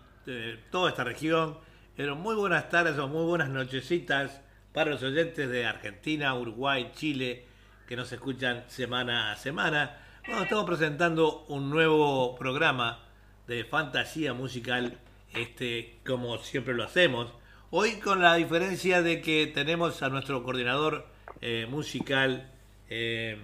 toda 0.71 0.89
esta 0.89 1.03
región 1.03 1.66
pero 1.97 2.15
muy 2.15 2.35
buenas 2.35 2.69
tardes 2.69 2.95
o 2.99 3.07
muy 3.07 3.25
buenas 3.25 3.49
nochecitas 3.49 4.39
para 4.71 4.91
los 4.91 5.01
oyentes 5.01 5.49
de 5.49 5.65
Argentina, 5.65 6.35
Uruguay, 6.35 6.91
Chile, 6.93 7.45
que 7.87 7.95
nos 7.95 8.11
escuchan 8.11 8.65
semana 8.67 9.31
a 9.31 9.35
semana. 9.35 9.97
Bueno, 10.27 10.43
estamos 10.43 10.65
presentando 10.65 11.45
un 11.47 11.71
nuevo 11.71 12.35
programa 12.35 12.99
de 13.47 13.65
fantasía 13.65 14.35
musical, 14.35 14.99
este, 15.33 15.97
como 16.05 16.37
siempre 16.37 16.75
lo 16.75 16.83
hacemos. 16.83 17.33
Hoy 17.71 17.93
con 17.93 18.21
la 18.21 18.35
diferencia 18.35 19.01
de 19.01 19.19
que 19.19 19.47
tenemos 19.47 20.03
a 20.03 20.09
nuestro 20.09 20.43
coordinador 20.43 21.07
eh, 21.41 21.65
musical 21.67 22.51
eh, 22.91 23.43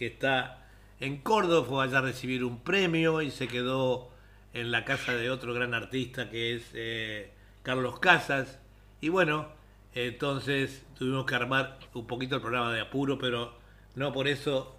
que 0.00 0.06
está 0.06 0.66
en 0.98 1.18
Córdoba, 1.18 1.64
fue 1.64 1.84
allá 1.84 1.98
a 1.98 2.02
recibir 2.02 2.42
un 2.42 2.64
premio 2.64 3.22
y 3.22 3.30
se 3.30 3.46
quedó 3.46 4.10
en 4.54 4.72
la 4.72 4.84
casa 4.84 5.14
de 5.14 5.30
otro 5.30 5.54
gran 5.54 5.72
artista 5.72 6.28
que 6.28 6.56
es 6.56 6.64
eh, 6.74 7.35
Carlos 7.66 7.98
Casas. 7.98 8.60
Y 9.00 9.08
bueno, 9.08 9.48
entonces 9.92 10.86
tuvimos 10.96 11.26
que 11.26 11.34
armar 11.34 11.80
un 11.94 12.06
poquito 12.06 12.36
el 12.36 12.40
programa 12.40 12.72
de 12.72 12.80
apuro, 12.80 13.18
pero 13.18 13.58
no 13.96 14.12
por 14.12 14.28
eso 14.28 14.76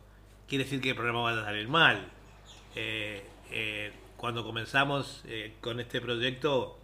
quiere 0.48 0.64
decir 0.64 0.80
que 0.80 0.92
el 0.92 0.96
programa 0.96 1.24
va 1.24 1.42
a 1.42 1.44
salir 1.44 1.68
mal. 1.68 2.10
Eh, 2.76 3.26
eh, 3.52 3.92
cuando 4.16 4.46
comenzamos 4.46 5.22
eh, 5.28 5.56
con 5.60 5.82
este 5.82 6.00
proyecto, 6.00 6.80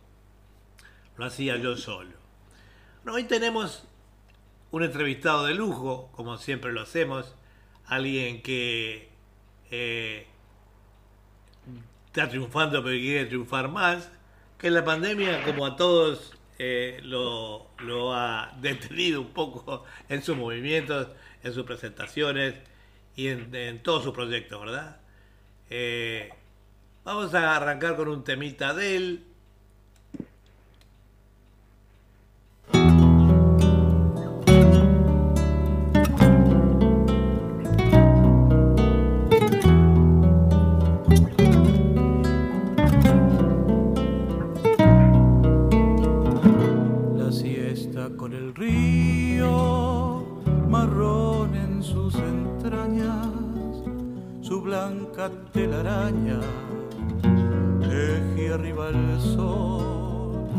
lo 1.16 1.24
hacía 1.24 1.56
yo 1.56 1.78
solo. 1.78 2.18
hoy 3.10 3.24
tenemos 3.24 3.86
un 4.72 4.84
entrevistado 4.84 5.46
de 5.46 5.54
lujo, 5.54 6.12
como 6.12 6.36
siempre 6.36 6.74
lo 6.74 6.82
hacemos, 6.82 7.34
alguien 7.86 8.42
que 8.42 9.10
está 12.08 12.28
triunfando 12.28 12.84
pero 12.84 13.00
quiere 13.00 13.26
triunfar 13.26 13.70
más 13.70 14.12
que 14.64 14.72
la 14.72 14.86
pandemia, 14.86 15.44
como 15.44 15.66
a 15.66 15.76
todos, 15.76 16.32
eh, 16.58 17.02
lo, 17.04 17.68
ha 18.14 18.54
detenido 18.62 19.20
un 19.20 19.34
poco 19.34 19.84
en 20.08 20.24
sus 20.24 20.38
movimientos, 20.38 21.10
en 21.44 21.54
sus 21.54 21.66
presentaciones 21.66 22.56
y 23.14 23.28
en, 23.28 23.84
todos 23.84 24.06
sus 24.06 24.14
proyectos, 24.14 24.62
¿verdad? 24.62 25.02
Eh, 25.70 26.30
vamos 27.04 27.34
a 27.34 27.58
arrancar 27.58 27.98
con 27.98 28.08
un 28.08 28.24
temita 28.24 28.74
de 28.74 28.96
él, 28.96 29.26
blanca 54.74 55.30
telaraña 55.54 56.40
teje 57.82 58.52
arriba 58.52 58.90
el 58.90 59.22
sol. 59.22 60.50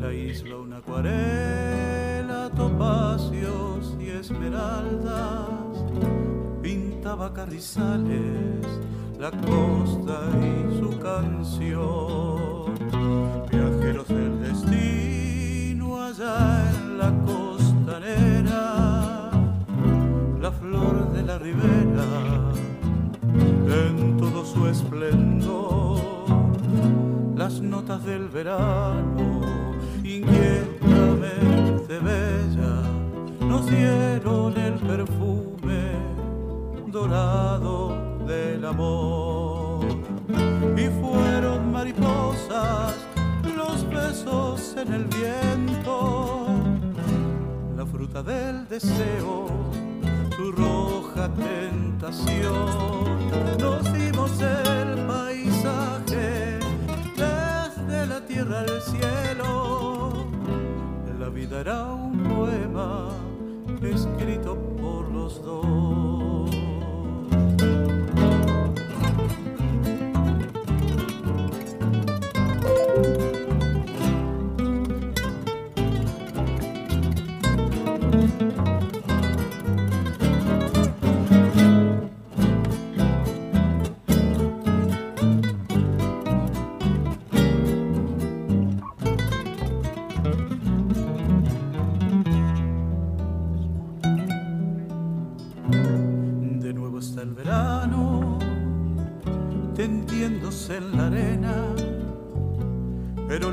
La 0.00 0.10
isla 0.10 0.56
una 0.56 0.78
acuarela 0.78 2.48
topacios 2.56 3.94
y 4.00 4.08
esmeraldas 4.08 5.74
pintaba 6.62 7.34
carrizales 7.34 8.64
la 9.18 9.30
costa 9.30 10.18
y 10.50 10.78
su 10.80 10.90
canción. 10.98 12.72
Viajeros 13.50 14.08
del 14.08 14.34
destino 14.48 16.02
allá 16.02 16.70
en 16.70 16.96
la 16.96 17.10
costanera 17.26 18.64
la 20.40 20.50
flor 20.52 21.12
de 21.12 21.22
la 21.22 21.36
ribera 21.38 22.69
en 23.70 24.16
todo 24.16 24.44
su 24.44 24.66
esplendor. 24.66 26.00
Las 27.36 27.60
notas 27.60 28.04
del 28.04 28.28
verano, 28.28 29.40
inquietamente 30.04 31.98
bella, 31.98 32.82
nos 33.40 33.66
dieron 33.66 34.56
el 34.58 34.74
perfume 34.74 35.92
dorado 36.88 37.94
del 38.26 38.64
amor. 38.64 39.86
Y 40.76 40.88
fueron 41.00 41.72
mariposas 41.72 42.94
los 43.56 43.88
besos 43.88 44.76
en 44.76 44.92
el 44.92 45.04
viento, 45.04 46.46
la 47.76 47.86
fruta 47.86 48.22
del 48.22 48.68
deseo 48.68 49.89
su 50.40 50.52
roja 50.52 51.28
tentación. 51.34 53.28
Nos 53.58 53.92
dimos 53.92 54.30
el 54.40 55.06
paisaje 55.06 56.58
desde 57.16 58.06
la 58.06 58.20
tierra 58.26 58.60
al 58.60 58.80
cielo. 58.80 60.26
La 61.18 61.28
vida 61.28 61.60
era 61.60 61.84
un 61.84 62.09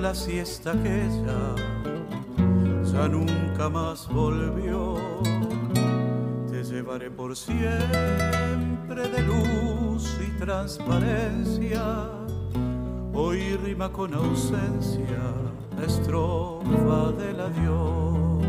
la 0.07 0.15
siesta 0.15 0.71
aquella 0.71 1.53
ya 2.93 3.09
nunca 3.09 3.67
más 3.67 4.07
volvió. 4.07 4.95
Te 6.49 6.63
llevaré 6.63 7.11
por 7.11 7.35
siempre 7.35 9.09
de 9.13 9.21
luz 9.23 10.17
y 10.25 10.31
transparencia, 10.39 12.09
hoy 13.13 13.57
rima 13.65 13.91
con 13.91 14.13
ausencia, 14.13 15.23
la 15.77 15.85
estrofa 15.85 17.11
del 17.21 17.41
adiós. 17.41 18.45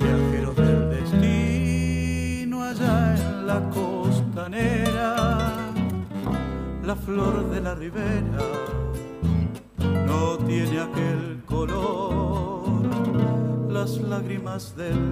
Viajeros 0.00 0.56
del 0.56 0.88
destino 0.88 2.62
allá 2.62 3.14
en 3.14 3.46
la 3.46 3.60
costanera 3.68 5.14
la 6.82 6.96
flor 6.96 7.50
de 7.50 7.60
la 7.60 7.74
ribera 7.74 8.53
lágrimas 14.54 14.76
del 14.76 15.03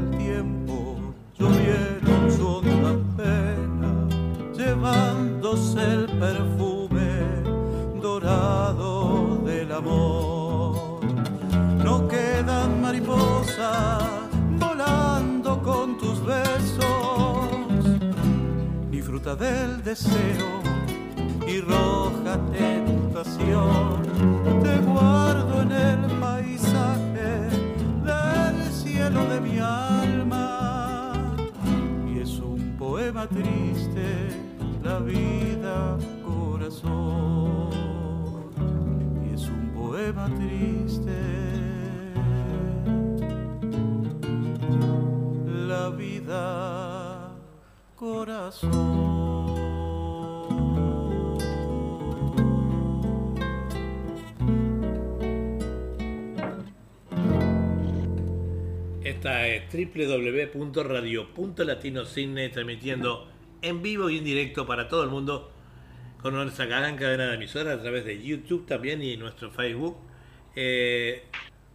Www.radio.latinocidney 59.73 62.51
transmitiendo 62.51 63.27
en 63.63 63.81
vivo 63.81 64.11
y 64.11 64.19
en 64.19 64.25
directo 64.25 64.67
para 64.67 64.89
todo 64.89 65.03
el 65.03 65.09
mundo 65.09 65.51
con 66.21 66.35
nuestra 66.35 66.67
gran 66.67 66.97
cadena 66.97 67.29
de 67.29 67.37
emisoras 67.37 67.79
a 67.79 67.83
través 67.83 68.05
de 68.05 68.23
YouTube 68.23 68.67
también 68.67 69.03
y 69.03 69.17
nuestro 69.17 69.51
Facebook. 69.51 69.97
Eh, 70.55 71.25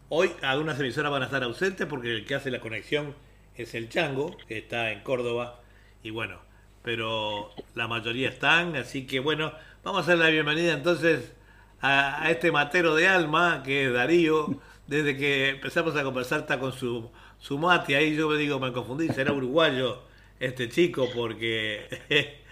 hoy 0.09 0.29
algunas 0.44 0.79
emisoras 0.79 1.11
van 1.11 1.23
a 1.23 1.25
estar 1.25 1.41
ausentes 1.44 1.88
porque 1.88 2.13
el 2.13 2.25
que 2.25 2.35
hace 2.35 2.51
la 2.51 2.59
conexión 2.59 3.15
es 3.55 3.73
el 3.73 3.89
Chango, 3.89 4.38
que 4.47 4.59
está 4.59 4.91
en 4.91 5.00
Córdoba. 5.01 5.59
Y 6.03 6.11
bueno, 6.11 6.39
pero 6.83 7.50
la 7.73 7.88
mayoría 7.88 8.29
están, 8.29 8.75
así 8.75 9.07
que 9.07 9.19
bueno, 9.19 9.51
vamos 9.83 10.01
a 10.01 10.03
hacer 10.03 10.19
la 10.19 10.29
bienvenida 10.29 10.73
entonces 10.73 11.33
a, 11.81 12.23
a 12.23 12.29
este 12.29 12.51
matero 12.51 12.93
de 12.95 13.07
alma 13.07 13.63
que 13.65 13.88
es 13.88 13.93
Darío 13.93 14.59
desde 14.88 15.17
que 15.17 15.50
empezamos 15.50 15.95
a 15.95 16.03
conversar 16.03 16.41
está 16.41 16.59
con 16.59 16.71
su, 16.71 17.11
su 17.39 17.57
mate, 17.57 17.95
ahí 17.95 18.16
yo 18.16 18.30
me 18.30 18.38
digo, 18.38 18.60
me 18.60 18.72
confundí, 18.72 19.07
será 19.10 19.34
uruguayo 19.34 20.01
este 20.39 20.69
chico 20.69 21.07
porque 21.16 21.88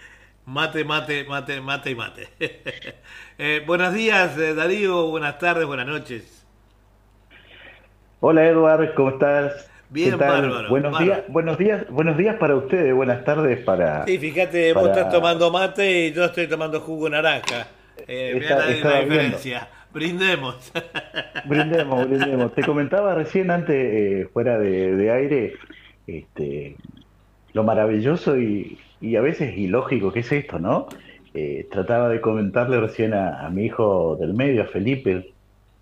mate, 0.46 0.84
mate, 0.84 1.24
mate, 1.24 1.60
mate 1.60 1.90
y 1.90 1.94
mate. 1.94 2.28
eh, 3.38 3.62
buenos 3.66 3.92
días 3.94 4.36
eh, 4.38 4.54
Darío, 4.54 5.08
buenas 5.08 5.38
tardes, 5.38 5.66
buenas 5.66 5.86
noches. 5.86 6.46
Hola 8.20 8.46
Eduard, 8.46 8.94
¿cómo 8.94 9.10
estás? 9.10 9.70
Bien, 9.88 10.18
bárbaro. 10.18 10.68
Buenos 10.68 10.92
bárbaro. 10.92 11.14
días, 11.14 11.28
buenos 11.28 11.58
días, 11.58 11.86
buenos 11.90 12.16
días 12.16 12.36
para 12.36 12.56
ustedes, 12.56 12.94
buenas 12.94 13.24
tardes 13.24 13.62
para. 13.64 14.04
Sí, 14.04 14.18
fíjate, 14.18 14.72
vos 14.72 14.88
estás 14.88 15.12
tomando 15.12 15.50
mate 15.50 16.06
y 16.06 16.12
yo 16.12 16.24
estoy 16.24 16.48
tomando 16.48 16.80
jugo 16.80 17.08
naranja. 17.08 17.68
Eh, 18.06 18.40
la, 18.48 18.66
diferencia. 18.66 19.68
Brindemos. 19.96 20.72
Brindemos, 21.46 22.06
brindemos. 22.06 22.52
Te 22.52 22.62
comentaba 22.62 23.14
recién 23.14 23.50
antes, 23.50 23.74
eh, 23.74 24.28
fuera 24.30 24.58
de, 24.58 25.10
aire, 25.10 25.54
este, 26.06 26.76
lo 27.54 27.64
maravilloso 27.64 28.38
y, 28.38 28.78
a 29.16 29.22
veces 29.22 29.56
ilógico 29.56 30.12
que 30.12 30.20
es 30.20 30.30
esto, 30.30 30.58
¿no? 30.58 30.88
Eh, 31.32 31.66
trataba 31.70 32.10
de 32.10 32.20
comentarle 32.20 32.78
recién 32.78 33.14
a, 33.14 33.48
mi 33.48 33.64
hijo 33.64 34.18
del 34.20 34.34
medio, 34.34 34.64
a 34.64 34.66
Felipe, 34.66 35.32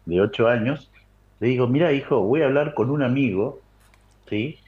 de 0.06 0.20
8 0.20 0.46
años. 0.46 0.93
Le 1.40 1.49
digo, 1.49 1.67
mira 1.67 1.90
hijo, 1.90 2.20
voy 2.20 2.43
a 2.43 2.46
hablar 2.46 2.75
con 2.75 2.90
un 2.90 3.02
amigo, 3.02 3.58
¿sí? 4.31 4.60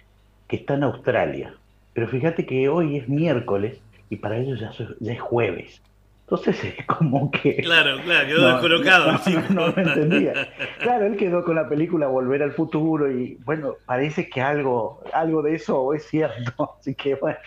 Que 0.49 0.57
está 0.57 0.75
en 0.75 0.83
Australia. 0.83 1.55
Pero 1.93 2.09
fíjate 2.09 2.47
que 2.47 2.69
hoy 2.69 2.97
es 2.97 3.09
miércoles 3.09 3.79
y 4.11 4.17
para 4.17 4.39
ellos 4.39 4.59
ya, 4.59 4.73
ya 4.99 5.13
es 5.13 5.21
jueves. 5.21 5.81
Entonces 6.29 6.65
es 6.65 6.87
como 6.87 7.31
que... 7.31 7.57
claro, 7.59 7.99
claro, 8.03 8.27
quedó 8.27 8.41
No, 8.41 8.49
descolocado 8.55 9.13
no, 9.13 9.19
chico. 9.23 9.41
no 9.51 9.73
me 9.73 9.83
entendía. 9.83 10.49
Claro, 10.81 11.07
él 11.07 11.17
quedó 11.17 11.45
con 11.45 11.55
la 11.55 11.69
película 11.69 12.09
Volver 12.09 12.43
al 12.43 12.51
Futuro 12.53 13.11
y 13.11 13.39
bueno, 13.45 13.77
parece 13.87 14.29
que 14.29 14.41
algo, 14.41 15.03
algo 15.13 15.43
de 15.43 15.55
eso 15.55 15.95
es 15.95 16.05
cierto. 16.07 16.75
Así 16.81 16.95
que 16.97 17.15
bueno, 17.15 17.39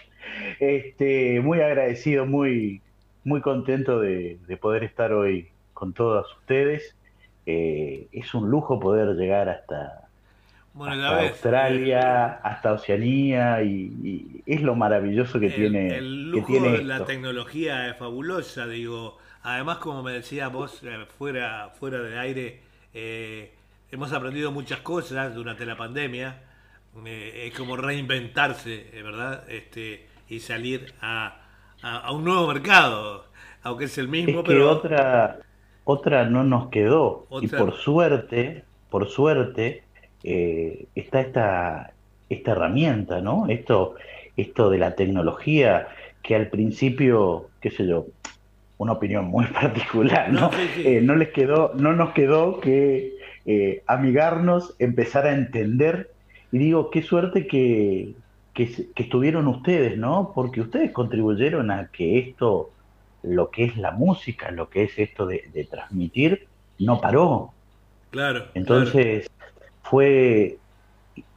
este, 0.62 1.42
muy 1.42 1.60
agradecido, 1.60 2.26
muy, 2.26 2.82
muy 3.26 3.42
contento 3.42 4.00
de, 4.00 4.38
de 4.48 4.58
poder 4.58 4.86
estar 4.86 5.12
hoy 5.12 5.50
con 5.74 5.94
todos 5.94 6.34
ustedes. 6.38 6.96
Eh, 7.46 8.08
es 8.14 8.34
un 8.34 8.50
lujo 8.50 8.80
poder 8.80 9.16
llegar 9.16 9.50
hasta, 9.50 10.09
Bueno, 10.74 10.96
hasta. 10.96 11.20
Australia, 11.20 12.28
hasta 12.44 12.74
Oceanía 12.74 13.62
y, 13.64 13.98
y 14.04 14.44
es 14.46 14.62
lo 14.62 14.76
maravilloso 14.76 15.40
que 15.40 15.50
el, 15.50 15.52
tiene, 15.52 15.98
el 15.98 16.30
que 16.32 16.42
lujo 16.42 16.44
tiene 16.44 16.70
de 16.78 16.84
la 16.84 17.06
tecnología 17.06 17.90
es 17.90 17.98
fabulosa, 17.98 18.68
digo. 18.68 19.18
Además, 19.44 19.78
como 19.78 20.04
me 20.04 20.14
decías 20.14 20.52
vos, 20.52 20.82
eh, 20.84 21.06
fuera, 21.18 21.70
fuera 21.80 22.00
de 22.02 22.20
aire, 22.20 22.62
eh, 22.94 23.54
hemos 23.92 24.12
aprendido 24.14 24.52
muchas 24.52 24.82
cosas 24.82 25.34
durante 25.34 25.66
la 25.66 25.78
pandemia. 25.78 26.44
Eh, 27.06 27.48
es 27.48 27.54
como 27.58 27.78
reinventarse, 27.78 28.90
eh, 28.94 29.02
¿verdad? 29.04 29.50
Este, 29.50 30.08
y 30.28 30.40
salir 30.40 30.94
a, 31.02 31.42
a- 31.82 31.98
a 32.00 32.12
un 32.12 32.24
nuevo 32.26 32.48
mercado, 32.48 33.26
aunque 33.64 33.86
es 33.86 33.98
el 33.98 34.08
mismo, 34.08 34.42
Es 34.42 34.44
que 34.44 34.44
pero 34.48 34.70
otra, 34.72 35.40
otra 35.84 36.26
no 36.30 36.44
nos 36.44 36.70
quedó. 36.70 37.32
Y 37.40 37.48
por 37.50 37.74
suerte, 37.74 38.66
por 38.90 39.08
suerte, 39.10 39.89
eh, 40.24 40.86
está 40.96 41.22
esta, 41.22 41.94
esta 42.30 42.52
herramienta, 42.52 43.22
¿no? 43.22 43.48
Esto, 43.48 43.96
esto 44.38 44.70
de 44.70 44.78
la 44.78 44.96
tecnología, 44.96 45.88
que 46.22 46.36
al 46.36 46.48
principio, 46.48 47.50
qué 47.62 47.72
sé 47.72 47.88
yo, 47.88 48.08
una 48.78 48.94
opinión 48.94 49.26
muy 49.26 49.46
particular, 49.62 50.32
¿no? 50.32 50.42
No, 50.42 50.52
sí, 50.52 50.70
sí. 50.76 50.88
Eh, 50.88 51.02
no 51.02 51.16
les 51.16 51.30
quedó, 51.30 51.74
no 51.76 51.94
nos 51.94 52.12
quedó 52.14 52.60
que 52.60 53.14
eh, 53.46 53.84
amigarnos, 53.88 54.76
empezar 54.80 55.26
a 55.28 55.34
entender. 55.34 56.12
Y 56.52 56.58
digo, 56.58 56.90
qué 56.90 57.02
suerte 57.02 57.48
que, 57.48 58.14
que, 58.54 58.88
que 58.96 59.04
estuvieron 59.04 59.48
ustedes, 59.48 59.98
¿no? 59.98 60.32
Porque 60.34 60.62
ustedes 60.62 60.92
contribuyeron 60.92 61.72
a 61.72 61.88
que 61.88 62.20
esto, 62.20 62.72
lo 63.24 63.52
que 63.52 63.66
es 63.66 63.78
la 63.78 63.92
música, 63.92 64.52
lo 64.52 64.70
que 64.70 64.84
es 64.84 64.98
esto 64.98 65.26
de, 65.26 65.50
de 65.54 65.66
transmitir, 65.66 66.48
no 66.80 67.00
paró. 67.00 67.52
claro. 68.12 68.46
claro. 68.54 68.86
Fue, 69.84 70.58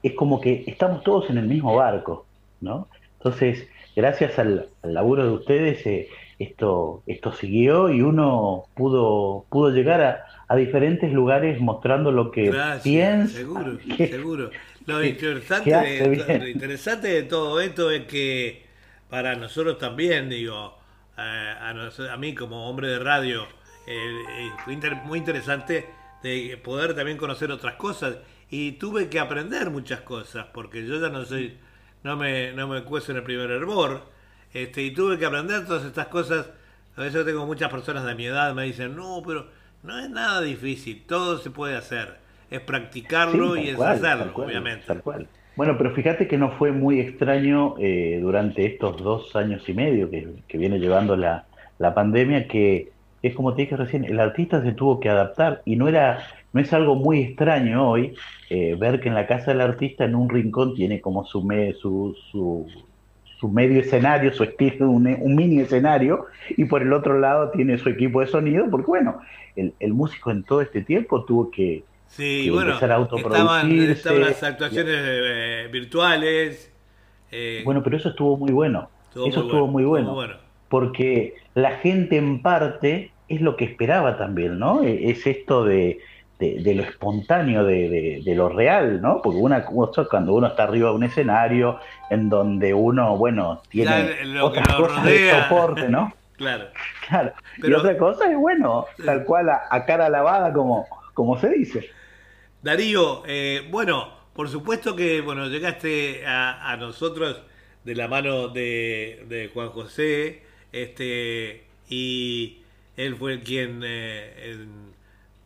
es 0.02 0.12
como 0.14 0.40
que 0.40 0.64
estamos 0.66 1.02
todos 1.02 1.30
en 1.30 1.38
el 1.38 1.46
mismo 1.46 1.74
barco, 1.74 2.26
¿no? 2.60 2.88
Entonces, 3.18 3.68
gracias 3.96 4.38
al, 4.38 4.68
al 4.82 4.94
laburo 4.94 5.24
de 5.24 5.30
ustedes, 5.32 5.86
eh, 5.86 6.08
esto, 6.38 7.02
esto 7.06 7.32
siguió 7.32 7.88
y 7.90 8.02
uno 8.02 8.64
pudo, 8.74 9.44
pudo 9.48 9.70
llegar 9.70 10.00
a, 10.02 10.24
a 10.48 10.56
diferentes 10.56 11.12
lugares 11.12 11.60
mostrando 11.60 12.10
lo 12.10 12.30
que 12.30 12.46
Gracias, 12.50 12.82
piensa. 12.82 13.36
seguro, 13.36 13.78
que- 13.96 14.08
seguro. 14.08 14.50
Lo 14.86 15.04
interesante, 15.04 15.70
de, 15.70 16.08
bien. 16.08 16.40
lo 16.40 16.48
interesante 16.48 17.06
de 17.08 17.22
todo 17.22 17.60
esto 17.60 17.90
es 17.92 18.06
que 18.06 18.64
para 19.08 19.36
nosotros 19.36 19.78
también, 19.78 20.28
digo, 20.28 20.76
eh, 21.16 21.20
a, 21.60 21.72
nos- 21.72 22.00
a 22.00 22.16
mí 22.16 22.34
como 22.34 22.68
hombre 22.68 22.88
de 22.88 22.98
radio, 22.98 23.42
eh, 23.86 23.94
eh, 24.38 24.50
fue 24.64 24.72
inter- 24.72 24.96
muy 25.04 25.20
interesante 25.20 25.86
de 26.24 26.58
poder 26.62 26.94
también 26.96 27.16
conocer 27.16 27.50
otras 27.52 27.74
cosas 27.74 28.16
y 28.52 28.72
tuve 28.72 29.08
que 29.08 29.18
aprender 29.18 29.70
muchas 29.70 30.02
cosas 30.02 30.46
porque 30.52 30.86
yo 30.86 31.00
ya 31.00 31.08
no 31.08 31.24
soy, 31.24 31.56
no 32.04 32.16
me, 32.18 32.52
no 32.52 32.68
me 32.68 32.78
en 32.78 33.16
el 33.16 33.22
primer 33.22 33.50
hervor 33.50 34.02
este, 34.52 34.82
y 34.82 34.90
tuve 34.90 35.18
que 35.18 35.24
aprender 35.24 35.64
todas 35.64 35.86
estas 35.86 36.08
cosas 36.08 36.50
A 36.94 37.00
veces 37.00 37.24
tengo 37.24 37.46
muchas 37.46 37.70
personas 37.70 38.04
de 38.04 38.14
mi 38.14 38.26
edad 38.26 38.54
me 38.54 38.64
dicen, 38.64 38.94
no, 38.94 39.22
pero 39.26 39.46
no 39.82 39.98
es 39.98 40.10
nada 40.10 40.42
difícil, 40.42 41.02
todo 41.06 41.38
se 41.38 41.50
puede 41.50 41.76
hacer. 41.76 42.18
Es 42.50 42.60
practicarlo 42.60 43.56
y 43.56 43.70
es 43.70 43.80
hacerlo, 43.80 44.32
obviamente. 44.34 44.84
Tal 44.86 45.00
cual. 45.00 45.26
Bueno, 45.56 45.76
pero 45.78 45.94
fíjate 45.94 46.28
que 46.28 46.36
no 46.36 46.50
fue 46.52 46.72
muy 46.72 47.00
extraño 47.00 47.76
eh, 47.78 48.18
durante 48.20 48.66
estos 48.66 49.02
dos 49.02 49.34
años 49.34 49.66
y 49.66 49.72
medio 49.72 50.10
que, 50.10 50.58
viene 50.58 50.78
llevando 50.78 51.16
la, 51.16 51.46
la, 51.78 51.94
pandemia, 51.94 52.46
que 52.46 52.92
es 53.22 53.34
como 53.34 53.54
te 53.54 53.62
dije 53.62 53.76
recién, 53.76 54.04
el 54.04 54.20
artista 54.20 54.62
se 54.62 54.72
tuvo 54.72 55.00
que 55.00 55.08
adaptar 55.08 55.62
y 55.64 55.76
no 55.76 55.88
era, 55.88 56.22
no 56.52 56.60
es 56.60 56.72
algo 56.72 56.94
muy 56.94 57.20
extraño 57.20 57.88
hoy 57.88 58.14
eh, 58.50 58.76
ver 58.78 59.00
que 59.00 59.08
en 59.08 59.14
la 59.14 59.26
casa 59.26 59.52
del 59.52 59.60
artista 59.60 60.04
en 60.04 60.14
un 60.14 60.28
rincón 60.28 60.74
tiene 60.74 61.00
como 61.00 61.24
su, 61.24 61.40
su, 61.80 62.16
su, 62.30 62.66
su, 63.38 63.48
medio 63.48 63.80
escenario, 63.80 64.32
su 64.32 64.44
estilo, 64.44 64.90
un, 64.90 65.06
un, 65.06 65.34
mini 65.34 65.60
escenario, 65.60 66.26
y 66.50 66.64
por 66.66 66.82
el 66.82 66.92
otro 66.92 67.18
lado 67.18 67.50
tiene 67.50 67.78
su 67.78 67.88
equipo 67.88 68.20
de 68.20 68.26
sonido, 68.26 68.68
porque 68.70 68.86
bueno, 68.86 69.20
el, 69.56 69.72
el 69.80 69.94
músico 69.94 70.30
en 70.30 70.42
todo 70.42 70.60
este 70.60 70.82
tiempo 70.82 71.24
tuvo 71.24 71.50
que 71.50 71.84
Sí, 72.12 72.50
bueno, 72.50 72.74
estaban, 72.74 74.20
las 74.20 74.42
actuaciones 74.42 74.94
eh, 74.98 75.68
virtuales. 75.72 76.70
Eh, 77.30 77.62
bueno, 77.64 77.82
pero 77.82 77.96
eso 77.96 78.10
estuvo 78.10 78.36
muy 78.36 78.52
bueno. 78.52 78.90
eso 79.12 79.44
estuvo 79.44 79.66
muy 79.66 79.84
bueno, 79.84 80.14
Porque 80.68 81.36
la 81.54 81.78
gente 81.78 82.18
en 82.18 82.42
parte 82.42 83.12
es 83.28 83.40
lo 83.40 83.56
que 83.56 83.64
esperaba 83.64 84.18
también, 84.18 84.58
¿no? 84.58 84.82
E, 84.82 85.10
es 85.10 85.26
esto 85.26 85.64
de, 85.64 86.00
de, 86.38 86.74
lo 86.74 86.82
espontáneo, 86.82 87.64
de, 87.64 88.20
de, 88.24 88.34
lo 88.34 88.48
real, 88.48 89.00
¿no? 89.00 89.22
Porque 89.22 89.38
una 89.38 89.64
cosa 89.64 90.06
cuando 90.10 90.34
uno 90.34 90.48
está 90.48 90.64
arriba 90.64 90.90
de 90.90 90.96
un 90.96 91.04
escenario 91.04 91.78
en 92.10 92.28
donde 92.28 92.74
uno, 92.74 93.16
bueno, 93.16 93.62
tiene 93.68 94.24
lo, 94.24 94.46
otras 94.46 94.74
cosas 94.74 95.04
de 95.04 95.30
soporte, 95.30 95.88
¿no? 95.88 96.12
claro. 96.36 96.64
Claro. 97.08 97.32
y 97.58 97.72
otra 97.72 97.96
cosa 97.96 98.30
es, 98.30 98.36
bueno, 98.36 98.86
tal 99.04 99.24
cual 99.24 99.50
a 99.50 99.84
cara 99.84 100.08
lavada, 100.08 100.52
como, 100.52 100.86
como 101.14 101.38
se 101.38 101.50
dice. 101.50 101.90
Darío, 102.62 103.22
eh, 103.26 103.66
bueno, 103.70 104.22
por 104.34 104.48
supuesto 104.48 104.94
que 104.94 105.20
bueno 105.20 105.48
llegaste 105.48 106.24
a, 106.26 106.76
nosotros 106.78 107.42
de 107.84 107.94
la 107.94 108.08
mano 108.08 108.48
de, 108.48 109.50
Juan 109.52 109.70
José, 109.70 110.42
este 110.70 111.64
y 111.88 112.62
él 112.96 113.16
fue 113.16 113.40
quien 113.40 113.82
eh, 113.84 114.50
el 114.50 114.68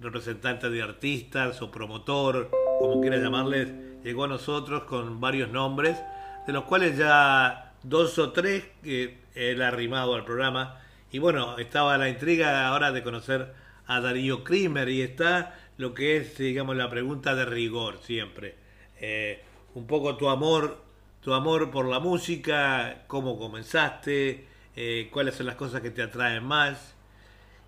representante 0.01 0.71
de 0.71 0.83
artistas 0.83 1.61
o 1.63 1.71
promotor, 1.71 2.51
como 2.79 3.01
quieras 3.01 3.23
llamarles, 3.23 3.69
llegó 4.03 4.25
a 4.25 4.29
nosotros 4.29 4.85
con 4.85 5.21
varios 5.21 5.51
nombres, 5.51 5.99
de 6.47 6.53
los 6.53 6.65
cuales 6.65 6.97
ya 6.97 7.73
dos 7.83 8.19
o 8.19 8.33
tres 8.33 8.65
que 8.83 9.19
él 9.35 9.63
ha 9.63 9.69
arrimado 9.69 10.15
al 10.15 10.25
programa. 10.25 10.81
Y 11.11 11.19
bueno, 11.19 11.59
estaba 11.59 11.97
la 11.99 12.09
intriga 12.09 12.69
ahora 12.69 12.93
de 12.93 13.03
conocer 13.03 13.55
a 13.87 14.01
Darío 14.01 14.45
Krimer 14.45 14.89
y 14.89 15.03
está 15.03 15.55
lo 15.79 15.95
que 15.95 16.17
es, 16.17 16.37
digamos, 16.39 16.77
la 16.77 16.91
pregunta 16.91 17.35
de 17.35 17.45
rigor 17.45 17.99
siempre. 18.03 18.57
Eh, 19.01 19.43
un 19.75 19.87
poco 19.87 20.17
tu 20.17 20.29
amor, 20.29 20.83
tu 21.21 21.35
amor 21.35 21.71
por 21.71 21.87
la 21.87 22.01
música, 22.01 23.05
cómo 23.07 23.39
comenzaste, 23.39 24.47
eh, 24.75 25.09
cuáles 25.13 25.35
son 25.35 25.47
las 25.47 25.57
cosas 25.57 25.81
que 25.81 25.91
te 25.91 26.03
atraen 26.03 26.45
más. 26.45 26.96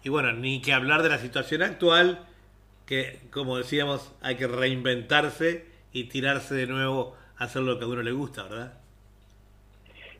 Y 0.03 0.09
bueno, 0.09 0.33
ni 0.33 0.61
que 0.61 0.73
hablar 0.73 1.03
de 1.03 1.09
la 1.09 1.19
situación 1.19 1.63
actual, 1.63 2.21
que 2.87 3.19
como 3.31 3.59
decíamos, 3.59 4.13
hay 4.23 4.37
que 4.37 4.47
reinventarse 4.47 5.67
y 5.93 6.05
tirarse 6.05 6.55
de 6.55 6.67
nuevo 6.67 7.15
a 7.37 7.45
hacer 7.45 7.63
lo 7.63 7.79
que 7.79 7.85
a 7.85 7.89
uno 7.89 8.03
le 8.03 8.13
gusta, 8.13 8.45
¿verdad? 8.45 8.73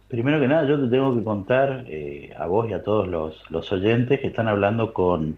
Primero 0.09 0.41
que 0.41 0.49
nada, 0.49 0.67
yo 0.67 0.81
te 0.81 0.89
tengo 0.89 1.15
que 1.17 1.23
contar 1.23 1.85
eh, 1.87 2.33
a 2.39 2.47
vos 2.47 2.69
y 2.69 2.73
a 2.73 2.83
todos 2.83 3.07
los, 3.09 3.43
los 3.51 3.71
oyentes 3.73 4.21
que 4.21 4.29
están 4.29 4.49
hablando 4.49 4.93
con 4.95 5.37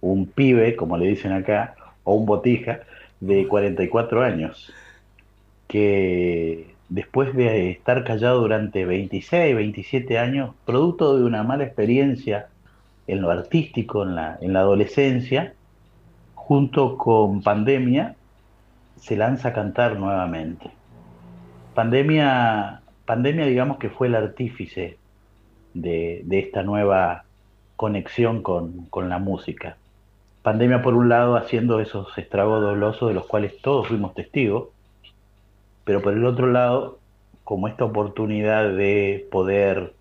un 0.00 0.26
pibe, 0.26 0.76
como 0.76 0.96
le 0.96 1.06
dicen 1.06 1.32
acá, 1.32 1.74
o 2.04 2.14
un 2.14 2.26
botija, 2.26 2.80
de 3.20 3.46
44 3.46 4.22
años, 4.22 4.72
que 5.68 6.74
después 6.88 7.34
de 7.34 7.70
estar 7.70 8.04
callado 8.04 8.40
durante 8.40 8.84
26, 8.84 9.54
27 9.54 10.18
años, 10.18 10.54
producto 10.66 11.16
de 11.16 11.24
una 11.24 11.42
mala 11.42 11.64
experiencia 11.64 12.48
en 13.12 13.20
lo 13.20 13.30
artístico, 13.30 14.02
en 14.04 14.14
la, 14.14 14.38
en 14.40 14.54
la 14.54 14.60
adolescencia, 14.60 15.52
junto 16.34 16.96
con 16.96 17.42
Pandemia, 17.42 18.16
se 18.96 19.16
lanza 19.16 19.48
a 19.48 19.52
cantar 19.52 19.98
nuevamente. 19.98 20.70
Pandemia, 21.74 22.80
pandemia 23.04 23.46
digamos 23.46 23.76
que 23.78 23.90
fue 23.90 24.06
el 24.06 24.14
artífice 24.14 24.96
de, 25.74 26.22
de 26.24 26.38
esta 26.38 26.62
nueva 26.62 27.24
conexión 27.76 28.42
con, 28.42 28.86
con 28.86 29.08
la 29.10 29.18
música. 29.18 29.76
Pandemia, 30.42 30.82
por 30.82 30.94
un 30.94 31.08
lado, 31.08 31.36
haciendo 31.36 31.80
esos 31.80 32.16
estragos 32.16 32.62
dolosos 32.62 33.08
de 33.08 33.14
los 33.14 33.26
cuales 33.26 33.60
todos 33.60 33.88
fuimos 33.88 34.14
testigos, 34.14 34.68
pero 35.84 36.00
por 36.00 36.14
el 36.14 36.24
otro 36.24 36.46
lado, 36.46 36.98
como 37.44 37.68
esta 37.68 37.84
oportunidad 37.84 38.70
de 38.74 39.28
poder 39.30 39.92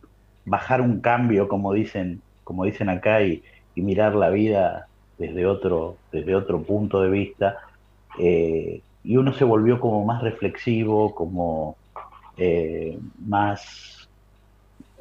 bajar 0.46 0.80
un 0.82 1.02
cambio, 1.02 1.48
como 1.48 1.74
dicen, 1.74 2.22
como 2.52 2.66
dicen 2.66 2.90
acá, 2.90 3.24
y, 3.24 3.42
mirar 3.76 4.14
la 4.14 4.30
vida 4.30 4.88
desde 5.18 5.46
otro, 5.46 5.96
desde 6.12 6.36
otro 6.36 6.62
punto 6.62 7.02
de 7.02 7.10
vista, 7.10 7.60
eh, 8.20 8.82
y 9.06 9.16
uno 9.16 9.34
se 9.34 9.46
volvió 9.46 9.80
como 9.80 10.04
más 10.04 10.22
reflexivo, 10.22 11.16
como 11.16 11.78
eh, 12.36 13.00
más 13.26 14.10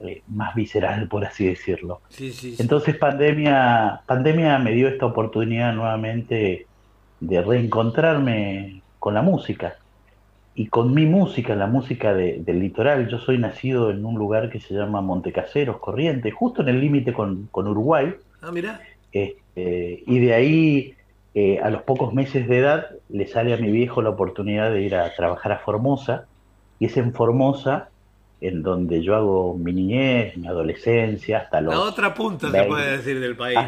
eh, 0.01 0.23
más 0.29 0.55
visceral, 0.55 1.09
por 1.09 1.25
así 1.25 1.47
decirlo. 1.47 2.01
Entonces 2.59 2.97
pandemia, 2.97 4.03
pandemia 4.07 4.59
me 4.61 4.73
dio 4.73 4.87
esta 4.87 5.07
oportunidad 5.07 5.75
nuevamente 5.75 6.67
de 7.19 7.43
reencontrarme 7.43 8.83
con 9.01 9.15
la 9.15 9.23
música 9.23 9.77
y 10.55 10.67
con 10.67 10.93
mi 10.93 11.07
música, 11.07 11.55
la 11.55 11.67
música 11.67 12.13
del 12.13 12.59
litoral. 12.61 13.09
Yo 13.09 13.19
soy 13.19 13.39
nacido 13.39 13.91
en 13.91 14.05
un 14.05 14.17
lugar 14.17 14.51
que 14.51 14.61
se 14.61 14.75
llama 14.75 15.01
Montecaseros, 15.01 15.79
Corrientes, 15.79 16.35
justo 16.35 16.63
en 16.63 16.69
el 16.69 16.81
límite 16.81 17.13
con, 17.13 17.49
Uruguay. 17.53 18.15
Ah, 18.43 18.51
mira. 18.53 18.81
Este, 19.13 20.03
y 20.07 20.19
de 20.19 20.35
ahí, 20.35 20.95
eh, 21.35 21.61
a 21.63 21.71
los 21.71 21.83
pocos 21.83 22.13
meses 22.13 22.49
de 22.49 22.59
edad, 22.59 22.87
le 23.09 23.27
sale 23.27 23.55
a 23.55 23.59
mi 23.59 23.71
viejo 23.71 24.03
la 24.03 24.11
oportunidad 24.11 24.73
de 24.73 24.83
ir 24.83 24.97
a 24.97 25.15
trabajar 25.15 25.53
a 25.53 25.59
Formosa. 25.59 26.27
Y 26.79 26.87
es 26.87 26.97
en 26.97 27.13
Formosa 27.13 27.89
en 28.41 28.63
donde 28.63 29.03
yo 29.03 29.15
hago 29.15 29.55
mi 29.57 29.73
niñez, 29.73 30.37
mi 30.37 30.49
adolescencia, 30.49 31.39
hasta 31.39 31.61
los... 31.61 31.75
La 31.75 31.81
otra 31.81 32.15
punta 32.15 32.51
se 32.51 32.65
puede 32.65 32.97
decir 32.97 33.21
del 33.21 33.37
país. 33.37 33.59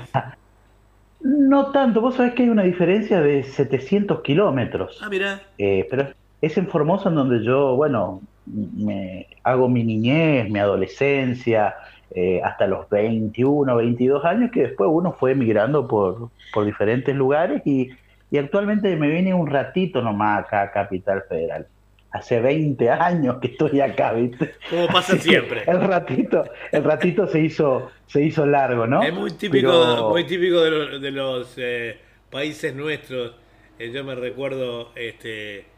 no 1.20 1.70
tanto, 1.72 2.00
vos 2.00 2.14
sabés 2.16 2.32
que 2.34 2.44
hay 2.44 2.48
una 2.48 2.62
diferencia 2.62 3.20
de 3.20 3.44
700 3.44 4.22
kilómetros. 4.22 4.98
Ah, 5.02 5.10
mira. 5.10 5.42
Eh, 5.58 5.86
pero 5.90 6.08
es 6.42 6.58
en 6.58 6.66
Formosa 6.68 7.08
en 7.08 7.14
donde 7.14 7.42
yo, 7.44 7.76
bueno, 7.76 8.20
me 8.44 9.28
hago 9.44 9.68
mi 9.68 9.84
niñez, 9.84 10.50
mi 10.50 10.58
adolescencia, 10.58 11.76
eh, 12.10 12.42
hasta 12.44 12.66
los 12.66 12.90
21, 12.90 13.74
22 13.74 14.24
años, 14.24 14.50
que 14.50 14.62
después 14.62 14.90
uno 14.92 15.12
fue 15.12 15.32
emigrando 15.32 15.86
por, 15.86 16.30
por 16.52 16.64
diferentes 16.66 17.14
lugares 17.14 17.62
y, 17.64 17.90
y 18.30 18.38
actualmente 18.38 18.94
me 18.96 19.08
viene 19.08 19.32
un 19.32 19.46
ratito 19.46 20.02
nomás 20.02 20.40
acá 20.40 20.62
a 20.62 20.70
Capital 20.72 21.22
Federal 21.28 21.66
hace 22.10 22.40
20 22.40 22.90
años 22.90 23.38
que 23.40 23.48
estoy 23.48 23.80
acá, 23.80 24.12
¿viste? 24.12 24.54
Como 24.68 24.86
pasa 24.88 25.16
siempre. 25.16 25.62
El 25.66 25.80
ratito, 25.80 26.44
el 26.70 26.84
ratito 26.84 27.26
se 27.26 27.40
hizo, 27.40 27.90
se 28.06 28.22
hizo 28.22 28.44
largo, 28.44 28.86
¿no? 28.86 29.02
Es 29.02 29.14
muy 29.14 29.30
típico, 29.30 30.10
muy 30.10 30.24
típico 30.24 30.60
de, 30.60 31.10
los 31.10 31.54
eh, 31.56 31.96
países 32.30 32.74
nuestros. 32.74 33.34
Eh, 33.78 33.90
yo 33.90 34.04
me 34.04 34.14
recuerdo 34.14 34.90
este 34.94 35.71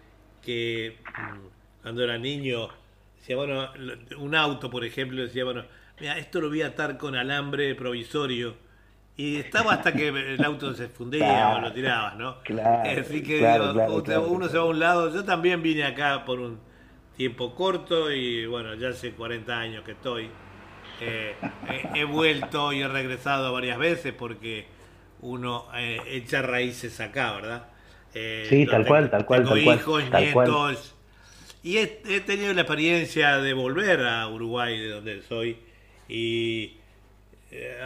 que 0.44 0.98
mm, 1.06 1.82
cuando 1.82 2.04
era 2.04 2.18
niño, 2.18 2.68
decía, 3.18 3.36
bueno, 3.36 3.68
un 4.18 4.34
auto, 4.34 4.70
por 4.70 4.84
ejemplo, 4.84 5.22
decía, 5.22 5.44
bueno, 5.44 5.64
mira, 6.00 6.18
esto 6.18 6.40
lo 6.40 6.48
voy 6.48 6.62
a 6.62 6.68
atar 6.68 6.98
con 6.98 7.16
alambre 7.16 7.74
provisorio 7.74 8.56
y 9.16 9.36
estaba 9.36 9.74
hasta 9.74 9.92
que 9.92 10.08
el 10.08 10.44
auto 10.44 10.74
se 10.74 10.88
fundía 10.88 11.56
o 11.56 11.60
lo 11.60 11.72
tirabas, 11.72 12.16
¿no? 12.16 12.40
Claro, 12.42 12.90
Así 13.00 13.22
que 13.22 13.40
uno 14.26 14.48
se 14.48 14.58
va 14.58 14.64
a 14.64 14.66
un 14.66 14.78
lado. 14.80 15.14
Yo 15.14 15.24
también 15.24 15.62
vine 15.62 15.84
acá 15.84 16.24
por 16.24 16.40
un 16.40 16.58
tiempo 17.16 17.54
corto 17.54 18.10
y 18.10 18.46
bueno, 18.46 18.74
ya 18.74 18.88
hace 18.88 19.12
40 19.12 19.56
años 19.56 19.84
que 19.84 19.92
estoy. 19.92 20.30
Eh, 21.00 21.34
he, 21.94 22.04
vuelto 22.04 22.72
y 22.72 22.80
he 22.80 22.88
regresado 22.88 23.52
varias 23.52 23.78
veces 23.78 24.12
porque 24.12 24.66
uno 25.20 25.66
eh, 25.76 26.00
echa 26.06 26.42
raíces 26.42 27.00
acá, 27.00 27.32
¿verdad? 27.32 27.68
Eh, 28.14 28.46
sí, 28.48 28.66
tal 28.66 28.86
cual, 28.86 29.10
tal 29.10 29.26
cual. 29.26 29.42
Tengo 29.42 29.56
hijos, 29.56 30.04
nietos. 30.10 30.94
Y 31.62 31.78
he, 31.78 32.02
he, 32.08 32.20
tenido 32.20 32.52
la 32.52 32.60
experiencia 32.60 33.38
de 33.38 33.54
volver 33.54 34.00
a 34.06 34.28
Uruguay, 34.28 34.78
de 34.78 34.88
donde 34.90 35.22
soy. 35.22 35.56
Y 36.08 36.74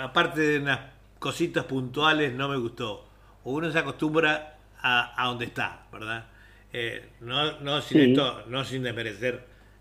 aparte 0.00 0.40
de 0.40 0.58
unas 0.58 0.80
cositas 1.18 1.64
puntuales 1.64 2.32
no 2.32 2.48
me 2.48 2.56
gustó. 2.56 3.04
Uno 3.44 3.70
se 3.70 3.78
acostumbra 3.78 4.56
a, 4.80 5.22
a 5.22 5.26
donde 5.28 5.46
está, 5.46 5.82
¿verdad? 5.92 6.26
Eh, 6.72 7.02
no, 7.20 7.60
no, 7.60 7.80
sin 7.80 8.10
esto, 8.10 8.42
no 8.48 8.64
sin 8.64 8.82
desmerecer 8.82 9.40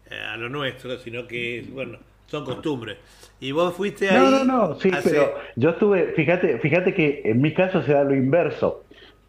eh, 0.09 0.15
a 0.15 0.37
lo 0.37 0.49
nuestro, 0.49 0.97
sino 0.97 1.27
que, 1.27 1.65
bueno, 1.69 1.99
son 2.27 2.45
costumbres. 2.45 2.97
Y 3.39 3.51
vos 3.51 3.75
fuiste 3.75 4.11
No, 4.11 4.27
ahí. 4.27 4.31
no, 4.31 4.43
no, 4.45 4.79
sí, 4.79 4.89
hace- 4.93 5.09
pero 5.09 5.35
yo 5.55 5.71
estuve, 5.71 6.13
fíjate, 6.13 6.59
fíjate 6.59 6.93
que 6.93 7.21
en 7.25 7.41
mi 7.41 7.53
caso 7.53 7.83
se 7.83 7.93
da 7.93 8.03
lo 8.03 8.15
inverso, 8.15 8.85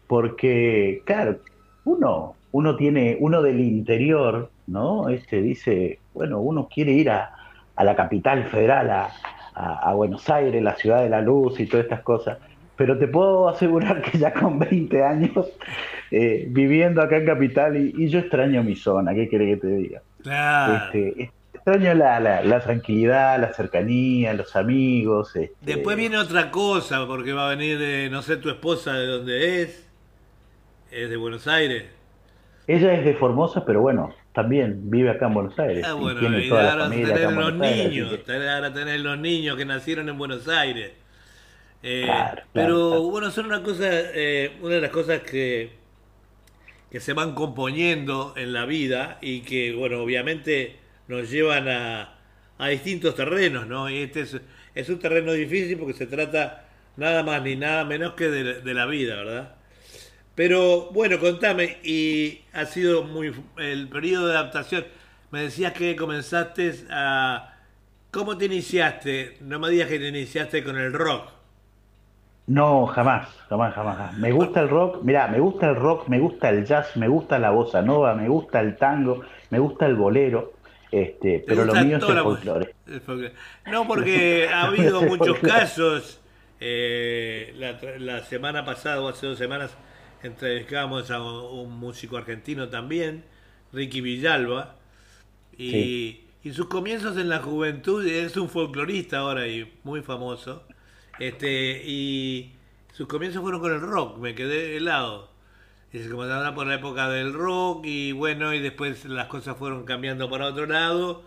porque, 0.09 1.03
claro, 1.05 1.37
uno, 1.85 2.35
uno 2.51 2.75
tiene, 2.75 3.15
uno 3.19 3.43
del 3.43 3.59
interior, 3.59 4.49
¿no? 4.65 5.07
Este 5.07 5.39
dice, 5.41 5.99
bueno, 6.15 6.39
uno 6.41 6.67
quiere 6.67 6.93
ir 6.93 7.11
a, 7.11 7.31
a 7.75 7.83
la 7.83 7.95
capital 7.95 8.43
federal, 8.45 8.89
a, 8.89 9.09
a- 9.53 9.89
a 9.91 9.93
Buenos 9.93 10.27
Aires, 10.29 10.63
la 10.63 10.75
ciudad 10.75 11.03
de 11.03 11.09
la 11.09 11.21
luz 11.21 11.59
y 11.59 11.67
todas 11.67 11.83
estas 11.85 12.01
cosas. 12.01 12.39
Pero 12.75 12.97
te 12.97 13.07
puedo 13.07 13.47
asegurar 13.49 14.01
que 14.01 14.17
ya 14.17 14.33
con 14.33 14.57
20 14.57 15.03
años 15.03 15.47
eh, 16.09 16.47
viviendo 16.49 17.03
acá 17.03 17.17
en 17.17 17.25
Capital 17.27 17.77
y, 17.77 17.93
y 17.95 18.07
yo 18.09 18.17
extraño 18.19 18.63
mi 18.63 18.75
zona, 18.75 19.13
¿qué 19.13 19.29
querés 19.29 19.55
que 19.59 19.67
te 19.67 19.75
diga? 19.75 20.01
Claro. 20.23 20.85
Este, 20.95 21.31
extraño 21.53 21.93
la, 21.93 22.19
la, 22.19 22.43
la 22.43 22.59
tranquilidad, 22.61 23.39
la 23.39 23.53
cercanía, 23.53 24.33
los 24.33 24.55
amigos. 24.55 25.35
este, 25.35 25.53
Después 25.61 25.97
viene 25.97 26.17
otra 26.17 26.49
cosa, 26.49 27.05
porque 27.05 27.31
va 27.33 27.45
a 27.51 27.55
venir, 27.55 27.77
eh, 27.79 28.09
no 28.09 28.23
sé, 28.23 28.37
tu 28.37 28.49
esposa 28.49 28.93
de 28.93 29.05
dónde 29.05 29.61
es. 29.61 29.85
Es 30.91 31.09
de 31.09 31.17
Buenos 31.17 31.47
Aires. 31.47 31.85
Ella 32.67 32.93
es 32.93 33.03
de 33.03 33.15
Formosa, 33.15 33.65
pero 33.65 33.81
bueno, 33.81 34.15
también 34.33 34.89
vive 34.89 35.09
acá 35.09 35.27
en 35.27 35.33
Buenos 35.33 35.57
Aires. 35.59 35.87
Ah, 35.87 35.93
y 35.97 36.11
bueno, 36.11 36.19
tiene 36.19 36.41
y 36.41 36.43
toda 36.43 36.63
la 36.63 36.71
ahora 36.71 36.73
familia 36.73 37.13
tener 37.13 37.29
los 37.31 37.53
Aires, 37.59 37.93
niños, 37.93 38.19
que- 38.25 38.25
ahora 38.49 38.73
tener 38.73 38.99
los 38.99 39.17
niños 39.17 39.55
que 39.57 39.65
nacieron 39.65 40.09
en 40.09 40.17
Buenos 40.17 40.47
Aires. 40.47 40.91
Eh, 41.83 42.05
Claro, 42.05 42.41
claro, 42.51 42.51
pero 42.53 42.77
claro. 42.87 43.05
bueno, 43.11 43.31
son 43.31 43.47
una 43.47 43.63
cosa, 43.63 43.85
eh, 43.91 44.57
una 44.61 44.75
de 44.75 44.81
las 44.81 44.91
cosas 44.91 45.21
que, 45.21 45.79
que 46.91 46.99
se 46.99 47.13
van 47.13 47.35
componiendo 47.35 48.33
en 48.37 48.53
la 48.53 48.65
vida 48.65 49.17
y 49.21 49.41
que, 49.41 49.73
bueno, 49.73 50.01
obviamente 50.01 50.79
nos 51.07 51.29
llevan 51.29 51.67
a, 51.69 52.17
a 52.57 52.67
distintos 52.69 53.15
terrenos, 53.15 53.67
¿no? 53.67 53.89
Y 53.89 53.99
este 53.99 54.21
es, 54.21 54.41
es 54.75 54.89
un 54.89 54.99
terreno 54.99 55.33
difícil 55.33 55.77
porque 55.77 55.93
se 55.93 56.07
trata 56.07 56.65
nada 56.97 57.23
más 57.23 57.41
ni 57.43 57.55
nada 57.55 57.85
menos 57.85 58.13
que 58.13 58.29
de, 58.29 58.61
de 58.61 58.73
la 58.73 58.85
vida, 58.85 59.15
¿verdad? 59.17 59.55
Pero 60.39 60.89
bueno, 60.93 61.19
contame, 61.19 61.79
y 61.83 62.45
ha 62.53 62.63
sido 62.63 63.03
muy 63.03 63.33
el 63.57 63.89
periodo 63.89 64.27
de 64.27 64.37
adaptación. 64.37 64.85
Me 65.31 65.41
decías 65.41 65.73
que 65.73 65.97
comenzaste 65.97 66.73
a... 66.89 67.55
¿Cómo 68.09 68.37
te 68.37 68.45
iniciaste? 68.45 69.35
No 69.41 69.59
me 69.59 69.69
digas 69.69 69.89
que 69.89 69.99
te 69.99 70.07
iniciaste 70.07 70.63
con 70.63 70.77
el 70.77 70.93
rock. 70.93 71.27
No, 72.47 72.87
jamás, 72.87 73.27
jamás, 73.49 73.73
jamás. 73.75 74.17
Me 74.17 74.31
gusta 74.31 74.61
el 74.61 74.69
rock, 74.69 74.99
mira, 75.03 75.27
me 75.27 75.41
gusta 75.41 75.71
el 75.71 75.75
rock, 75.75 76.07
me 76.07 76.19
gusta 76.19 76.47
el 76.51 76.65
jazz, 76.65 76.95
me 76.95 77.09
gusta 77.09 77.37
la 77.37 77.49
bossa 77.49 77.81
nova, 77.81 78.15
me 78.15 78.29
gusta 78.29 78.61
el 78.61 78.77
tango, 78.77 79.21
me 79.49 79.59
gusta 79.59 79.87
el 79.87 79.95
bolero, 79.95 80.53
este, 80.89 81.39
¿Te 81.39 81.45
pero 81.45 81.65
lo 81.65 81.75
mío 81.75 81.97
es 81.97 82.07
el 82.07 82.17
folclore. 82.17 82.75
el 82.87 83.01
folclore? 83.01 83.33
No, 83.65 83.85
porque 83.85 84.47
ha 84.49 84.61
habido 84.67 85.01
muchos 85.01 85.37
casos. 85.39 86.21
eh, 86.61 87.53
la, 87.57 87.77
la 87.99 88.23
semana 88.23 88.63
pasada 88.63 89.01
o 89.01 89.09
hace 89.09 89.27
dos 89.27 89.37
semanas 89.37 89.75
entrevistamos 90.23 91.11
a 91.11 91.21
un, 91.21 91.67
un 91.67 91.79
músico 91.79 92.17
argentino 92.17 92.69
también, 92.69 93.23
Ricky 93.73 94.01
Villalba, 94.01 94.75
y, 95.57 95.71
Sí. 95.71 96.27
y 96.43 96.51
sus 96.53 96.67
comienzos 96.67 97.17
en 97.17 97.29
la 97.29 97.39
juventud, 97.39 98.05
es 98.05 98.37
un 98.37 98.49
folclorista 98.49 99.19
ahora 99.19 99.47
y 99.47 99.71
muy 99.83 100.01
famoso, 100.01 100.63
este 101.19 101.81
y 101.85 102.53
sus 102.93 103.07
comienzos 103.07 103.41
fueron 103.41 103.61
con 103.61 103.73
el 103.73 103.81
rock, 103.81 104.17
me 104.19 104.35
quedé 104.35 104.77
helado. 104.77 105.29
Y 105.91 105.99
se 105.99 106.09
comenzaron 106.09 106.53
por 106.55 106.67
la 106.67 106.75
época 106.75 107.09
del 107.09 107.33
rock 107.33 107.85
y 107.85 108.11
bueno, 108.11 108.53
y 108.53 108.59
después 108.59 109.05
las 109.05 109.27
cosas 109.27 109.57
fueron 109.57 109.85
cambiando 109.85 110.29
para 110.29 110.47
otro 110.47 110.67
lado 110.67 111.23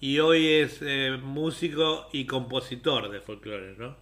y 0.00 0.18
hoy 0.18 0.46
es 0.48 0.80
eh, 0.82 1.16
músico 1.22 2.08
y 2.12 2.26
compositor 2.26 3.10
de 3.10 3.20
folclore, 3.20 3.76
¿no? 3.78 3.96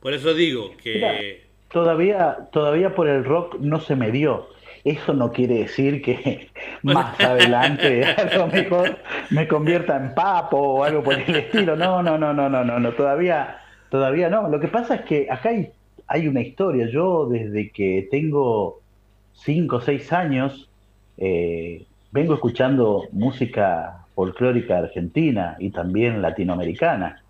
Por 0.00 0.12
eso 0.14 0.34
digo 0.34 0.76
que... 0.76 1.45
todavía, 1.76 2.48
todavía 2.52 2.94
por 2.94 3.06
el 3.06 3.22
rock 3.22 3.58
no 3.60 3.80
se 3.80 3.96
me 3.96 4.10
dio. 4.10 4.46
Eso 4.82 5.12
no 5.12 5.30
quiere 5.30 5.56
decir 5.58 6.00
que 6.00 6.48
más 6.82 7.20
adelante 7.20 8.02
a 8.16 8.34
lo 8.34 8.46
mejor 8.46 8.96
me 9.28 9.46
convierta 9.46 9.94
en 9.94 10.14
papo 10.14 10.56
o 10.56 10.84
algo 10.84 11.02
por 11.02 11.20
el 11.20 11.36
estilo. 11.36 11.76
No, 11.76 12.02
no, 12.02 12.16
no, 12.16 12.32
no, 12.32 12.48
no, 12.48 12.64
no, 12.64 12.80
no, 12.80 12.92
todavía, 12.92 13.58
todavía 13.90 14.30
no. 14.30 14.48
Lo 14.48 14.58
que 14.58 14.68
pasa 14.68 14.94
es 14.94 15.00
que 15.02 15.28
acá 15.30 15.50
hay, 15.50 15.68
hay 16.06 16.28
una 16.28 16.40
historia. 16.40 16.88
Yo 16.90 17.26
desde 17.26 17.70
que 17.70 18.08
tengo 18.10 18.80
cinco 19.34 19.76
o 19.76 19.80
seis 19.82 20.10
años 20.14 20.70
eh, 21.18 21.84
vengo 22.10 22.32
escuchando 22.32 23.02
música 23.12 24.06
folclórica 24.14 24.78
argentina 24.78 25.56
y 25.58 25.68
también 25.68 26.22
latinoamericana. 26.22 27.22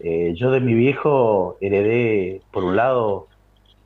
Eh, 0.00 0.32
yo 0.34 0.50
de 0.50 0.60
mi 0.60 0.72
viejo 0.72 1.58
heredé, 1.60 2.40
por 2.52 2.64
un 2.64 2.74
lado, 2.74 3.28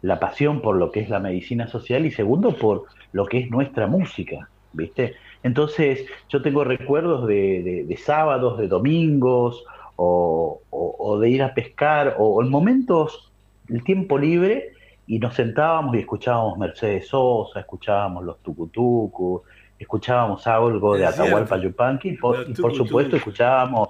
la 0.03 0.19
pasión 0.21 0.61
por 0.61 0.77
lo 0.77 0.91
que 0.91 1.01
es 1.01 1.09
la 1.09 1.19
medicina 1.21 1.67
social 1.69 2.05
y 2.07 2.11
segundo, 2.11 2.57
por 2.57 2.85
lo 3.13 3.27
que 3.27 3.39
es 3.39 3.51
nuestra 3.51 3.87
música, 3.87 4.49
¿viste? 4.73 5.15
Entonces, 5.43 6.07
yo 6.29 6.43
tengo 6.43 6.65
recuerdos 6.65 7.27
de, 7.27 7.63
de- 7.63 7.85
de 7.85 7.97
sábados, 7.97 8.59
de 8.59 8.69
domingos, 8.69 9.65
o, 9.97 10.61
o- 10.71 10.97
o 10.99 11.19
de 11.19 11.31
ir 11.31 11.43
a 11.43 11.55
pescar, 11.55 12.17
o, 12.19 12.43
en 12.43 12.51
momentos, 12.51 13.33
el 13.69 13.83
tiempo 13.85 14.19
libre, 14.19 14.73
y 15.07 15.19
nos 15.19 15.35
sentábamos 15.35 15.95
y 15.95 16.01
escuchábamos 16.01 16.59
Mercedes 16.59 17.09
Sosa, 17.09 17.61
escuchábamos 17.61 18.25
los 18.25 18.39
Tucutucu, 18.43 19.43
escuchábamos 19.79 20.47
algo 20.47 20.97
de 20.97 21.07
Atahualpa. 21.25 21.57
Yupanqui, 21.63 22.09
y 22.11 22.17
por, 22.17 22.35
y 22.51 22.55
supuesto 22.77 23.17
escuchábamos 23.17 23.89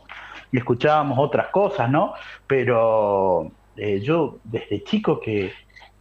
y 0.52 0.58
escuchábamos 0.58 1.18
otras 1.18 1.48
cosas, 1.48 1.90
¿no? 1.90 2.12
Pero 2.46 3.50
eh, 3.76 4.00
yo 4.00 4.38
desde 4.44 4.82
chico 4.84 5.18
que, 5.20 5.50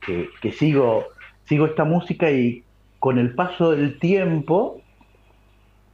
que- 0.05 0.29
que 0.41 0.51
sigo, 0.51 1.05
sigo 1.45 1.65
esta 1.65 1.83
música 1.83 2.31
y 2.31 2.63
con 2.99 3.17
el 3.17 3.33
paso 3.33 3.71
del 3.71 3.99
tiempo 3.99 4.81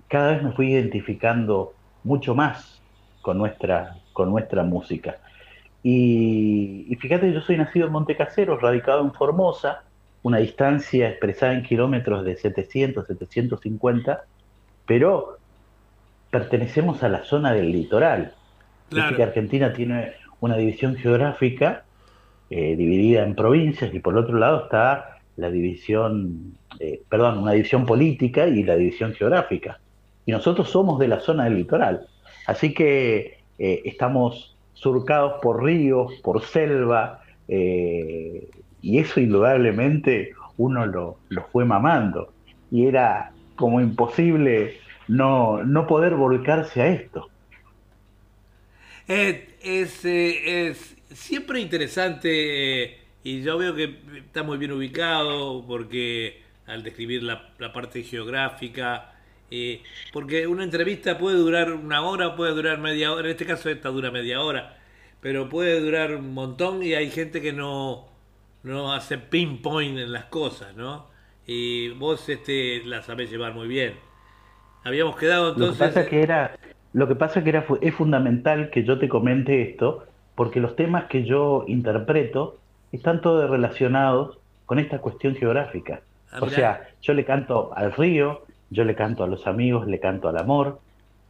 cada 0.08 0.34
vez 0.34 0.43
me 0.43 0.52
fui 0.52 0.71
identificando 0.71 1.74
mucho 2.04 2.36
más 2.36 2.82
con 3.21 3.38
nuestra, 3.38 3.95
con 4.13 4.30
nuestra 4.30 4.63
música. 4.63 5.17
Y, 5.84 6.86
y 6.89 6.95
fíjate, 6.97 7.32
yo 7.34 7.41
soy 7.41 7.58
nacido 7.58 7.88
en 7.88 7.93
Montecasero, 7.93 8.58
radicado 8.58 9.02
en 9.02 9.13
Formosa, 9.13 9.84
una 10.24 10.38
distancia 10.38 11.10
expresada 11.10 11.54
en 11.54 11.63
kilómetros 11.63 12.24
de 12.26 12.36
700, 12.36 13.08
750, 13.08 14.21
pero 14.86 15.38
pertenecemos 16.30 17.04
a 17.04 17.10
la 17.10 17.24
zona 17.24 17.54
del 17.54 17.71
litoral. 17.71 18.34
Claro. 18.89 19.15
que 19.15 19.24
Argentina 19.24 19.71
tiene 19.71 20.12
una 20.41 20.58
división 20.58 20.97
geográfica 20.97 21.86
eh, 22.54 22.76
dividida 22.76 23.24
en 23.24 23.34
provincias 23.34 23.94
y 23.94 24.00
por 24.00 24.18
otro 24.18 24.38
lado 24.38 24.64
está 24.64 25.20
la 25.38 25.50
división, 25.50 26.58
eh, 26.82 27.02
perdón, 27.08 27.38
una 27.38 27.54
división 27.54 27.86
política 27.86 28.46
y 28.46 28.64
la 28.64 28.76
división 28.76 29.14
geográfica. 29.14 29.80
Y 30.26 30.34
nosotros 30.34 30.70
somos 30.70 31.00
de 31.00 31.08
la 31.08 31.22
zona 31.22 31.46
del 31.46 31.56
litoral. 31.56 32.08
Así 32.48 32.74
que 32.74 33.38
eh, 33.58 33.82
estamos 33.86 34.58
surcados 34.74 35.40
por 35.42 35.64
ríos, 35.64 36.12
por 36.22 36.44
selva, 36.44 37.22
y 37.48 38.98
eso 39.00 39.20
indudablemente 39.22 40.34
uno 40.58 40.86
lo, 40.86 41.20
lo 41.30 41.44
fue 41.54 41.64
mamando. 41.64 42.34
Y 42.70 42.86
era 42.86 43.32
como 43.56 43.80
imposible 43.80 44.76
no, 45.08 45.64
no 45.64 45.88
poder 45.88 46.16
volcarse 46.16 46.82
a 46.82 46.88
esto. 46.88 47.30
Es, 49.08 49.40
es, 49.64 50.06
es 50.06 51.01
siempre 51.13 51.60
interesante 51.60 52.84
eh, 52.84 53.00
y 53.24 53.41
yo 53.41 53.58
veo 53.58 53.76
que 53.76 54.02
está 54.17 54.43
muy 54.43 54.58
bien 54.58 54.71
ubicado 54.71 55.65
porque 55.67 56.41
al 56.65 56.84
describir 56.84 57.24
la, 57.24 57.50
la 57.60 57.74
parte 57.74 58.04
geográfica, 58.04 59.13
eh, 59.50 59.84
porque 60.13 60.47
una 60.47 60.63
entrevista 60.63 61.17
puede 61.17 61.38
durar 61.38 61.74
una 61.74 62.02
hora, 62.04 62.36
puede 62.36 62.54
durar 62.54 62.80
media 62.80 63.12
hora, 63.12 63.26
en 63.26 63.32
este 63.32 63.45
caso 63.45 63.69
esta 63.69 63.89
dura 63.89 64.12
media 64.12 64.41
hora, 64.41 64.78
pero 65.21 65.50
puede 65.50 65.80
durar 65.80 66.15
un 66.15 66.34
montón 66.34 66.84
y 66.84 66.93
hay 66.93 67.10
gente 67.12 67.41
que 67.41 67.54
no, 67.54 68.08
no 68.63 68.93
hace 68.93 69.17
pinpoint 69.17 69.97
en 70.00 70.12
las 70.12 70.26
cosas, 70.26 70.76
¿no? 70.76 71.10
Y 71.45 71.89
vos 71.89 72.30
este, 72.30 72.84
la 72.86 73.02
sabés 73.04 73.30
llevar 73.30 73.54
muy 73.54 73.67
bien. 73.67 73.95
Habíamos 74.84 75.15
quedado 75.17 75.54
Lo 75.56 75.67
que 75.69 75.76
entonces... 75.76 75.78
pasa 75.78 76.06
que 76.06 76.21
era, 76.24 76.58
lo 76.93 77.08
que 77.08 77.15
pasa 77.15 77.43
que 77.43 77.50
era 77.50 77.65
es 77.82 77.95
fundamental 77.95 78.69
que 78.69 78.84
yo 78.84 79.00
te 79.00 79.10
comente 79.10 79.62
esto, 79.62 80.08
porque 80.41 80.60
los 80.60 80.75
temas 80.75 81.04
que 81.06 81.23
yo 81.23 81.65
interpreto 81.67 82.58
están 82.91 83.21
todos 83.21 83.47
relacionados 83.47 84.39
con 84.65 84.80
esta 84.80 84.97
cuestión 84.97 85.36
geográfica. 85.36 86.01
Ah, 86.32 86.39
O 86.41 86.49
sea, 86.49 86.89
yo 87.04 87.13
le 87.13 87.25
canto 87.25 87.71
al 87.75 87.93
río, 87.93 88.43
yo 88.71 88.84
le 88.84 88.95
canto 88.95 89.23
a 89.23 89.27
los 89.27 89.45
amigos, 89.45 89.86
le 89.86 89.99
canto 89.99 90.30
al 90.30 90.39
amor. 90.39 90.80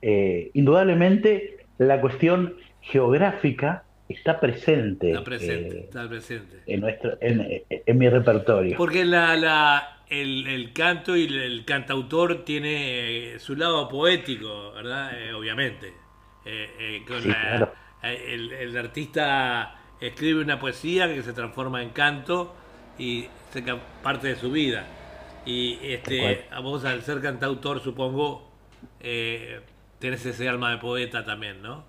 Eh, 0.02 0.50
indudablemente 0.54 1.58
la 1.78 2.00
cuestión 2.00 2.54
geográfica 2.80 3.84
está 4.08 4.40
presente, 4.40 5.12
Está 5.12 5.26
presente, 5.26 5.76
eh, 5.76 5.82
está 5.82 6.08
presente. 6.08 6.56
en, 6.66 6.80
nuestro, 6.80 7.18
en, 7.20 7.64
en 7.70 7.98
mi 7.98 8.08
repertorio. 8.08 8.78
Porque 8.78 9.04
la, 9.04 9.36
la, 9.36 10.04
el, 10.10 10.48
el 10.48 10.72
canto 10.72 11.18
y 11.18 11.26
el 11.26 11.66
cantautor 11.66 12.46
tiene 12.46 13.34
eh, 13.36 13.40
su 13.40 13.58
lado 13.58 13.90
poético, 13.90 14.72
¿verdad? 14.72 15.12
Eh, 15.22 15.34
obviamente. 15.34 15.88
Eh, 16.46 17.04
el, 18.04 18.78
artista 18.78 19.76
escribe 20.00 20.42
una 20.42 20.60
poesía 20.60 21.14
que 21.14 21.22
se 21.22 21.34
transforma 21.34 21.84
en 21.84 21.90
canto 21.90 22.56
y 22.98 23.28
se 23.52 23.64
parte 24.04 24.28
de 24.30 24.36
su 24.36 24.52
vida. 24.52 24.86
Y 25.46 25.80
este, 25.82 26.46
a 26.52 26.60
vos 26.60 26.86
al 26.86 27.02
ser 27.02 27.22
cantautor, 27.22 27.80
supongo, 27.80 28.50
tenés 30.00 30.26
ese 30.26 30.50
alma 30.50 30.72
de 30.72 30.78
poeta 30.78 31.24
también, 31.24 31.62
¿no? 31.62 31.84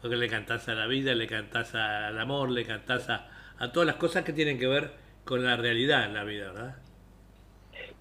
Porque 0.00 0.16
le 0.16 0.28
cantás 0.28 0.68
a 0.68 0.74
la 0.74 0.86
vida, 0.86 1.14
le 1.14 1.26
cantás 1.26 1.74
al 1.74 2.18
amor, 2.18 2.50
le 2.50 2.64
cantás 2.64 3.08
a, 3.10 3.28
a 3.58 3.72
todas 3.72 3.86
las 3.86 3.96
cosas 3.96 4.24
que 4.24 4.32
tienen 4.32 4.58
que 4.58 4.66
ver 4.66 4.92
con 5.24 5.44
la 5.44 5.56
realidad 5.56 6.06
en 6.06 6.14
la 6.14 6.24
vida, 6.24 6.52
¿verdad? 6.52 6.76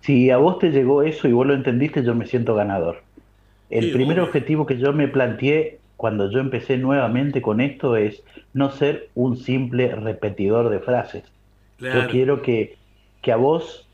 Si 0.01 0.31
a 0.31 0.37
vos 0.37 0.59
te 0.59 0.71
llegó 0.71 1.03
eso 1.03 1.27
y 1.27 1.33
vos 1.33 1.45
lo 1.45 1.53
entendiste, 1.53 2.03
yo 2.03 2.15
me 2.15 2.25
siento 2.25 2.55
ganador. 2.55 3.03
El 3.69 3.91
primer 3.91 4.19
objetivo 4.19 4.65
que 4.65 4.77
yo 4.77 4.93
me 4.93 5.07
planteé 5.07 5.78
cuando 5.99 6.31
yo 6.31 6.39
empecé 6.39 6.77
nuevamente 6.77 7.41
con 7.41 7.59
esto 7.59 7.97
es 7.97 8.23
no 8.53 8.71
ser 8.71 9.09
un 9.15 9.35
simple 9.35 9.93
repetidor 9.93 10.69
de 10.69 10.79
frases. 10.79 11.25
Yo 11.77 12.07
quiero 12.09 12.41
que, 12.41 12.77
que, 13.21 13.33
a 13.33 13.35
vos 13.35 13.85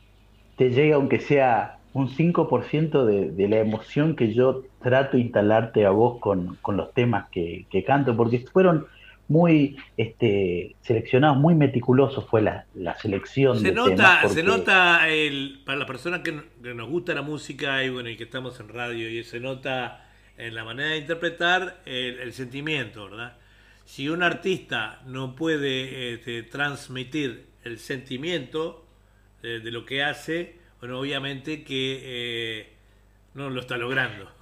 te 0.55 0.69
llegue, 0.69 0.93
aunque 0.93 1.19
sea 1.19 1.79
un 1.93 2.07
5% 2.07 3.05
de, 3.05 3.31
de 3.31 3.47
la 3.47 3.57
emoción 3.57 4.15
que 4.15 4.35
yo 4.35 4.65
trato 4.83 5.17
de 5.17 5.23
instalarte 5.23 5.83
a 5.87 5.89
vos 5.89 6.19
con, 6.19 6.57
con 6.61 6.77
los 6.77 6.93
temas 6.93 7.27
que, 7.31 7.65
que 7.71 7.83
canto, 7.83 8.15
porque 8.15 8.37
fueron 8.53 8.85
muy 9.27 9.75
este, 9.97 10.75
seleccionados, 10.81 11.37
muy 11.37 11.55
meticulosos 11.55 12.29
fue 12.29 12.43
la, 12.43 12.67
la 12.75 12.95
selección. 12.99 13.59
Se 13.59 13.71
nota, 13.71 14.29
se 14.29 14.43
nota 14.43 15.09
el, 15.09 15.63
para 15.65 15.79
las 15.79 15.87
personas 15.87 16.21
que, 16.21 16.39
nos 16.71 16.87
gusta 16.87 17.15
la 17.15 17.23
música 17.23 17.83
y 17.83 17.89
bueno 17.89 18.09
y 18.09 18.15
que 18.15 18.25
estamos 18.25 18.59
en 18.59 18.69
radio 18.69 19.09
y 19.09 19.23
se 19.23 19.39
nota 19.39 20.04
en 20.38 20.56
la 20.56 20.63
manera 20.63 20.89
de 20.89 20.98
interpretar 20.98 21.82
el, 21.86 22.34
sentimiento, 22.34 23.06
¿verdad? 23.10 23.38
Si 23.86 24.10
un 24.10 24.24
artista 24.24 25.02
no 25.06 25.36
puede 25.36 26.13
este, 26.13 26.43
transmitir 26.43 27.45
el 27.63 27.80
sentimiento 27.80 28.86
de, 29.41 29.71
lo 29.71 29.86
que 29.86 30.04
hace, 30.04 30.56
bueno, 30.80 31.00
obviamente 31.00 31.63
que 31.63 32.02
eh, 32.04 32.67
no 33.34 33.50
lo 33.50 33.62
está 33.62 33.78
logrando. 33.78 34.30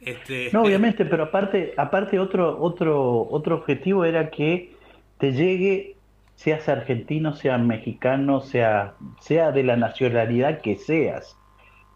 Este... 0.00 0.50
No, 0.52 0.62
obviamente, 0.66 1.04
pero 1.04 1.24
aparte, 1.24 1.74
aparte 1.76 2.20
otro, 2.20 2.60
otro, 2.60 3.26
otro 3.30 3.56
objetivo 3.56 4.04
era 4.04 4.30
que 4.30 4.72
te 5.18 5.32
llegue, 5.32 5.96
seas 6.36 6.68
argentino, 6.68 7.34
seas 7.34 7.60
mexicano, 7.60 8.40
sea, 8.40 8.94
sea 9.20 9.50
de 9.50 9.64
la 9.64 9.76
nacionalidad 9.76 10.60
que 10.60 10.76
seas. 10.76 11.37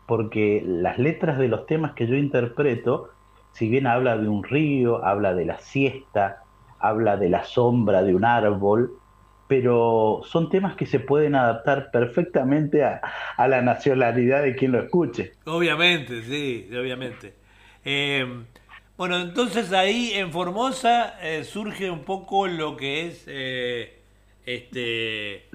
Porque 0.06 0.62
las 0.66 0.98
letras 0.98 1.38
de 1.38 1.48
los 1.48 1.66
temas 1.66 1.92
que 1.92 2.06
yo 2.06 2.16
interpreto, 2.16 3.10
si 3.52 3.68
bien 3.68 3.86
habla 3.86 4.16
de 4.16 4.28
un 4.28 4.42
río, 4.44 5.04
habla 5.04 5.34
de 5.34 5.44
la 5.44 5.58
siesta, 5.58 6.42
habla 6.78 7.16
de 7.16 7.28
la 7.28 7.44
sombra 7.44 8.02
de 8.02 8.14
un 8.14 8.24
árbol, 8.24 8.92
pero 9.46 10.22
son 10.24 10.48
temas 10.50 10.76
que 10.76 10.86
se 10.86 10.98
pueden 10.98 11.34
adaptar 11.34 11.90
perfectamente 11.90 12.84
a, 12.84 13.00
a 13.36 13.48
la 13.48 13.62
nacionalidad 13.62 14.42
de 14.42 14.56
quien 14.56 14.72
lo 14.72 14.80
escuche. 14.80 15.32
Obviamente, 15.44 16.22
sí, 16.22 16.68
obviamente. 16.74 17.34
Eh, 17.84 18.44
bueno, 18.96 19.20
entonces 19.20 19.72
ahí 19.72 20.12
en 20.14 20.30
Formosa 20.30 21.18
eh, 21.22 21.44
surge 21.44 21.90
un 21.90 22.04
poco 22.04 22.46
lo 22.46 22.76
que 22.76 23.08
es 23.08 23.24
eh, 23.26 24.00
este 24.46 25.48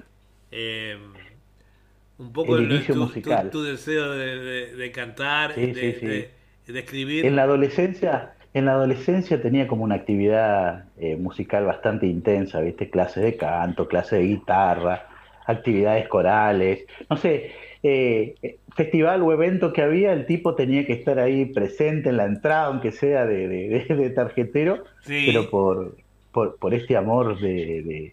un 2.18 2.32
poco 2.32 2.56
el 2.56 2.70
inicio 2.70 2.94
tu, 2.94 3.00
musical. 3.00 3.50
Tu, 3.50 3.62
deseo 3.62 4.10
de, 4.12 4.90
cantar, 4.92 5.54
de, 5.54 6.30
escribir. 6.66 7.24
En 7.24 7.36
la 7.36 7.44
adolescencia, 7.44 8.34
en 8.54 8.66
la 8.66 8.72
adolescencia 8.72 9.40
tenía 9.40 9.66
como 9.66 9.84
una 9.84 9.94
actividad 9.94 10.84
musical 11.18 11.64
bastante 11.64 12.06
intensa, 12.06 12.60
viste, 12.60 12.90
clases 12.90 13.22
de 13.22 13.36
canto, 13.36 13.88
clases 13.88 14.18
de 14.20 14.26
guitarra, 14.26 15.06
actividades 15.46 16.06
corales, 16.08 16.84
no 17.08 17.16
sé, 17.16 17.52
eh, 17.82 18.58
festival 18.76 19.22
o 19.22 19.32
evento 19.32 19.72
que 19.72 19.82
había, 19.82 20.12
el 20.12 20.26
tipo 20.26 20.54
tenía 20.54 20.86
que 20.86 20.92
estar 20.92 21.18
ahí 21.18 21.46
presente 21.46 22.10
en 22.10 22.16
la 22.16 22.26
entrada, 22.26 22.66
aunque 22.66 22.92
sea 22.92 23.24
de, 23.24 23.48
de, 23.48 24.10
tarjetero, 24.10 24.84
pero 25.06 25.48
por, 25.50 25.96
por, 26.32 26.74
este 26.74 26.96
amor 26.96 27.40
de, 27.40 28.12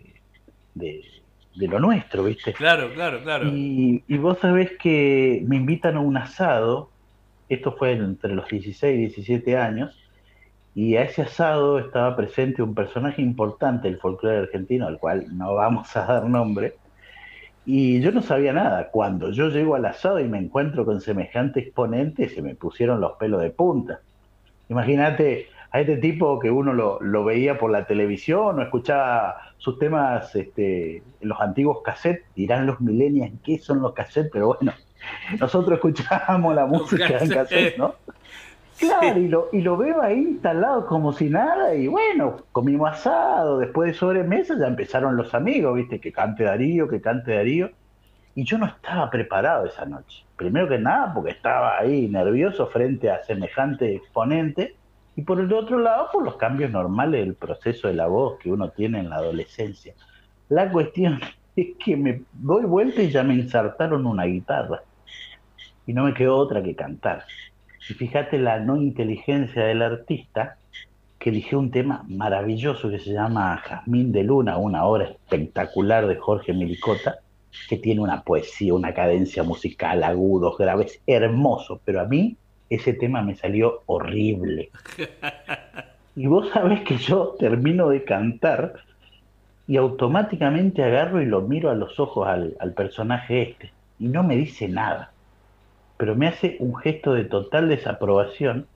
de, 0.74 1.02
lo 1.56 1.80
nuestro, 1.80 2.24
¿viste? 2.24 2.54
Claro, 2.54 2.94
claro, 2.94 3.22
claro. 3.24 3.48
Y, 3.48 4.04
y, 4.08 4.18
vos 4.18 4.38
sabés 4.40 4.72
que 4.78 5.44
me 5.48 5.56
invitan 5.56 5.96
a 5.96 6.00
un 6.00 6.18
asado, 6.18 6.90
esto 7.50 7.72
fue 7.74 7.94
entre 7.94 8.34
los 8.34 8.48
16 8.48 8.96
y 8.96 8.98
17 8.98 9.58
años, 9.58 9.98
y 10.74 10.98
a 10.98 11.04
ese 11.04 11.22
asado 11.22 11.80
estaba 11.80 12.16
presente 12.16 12.62
un 12.62 12.76
personaje 12.76 13.22
importante 13.22 13.88
del 13.88 13.98
folclore 13.98 14.40
argentino, 14.40 14.88
al 14.88 15.00
cual 15.00 15.26
no 15.36 15.56
vamos 15.56 15.96
a 15.96 16.06
dar 16.06 16.26
nombre, 16.28 16.76
y 17.66 18.00
yo 18.02 18.12
no 18.12 18.22
sabía 18.22 18.54
nada. 18.54 18.90
Cuando 18.92 19.32
yo 19.32 19.50
llego 19.50 19.76
al 19.76 19.86
asado 19.86 20.20
y 20.20 20.28
me 20.28 20.38
encuentro 20.38 20.86
con 20.86 21.02
semejante 21.02 21.62
exponente, 21.62 22.30
se 22.30 22.42
me 22.42 22.56
pusieron 22.56 23.02
los 23.02 23.14
pelos 23.14 23.42
de 23.42 23.50
punta. 23.50 24.02
Imagínate 24.70 25.48
a 25.76 25.82
este 25.82 25.98
tipo 25.98 26.40
que 26.40 26.50
uno 26.50 26.72
lo, 26.72 27.24
veía 27.26 27.58
por 27.58 27.70
la 27.70 27.86
televisión 27.86 28.58
o 28.58 28.62
escuchaba 28.62 29.52
sus 29.58 29.78
temas 29.78 30.34
este, 30.34 31.04
en 31.20 31.28
los 31.28 31.42
antiguos 31.42 31.82
cassettes, 31.84 32.24
dirán 32.34 32.66
los 32.66 32.80
millennials 32.80 33.34
qué 33.44 33.58
son 33.58 33.82
los 33.82 33.92
cassettes, 33.92 34.32
pero 34.32 34.56
bueno, 34.56 34.72
nosotros 35.40 35.76
escuchábamos 35.76 36.56
la 36.56 36.66
música 36.66 37.18
en 37.20 37.28
cassette, 37.28 37.78
¿no? 37.78 37.96
Claro, 38.80 39.20
y 39.20 39.28
lo, 39.28 39.50
y 39.52 39.60
lo 39.60 39.76
veo 39.76 40.02
ahí 40.02 40.18
instalado 40.18 40.86
como 40.86 41.12
si 41.12 41.30
nada, 41.30 41.76
y 41.76 41.88
bueno, 41.88 42.38
comimos 42.54 42.92
asado, 42.92 43.60
después 43.60 43.92
de 43.92 43.98
sobremesa 43.98 44.58
ya 44.58 44.68
empezaron 44.68 45.18
los 45.18 45.34
amigos, 45.34 45.76
viste, 45.76 46.00
que 46.00 46.14
cante 46.14 46.46
Darío, 46.46 46.88
que 46.88 47.02
cante 47.02 47.36
Darío, 47.36 47.72
y 48.34 48.46
yo 48.46 48.58
no 48.58 48.66
estaba 48.66 49.10
preparado 49.10 49.66
esa 49.66 49.86
noche. 49.86 50.24
Primero 50.38 50.70
que 50.70 50.78
nada, 50.78 51.14
porque 51.14 51.32
estaba 51.32 51.78
ahí 51.78 52.08
nervioso 52.08 52.68
frente 52.68 53.12
a 53.12 53.22
semejante 53.26 53.94
exponente, 53.94 54.76
y 55.16 55.22
por 55.22 55.40
el 55.40 55.52
otro 55.54 55.80
lado, 55.80 56.10
por 56.12 56.24
los 56.24 56.36
cambios 56.36 56.72
normales 56.72 57.22
del 57.22 57.36
proceso 57.36 57.88
de 57.88 57.94
la 57.94 58.08
voz 58.08 58.38
que 58.40 58.52
uno 58.52 58.70
tiene 58.70 59.00
en 59.00 59.10
la 59.10 59.18
adolescencia. 59.18 59.94
La 60.50 60.72
cuestión 60.72 61.20
es 61.56 61.68
que 61.84 61.96
me 61.96 62.24
doy 62.34 62.66
vuelta 62.66 63.02
y 63.02 63.10
ya 63.10 63.24
me 63.24 63.36
insertaron 63.36 64.06
una 64.06 64.26
guitarra, 64.26 64.84
y 65.88 65.94
no 65.94 66.04
me 66.04 66.14
quedó 66.14 66.36
otra 66.36 66.64
que 66.64 66.76
cantar. 66.76 67.24
Y 67.90 67.94
fíjate 67.94 68.40
la 68.40 68.60
no 68.60 68.78
inteligencia 68.78 69.64
del 69.64 69.82
artista 69.82 70.58
que 71.20 71.30
eligió 71.30 71.60
un 71.60 71.72
tema 71.72 72.04
maravilloso 72.08 72.90
que 72.90 73.00
se 73.00 73.14
llama 73.14 73.58
Jazmín 73.58 74.12
de 74.12 74.24
Luna, 74.24 74.58
una 74.58 74.86
obra 74.86 75.06
espectacular 75.06 76.08
de 76.08 76.16
Jorge 76.16 76.54
Milicota, 76.54 77.20
que 77.70 77.78
tiene 77.78 78.02
una 78.02 78.22
poesía, 78.22 78.74
una 78.74 78.94
cadencia 78.94 79.44
musical, 79.44 80.04
agudos, 80.04 80.58
graves, 80.58 81.02
hermoso, 81.08 81.80
pero 81.86 82.02
a 82.02 82.06
mí 82.06 82.38
ese 82.70 82.94
tema 82.94 83.22
me 83.22 83.36
salió 83.36 83.82
horrible. 83.86 84.70
Y 86.18 86.28
vos 86.28 86.48
sabés 86.54 86.80
que 86.84 86.96
yo 86.96 87.36
termino 87.38 87.90
de 87.90 88.06
cantar 88.06 88.76
y 89.68 89.76
automáticamente 89.76 90.82
agarro 90.82 91.22
y 91.22 91.26
lo 91.26 91.42
miro 91.42 91.70
a 91.70 91.76
los 91.76 92.00
ojos 92.00 92.26
al, 92.26 92.56
al 92.62 92.72
personaje 92.72 93.42
este 93.42 93.74
y 94.00 94.08
no 94.08 94.24
me 94.24 94.38
dice 94.38 94.70
nada 94.70 95.12
pero 95.98 96.16
me 96.16 96.28
hace 96.28 96.58
un 96.60 96.76
gesto 96.76 97.14
de 97.14 97.26
total 97.26 97.70
desaprobación, 97.70 98.68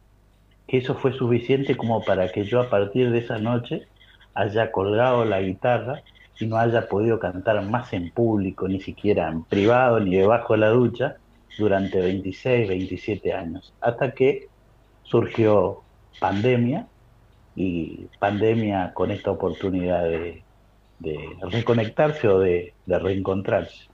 que 0.68 0.78
eso 0.78 0.96
fue 0.96 1.14
suficiente 1.14 1.76
como 1.76 2.04
para 2.04 2.32
que 2.32 2.44
yo 2.44 2.62
a 2.62 2.70
partir 2.70 3.12
de 3.12 3.20
esa 3.20 3.40
noche 3.40 3.88
haya 4.34 4.72
colgado 4.72 5.26
la 5.26 5.42
guitarra 5.42 6.02
y 6.40 6.46
no 6.46 6.58
haya 6.58 6.88
podido 6.88 7.20
cantar 7.20 7.62
más 7.64 7.92
en 7.92 8.12
público, 8.12 8.68
ni 8.68 8.80
siquiera 8.80 9.28
en 9.28 9.44
privado, 9.44 10.00
ni 10.00 10.16
debajo 10.16 10.54
de 10.54 10.60
la 10.60 10.70
ducha, 10.70 11.18
durante 11.58 12.00
26, 12.00 12.68
27 12.68 13.34
años, 13.34 13.74
hasta 13.82 14.12
que 14.12 14.48
surgió 15.04 15.82
pandemia 16.20 16.88
y 17.56 18.08
pandemia 18.20 18.94
con 18.94 19.12
esta 19.12 19.32
oportunidad 19.32 20.04
de, 20.04 20.44
reconectarse 21.52 22.28
o 22.28 22.40
de 22.40 22.74
reencontrarse. 22.86 23.90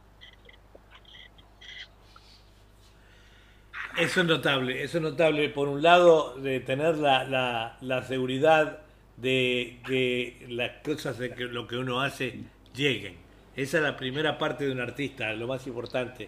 Eso 3.97 4.21
es 4.21 4.27
notable, 4.27 4.83
eso 4.83 4.97
es 4.97 5.03
notable. 5.03 5.47
Por 5.49 5.69
un 5.69 5.81
lado, 5.81 6.35
de 6.35 6.59
tener 6.59 6.97
la, 6.97 7.77
la, 7.79 8.01
seguridad 8.03 8.79
de 9.15 9.79
que 9.87 10.45
las 10.49 10.83
cosas 10.83 11.17
de 11.17 11.33
que 11.33 11.45
lo 11.45 11.65
que 11.65 11.77
uno 11.77 12.01
hace 12.01 12.41
lleguen. 12.75 13.15
Esa 13.55 13.77
es 13.77 13.83
la 13.83 13.95
primera 13.95 14.37
parte 14.37 14.65
de 14.65 14.73
un 14.73 14.81
artista, 14.81 15.31
lo 15.33 15.47
más 15.47 15.65
importante, 15.65 16.27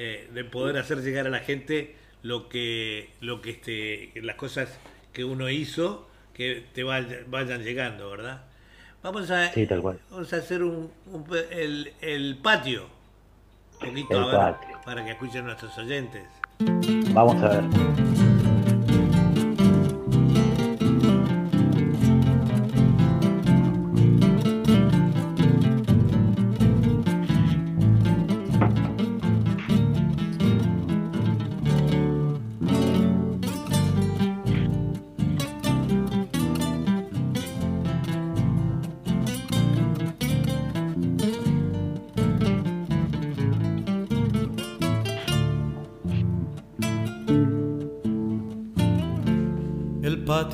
eh, 0.00 0.30
de 0.32 0.44
poder 0.44 0.78
hacer 0.78 0.98
llegar 1.02 1.26
a 1.26 1.28
la 1.28 1.40
gente 1.40 1.96
lo 2.22 2.48
que, 2.48 3.10
lo 3.20 3.42
que 3.42 3.50
este, 3.50 4.12
las 4.22 4.36
cosas 4.36 4.78
que 5.12 5.24
uno 5.24 5.50
hizo 5.50 6.06
que 6.34 6.64
te 6.72 6.84
vayan, 6.84 7.64
llegando, 7.64 8.08
¿verdad? 8.08 8.42
Vamos 9.02 9.28
a, 9.32 9.50
Vamos 10.08 10.32
a 10.32 10.36
hacer 10.36 10.62
un, 10.62 10.92
el, 11.50 11.92
el, 12.00 12.36
patio, 12.36 12.86
un 13.82 13.88
poquito 13.88 14.30
para 14.84 15.04
que 15.04 15.10
escuchen 15.10 15.44
nuestros 15.46 15.76
oyentes. 15.78 16.28
Vamos 17.12 17.42
a 17.42 17.48
ver. 17.48 18.27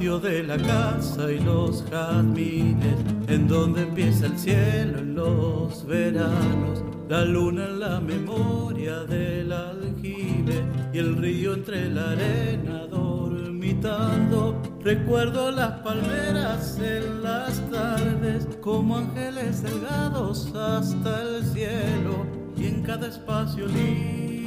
De 0.05 0.43
la 0.43 0.59
casa 0.59 1.33
y 1.33 1.41
los 1.41 1.83
jazmines, 1.91 2.99
en 3.27 3.49
donde 3.49 3.85
empieza 3.85 4.27
el 4.27 4.39
cielo 4.39 4.99
en 4.99 5.15
los 5.15 5.87
veranos, 5.87 6.85
la 7.09 7.25
luna 7.25 7.65
en 7.65 7.81
la 7.81 8.01
memoria 8.01 8.99
del 9.05 9.51
aljibe 9.51 10.63
y 10.93 10.99
el 10.99 11.17
río 11.17 11.55
entre 11.55 11.89
la 11.89 12.11
arena 12.11 12.87
dormitando. 12.87 14.61
Recuerdo 14.83 15.51
las 15.51 15.81
palmeras 15.81 16.79
en 16.79 17.23
las 17.23 17.59
tardes 17.71 18.47
como 18.61 18.99
ángeles 18.99 19.63
delgados 19.63 20.55
hasta 20.55 21.23
el 21.23 21.45
cielo 21.47 22.27
y 22.59 22.67
en 22.67 22.83
cada 22.83 23.09
espacio 23.09 23.67
libre 23.67 24.45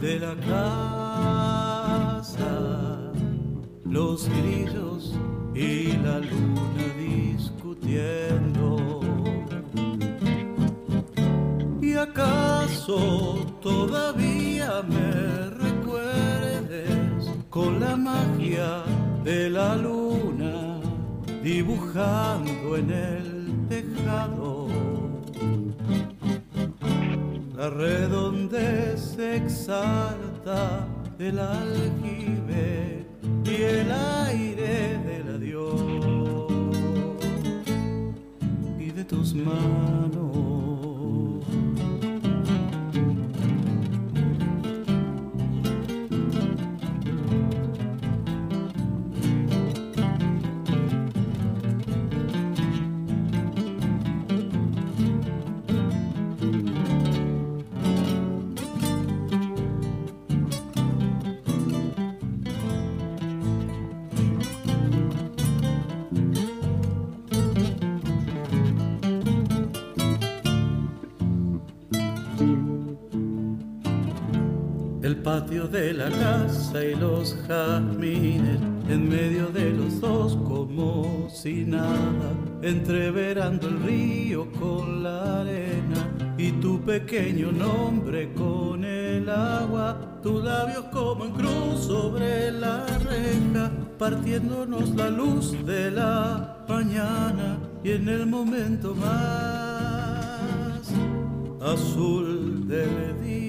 de 0.00 0.20
la 0.20 0.34
casa 0.36 1.67
los 3.90 4.28
grillos 4.28 5.14
y 5.54 5.92
la 6.04 6.18
luna 6.18 6.84
discutiendo. 6.98 9.00
¿Y 11.80 11.94
acaso 11.94 13.38
todavía 13.62 14.82
me 14.82 15.48
recuerdes 15.50 17.30
con 17.48 17.80
la 17.80 17.96
magia 17.96 18.82
de 19.24 19.48
la 19.50 19.74
luna 19.76 20.80
dibujando 21.42 22.76
en 22.76 22.90
el 22.90 23.66
tejado? 23.68 24.68
La 27.56 27.70
redondez 27.70 29.18
exacta 29.18 30.86
del 31.18 31.38
aljibe 31.40 33.07
y 33.44 33.62
el 33.62 33.90
aire 33.92 34.98
del 34.98 35.34
adiós 35.36 35.82
y 38.78 38.90
de 38.90 39.04
tus 39.04 39.34
manos. 39.34 40.47
Patio 75.22 75.66
de 75.66 75.92
la 75.92 76.10
casa 76.10 76.84
y 76.84 76.94
los 76.94 77.36
jazmines 77.46 78.58
en 78.88 79.08
medio 79.08 79.48
de 79.48 79.70
los 79.70 80.00
dos 80.00 80.36
como 80.36 81.28
si 81.30 81.64
nada, 81.64 82.32
entreverando 82.62 83.68
el 83.68 83.82
río 83.82 84.50
con 84.52 85.02
la 85.02 85.40
arena 85.40 86.34
y 86.38 86.52
tu 86.52 86.80
pequeño 86.80 87.52
nombre 87.52 88.32
con 88.32 88.84
el 88.84 89.28
agua, 89.28 90.20
tus 90.22 90.42
labios 90.42 90.84
como 90.92 91.24
en 91.26 91.32
cruz 91.32 91.80
sobre 91.86 92.52
la 92.52 92.86
reja, 92.98 93.70
partiéndonos 93.98 94.90
la 94.94 95.10
luz 95.10 95.54
de 95.66 95.90
la 95.90 96.64
mañana 96.68 97.58
y 97.84 97.92
en 97.92 98.08
el 98.08 98.26
momento 98.26 98.94
más 98.94 99.18
azul 101.60 102.66
del 102.68 103.20
día 103.22 103.47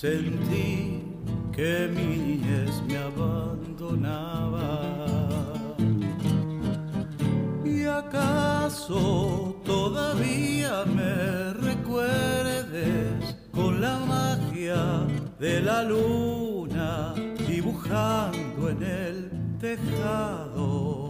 sentí 0.00 1.02
que 1.52 1.88
mi 1.92 2.06
niñez 2.26 2.80
me 2.86 2.98
abandonaba. 2.98 4.70
¿Y 7.64 7.82
acaso 7.84 9.60
todavía 9.64 10.84
me 10.84 11.52
recuerdes 11.54 13.36
con 13.50 13.80
la 13.80 13.98
magia 14.14 15.04
de 15.40 15.62
la 15.62 15.82
luna 15.82 17.14
dibujando 17.48 18.70
en 18.70 18.82
el 18.84 19.30
tejado? 19.58 21.00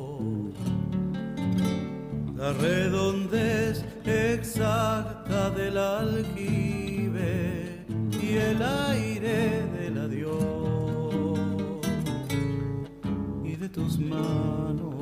La 2.39 2.55
redondez 2.55 3.85
exacta 4.07 5.51
del 5.51 5.77
aljibe 5.77 6.88
y 6.88 6.88
el 8.51 8.63
aire 8.63 9.63
del 9.79 9.99
adiós 9.99 11.39
y 13.45 13.57
de 13.57 13.69
tus 13.69 13.99
manos. 13.99 14.95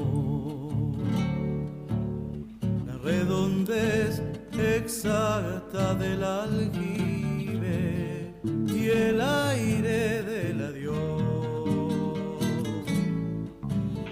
La 2.87 2.97
redondez 2.99 4.21
exacta 4.59 5.95
del 5.95 6.25
aljibe 6.25 7.15
y 8.75 8.89
el 8.89 9.21
aire 9.21 10.23
del 10.23 10.65
adiós 10.71 10.97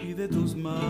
y 0.03 0.13
de 0.13 0.29
tus 0.29 0.55
manos. 0.55 0.85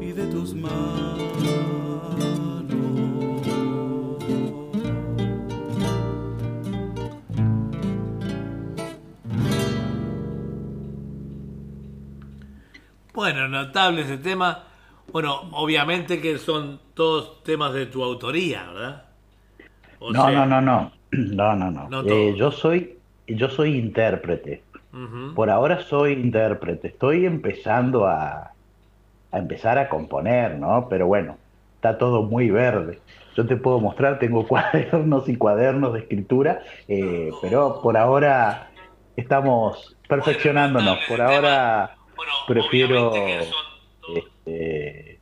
y 0.00 0.12
de 0.12 0.26
tus 0.26 0.54
manos. 0.54 1.17
Bueno, 13.18 13.48
notable 13.48 14.02
ese 14.02 14.18
tema. 14.18 14.62
Bueno, 15.12 15.40
obviamente 15.50 16.20
que 16.20 16.38
son 16.38 16.78
todos 16.94 17.42
temas 17.42 17.72
de 17.74 17.86
tu 17.86 18.04
autoría, 18.04 18.70
¿verdad? 18.70 19.06
O 19.98 20.12
No, 20.12 20.22
sea, 20.22 20.30
no, 20.30 20.46
no, 20.46 20.60
no. 20.60 20.92
No, 21.10 21.56
no, 21.56 21.68
no. 21.72 22.02
Eh, 22.08 22.36
yo 22.38 22.52
soy, 22.52 22.96
yo 23.26 23.48
soy 23.48 23.76
intérprete. 23.76 24.62
Por 25.34 25.50
ahora 25.50 25.80
soy 25.82 26.12
intérprete. 26.12 26.86
Estoy 26.88 27.26
empezando 27.26 28.06
a, 28.06 28.52
a 29.32 29.38
empezar 29.38 29.78
a 29.78 29.88
componer, 29.88 30.56
¿no? 30.56 30.86
Pero 30.88 31.08
bueno, 31.08 31.38
está 31.74 31.98
todo 31.98 32.22
muy 32.22 32.50
verde. 32.50 33.00
Yo 33.36 33.46
te 33.48 33.56
puedo 33.56 33.80
mostrar, 33.80 34.20
tengo 34.20 34.46
cuadernos 34.48 35.28
y 35.28 35.36
cuadernos 35.36 35.92
de 35.94 35.98
escritura, 36.00 36.62
eh, 36.86 37.30
pero 37.42 37.80
por 37.82 37.96
ahora 37.96 38.70
estamos 39.16 39.96
perfeccionándonos. 40.08 41.00
Por 41.08 41.20
ahora 41.20 41.97
Bueno, 42.18 42.32
prefiero 42.46 43.12
son 43.14 44.16
este, 44.16 45.18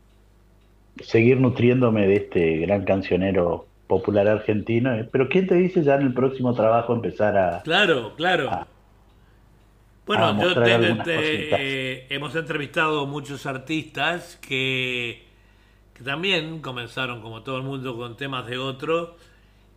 seguir 1.04 1.38
nutriéndome 1.40 2.06
de 2.06 2.16
este 2.16 2.56
gran 2.59 2.85
cancionero 2.85 3.66
popular 3.87 4.26
argentino. 4.28 4.94
eh. 4.94 5.09
Pero 5.12 5.28
¿quién 5.28 5.46
te 5.46 5.54
dice 5.54 5.82
ya 5.85 5.94
en 5.96 6.02
el 6.02 6.14
próximo 6.14 6.54
trabajo 6.54 6.94
empezar 6.94 7.37
a... 7.37 7.62
Claro, 7.62 8.14
claro. 8.16 8.50
a- 8.50 8.66
Bueno, 10.06 10.24
a 10.28 10.40
yo 10.42 10.54
te- 10.54 10.94
te- 11.04 11.48
eh, 11.52 12.06
hemos 12.11 12.35
entrevistado 12.35 13.06
muchos 13.06 13.44
artistas 13.46 14.37
que, 14.40 15.24
que 15.94 16.02
también 16.02 16.61
comenzaron, 16.61 17.20
como 17.20 17.42
todo 17.42 17.59
el 17.59 17.62
mundo, 17.64 17.96
con 17.96 18.16
temas 18.16 18.46
de 18.46 18.56
otro. 18.59 19.16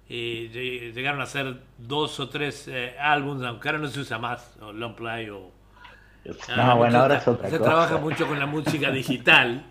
Y 0.08 0.48
lle- 0.50 0.94
llegaron 0.94 1.20
a 1.22 1.26
hacer 1.26 1.58
dos 1.78 2.20
o 2.20 2.30
tres 2.30 2.68
eh, 2.68 2.96
álbumes, 3.00 3.44
aunque 3.46 3.68
ahora 3.68 3.80
no 3.80 3.88
se 3.90 4.00
usa 4.00 4.18
más, 4.18 4.58
o 4.62 4.72
long 4.72 4.96
play 4.96 5.30
o... 5.30 5.52
No, 6.56 6.78
bueno, 6.78 7.00
ahora 7.00 7.16
tra- 7.16 7.22
es 7.22 7.28
otra 7.28 7.50
se 7.50 7.58
cosa. 7.58 7.70
trabaja 7.70 7.98
mucho 7.98 8.28
con 8.28 8.40
la 8.40 8.46
música 8.46 8.92
digital. 8.92 9.66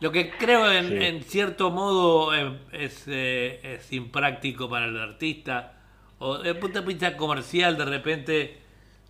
Lo 0.00 0.12
que 0.12 0.30
creo 0.30 0.70
en, 0.70 0.88
Sí. 0.88 0.96
en 1.04 1.22
cierto 1.22 1.70
modo 1.70 2.34
eh, 2.34 2.58
es, 2.72 3.04
eh, 3.08 3.60
es 3.62 3.92
impráctico 3.92 4.68
para 4.68 4.86
el 4.86 4.98
artista. 4.98 5.72
O 6.18 6.38
de 6.38 6.54
punto 6.54 6.80
de 6.80 6.86
vista 6.86 7.16
comercial, 7.16 7.76
de 7.78 7.84
repente, 7.86 8.58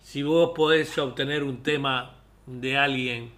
si 0.01 0.23
vos 0.23 0.51
podés 0.55 0.97
obtener 0.97 1.43
un 1.43 1.61
tema 1.63 2.15
de 2.45 2.77
alguien 2.77 3.31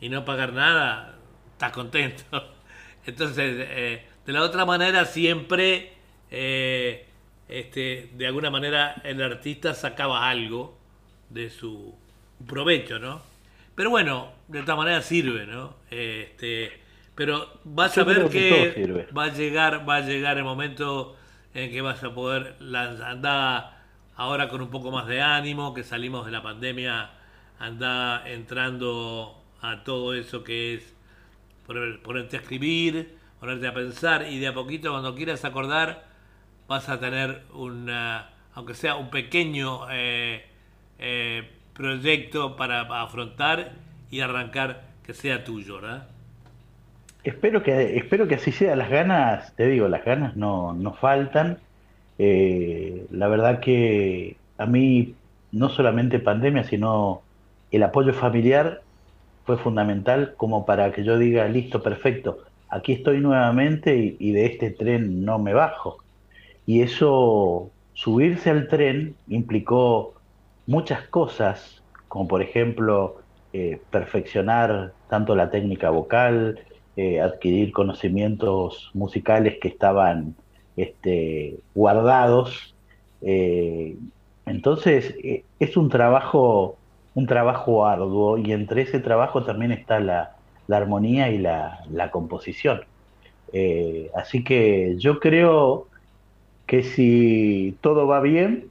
y 0.00 0.08
no 0.08 0.24
pagar 0.24 0.52
nada, 0.54 1.16
estás 1.52 1.72
contento. 1.72 2.24
Entonces, 3.06 3.56
eh, 3.68 4.06
de 4.24 4.32
la 4.32 4.42
otra 4.42 4.64
manera, 4.64 5.04
siempre, 5.04 5.92
eh, 6.30 7.06
este, 7.48 8.10
de 8.14 8.26
alguna 8.26 8.50
manera, 8.50 8.94
el 9.04 9.22
artista 9.22 9.74
sacaba 9.74 10.28
algo 10.28 10.76
de 11.30 11.50
su 11.50 11.94
provecho, 12.46 12.98
¿no? 12.98 13.22
Pero 13.74 13.90
bueno, 13.90 14.32
de 14.48 14.60
esta 14.60 14.74
manera 14.74 15.02
sirve, 15.02 15.46
¿no? 15.46 15.74
Este, 15.90 16.80
Pero 17.14 17.60
vas 17.64 17.96
a 17.98 18.04
ver 18.04 18.28
que, 18.28 19.06
va 19.16 19.24
a 19.24 19.32
llegar, 19.32 19.88
va 19.88 19.96
a 19.96 20.00
llegar 20.00 20.38
el 20.38 20.44
momento 20.44 21.16
en 21.54 21.70
que 21.70 21.80
vas 21.80 22.02
a 22.02 22.14
poder 22.14 22.56
andar 22.60 23.76
ahora 24.16 24.48
con 24.48 24.62
un 24.62 24.70
poco 24.70 24.90
más 24.90 25.06
de 25.06 25.20
ánimo, 25.20 25.74
que 25.74 25.84
salimos 25.84 26.24
de 26.26 26.32
la 26.32 26.42
pandemia, 26.42 27.10
anda 27.58 28.26
entrando 28.26 29.42
a 29.60 29.84
todo 29.84 30.14
eso 30.14 30.42
que 30.44 30.74
es 30.74 30.94
ponerte 31.66 32.36
a 32.36 32.40
escribir, 32.40 33.16
ponerte 33.40 33.66
a 33.66 33.74
pensar 33.74 34.26
y 34.30 34.38
de 34.38 34.48
a 34.48 34.54
poquito 34.54 34.90
cuando 34.90 35.14
quieras 35.14 35.44
acordar 35.44 36.06
vas 36.68 36.88
a 36.88 36.98
tener 36.98 37.42
una, 37.52 38.30
aunque 38.54 38.74
sea 38.74 38.96
un 38.96 39.10
pequeño 39.10 39.90
eh, 39.90 40.46
eh, 40.98 41.55
proyecto 41.76 42.56
para 42.56 42.80
afrontar 43.02 43.72
y 44.10 44.20
arrancar 44.20 44.82
que 45.04 45.14
sea 45.14 45.44
tuyo, 45.44 45.76
¿verdad? 45.76 46.08
Espero 47.24 47.62
que, 47.62 47.96
espero 47.96 48.28
que 48.28 48.36
así 48.36 48.52
sea. 48.52 48.76
Las 48.76 48.88
ganas, 48.88 49.54
te 49.56 49.66
digo, 49.66 49.88
las 49.88 50.04
ganas 50.04 50.36
no, 50.36 50.72
no 50.72 50.92
faltan. 50.94 51.58
Eh, 52.18 53.06
la 53.10 53.28
verdad 53.28 53.60
que 53.60 54.36
a 54.58 54.66
mí, 54.66 55.14
no 55.52 55.68
solamente 55.68 56.18
pandemia, 56.18 56.64
sino 56.64 57.22
el 57.70 57.82
apoyo 57.82 58.12
familiar 58.14 58.82
fue 59.44 59.58
fundamental 59.58 60.34
como 60.36 60.66
para 60.66 60.92
que 60.92 61.04
yo 61.04 61.18
diga, 61.18 61.46
listo, 61.48 61.82
perfecto, 61.82 62.38
aquí 62.68 62.92
estoy 62.92 63.20
nuevamente 63.20 64.16
y, 64.18 64.32
de 64.32 64.46
este 64.46 64.70
tren 64.70 65.24
no 65.24 65.38
me 65.38 65.54
bajo. 65.54 65.98
Y 66.66 66.82
eso, 66.82 67.70
subirse 67.94 68.50
al 68.50 68.68
tren 68.68 69.14
implicó 69.28 70.14
muchas 70.66 71.06
cosas, 71.08 71.82
como 72.08 72.28
por 72.28 72.42
ejemplo 72.42 73.16
eh, 73.52 73.80
perfeccionar 73.90 74.92
tanto 75.08 75.34
la 75.34 75.50
técnica 75.50 75.90
vocal, 75.90 76.60
eh, 76.96 77.20
adquirir 77.20 77.72
conocimientos 77.72 78.90
musicales 78.94 79.58
que 79.60 79.68
estaban 79.68 80.34
este, 80.76 81.58
guardados. 81.74 82.74
Eh, 83.22 83.96
entonces, 84.46 85.14
es 85.58 85.76
un 85.76 85.88
trabajo 85.88 86.76
un 87.16 87.26
trabajo 87.26 87.86
arduo 87.86 88.36
y 88.36 88.52
entre 88.52 88.82
ese 88.82 89.00
trabajo 89.00 89.42
también 89.42 89.72
está 89.72 90.00
la, 90.00 90.36
armonía 90.68 91.30
y 91.30 91.38
la, 91.38 92.10
composición. 92.12 92.82
Eh, 93.54 94.10
así 94.14 94.44
que 94.44 94.96
yo 94.98 95.18
creo 95.18 95.88
que 96.66 96.82
si 96.82 97.74
todo 97.80 98.06
va 98.06 98.20
bien, 98.20 98.68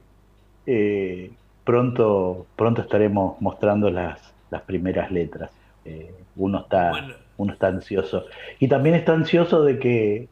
pronto, 1.66 2.46
pronto 2.56 2.80
estaremos 2.80 3.38
mostrando 3.42 3.90
las, 3.90 4.32
las 4.50 4.62
primeras 4.62 5.10
letras. 5.10 5.50
Eh, 5.84 6.14
uno, 6.36 6.60
está, 6.60 6.92
uno 7.36 7.52
está 7.52 7.66
ansioso. 7.66 8.24
Y 8.58 8.68
también 8.68 8.94
está 8.94 9.12
ansioso 9.12 9.62
de 9.62 9.78
que, 9.78 10.28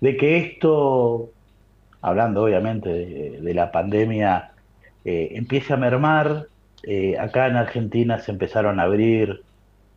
de 0.00 0.16
que 0.16 0.36
esto, 0.36 1.30
hablando 2.00 2.44
obviamente 2.44 2.88
de 3.40 3.54
la 3.54 3.72
pandemia, 3.72 4.52
empiece 5.04 5.72
a 5.72 5.76
mermar, 5.76 6.46
eh, 6.86 7.18
acá 7.18 7.48
en 7.48 7.56
Argentina 7.56 8.20
se 8.20 8.30
empezaron 8.30 8.78
a 8.78 8.84
abrir 8.84 9.42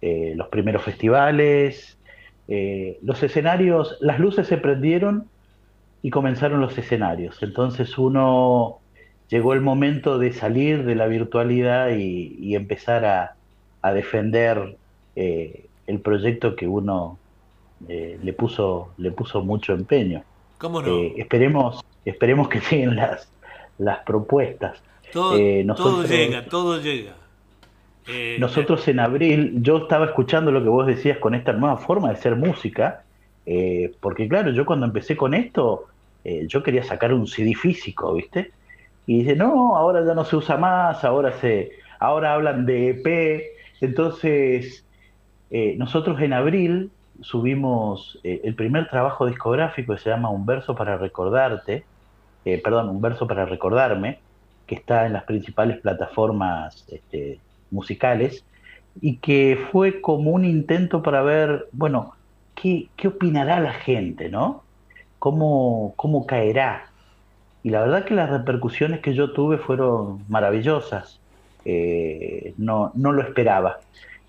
eh, 0.02 0.34
los 0.36 0.48
primeros 0.48 0.84
festivales, 0.84 2.00
eh, 2.48 2.98
los 3.04 3.22
escenarios, 3.22 3.98
las 4.02 4.20
luces 4.20 4.48
se 4.48 4.58
prendieron 4.58 5.28
y 6.02 6.10
comenzaron 6.10 6.62
los 6.62 6.76
escenarios. 6.78 7.44
Entonces 7.44 7.98
uno 8.00 8.79
llegó 9.30 9.54
el 9.54 9.62
momento 9.62 10.18
de 10.18 10.34
salir 10.34 10.84
de 10.84 10.96
la 10.96 11.08
virtualidad 11.08 11.92
y, 11.98 12.56
empezar 12.56 13.06
a, 13.06 13.36
defender 13.94 14.76
el 15.15 16.00
proyecto 16.04 16.56
que 16.56 16.68
uno 16.68 17.18
le 17.88 18.34
puso 18.34 18.89
le 18.98 19.12
puso 19.12 19.42
mucho 19.42 19.74
empeño. 19.74 20.24
¿Cómo 20.58 20.82
no? 20.82 21.02
esperemos 21.15 21.82
esperemos 22.04 22.50
que 22.50 22.60
lleguen 22.72 22.96
las 22.96 23.30
las 23.80 24.00
propuestas. 24.00 24.78
Eh, 25.38 25.65
todo, 25.76 26.04
llega, 26.04 26.46
todo 26.46 26.80
llega. 26.80 27.15
Eh, 28.08 28.38
nosotros 28.39 28.88
en 28.88 29.00
abril, 29.00 29.54
yo 29.62 29.78
estaba 29.78 30.06
escuchando 30.06 30.52
lo 30.52 30.62
que 30.62 30.70
vos 30.70 30.86
decías 30.86 31.18
con 31.18 31.34
esta 31.34 31.54
nueva 31.54 31.78
forma 31.78 32.10
de 32.10 32.18
ser 32.18 32.36
música, 32.36 33.04
eh, 33.46 33.92
porque 34.00 34.28
claro, 34.28 34.52
yo 34.52 34.65
cuando 34.65 34.86
empecé 34.86 35.18
con 35.18 35.34
esto, 35.34 35.88
yo 36.48 36.62
quería 36.62 36.84
sacar 36.84 37.12
un 37.12 37.26
CD 37.26 37.56
físico, 37.56 38.13
¿viste? 38.13 38.52
Y 39.10 39.24
dice, 39.24 39.36
no, 39.36 39.76
ahora 39.76 40.06
ya 40.06 40.13
no 40.13 40.24
se 40.24 40.36
usa 40.36 40.56
más, 40.56 41.04
ahora 41.04 41.32
se, 41.41 41.72
ahora 42.00 42.36
hablan 42.36 42.67
de 42.67 42.89
EP. 42.89 43.43
Entonces, 43.82 44.86
nosotros 45.78 46.22
en 46.22 46.34
abril 46.34 46.91
subimos 47.19 48.19
el 48.22 48.54
primer 48.54 48.88
trabajo 48.88 49.26
discográfico 49.26 49.95
que 49.95 50.00
se 50.00 50.12
llama 50.12 50.30
Un 50.30 50.45
verso 50.45 50.76
para 50.76 50.95
recordarte, 50.95 51.86
perdón, 52.63 52.89
Un 52.89 53.02
verso 53.02 53.26
para 53.26 53.45
recordarme, 53.48 54.19
que 54.67 54.76
está 54.76 55.08
en 55.08 55.13
las 55.13 55.24
principales 55.24 55.80
plataformas 55.80 56.86
este, 56.91 57.39
musicales 57.72 58.45
y 59.02 59.17
que 59.17 59.58
fue 59.72 60.02
como 60.02 60.30
un 60.30 60.45
intento 60.45 61.02
para 61.02 61.24
ver, 61.24 61.67
bueno, 61.72 62.13
qué, 62.54 62.89
opinará 63.08 63.60
la 63.60 63.74
gente, 63.74 64.30
¿no? 64.30 64.62
¿Cómo, 65.17 65.93
¿Cómo 65.95 66.28
caerá? 66.28 66.88
Y 67.63 67.69
la 67.69 67.82
verdad 67.82 68.06
que 68.06 68.15
las 68.15 68.30
repercusiones 68.30 69.02
que 69.02 69.13
yo 69.13 69.32
tuve 69.34 69.58
fueron 69.58 70.24
maravillosas. 70.30 71.19
Eh, 71.65 72.54
no, 72.58 72.91
no 72.95 73.12
lo 73.12 73.22
esperaba. 73.22 73.80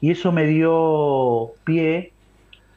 Y 0.01 0.11
eso 0.11 0.33
me 0.33 0.47
dio 0.47 1.53
pie 1.65 2.13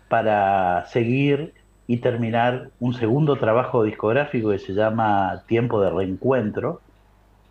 para 0.09 0.85
seguir 0.87 1.53
y 1.87 1.97
terminar 1.97 2.69
un 2.79 2.93
segundo 2.93 3.35
trabajo 3.37 3.83
discográfico 3.83 4.51
que 4.51 4.59
se 4.59 4.73
llama 4.73 5.43
Tiempo 5.47 5.81
de 5.81 5.89
Reencuentro, 5.89 6.81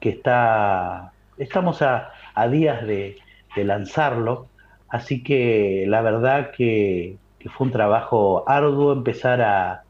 que 0.01 0.11
está, 0.11 1.13
estamos 1.39 1.83
a, 1.83 2.13
días 2.51 2.87
de, 2.87 3.17
lanzarlo, 3.57 4.47
así 4.89 5.23
que 5.23 5.85
la 5.87 6.01
verdad 6.01 6.51
que, 6.57 7.17
fue 7.57 7.67
un 7.67 7.73
trabajo 7.73 8.45
arduo 8.49 8.93
empezar 8.93 9.43
a, 9.43 9.83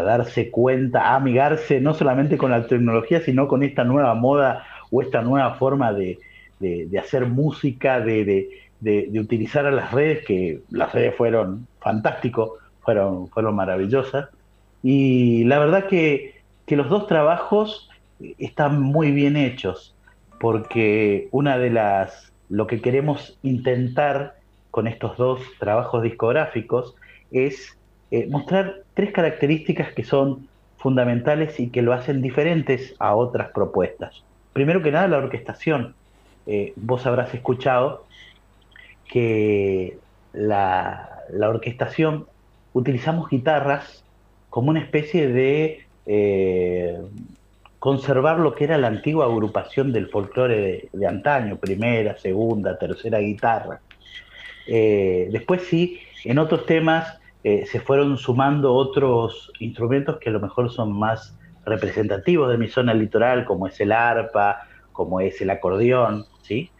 darse 0.00 0.50
cuenta, 0.50 1.08
a 1.08 1.16
amigarse 1.16 1.80
no 1.80 1.92
solamente 1.92 2.38
con 2.38 2.50
la 2.50 2.66
tecnología, 2.66 3.20
sino 3.20 3.46
con 3.46 3.62
esta 3.62 3.84
nueva 3.84 4.14
moda 4.14 4.64
o 4.90 5.02
esta 5.02 5.20
nueva 5.20 5.54
forma 5.54 5.92
de, 5.92 6.18
hacer 6.98 7.26
música, 7.26 8.00
de, 8.00 8.48
utilizar 9.20 9.66
a 9.66 9.70
las 9.70 9.92
redes, 9.92 10.24
que 10.24 10.60
las 10.70 10.92
redes 10.92 11.14
fueron 11.16 11.66
fantásticos, 11.80 12.52
fueron, 12.80 13.28
fueron 13.28 13.54
maravillosas. 13.54 14.28
Y 14.82 15.44
la 15.44 15.58
verdad 15.58 15.86
que, 15.86 16.36
que 16.64 16.76
los 16.76 16.88
dos 16.88 17.06
trabajos 17.06 17.90
están 18.38 18.80
muy 18.80 19.10
bien 19.10 19.36
hechos, 19.36 19.94
porque 20.40 21.28
una 21.32 21.58
de 21.58 21.70
las, 21.70 22.32
lo 22.48 22.66
que 22.66 22.80
queremos 22.80 23.38
intentar 23.42 24.36
con 24.70 24.86
estos 24.86 25.16
dos 25.18 25.40
trabajos 25.58 26.02
discográficos 26.02 26.96
es 27.30 27.76
eh, 28.12 28.26
mostrar 28.28 28.82
tres 28.92 29.10
características 29.10 29.94
que 29.94 30.04
son 30.04 30.46
fundamentales 30.76 31.58
y 31.58 31.70
que 31.70 31.80
lo 31.80 31.94
hacen 31.94 32.20
diferentes 32.20 32.94
a 32.98 33.14
otras 33.14 33.52
propuestas. 33.52 34.22
Primero 34.52 34.82
que 34.82 34.92
nada, 34.92 35.08
la 35.08 35.16
orquestación. 35.16 35.94
Eh, 36.46 36.74
vos 36.76 37.06
habrás 37.06 37.32
escuchado 37.32 38.04
que 39.08 39.96
la, 40.34 41.22
la, 41.30 41.48
orquestación 41.48 42.26
utilizamos 42.74 43.30
guitarras 43.30 44.04
como 44.50 44.68
una 44.68 44.80
especie 44.80 45.28
de 45.28 45.86
eh, 46.04 47.00
conservar 47.78 48.40
lo 48.40 48.54
que 48.54 48.64
era 48.64 48.76
la 48.76 48.88
antigua 48.88 49.24
agrupación 49.24 49.90
del 49.90 50.10
folclore 50.10 50.90
de, 50.92 51.06
antaño, 51.06 51.56
primera, 51.56 52.18
segunda, 52.18 52.76
tercera 52.78 53.20
guitarra. 53.20 53.80
Después 54.66 55.62
sí, 55.62 55.98
en 56.24 56.38
otros 56.38 56.66
temas 56.66 57.21
eh, 57.44 57.66
se 57.66 57.80
fueron 57.80 58.16
sumando 58.16 58.74
otros 58.74 59.52
instrumentos 59.58 60.18
que 60.18 60.30
a 60.30 60.32
lo 60.32 60.40
mejor 60.40 60.70
son 60.70 60.92
más 60.92 61.36
representativos 61.64 62.50
de 62.50 62.58
mi 62.58 62.68
zona 62.68 62.94
litoral, 62.94 63.44
como 63.44 63.66
es 63.66 63.80
el 63.80 63.92
arpa, 63.92 64.66
como 64.92 65.20
es 65.20 65.40
el 65.40 65.50
acordeón, 65.50 66.26
¿sí? 66.42 66.70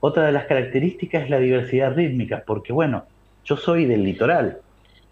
Otra 0.00 0.26
de 0.26 0.32
las 0.32 0.46
características 0.46 1.24
es 1.24 1.30
la 1.30 1.38
diversidad 1.38 1.94
rítmica, 1.94 2.44
porque 2.46 2.72
bueno, 2.72 3.04
yo 3.44 3.56
soy 3.56 3.86
del 3.86 4.04
litoral, 4.04 4.58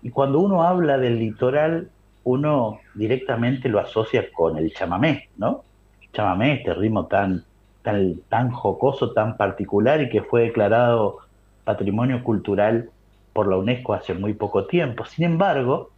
y 0.02 0.10
cuando 0.10 0.40
uno 0.40 0.64
habla 0.64 0.98
del 0.98 1.18
litoral 1.18 1.88
uno 2.24 2.80
directamente 2.94 3.68
lo 3.68 3.80
asocia 3.80 4.30
con 4.32 4.56
el 4.56 4.72
chamamé, 4.72 5.28
¿no? 5.36 5.64
chamamé, 6.12 6.54
este 6.54 6.74
ritmo 6.74 7.06
tan, 7.06 7.44
tan, 7.82 8.20
tan 8.28 8.50
jocoso, 8.50 9.12
tan 9.12 9.36
particular 9.36 10.02
y 10.02 10.08
que 10.08 10.22
fue 10.22 10.42
declarado 10.42 11.18
patrimonio 11.64 12.22
cultural 12.22 12.90
por 13.32 13.48
la 13.48 13.56
UNESCO 13.56 13.94
hace 13.94 14.14
muy 14.14 14.34
poco 14.34 14.66
tiempo. 14.66 15.04
Sin 15.04 15.24
embargo, 15.24 15.90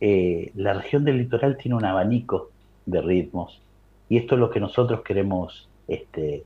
eh, 0.00 0.50
la 0.54 0.74
región 0.74 1.04
del 1.04 1.18
litoral 1.18 1.56
tiene 1.56 1.76
un 1.76 1.84
abanico 1.84 2.50
de 2.86 3.00
ritmos 3.02 3.60
y 4.08 4.16
esto 4.16 4.34
es 4.34 4.40
lo 4.40 4.50
que 4.50 4.60
nosotros 4.60 5.02
queremos 5.02 5.68
este, 5.86 6.42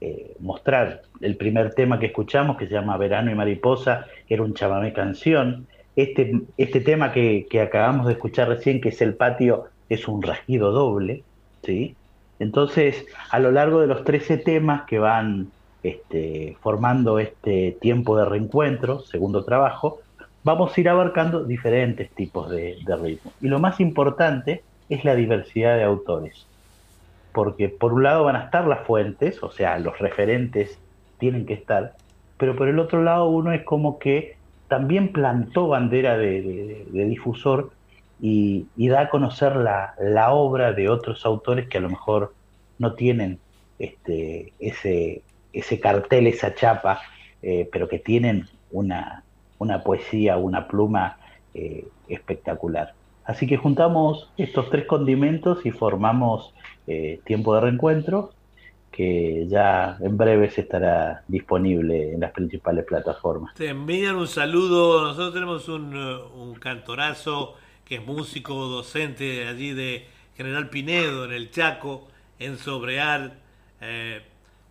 eh, 0.00 0.36
mostrar 0.40 1.02
el 1.20 1.36
primer 1.36 1.74
tema 1.74 1.98
que 1.98 2.06
escuchamos, 2.06 2.56
que 2.56 2.66
se 2.66 2.74
llama 2.74 2.96
Verano 2.96 3.30
y 3.30 3.34
Mariposa, 3.34 4.06
era 4.28 4.42
un 4.42 4.54
chamamé 4.54 4.92
canción. 4.92 5.66
Este, 5.96 6.40
este 6.56 6.80
tema 6.80 7.12
que, 7.12 7.46
acabamos 7.60 8.06
de 8.06 8.12
escuchar 8.14 8.48
recién, 8.48 8.80
que 8.80 8.90
es 8.90 9.02
El 9.02 9.14
Patio, 9.14 9.66
es 9.88 10.08
un 10.08 10.22
rasguido 10.22 10.70
doble, 10.70 11.24
¿sí? 11.64 11.96
Entonces, 12.38 13.04
a 13.30 13.38
lo 13.38 13.52
largo 13.52 13.80
de 13.80 13.88
los 13.88 14.04
13 14.04 14.38
temas 14.38 14.82
que 14.86 14.98
van 14.98 15.50
este, 15.82 16.56
formando 16.60 17.18
este 17.18 17.76
tiempo 17.80 18.16
de 18.16 18.24
reencuentro, 18.24 19.00
segundo 19.00 19.44
trabajo, 19.44 20.00
vamos 20.44 20.76
a 20.76 20.80
ir 20.80 20.88
abarcando 20.88 21.44
diferentes 21.44 22.10
tipos 22.10 22.50
de, 22.50 22.78
de 22.84 22.96
ritmo. 22.96 23.32
Y 23.40 23.48
lo 23.48 23.58
más 23.58 23.80
importante 23.80 24.62
es 24.88 25.04
la 25.04 25.14
diversidad 25.14 25.76
de 25.76 25.84
autores, 25.84 26.46
porque 27.32 27.68
por 27.68 27.92
un 27.92 28.02
lado 28.02 28.24
van 28.24 28.36
a 28.36 28.44
estar 28.44 28.66
las 28.66 28.86
fuentes, 28.86 29.42
o 29.42 29.50
sea, 29.50 29.78
los 29.78 29.98
referentes 29.98 30.78
tienen 31.18 31.46
que 31.46 31.54
estar, 31.54 31.94
pero 32.36 32.56
por 32.56 32.68
el 32.68 32.78
otro 32.78 33.02
lado 33.02 33.28
uno 33.28 33.52
es 33.52 33.62
como 33.62 33.98
que 33.98 34.36
también 34.68 35.12
plantó 35.12 35.68
bandera 35.68 36.16
de, 36.16 36.86
difusor 36.90 37.72
y, 38.20 38.66
da 38.76 39.02
a 39.02 39.08
conocer 39.10 39.56
la, 39.56 39.94
la, 40.00 40.32
obra 40.32 40.72
de 40.72 40.88
otros 40.88 41.26
autores 41.26 41.68
que 41.68 41.78
a 41.78 41.80
lo 41.80 41.90
mejor 41.90 42.32
no 42.78 42.94
tienen 42.94 43.38
este, 43.78 44.52
ese, 44.60 45.22
ese 45.52 45.80
cartel, 45.80 46.26
esa 46.26 46.54
chapa, 46.54 47.00
eh, 47.42 47.68
pero 47.72 47.88
que 47.88 47.98
tienen 47.98 48.48
una, 48.70 49.24
una 49.58 49.82
poesía, 49.82 50.36
una 50.36 50.68
pluma 50.68 51.18
eh, 51.54 51.86
espectacular. 52.08 52.94
Así 53.24 53.46
que 53.46 53.56
juntamos 53.56 54.30
estos 54.36 54.68
tres 54.70 54.86
condimentos 54.86 55.64
y 55.64 55.70
formamos 55.70 56.52
eh, 56.86 57.20
Tiempo 57.24 57.54
de 57.54 57.60
Reencuentro, 57.60 58.32
que 58.90 59.46
ya 59.48 59.96
en 60.00 60.16
breve 60.16 60.46
estará 60.54 61.22
disponible 61.28 62.12
en 62.12 62.20
las 62.20 62.32
principales 62.32 62.84
plataformas. 62.84 63.54
Te 63.54 63.68
envían 63.68 64.16
un 64.16 64.28
saludo, 64.28 65.02
nosotros 65.02 65.32
tenemos 65.32 65.68
un, 65.68 65.94
un 65.94 66.54
cantorazo 66.56 67.54
que 67.84 67.96
es 67.96 68.06
músico, 68.06 68.54
docente 68.68 69.46
allí 69.46 69.72
de 69.72 70.06
General 70.36 70.68
Pinedo 70.68 71.24
en 71.24 71.32
el 71.32 71.50
Chaco, 71.50 72.08
en 72.38 72.58
Sobreal. 72.58 73.34
Eh, 73.80 74.22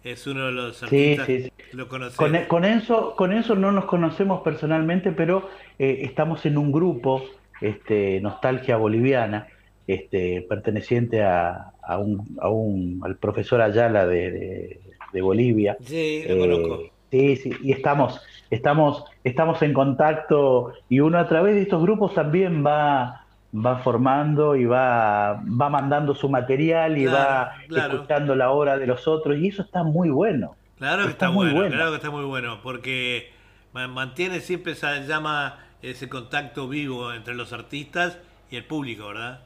es 0.04 0.26
uno 0.28 0.48
de 0.48 0.52
los 0.52 0.84
artistas 0.84 1.28
sí, 1.28 1.52
lo 1.74 1.88
con, 1.88 2.02
con, 2.48 2.66
Enzo, 2.66 3.16
con 3.16 3.32
Enzo 3.32 3.56
no 3.56 3.72
nos 3.72 3.86
conocemos 3.86 4.42
personalmente, 4.42 5.12
pero 5.12 5.50
eh, 5.78 6.00
estamos 6.04 6.46
en 6.46 6.58
un 6.58 6.72
grupo, 6.72 7.24
este, 7.62 8.20
Nostalgia 8.22 8.78
Boliviana, 8.78 9.48
este, 9.88 10.42
perteneciente 10.48 11.22
a, 11.22 11.72
a, 11.82 11.98
un, 11.98 12.38
a 12.42 12.50
un, 12.50 13.02
al 13.04 13.18
profesor 13.18 13.62
Ayala 13.62 14.06
de, 14.06 14.80
de, 15.14 15.22
Bolivia. 15.22 15.78
Sí, 15.82 16.24
lo 16.28 16.40
conozco. 16.40 16.82
Eh, 16.82 16.92
sí, 17.12 17.36
sí, 17.36 17.52
y 17.62 17.72
estamos, 17.72 18.22
estamos, 18.50 19.06
estamos 19.24 19.62
en 19.62 19.74
contacto 19.74 20.74
y 20.90 21.00
uno 21.00 21.20
a 21.20 21.28
través 21.28 21.56
de 21.56 21.62
estos 21.62 21.82
grupos 21.82 22.14
también 22.14 22.66
va 22.66 23.21
va 23.54 23.80
formando 23.80 24.56
y 24.56 24.66
va, 24.66 25.42
va 25.44 25.70
mandando 25.70 26.16
su 26.16 26.30
material 26.30 26.98
y 26.98 27.06
va 27.06 27.54
escuchando 27.70 28.36
la 28.36 28.52
obra 28.52 28.78
de 28.78 28.88
los 28.88 29.08
otros 29.08 29.38
y 29.38 29.50
eso 29.50 29.62
está 29.62 29.84
muy 29.84 30.10
bueno. 30.10 30.56
Claro 30.78 31.04
que 31.04 31.12
está, 31.12 31.30
muy 31.30 31.52
bueno, 31.52 31.76
claro 31.76 31.92
que 31.92 31.98
está 31.98 32.10
muy 32.10 32.26
bueno, 32.26 32.60
porque 32.64 33.32
mantiene 33.74 34.40
siempre 34.40 34.72
esa 34.72 35.00
llama, 35.02 35.60
ese 35.82 36.10
contacto 36.10 36.68
vivo 36.68 37.14
entre 37.14 37.36
los 37.36 37.54
artistas 37.54 38.18
y 38.50 38.56
el 38.56 38.66
público, 38.66 39.08
¿verdad? 39.08 39.42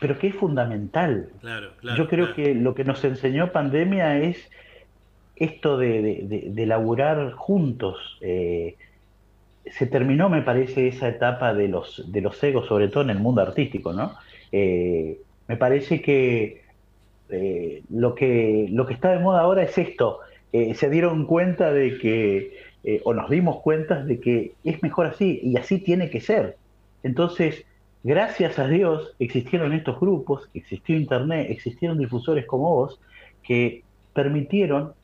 Pero 0.00 0.18
que 0.18 0.28
es 0.28 0.34
fundamental. 0.34 1.28
Claro, 1.40 1.72
claro, 1.80 1.96
Yo 1.98 2.08
creo 2.08 2.34
que 2.34 2.54
lo 2.54 2.74
que 2.74 2.84
nos 2.84 3.04
enseñó 3.04 3.52
pandemia 3.52 4.18
es 4.18 4.50
esto 5.36 5.78
de, 5.78 6.02
de, 6.02 6.44
de, 6.50 6.66
laburar 6.66 7.32
juntos. 7.32 8.18
Eh, 8.20 8.76
se 9.76 9.86
terminó, 9.86 10.28
me 10.28 10.42
parece, 10.42 10.88
esa 10.88 11.08
etapa 11.08 11.54
de 11.54 11.68
los, 11.68 12.10
de 12.10 12.20
los 12.20 12.42
egos, 12.42 12.66
sobre 12.66 12.88
todo 12.88 13.04
en 13.04 13.10
el 13.10 13.18
mundo 13.18 13.42
artístico, 13.42 13.92
¿no? 13.92 14.14
Eh, 14.52 15.20
me 15.48 15.56
parece 15.56 16.00
que, 16.00 16.62
eh, 17.28 17.82
lo 17.90 18.14
que 18.14 18.66
lo 18.70 18.86
que 18.86 18.94
está 18.94 19.12
de 19.12 19.20
moda 19.20 19.42
ahora 19.42 19.62
es 19.62 19.76
esto. 19.78 20.20
Eh, 20.52 20.74
se 20.74 20.90
dieron 20.90 21.26
cuenta 21.26 21.72
de 21.72 21.98
que, 21.98 22.70
o 23.04 23.12
nos 23.12 23.30
dimos 23.30 23.60
cuenta 23.60 24.02
de 24.02 24.20
que 24.20 24.52
es 24.64 24.82
mejor 24.82 25.06
así, 25.06 25.40
y 25.42 25.56
así 25.56 25.78
tiene 25.78 26.10
que 26.10 26.20
ser. 26.20 26.56
Entonces, 27.02 27.64
gracias 28.02 28.58
a 28.58 28.66
Dios 28.66 29.14
existieron 29.18 29.72
estos 29.72 30.00
grupos, 30.00 30.48
existió 30.54 30.96
Internet, 30.96 31.48
existieron 31.50 31.98
difusores 31.98 32.46
como 32.46 32.74
vos, 32.74 33.00
que 33.42 33.82
permitieron 34.14 34.94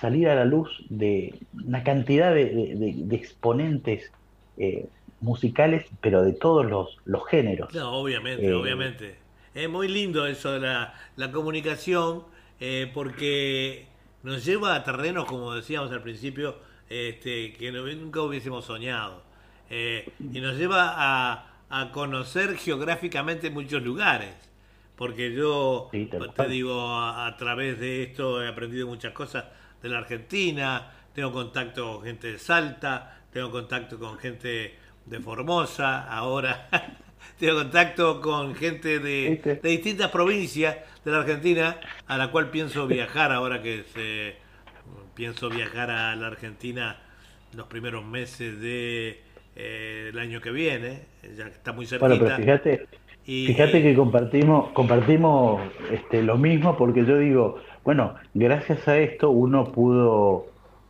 salir 0.00 0.28
a 0.28 0.34
la 0.34 0.44
luz 0.44 0.70
de 0.88 1.34
una 1.52 1.84
cantidad 1.84 2.34
de, 2.34 3.04
exponentes 3.10 4.10
eh, 4.56 4.86
musicales, 5.20 5.86
pero 6.00 6.22
de 6.22 6.32
todos 6.32 6.64
los, 6.64 6.96
los 7.04 7.26
géneros. 7.28 7.72
No, 7.74 7.92
obviamente, 7.92 8.46
eh, 8.46 8.54
obviamente. 8.54 9.18
Es 9.54 9.68
muy 9.68 9.88
lindo 9.88 10.26
eso 10.26 10.52
de 10.52 10.60
la, 10.60 10.94
la 11.16 11.30
comunicación, 11.30 12.24
eh, 12.60 12.90
porque 12.94 13.86
nos 14.22 14.44
lleva 14.44 14.74
a 14.74 14.84
terrenos, 14.84 15.26
como 15.26 15.54
decíamos 15.54 15.92
al 15.92 16.02
principio, 16.02 16.56
este, 16.88 17.52
que 17.52 17.70
nunca 17.70 18.22
hubiésemos 18.22 18.64
soñado. 18.64 19.22
y 19.70 20.40
nos 20.40 20.56
lleva 20.56 20.94
a, 20.96 21.52
a, 21.68 21.92
conocer 21.92 22.56
geográficamente 22.56 23.50
muchos 23.50 23.82
lugares. 23.82 24.34
Porque 24.96 25.32
yo, 25.32 25.88
te 25.90 26.48
digo, 26.48 26.94
a 26.94 27.34
través 27.38 27.80
de 27.80 28.02
esto 28.02 28.42
he 28.42 28.48
aprendido 28.48 28.86
muchas 28.86 29.12
cosas 29.12 29.44
de 29.82 29.88
la 29.88 29.98
Argentina, 29.98 30.90
tengo 31.14 31.32
contacto 31.32 31.96
con 31.96 32.04
gente 32.04 32.32
de 32.32 32.38
Salta, 32.38 33.20
tengo 33.32 33.50
contacto 33.50 33.98
con 33.98 34.18
gente 34.18 34.74
de 35.06 35.20
Formosa, 35.20 36.08
ahora 36.10 36.68
tengo 37.38 37.56
contacto 37.56 38.20
con 38.20 38.54
gente 38.54 38.98
de, 38.98 39.60
de, 39.62 39.68
distintas 39.68 40.10
provincias 40.10 40.76
de 41.04 41.10
la 41.10 41.20
Argentina, 41.20 41.76
a 42.06 42.18
la 42.18 42.30
cual 42.30 42.50
pienso 42.50 42.86
viajar 42.86 43.32
ahora 43.32 43.62
que 43.62 43.84
se, 43.94 44.36
pienso 45.14 45.50
viajar 45.50 45.90
a 45.90 46.14
la 46.16 46.28
Argentina 46.28 46.96
los 47.54 47.66
primeros 47.66 48.04
meses 48.04 48.60
de 48.60 49.20
eh, 49.56 50.10
el 50.12 50.18
año 50.18 50.40
que 50.40 50.50
viene, 50.50 51.02
ya 51.36 51.44
que 51.44 51.50
está 51.50 51.72
muy 51.72 51.86
cerquita. 51.86 52.08
Bueno, 52.08 52.24
pero 52.24 52.36
fíjate, 52.36 52.86
fíjate 53.24 53.82
que 53.82 53.94
compartimos, 53.94 54.70
compartimos 54.70 55.60
este, 55.90 56.22
lo 56.22 56.38
mismo 56.38 56.76
porque 56.76 57.04
yo 57.04 57.18
digo, 57.18 57.60
bueno, 57.84 58.14
gracias 58.34 58.86
a 58.88 58.98
esto 58.98 59.30
uno 59.30 59.72
pudo, 59.72 60.46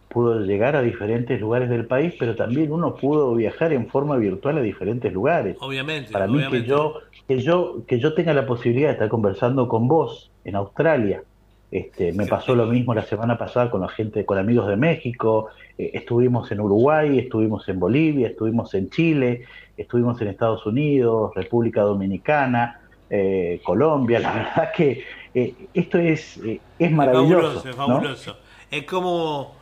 pudo 0.09 0.41
llegar 0.41 0.76
a 0.76 0.82
diferentes 0.82 1.41
lugares 1.41 1.70
del 1.70 1.86
país, 1.86 2.14
pero 2.18 2.34
también 2.34 2.72
uno 2.72 2.95
pudo 2.97 3.34
viajar 3.34 3.72
en 3.72 3.88
forma 3.88 4.16
virtual 4.16 4.59
a 4.59 4.62
diferentes 4.62 5.12
lugares. 5.12 5.57
Obviamente. 5.61 6.11
Para 6.11 6.26
mí 6.26 6.43
que 6.51 6.64
yo, 6.64 7.01
que 7.28 7.41
yo, 7.41 7.82
que 7.86 7.99
yo 7.99 8.14
tenga 8.14 8.32
la 8.34 8.47
posibilidad 8.47 8.88
de 8.88 8.95
estar 8.95 9.09
conversando 9.09 9.68
con 9.68 9.88
vos 9.88 10.30
en 10.45 10.57
Australia. 10.57 11.22
Este, 11.70 12.12
me 12.12 12.26
pasó 12.26 12.57
lo 12.57 12.66
mismo 12.66 12.95
la 12.95 13.05
semana 13.05 13.38
pasada 13.38 13.70
con 13.70 13.80
la 13.82 13.88
gente, 13.88 14.24
con 14.24 14.38
amigos 14.38 14.66
de 14.66 14.76
México, 14.76 15.51
eh, 15.78 15.93
estuvimos 15.95 16.51
en 16.51 16.61
Uruguay, 16.61 17.20
estuvimos 17.20 17.68
en 17.68 17.78
Bolivia, 17.78 18.26
estuvimos 18.26 18.74
en 18.74 18.91
Chile, 18.91 19.45
estuvimos 19.76 20.20
en 20.20 20.28
Estados 20.28 20.66
Unidos, 20.66 21.32
República 21.36 21.82
Dominicana, 21.82 22.80
eh, 23.09 23.61
Colombia, 23.64 24.18
la 24.18 24.32
verdad 24.57 24.72
que 24.76 25.05
eh, 25.34 25.54
esto 25.74 25.98
es, 25.98 26.38
eh, 26.38 26.60
es 26.78 26.90
maravilloso. 26.90 27.68
Es 27.68 27.76
fabuloso, 27.76 28.36
es 28.70 28.84
como, 28.84 29.56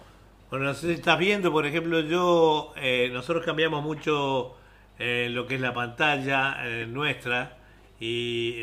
bueno, 0.51 0.67
no 0.67 0.75
sé 0.75 0.89
si 0.89 0.93
estás 0.95 1.19
viendo, 1.19 1.53
por 1.53 1.67
ejemplo, 1.67 2.01
yo, 2.01 2.73
eh, 2.77 3.11
nosotros 3.13 3.45
cambiamos 3.45 3.83
mucho 3.83 4.55
lo 5.01 5.47
que 5.47 5.55
es 5.55 5.61
la 5.61 5.73
pantalla 5.73 6.57
nuestra 6.89 7.57
y 8.01 8.57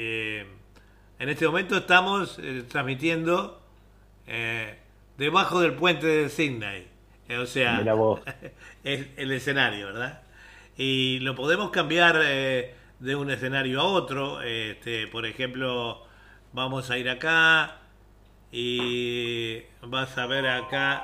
en 1.17 1.29
este 1.29 1.47
momento 1.47 1.77
estamos 1.77 2.37
transmitiendo 2.67 3.61
debajo 5.17 5.61
del 5.61 5.75
puente 5.75 6.05
de 6.07 6.27
Sydney. 6.27 6.87
o 7.39 7.45
sea, 7.45 7.81
es 8.83 9.07
el 9.15 9.31
escenario, 9.31 9.85
¿verdad? 9.85 10.23
Y 10.77 11.19
lo 11.19 11.35
podemos 11.35 11.69
cambiar 11.69 12.19
de 12.19 13.15
un 13.15 13.31
escenario 13.31 13.79
a 13.79 13.85
otro. 13.85 14.41
Este, 14.41 15.07
por 15.07 15.25
ejemplo, 15.25 16.04
Vamos 16.55 16.89
a 16.89 16.97
ir 16.97 17.09
acá 17.09 17.79
y 18.49 19.61
vas 19.81 20.17
a 20.17 20.25
ver 20.25 20.47
acá 20.47 21.03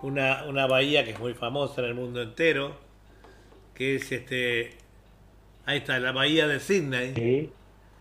una, 0.00 0.46
una 0.46 0.66
bahía 0.66 1.04
que 1.04 1.10
es 1.10 1.20
muy 1.20 1.34
famosa 1.34 1.82
en 1.82 1.88
el 1.88 1.94
mundo 1.94 2.22
entero, 2.22 2.78
que 3.74 3.96
es 3.96 4.10
este, 4.10 4.70
ahí 5.66 5.76
está, 5.76 5.98
la 5.98 6.12
bahía 6.12 6.48
de 6.48 6.60
Sydney. 6.60 7.52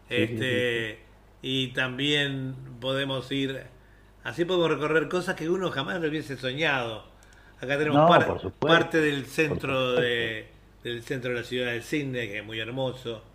Este, 0.08 1.00
y 1.42 1.74
también 1.74 2.56
podemos 2.80 3.30
ir, 3.34 3.64
así 4.24 4.46
podemos 4.46 4.70
recorrer 4.70 5.10
cosas 5.10 5.36
que 5.36 5.50
uno 5.50 5.70
jamás 5.70 6.00
no 6.00 6.08
hubiese 6.08 6.38
soñado. 6.38 7.04
Acá 7.60 7.78
tenemos 7.78 8.10
parte 8.58 9.02
del 9.02 9.26
centro 9.26 9.96
de, 9.96 10.48
del 10.82 11.04
centro 11.04 11.32
de 11.32 11.42
la 11.42 11.44
ciudad 11.44 11.74
de 11.74 11.82
Sydney, 11.82 12.30
que 12.30 12.38
es 12.38 12.46
muy 12.46 12.62
hermoso. 12.62 13.33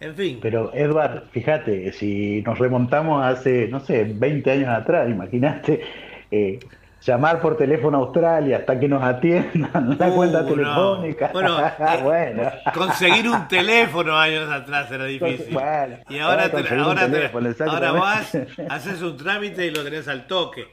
En 0.00 0.14
fin. 0.14 0.38
Pero 0.40 0.72
Edward, 0.74 1.24
fíjate, 1.30 1.92
si 1.92 2.42
nos 2.42 2.58
remontamos 2.58 3.22
hace, 3.24 3.68
no 3.68 3.80
sé, 3.80 4.04
20 4.04 4.50
años 4.50 4.68
atrás, 4.68 5.08
imaginaste, 5.10 5.82
eh, 6.30 6.58
llamar 7.02 7.40
por 7.40 7.56
teléfono 7.56 7.98
a 7.98 8.00
Australia 8.00 8.58
hasta 8.58 8.78
que 8.80 8.88
nos 8.88 9.02
atiendan 9.02 9.96
la 9.98 10.08
Uh, 10.08 10.14
cuenta 10.16 10.40
no. 10.42 10.48
telefónica. 10.48 11.30
Bueno, 11.32 11.60
eh, 11.66 12.00
Bueno. 12.02 12.42
Conseguir 12.74 13.28
un 13.28 13.46
teléfono 13.48 14.16
años 14.18 14.50
atrás 14.50 14.90
era 14.90 15.04
difícil. 15.04 15.52
Bueno, 15.52 15.96
y 16.08 16.18
ahora, 16.18 16.44
ahora 16.44 16.62
te- 16.62 16.74
ahora, 16.74 17.04
te- 17.06 17.10
teléfono, 17.12 17.50
ahora 17.66 17.92
vas, 17.92 18.34
haces 18.70 19.02
un 19.02 19.16
trámite 19.16 19.66
y 19.66 19.70
lo 19.70 19.84
tenés 19.84 20.08
al 20.08 20.26
toque. 20.26 20.64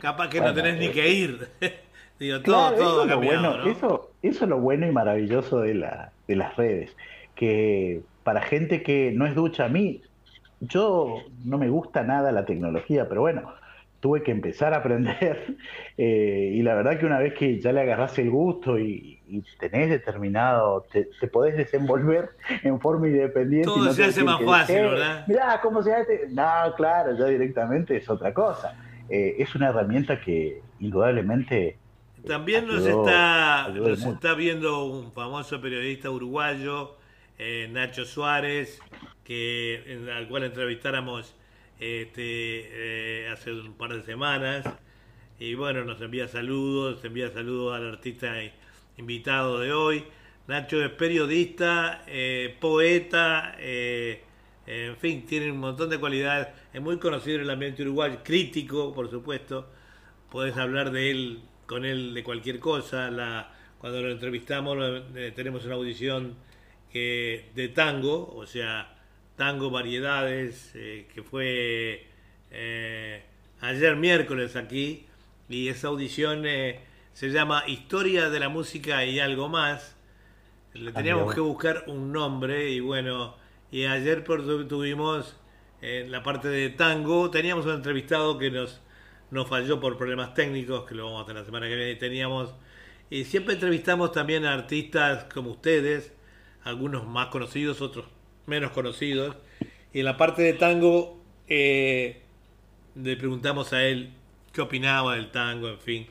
Capaz 0.00 0.28
que 0.30 0.40
no 0.40 0.52
tenés 0.54 0.78
ni 0.78 0.86
eh, 0.86 0.90
que 0.92 1.08
ir. 1.10 1.48
Digo, 2.18 2.40
todo, 2.40 2.70
Claro, 2.70 2.76
todo 2.76 3.02
eso 3.04 3.08
cambiado, 3.08 3.40
bueno, 3.42 3.64
¿no? 3.64 3.70
eso, 3.70 4.10
eso 4.22 4.44
es 4.44 4.48
lo 4.50 4.58
bueno 4.58 4.86
y 4.86 4.92
maravilloso 4.92 5.60
de, 5.60 5.74
la, 5.74 6.12
de 6.26 6.36
las 6.36 6.56
redes, 6.56 6.96
que 7.34 8.00
para 8.24 8.42
gente 8.42 8.82
que 8.82 9.12
no 9.14 9.26
es 9.26 9.34
ducha, 9.34 9.66
a 9.66 9.68
mí, 9.68 10.02
yo 10.60 11.18
no 11.44 11.58
me 11.58 11.68
gusta 11.68 12.02
nada 12.02 12.32
la 12.32 12.44
tecnología, 12.44 13.08
pero 13.08 13.20
bueno, 13.20 13.52
tuve 14.00 14.22
que 14.22 14.32
empezar 14.32 14.74
a 14.74 14.78
aprender 14.78 15.56
eh, 15.96 16.50
y 16.54 16.62
la 16.62 16.74
verdad 16.74 16.98
que 16.98 17.06
una 17.06 17.18
vez 17.18 17.34
que 17.34 17.60
ya 17.60 17.72
le 17.72 17.82
agarrás 17.82 18.18
el 18.18 18.30
gusto 18.30 18.78
y, 18.78 19.18
y 19.28 19.42
tenés 19.58 19.90
determinado, 19.90 20.84
te, 20.92 21.08
te 21.20 21.28
podés 21.28 21.56
desenvolver 21.56 22.30
en 22.62 22.80
forma 22.80 23.08
independiente. 23.08 23.66
Todo 23.66 23.84
y 23.84 23.86
no 23.86 23.92
se 23.92 24.04
hace 24.04 24.24
más 24.24 24.42
fácil, 24.42 24.76
"Eh, 24.76 24.82
¿verdad?" 24.82 25.24
Mirá, 25.26 25.60
¿cómo 25.62 25.82
se 25.82 25.94
hace? 25.94 26.28
No, 26.30 26.74
claro, 26.76 27.16
ya 27.16 27.26
directamente 27.26 27.96
es 27.96 28.08
otra 28.10 28.34
cosa. 28.34 28.76
Eh, 29.08 29.36
es 29.38 29.54
una 29.54 29.68
herramienta 29.68 30.20
que 30.20 30.62
indudablemente 30.80 31.76
También 32.26 32.66
nos 32.66 32.86
está 32.86 34.34
viendo 34.34 34.84
un 34.86 35.12
famoso 35.12 35.60
periodista 35.60 36.10
uruguayo, 36.10 36.96
eh, 37.38 37.68
Nacho 37.70 38.04
Suárez, 38.04 38.78
que, 39.24 40.00
al 40.14 40.28
cual 40.28 40.44
entrevistáramos 40.44 41.34
este, 41.80 43.24
eh, 43.24 43.28
hace 43.28 43.52
un 43.52 43.74
par 43.74 43.94
de 43.94 44.02
semanas. 44.02 44.64
Y 45.38 45.54
bueno, 45.54 45.84
nos 45.84 46.00
envía 46.00 46.28
saludos, 46.28 47.04
envía 47.04 47.30
saludos 47.30 47.76
al 47.76 47.88
artista 47.88 48.34
invitado 48.96 49.58
de 49.60 49.72
hoy. 49.72 50.04
Nacho 50.46 50.84
es 50.84 50.90
periodista, 50.90 52.04
eh, 52.06 52.56
poeta, 52.60 53.56
en 54.66 54.96
fin, 54.96 55.26
tiene 55.26 55.50
un 55.50 55.58
montón 55.58 55.90
de 55.90 55.98
cualidades. 55.98 56.48
Es 56.72 56.80
muy 56.80 56.98
conocido 56.98 57.36
en 57.36 57.42
el 57.42 57.50
ambiente 57.50 57.82
uruguayo, 57.82 58.18
crítico, 58.22 58.94
por 58.94 59.10
supuesto. 59.10 59.68
Podés 60.30 60.56
hablar 60.56 60.90
de 60.90 61.10
él, 61.10 61.42
con 61.66 61.84
él, 61.84 62.14
de 62.14 62.22
cualquier 62.22 62.60
cosa. 62.60 63.10
La, 63.10 63.52
cuando 63.78 64.00
lo 64.02 64.10
entrevistamos, 64.10 65.02
tenemos 65.34 65.64
una 65.64 65.74
audición 65.74 66.36
que, 66.94 67.50
de 67.56 67.68
tango, 67.68 68.34
o 68.36 68.46
sea, 68.46 68.96
tango 69.36 69.70
variedades, 69.70 70.72
eh, 70.76 71.08
que 71.14 71.22
fue 71.24 72.06
eh, 72.52 73.22
ayer 73.60 73.96
miércoles 73.96 74.56
aquí. 74.56 75.06
Y 75.48 75.68
esa 75.68 75.88
audición 75.88 76.46
eh, 76.46 76.80
se 77.14 77.30
llama 77.30 77.64
Historia 77.66 78.30
de 78.30 78.40
la 78.40 78.48
Música 78.50 79.04
y 79.06 79.20
algo 79.20 79.48
más. 79.50 79.96
Le 80.74 80.92
teníamos 80.92 81.24
bien. 81.26 81.34
que 81.34 81.40
buscar 81.40 81.84
un 81.88 82.12
nombre 82.12 82.70
y 82.70 82.80
bueno, 82.80 83.36
y 83.70 83.84
ayer 83.86 84.24
por- 84.24 84.44
tu- 84.44 84.66
tuvimos 84.68 85.36
en 85.82 86.10
la 86.12 86.22
parte 86.22 86.48
de 86.48 86.70
tango, 86.70 87.30
teníamos 87.30 87.66
un 87.66 87.74
entrevistado 87.74 88.38
que 88.38 88.50
nos, 88.50 88.80
nos 89.30 89.48
falló 89.48 89.80
por 89.80 89.96
problemas 89.98 90.34
técnicos, 90.34 90.84
que 90.86 90.94
lo 90.96 91.06
vamos 91.06 91.22
a 91.24 91.26
tener 91.26 91.42
la 91.42 91.46
semana 91.46 91.68
que 91.68 91.76
viene, 91.76 91.92
y 91.92 91.96
teníamos, 91.98 92.54
y 93.10 93.24
siempre 93.24 93.54
entrevistamos 93.54 94.12
también 94.12 94.46
a 94.46 94.54
artistas 94.54 95.26
como 95.32 95.50
ustedes, 95.52 96.12
algunos 96.64 97.06
más 97.06 97.28
conocidos, 97.28 97.80
otros 97.80 98.06
menos 98.46 98.72
conocidos, 98.72 99.36
y 99.92 100.00
en 100.00 100.04
la 100.04 100.16
parte 100.16 100.42
de 100.42 100.54
tango 100.54 101.20
eh, 101.48 102.22
le 102.94 103.16
preguntamos 103.16 103.72
a 103.72 103.84
él 103.84 104.10
qué 104.52 104.60
opinaba 104.60 105.16
del 105.16 105.30
tango, 105.30 105.68
en 105.68 105.78
fin. 105.78 106.06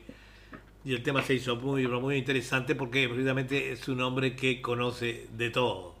Y 0.84 0.92
el 0.92 1.02
tema 1.02 1.22
se 1.22 1.34
hizo 1.34 1.56
muy, 1.56 1.86
muy 1.86 2.16
interesante 2.16 2.74
porque 2.74 3.08
precisamente 3.08 3.72
es 3.72 3.88
un 3.88 4.00
hombre 4.02 4.36
que 4.36 4.60
conoce 4.60 5.26
de 5.36 5.50
todo. 5.50 5.93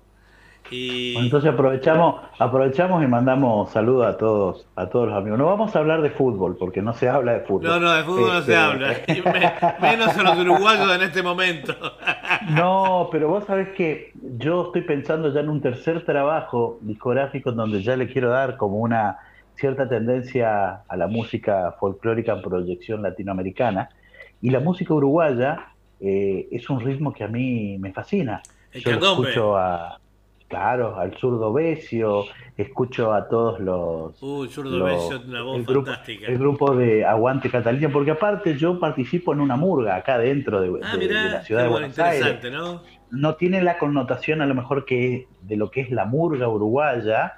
Y 0.70 1.12
Bueno, 1.12 1.26
Entonces 1.26 1.52
aprovechamos, 1.52 2.16
aprovechamos 2.38 3.02
y 3.04 3.06
mandamos 3.06 3.70
saludos 3.70 4.06
a 4.06 4.16
todos, 4.16 4.66
a 4.76 4.86
todos 4.88 5.08
los 5.08 5.16
amigos. 5.18 5.38
No 5.38 5.46
vamos 5.46 5.76
a 5.76 5.78
hablar 5.78 6.00
de 6.02 6.10
fútbol, 6.10 6.56
porque 6.58 6.80
no 6.82 6.94
se 6.94 7.08
habla 7.08 7.32
de 7.34 7.40
fútbol. 7.40 7.64
no, 7.68 7.80
no, 7.80 7.92
de 7.92 8.02
fútbol 8.04 8.28
no 8.32 8.42
se 8.42 8.52
Este, 8.52 8.56
habla. 8.56 8.94
Me- 9.80 9.90
menos 9.90 10.16
a 10.16 10.22
los 10.22 10.38
uruguayos 10.38 10.94
en 10.94 11.02
este 11.02 11.22
momento. 11.22 11.74
No, 12.50 13.08
pero 13.10 13.28
vos 13.28 13.44
sabés 13.44 13.70
que 13.70 14.12
yo 14.38 14.66
estoy 14.66 14.82
pensando 14.82 15.32
ya 15.32 15.40
en 15.40 15.48
un 15.48 15.62
tercer 15.62 16.04
trabajo 16.04 16.78
discográfico 16.82 17.50
en 17.50 17.56
donde 17.56 17.82
ya 17.82 17.96
le 17.96 18.06
quiero 18.06 18.28
dar 18.28 18.58
como 18.58 18.78
una 18.78 19.16
cierta 19.54 19.88
tendencia 19.88 20.82
a 20.86 20.96
la 20.96 21.06
música 21.06 21.74
folclórica 21.80 22.32
en 22.32 22.42
proyección 22.42 23.00
latinoamericana. 23.02 23.88
Y 24.42 24.50
la 24.50 24.60
música 24.60 24.92
uruguaya 24.92 25.68
eh, 26.00 26.48
es 26.50 26.68
un 26.68 26.80
ritmo 26.80 27.14
que 27.14 27.24
a 27.24 27.28
mí 27.28 27.78
me 27.78 27.92
fascina. 27.92 28.42
El 28.72 28.82
Yo 28.82 28.90
lo 29.00 29.12
escucho 29.12 29.56
a, 29.56 29.98
claro, 30.58 30.96
al 30.96 31.16
zurdo 31.18 31.52
Besio, 31.52 32.24
escucho 32.56 33.12
a 33.12 33.28
todos 33.28 33.58
los... 33.58 34.22
Uy, 34.22 34.48
Zurdo 34.48 34.78
los- 34.78 34.88
Besio, 35.10 35.20
una 35.26 35.42
voz 35.42 35.56
el 35.58 35.64
grupo, 35.64 35.86
fantástica. 35.86 36.26
el 36.28 36.38
grupo 36.38 36.76
de 36.76 37.04
Aguante 37.04 37.50
Catalina, 37.50 37.88
porque 37.92 38.12
aparte 38.12 38.56
yo 38.56 38.78
participo 38.78 39.32
en 39.32 39.40
una 39.40 39.56
murga 39.56 39.96
acá 39.96 40.18
dentro 40.18 40.60
de, 40.60 40.68
Ah, 40.82 40.92
de- 40.96 40.98
de 40.98 41.08
mirá, 41.08 41.24
la 41.24 41.40
qué 41.40 41.46
ciudad 41.46 41.62
de 41.64 41.68
bueno, 41.68 41.86
Buenos 41.88 41.98
Aires 41.98 42.20
interesante, 42.20 42.50
¿no? 42.50 42.82
no 43.10 43.34
tiene 43.34 43.62
la 43.62 43.78
connotación 43.78 44.40
a 44.42 44.46
lo 44.46 44.54
mejor 44.54 44.84
que 44.84 45.26
de 45.42 45.56
lo 45.56 45.70
que 45.72 45.80
es 45.80 45.90
la 45.90 46.04
murga 46.04 46.48
uruguaya, 46.48 47.34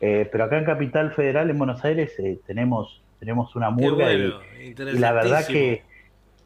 eh, 0.00 0.28
pero 0.30 0.44
acá 0.44 0.58
en 0.58 0.64
Capital 0.64 1.12
Federal, 1.12 1.48
en 1.50 1.56
Buenos 1.58 1.82
Aires, 1.84 2.12
eh, 2.18 2.38
tenemos, 2.46 3.00
tenemos 3.18 3.56
una 3.56 3.70
murga 3.70 4.12
y- 4.12 4.30
bueno, 4.30 4.40
y, 4.94 4.98
la 4.98 5.12
verdad 5.12 5.46
que 5.46 5.82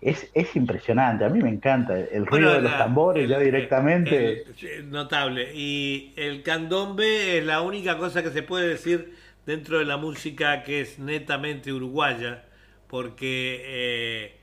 es, 0.02 0.28
es 0.34 0.54
impresionante, 0.56 1.24
a 1.24 1.28
mí 1.28 1.40
me 1.40 1.48
encanta 1.48 1.98
el 1.98 2.24
Bueno, 2.24 2.26
ruido 2.30 2.52
de 2.54 2.60
los 2.62 2.76
tambores 2.76 3.24
el- 3.24 3.30
ya 3.30 3.38
directamente. 3.38 4.44
el- 4.60 4.90
notable. 4.90 5.52
Y 5.54 6.12
el 6.16 6.42
candombe 6.42 7.38
es 7.38 7.44
la 7.46 7.60
única 7.62 7.96
cosa 7.98 8.22
que 8.22 8.30
se 8.30 8.42
puede 8.42 8.68
decir 8.68 9.14
dentro 9.46 9.78
de 9.78 9.84
la 9.84 9.96
música 9.96 10.62
que 10.64 10.80
es 10.80 10.98
netamente 10.98 11.72
uruguaya, 11.72 12.44
porque 12.88 13.62
eh, 13.64 14.36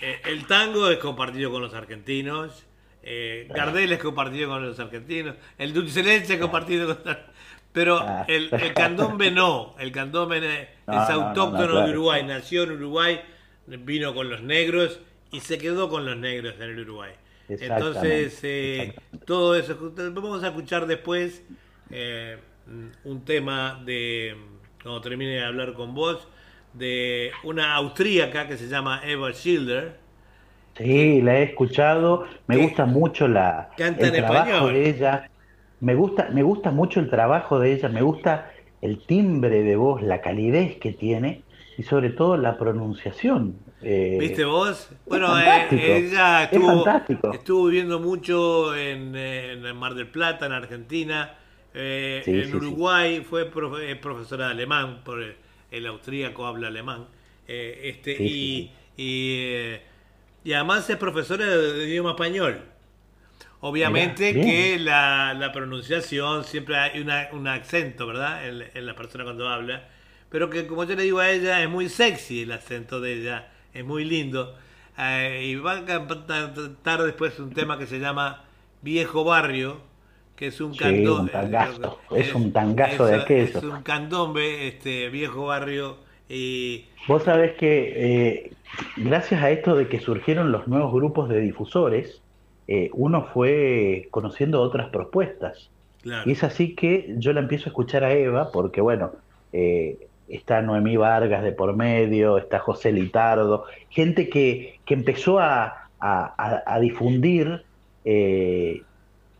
eh, 0.00 0.20
el 0.26 0.46
tango 0.46 0.90
es 0.90 0.98
compartido 0.98 1.50
con 1.50 1.62
los 1.62 1.74
argentinos, 1.74 2.64
eh, 3.04 3.48
Gardel 3.54 3.92
es 3.92 3.98
compartido 3.98 4.48
con 4.50 4.66
los 4.66 4.78
argentinos, 4.78 5.34
el 5.58 5.72
dulce 5.72 6.02
leche 6.02 6.34
es 6.34 6.40
compartido 6.40 6.96
con 6.96 7.04
los 7.12 7.16
pero 7.72 8.00
Ah. 8.00 8.24
el, 8.28 8.50
el 8.52 8.74
candombe 8.74 9.30
no, 9.30 9.74
el 9.78 9.90
candombe 9.92 10.36
es, 10.38 10.68
No, 10.86 11.02
es 11.02 11.08
no, 11.08 11.16
no, 11.16 11.22
autóctono 11.28 11.62
no, 11.66 11.70
claro. 11.72 11.86
de 11.86 11.92
Uruguay, 11.92 12.22
nació 12.24 12.64
en 12.64 12.72
Uruguay, 12.72 13.20
vino 13.66 14.14
con 14.14 14.28
los 14.28 14.42
negros 14.42 15.00
y 15.30 15.40
se 15.40 15.58
quedó 15.58 15.88
con 15.88 16.04
los 16.04 16.16
negros 16.16 16.54
en 16.56 16.62
el 16.62 16.80
Uruguay. 16.80 17.12
Entonces, 17.48 18.38
eh, 18.42 18.94
todo 19.26 19.56
eso, 19.56 19.76
vamos 20.12 20.42
a 20.42 20.48
escuchar 20.48 20.86
después 20.86 21.44
eh, 21.90 22.38
un 23.04 23.24
tema 23.24 23.82
de, 23.84 24.36
cuando 24.82 25.00
termine 25.00 25.32
de 25.32 25.44
hablar 25.44 25.74
con 25.74 25.94
vos, 25.94 26.28
de 26.72 27.32
una 27.42 27.74
austríaca 27.74 28.48
que 28.48 28.56
se 28.56 28.68
llama 28.68 29.02
Eva 29.04 29.32
Schilder. 29.32 30.00
Sí, 30.76 31.20
la 31.20 31.38
he 31.38 31.42
escuchado, 31.44 32.26
me 32.46 32.56
gusta 32.56 32.86
mucho 32.86 33.28
la, 33.28 33.70
Canta 33.76 34.08
el 34.08 34.14
en 34.14 34.14
trabajo 34.14 34.70
español. 34.70 34.72
de 34.72 34.88
ella, 34.88 35.30
me 35.80 35.94
gusta, 35.94 36.28
me 36.30 36.42
gusta 36.42 36.70
mucho 36.70 37.00
el 37.00 37.10
trabajo 37.10 37.58
de 37.58 37.72
ella, 37.74 37.88
me 37.90 38.02
gusta 38.02 38.50
el 38.80 39.04
timbre 39.04 39.62
de 39.62 39.76
voz, 39.76 40.02
la 40.02 40.20
calidez 40.22 40.78
que 40.78 40.92
tiene 40.92 41.44
y 41.82 41.84
sobre 41.84 42.10
todo 42.10 42.36
la 42.36 42.58
pronunciación. 42.58 43.56
Eh, 43.80 44.18
¿Viste 44.18 44.44
vos? 44.44 44.90
Bueno, 45.08 45.38
eh, 45.40 45.72
ella 45.76 46.44
es 46.50 46.60
estuvo, 46.60 46.64
fantástico. 46.64 47.28
estuvo 47.30 47.66
viviendo 47.66 47.98
mucho 47.98 48.74
en, 48.76 49.14
eh, 49.16 49.52
en 49.52 49.76
Mar 49.76 49.94
del 49.94 50.08
Plata, 50.08 50.46
en 50.46 50.52
Argentina. 50.52 51.38
eh, 51.74 52.24
Sí, 52.24 52.42
en 52.42 52.52
sí, 52.52 52.60
sí. 52.60 52.76
Uruguay 52.76 53.22
fue 53.28 53.50
profe- 53.50 53.90
es 53.90 53.96
profesora 53.98 54.46
de 54.46 54.52
alemán, 54.52 55.02
por 55.04 55.22
el, 55.22 55.36
el 55.70 55.86
austríaco 55.86 56.46
habla 56.46 56.68
alemán. 56.68 57.06
eh, 57.48 57.80
este, 57.84 58.12
y, 58.24 58.70
Y, 58.96 59.36
eh, 59.38 59.82
y 60.44 60.52
además 60.52 60.88
es 60.90 60.96
profesora 60.98 61.46
de, 61.46 61.72
de 61.74 61.88
idioma 61.88 62.10
español. 62.10 62.62
Obviamente 63.60 64.32
Mirá, 64.34 64.40
que 64.40 64.78
la, 64.78 65.34
la 65.34 65.52
pronunciación 65.52 66.44
siempre 66.44 66.76
hay 66.76 67.00
una- 67.00 67.28
un 67.32 67.46
acento, 67.48 68.06
¿verdad? 68.06 68.46
En, 68.48 68.64
en 68.74 68.86
la 68.86 68.94
persona 68.96 69.24
cuando 69.24 69.48
habla. 69.48 69.88
Pero 70.32 70.50
que 70.50 70.66
como 70.66 70.84
yo 70.84 70.96
le 70.96 71.02
digo 71.04 71.18
a 71.20 71.30
ella, 71.30 71.62
es 71.62 71.68
muy 71.68 71.88
sexy 71.88 72.42
el 72.42 72.52
acento 72.52 73.00
de 73.00 73.12
ella, 73.20 73.48
es 73.74 73.84
muy 73.84 74.04
lindo. 74.04 74.54
Eh, 74.98 75.42
y 75.44 75.54
va 75.56 75.78
a 75.78 75.84
cantar 75.84 77.02
después 77.02 77.38
un 77.38 77.50
tema 77.52 77.78
que 77.78 77.86
se 77.86 77.98
llama 78.00 78.44
Viejo 78.80 79.24
Barrio, 79.24 79.76
que 80.36 80.48
es 80.48 80.60
un 80.60 80.72
Sí, 80.72 80.80
candombe. 80.80 81.22
un 81.22 81.28
tangazo, 81.28 81.98
es 82.16 82.34
un 82.34 82.52
tangazo 82.52 83.06
de 83.06 83.16
aquello. 83.16 83.58
Es 83.58 83.62
un 83.64 83.82
candombe, 83.82 84.68
este 84.68 85.08
Viejo 85.10 85.46
Barrio. 85.46 85.98
Y 86.28 86.86
Vos 87.06 87.24
sabés 87.24 87.52
que 87.52 87.92
eh, 87.94 88.52
gracias 88.96 89.42
a 89.42 89.50
esto 89.50 89.76
de 89.76 89.88
que 89.88 90.00
surgieron 90.00 90.50
los 90.50 90.66
nuevos 90.66 90.92
grupos 90.92 91.28
de 91.28 91.40
difusores, 91.40 92.22
eh, 92.68 92.88
uno 92.94 93.28
fue 93.34 94.08
conociendo 94.10 94.62
otras 94.62 94.88
propuestas. 94.88 95.68
Y 96.24 96.32
es 96.32 96.42
así 96.42 96.74
que 96.74 97.14
yo 97.18 97.32
la 97.32 97.40
empiezo 97.40 97.66
a 97.66 97.68
escuchar 97.68 98.02
a 98.02 98.12
Eva, 98.12 98.50
porque 98.50 98.80
bueno, 98.80 99.12
eh, 99.52 100.08
está 100.32 100.62
Noemí 100.62 100.96
Vargas 100.96 101.42
de 101.42 101.52
por 101.52 101.76
medio, 101.76 102.38
está 102.38 102.58
José 102.58 102.92
Litardo, 102.92 103.64
gente 103.90 104.28
que, 104.28 104.80
que 104.84 104.94
empezó 104.94 105.38
a, 105.38 105.82
a, 106.02 106.80
difundir 106.80 107.62
eh, 108.04 108.82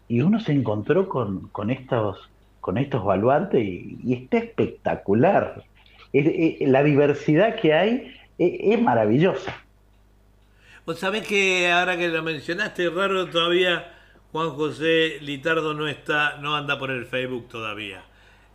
y 0.08 0.20
uno 0.20 0.38
se 0.40 0.52
encontró 0.52 1.08
con, 1.08 1.48
con, 1.48 1.70
estos, 1.70 2.30
con 2.60 2.78
estos 2.78 3.04
baluartes 3.04 3.62
y, 3.64 4.12
está 4.12 4.38
espectacular. 4.38 5.64
la 6.12 6.82
diversidad 6.84 7.56
que 7.56 7.74
hay 7.74 8.14
es, 8.38 8.80
maravillosa. 8.80 9.56
Vos 10.86 10.98
sabés 10.98 11.26
que 11.26 11.70
ahora 11.70 11.96
que 11.96 12.08
lo 12.08 12.22
mencionaste, 12.22 12.90
raro 12.90 13.28
todavía 13.28 13.92
Juan 14.32 14.50
José 14.50 15.18
Litardo 15.20 15.74
no 15.74 15.88
está, 15.88 16.38
no 16.38 16.54
anda 16.56 16.78
por 16.78 16.90
el 16.90 17.06
Facebook 17.06 17.48
todavía. 17.48 18.04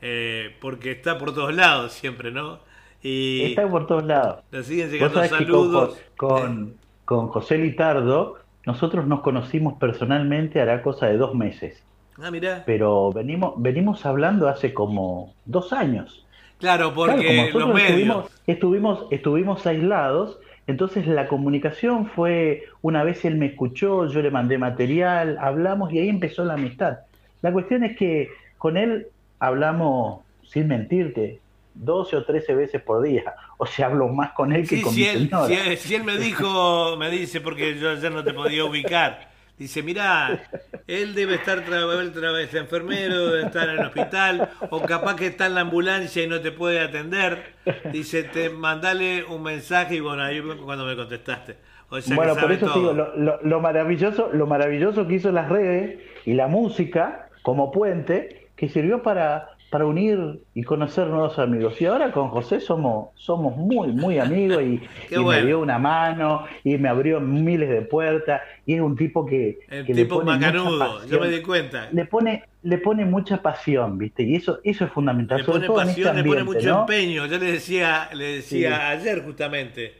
Eh, 0.02 0.56
porque 0.62 0.91
está 0.91 1.18
por 1.18 1.34
todos 1.34 1.54
lados 1.54 1.93
siempre, 1.93 2.32
¿no? 2.32 2.60
Y 3.02 3.43
está 3.43 3.68
por 3.68 3.88
todos 3.88 4.06
lados. 4.06 4.43
Le 4.52 4.64
siguen 4.64 4.89
llegando 4.91 5.24
saludos. 5.26 6.00
Con, 6.16 6.76
con, 7.06 7.28
José 7.28 7.58
Litardo, 7.58 8.38
nosotros 8.66 9.08
nos 9.08 9.22
conocimos 9.22 9.76
personalmente 9.80 10.62
hará 10.62 10.82
cosa 10.82 11.08
de 11.08 11.18
dos 11.18 11.36
meses. 11.36 11.84
Ah, 12.22 12.32
mira. 12.32 12.64
Pero 12.66 13.12
venimos, 13.12 13.54
venimos 13.58 14.06
hablando 14.06 14.48
hace 14.48 14.74
como 14.74 15.36
dos 15.45 15.74
años. 15.74 16.26
Claro, 16.60 16.93
porque 16.93 17.52
los 17.54 17.74
medios. 17.74 17.91
Estuvimos, 17.93 18.32
estuvimos, 18.48 19.08
estuvimos 19.12 19.68
aislados 19.68 20.39
entonces 20.68 21.08
la 21.08 21.28
comunicación 21.28 22.08
fue, 22.08 22.66
una 22.82 23.06
vez 23.06 23.24
él 23.24 23.38
me 23.38 23.48
escuchó, 23.48 24.06
yo 24.08 24.22
le 24.22 24.30
mandé 24.30 24.58
material, 24.58 25.38
hablamos 25.39 25.93
y 25.93 26.00
ahí 26.00 26.10
empezó 26.10 26.43
la 26.43 26.56
amistad. 26.56 27.00
La 27.41 27.54
cuestión 27.54 27.86
es 27.86 27.98
que 27.98 28.28
con 28.58 28.76
él 28.76 29.08
hablamos, 29.40 30.22
sin 30.44 30.68
mentirte, 30.68 31.42
12 31.76 32.16
o 32.16 32.24
13 32.26 32.56
veces 32.56 32.82
por 32.82 33.04
día. 33.04 33.36
O 33.58 33.66
sea, 33.66 33.88
hablo 33.88 34.08
más 34.10 34.32
con 34.32 34.52
él 34.54 34.68
que 34.68 34.82
con 34.82 34.94
si 34.94 35.02
mi 35.02 35.08
él, 35.08 35.30
Si 35.78 35.96
él, 35.96 36.04
me 36.04 36.18
dijo, 36.18 36.98
me 36.98 37.10
dice, 37.10 37.42
porque 37.42 37.78
yo 37.78 37.92
ayer 37.92 38.12
no 38.12 38.24
te 38.24 38.34
podía 38.34 38.66
ubicar, 38.66 39.28
Dice, 39.58 39.82
mira, 39.82 40.44
él 40.86 41.16
debe 41.16 41.34
estar 41.34 41.58
otra 41.58 42.32
vez 42.32 42.54
enfermero, 42.54 43.32
debe 43.32 43.48
estar 43.48 43.68
en 43.68 43.80
el 43.80 43.86
hospital, 43.88 44.50
o 44.70 44.82
capaz 44.84 45.16
que 45.16 45.26
está 45.26 45.48
en 45.48 45.56
la 45.56 45.62
ambulancia 45.62 46.24
y 46.24 46.28
no 46.28 46.42
te 46.42 46.52
puede 46.52 46.80
atender. 46.80 47.56
Dice, 47.92 48.22
te 48.22 48.52
mandale 48.52 49.24
un 49.24 49.42
mensaje 49.42 49.96
y 49.96 50.00
bueno, 50.00 50.22
ahí 50.22 50.44
cuando 50.64 50.86
me 50.86 50.96
contestaste. 50.96 51.56
bueno, 51.90 52.36
por 52.36 52.52
eso 52.52 52.72
digo, 52.72 52.94
lo, 52.94 53.60
maravilloso, 53.60 54.30
lo 54.32 54.46
maravilloso 54.46 55.08
que 55.08 55.16
hizo 55.16 55.32
las 55.32 55.50
redes 55.50 56.02
y 56.26 56.34
la 56.34 56.48
música 56.48 57.30
como 57.42 57.72
puente, 57.72 58.47
que 58.58 58.68
sirvió 58.68 59.01
para 59.01 59.58
para 59.70 59.86
unir 59.86 60.43
y 60.53 60.64
conocer 60.64 61.08
nuevos 61.08 61.38
amigos. 61.39 61.80
Y 61.82 61.86
ahora 61.86 62.12
con 62.12 62.30
José 62.30 62.62
somos, 62.62 63.10
somos 63.16 63.58
muy, 63.58 63.89
muy 63.89 64.18
amigos 64.18 64.64
y, 64.64 64.82
me 65.18 65.45
dio 65.45 65.60
una 65.60 65.78
mano 65.78 66.45
y 66.64 66.78
me 66.78 66.88
abrió 66.88 67.20
miles 67.20 67.70
de 67.70 67.82
puertas 67.82 68.41
y 68.66 68.76
es 68.76 68.82
un 68.82 68.95
tipo 68.95 69.26
que... 69.26 69.60
El 69.68 69.86
tipo 69.86 70.24
macanudo, 70.24 71.05
yo 71.08 71.20
me 71.20 71.28
di 71.28 71.41
cuenta. 71.41 71.89
Le 71.91 72.05
pone, 72.05 72.45
le 72.64 72.78
pone 72.78 73.03
mucha 73.03 73.41
pasión, 73.41 73.97
¿viste? 73.97 74.24
Y 74.24 74.36
eso, 74.36 74.60
eso 74.64 74.86
es 74.86 74.91
fundamental. 74.91 75.39
Le 75.39 75.43
pone 75.43 75.68
pasión, 75.68 76.16
le 76.16 76.24
pone 76.24 76.43
mucho 76.43 76.80
empeño. 76.82 77.26
Yo 77.26 77.38
le 77.38 77.51
decía, 77.51 78.10
le 78.14 78.36
decía 78.36 78.89
ayer 78.89 79.22
justamente, 79.26 79.95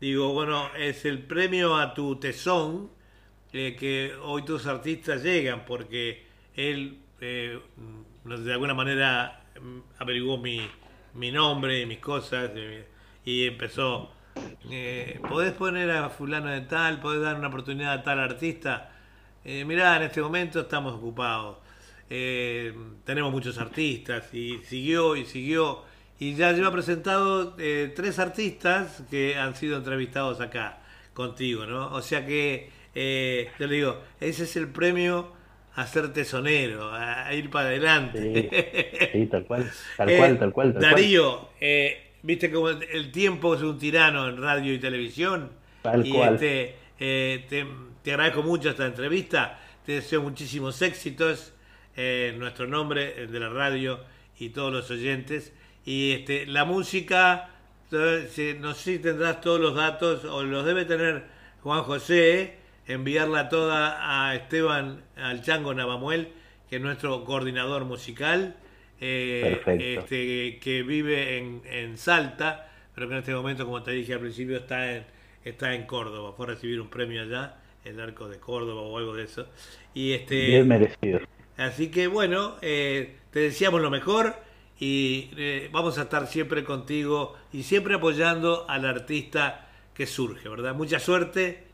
digo, 0.00 0.32
bueno, 0.32 0.70
es 0.78 1.04
el 1.04 1.18
premio 1.18 1.76
a 1.76 1.92
tu 1.92 2.16
tesón 2.16 2.88
eh, 3.52 3.76
que 3.78 4.12
hoy 4.24 4.42
tus 4.42 4.66
artistas 4.66 5.22
llegan 5.22 5.66
porque 5.66 6.24
él... 6.54 7.00
Eh, 7.20 7.58
de 8.24 8.52
alguna 8.52 8.74
manera 8.74 9.42
mm, 9.60 9.78
averiguó 9.98 10.38
mi, 10.38 10.60
mi 11.14 11.32
nombre 11.32 11.80
y 11.80 11.86
mis 11.86 11.98
cosas 11.98 12.50
y, 13.24 13.46
empezó, 13.46 14.10
eh, 14.70 15.20
¿podés 15.28 15.52
poner 15.52 15.90
a 15.90 16.10
fulano 16.10 16.50
de 16.50 16.60
tal? 16.62 17.00
¿Podés 17.00 17.22
dar 17.22 17.36
una 17.36 17.48
oportunidad 17.48 17.92
a 17.94 18.02
tal 18.02 18.20
artista? 18.20 18.92
Eh, 19.48 19.64
mirá, 19.64 19.96
en 19.96 20.02
este 20.02 20.20
momento 20.20 20.60
estamos 20.60 20.94
ocupados. 20.94 21.58
Eh, 22.10 22.74
tenemos 23.04 23.30
muchos 23.32 23.58
artistas 23.58 24.34
y 24.34 24.58
siguió 24.64 25.14
y 25.14 25.24
siguió 25.24 25.84
y 26.18 26.34
ya 26.34 26.50
lleva 26.52 26.72
presentado 26.72 27.54
eh, 27.58 27.92
tres 27.94 28.18
artistas 28.18 29.04
que 29.08 29.36
han 29.36 29.54
sido 29.54 29.76
entrevistados 29.76 30.40
acá 30.40 30.80
contigo, 31.14 31.64
¿no? 31.64 31.92
O 31.92 32.02
sea 32.02 32.26
que, 32.26 32.70
te 32.92 33.66
le 33.66 33.74
digo, 33.76 34.02
ese 34.20 34.44
es 34.44 34.56
el 34.56 34.68
premio 34.68 35.32
a 35.76 35.86
ser 35.86 36.12
tesonero, 36.12 36.90
a 36.92 37.32
ir 37.34 37.50
para 37.50 37.68
adelante. 37.68 38.48
Sí, 39.12 39.26
tal 39.26 39.44
cual, 39.44 39.70
tal 39.96 40.06
cual, 40.16 40.32
eh, 40.32 40.36
tal 40.36 40.52
cual. 40.52 40.74
Darío, 40.74 41.50
Eh, 41.60 42.12
viste 42.22 42.50
como 42.50 42.70
el 42.70 43.12
tiempo 43.12 43.54
es 43.54 43.62
un 43.62 43.78
tirano 43.78 44.28
en 44.28 44.40
radio 44.40 44.72
y 44.72 44.78
televisión. 44.78 45.50
Tal 45.82 46.08
cual. 46.08 46.34
Este, 46.34 46.74
eh, 46.98 47.44
te, 47.48 47.66
te, 48.02 48.10
agradezco 48.10 48.42
mucho 48.42 48.70
esta 48.70 48.86
entrevista, 48.86 49.60
te 49.84 49.92
deseo 49.92 50.22
muchísimos 50.22 50.80
éxitos 50.80 51.52
en 51.94 52.38
nuestro 52.38 52.66
nombre, 52.66 53.26
de 53.26 53.40
la 53.40 53.50
radio 53.50 54.00
y 54.38 54.48
todos 54.48 54.72
los 54.72 54.90
oyentes. 54.90 55.52
Y 55.84 56.12
este, 56.12 56.46
la 56.46 56.64
música, 56.64 57.50
eh, 57.92 58.56
no 58.60 58.74
sé 58.74 58.94
si 58.94 58.98
tendrás 58.98 59.42
todos 59.42 59.60
los 59.60 59.74
datos, 59.74 60.24
o 60.24 60.42
los 60.42 60.64
debe 60.64 60.86
tener 60.86 61.24
Juan 61.62 61.82
José, 61.82 62.56
enviarla 62.86 63.48
toda 63.48 64.28
a 64.28 64.34
Esteban, 64.34 65.02
al 65.16 65.42
Chango 65.42 65.74
Navamuel, 65.74 66.28
que 66.68 66.76
es 66.76 66.82
nuestro 66.82 67.24
coordinador 67.24 67.84
musical, 67.84 68.56
eh, 69.00 69.60
este, 69.78 70.58
que 70.58 70.82
vive 70.82 71.38
en, 71.38 71.62
en, 71.64 71.98
Salta, 71.98 72.70
pero 72.94 73.08
que 73.08 73.14
en 73.14 73.18
este 73.20 73.34
momento, 73.34 73.64
como 73.64 73.82
te 73.82 73.90
dije 73.90 74.14
al 74.14 74.20
principio, 74.20 74.56
está 74.56 74.96
en, 74.96 75.04
está 75.44 75.74
en 75.74 75.84
Córdoba. 75.86 76.32
Fue 76.36 76.46
a 76.46 76.50
recibir 76.50 76.80
un 76.80 76.88
premio 76.88 77.22
allá, 77.22 77.56
el 77.84 78.00
arco 78.00 78.28
de 78.28 78.38
Córdoba 78.38 78.82
o 78.82 78.98
algo 78.98 79.14
de 79.14 79.24
eso. 79.24 79.48
Y 79.94 80.12
este, 80.12 80.46
Bien 80.46 80.68
merecido. 80.68 81.20
Así 81.56 81.90
que 81.90 82.06
bueno, 82.06 82.56
eh, 82.62 83.16
te 83.30 83.40
deseamos 83.40 83.80
lo 83.80 83.90
mejor 83.90 84.34
y 84.78 85.30
eh, 85.36 85.68
vamos 85.72 85.98
a 85.98 86.02
estar 86.02 86.26
siempre 86.26 86.64
contigo 86.64 87.34
y 87.52 87.62
siempre 87.62 87.94
apoyando 87.94 88.68
al 88.68 88.84
artista 88.84 89.68
que 89.94 90.06
surge, 90.06 90.48
¿verdad? 90.48 90.74
Mucha 90.74 90.98
suerte 90.98 91.65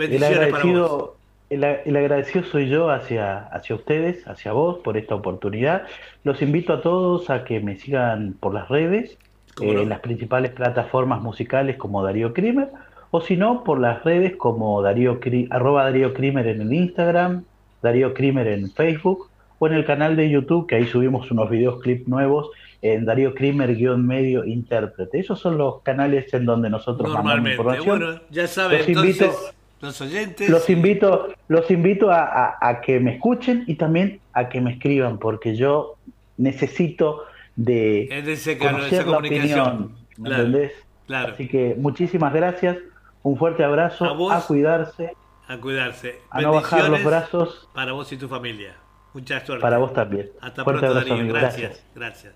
el 0.00 0.24
agradecido, 0.24 1.16
El, 1.48 1.64
agradecido 1.96 2.44
soy 2.44 2.68
yo 2.68 2.90
hacia, 2.90 3.38
hacia 3.38 3.76
ustedes, 3.76 4.26
hacia 4.26 4.52
vos, 4.52 4.78
por 4.78 4.96
esta 4.96 5.14
oportunidad. 5.14 5.82
Los 6.24 6.42
invito 6.42 6.72
a 6.72 6.80
todos 6.80 7.30
a 7.30 7.44
que 7.44 7.60
me 7.60 7.76
sigan 7.76 8.34
por 8.38 8.54
las 8.54 8.68
redes, 8.68 9.18
en 9.60 9.78
eh, 9.78 9.86
las 9.86 10.00
principales 10.00 10.52
plataformas 10.52 11.20
musicales 11.22 11.76
como 11.76 12.02
Darío 12.02 12.32
Krimer, 12.32 12.68
o 13.10 13.20
si 13.20 13.36
no, 13.36 13.64
por 13.64 13.80
las 13.80 14.04
redes 14.04 14.36
como 14.36 14.80
Darío, 14.82 15.18
arroba 15.50 15.84
Darío 15.84 16.14
Krimer 16.14 16.46
en 16.46 16.60
el 16.60 16.72
Instagram, 16.72 17.44
Darío 17.82 18.14
Krimer 18.14 18.46
en 18.46 18.70
Facebook, 18.70 19.28
o 19.58 19.66
en 19.66 19.74
el 19.74 19.84
canal 19.84 20.16
de 20.16 20.30
YouTube, 20.30 20.66
que 20.66 20.76
ahí 20.76 20.86
subimos 20.86 21.30
unos 21.30 21.50
videos 21.50 21.82
clips 21.82 22.08
nuevos 22.08 22.50
en 22.82 23.04
Darío 23.04 23.34
Krimer-medio 23.34 24.44
intérprete. 24.44 25.18
Esos 25.18 25.38
son 25.38 25.58
los 25.58 25.82
canales 25.82 26.32
en 26.32 26.46
donde 26.46 26.70
nosotros 26.70 27.12
Normalmente. 27.12 27.56
mandamos 27.58 27.82
información. 27.82 27.98
Bueno, 27.98 28.20
ya 28.30 28.46
saben, 28.46 28.80
entonces 28.86 29.54
los 29.80 30.00
oyentes. 30.00 30.48
Los 30.48 30.68
invito, 30.68 31.28
los 31.48 31.70
invito 31.70 32.10
a, 32.10 32.80
que 32.84 33.00
me 33.00 33.14
escuchen 33.14 33.64
y 33.66 33.76
también 33.76 34.20
a 34.32 34.48
que 34.48 34.60
me 34.60 34.72
escriban, 34.72 35.18
porque 35.18 35.56
yo 35.56 35.96
necesito 36.36 37.24
de 37.56 38.04
ese 38.32 38.58
conocer 38.58 39.06
la 39.06 39.18
opinión, 39.18 39.96
¿me 40.18 40.30
entendés? 40.30 40.72
Claro. 41.06 41.32
Así 41.32 41.48
que 41.48 41.74
muchísimas 41.76 42.32
gracias, 42.32 42.78
un 43.22 43.36
fuerte 43.36 43.64
abrazo, 43.64 44.04
a, 44.30 44.46
cuidarse. 44.46 45.14
A 45.48 45.56
cuidarse. 45.56 46.20
A 46.30 46.40
no 46.40 46.52
bajar 46.52 46.88
los 46.88 47.02
brazos. 47.02 47.68
Para 47.74 47.92
vos 47.92 48.12
y 48.12 48.16
tu 48.16 48.28
familia. 48.28 48.76
Mucha 49.12 49.44
suerte. 49.44 49.62
Para 49.62 49.78
vos 49.78 49.92
también. 49.92 50.30
Hasta 50.40 50.64
pronto, 50.64 50.94
Darío. 50.94 51.26
Gracias, 51.26 51.84
gracias, 51.94 52.34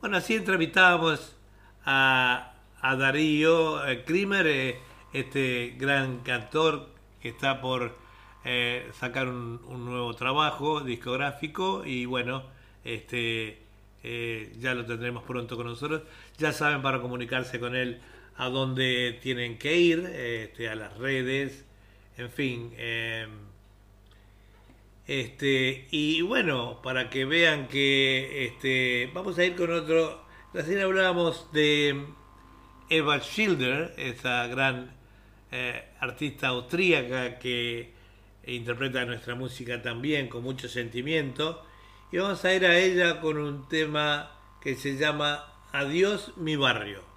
Bueno, 0.00 0.18
así 0.18 0.34
entrevistábamos 0.34 1.36
a, 1.86 2.52
a 2.80 2.96
Darío 2.96 3.80
Krimer. 4.04 4.46
Eh, 4.46 4.68
eh, 4.70 4.78
este 5.14 5.74
gran 5.78 6.18
cantor 6.18 6.88
que 7.22 7.30
está 7.30 7.62
por 7.62 7.96
eh, 8.44 8.90
sacar 8.98 9.28
un, 9.28 9.60
nuevo 9.86 10.12
trabajo 10.14 10.80
discográfico 10.80 11.84
y 11.86 12.04
bueno, 12.04 12.42
este 12.84 13.58
eh, 14.02 14.52
ya 14.58 14.74
lo 14.74 14.84
tendremos 14.84 15.22
pronto 15.22 15.56
con 15.56 15.66
nosotros. 15.66 16.02
Ya 16.36 16.52
saben 16.52 16.82
para 16.82 17.00
comunicarse 17.00 17.58
con 17.58 17.74
él 17.74 18.00
a 18.36 18.48
dónde 18.48 19.18
tienen 19.22 19.56
que 19.56 19.76
ir, 19.76 20.00
este, 20.00 20.68
a 20.68 20.74
las 20.74 20.98
redes, 20.98 21.64
en 22.18 22.30
fin. 22.30 22.74
Em, 22.76 23.30
este, 25.06 25.86
y 25.90 26.22
bueno, 26.22 26.80
para 26.82 27.08
que 27.08 27.24
vean 27.24 27.68
que 27.68 28.46
este, 28.46 29.10
vamos 29.14 29.38
a 29.38 29.44
ir 29.44 29.54
con 29.56 29.72
otro. 29.72 30.24
Recién 30.52 30.80
hablábamos 30.80 31.52
de 31.52 32.04
Eva 32.90 33.20
Schilder, 33.20 33.94
esa 33.96 34.46
gran 34.48 34.93
eh, 35.56 35.84
artista 36.00 36.48
austríaca 36.48 37.38
que 37.38 37.92
interpreta 38.44 39.04
nuestra 39.04 39.36
música 39.36 39.80
también 39.80 40.26
con 40.26 40.42
mucho 40.42 40.68
sentimiento. 40.68 41.64
Y 42.10 42.18
vamos 42.18 42.44
a 42.44 42.52
ir 42.52 42.66
a 42.66 42.76
ella 42.76 43.20
con 43.20 43.38
un 43.38 43.68
tema 43.68 44.32
que 44.60 44.74
se 44.74 44.96
llama 44.96 45.44
Adiós 45.70 46.32
mi 46.38 46.56
barrio. 46.56 47.13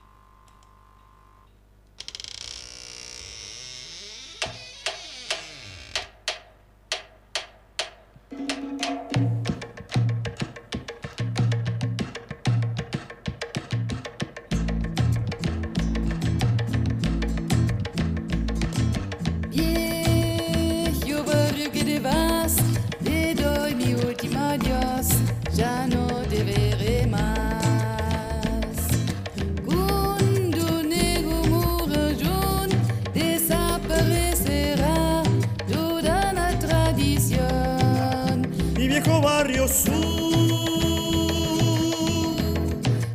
barrio 39.22 39.68
sur, 39.68 39.94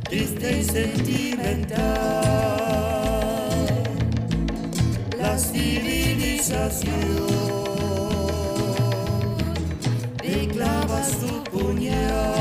triste 0.09 0.59
y 0.59 0.63
sentimental, 0.63 1.79
la 5.17 5.37
civilización. 5.37 6.93
Reclama 10.17 11.03
su 11.03 11.43
puñal. 11.43 12.32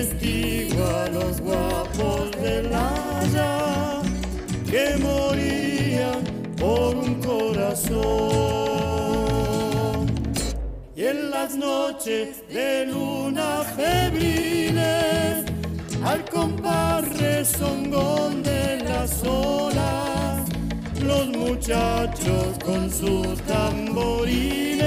testigo 0.00 0.82
a 0.86 1.08
los 1.08 1.40
guapos 1.42 2.30
de 2.40 2.60
Haya 2.74 4.00
que 4.70 4.96
morían 4.98 6.22
por 6.56 6.96
un 6.96 7.14
corazón. 7.16 8.00
Y 10.96 11.04
en 11.04 11.30
las 11.30 11.54
noches 11.54 12.42
de 12.48 12.86
luna 12.86 13.62
febriles, 13.76 15.44
al 16.02 16.24
compás 16.30 17.04
rezongón 17.18 18.42
de 18.42 18.82
las 18.82 19.22
olas, 19.24 20.48
los 21.02 21.28
muchachos 21.28 22.58
con 22.64 22.90
sus 22.90 23.38
tamborines 23.42 24.80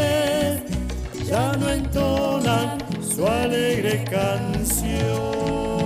ya 1.28 1.54
no 1.58 1.70
entonan 1.70 2.83
su 3.16 3.28
alegre 3.28 4.04
canción. 4.10 5.83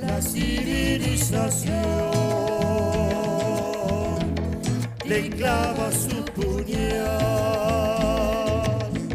la 0.00 0.20
civilización. 0.20 1.74
Le 5.04 5.30
clava 5.30 5.90
su 5.92 6.24
puñal. 6.34 6.76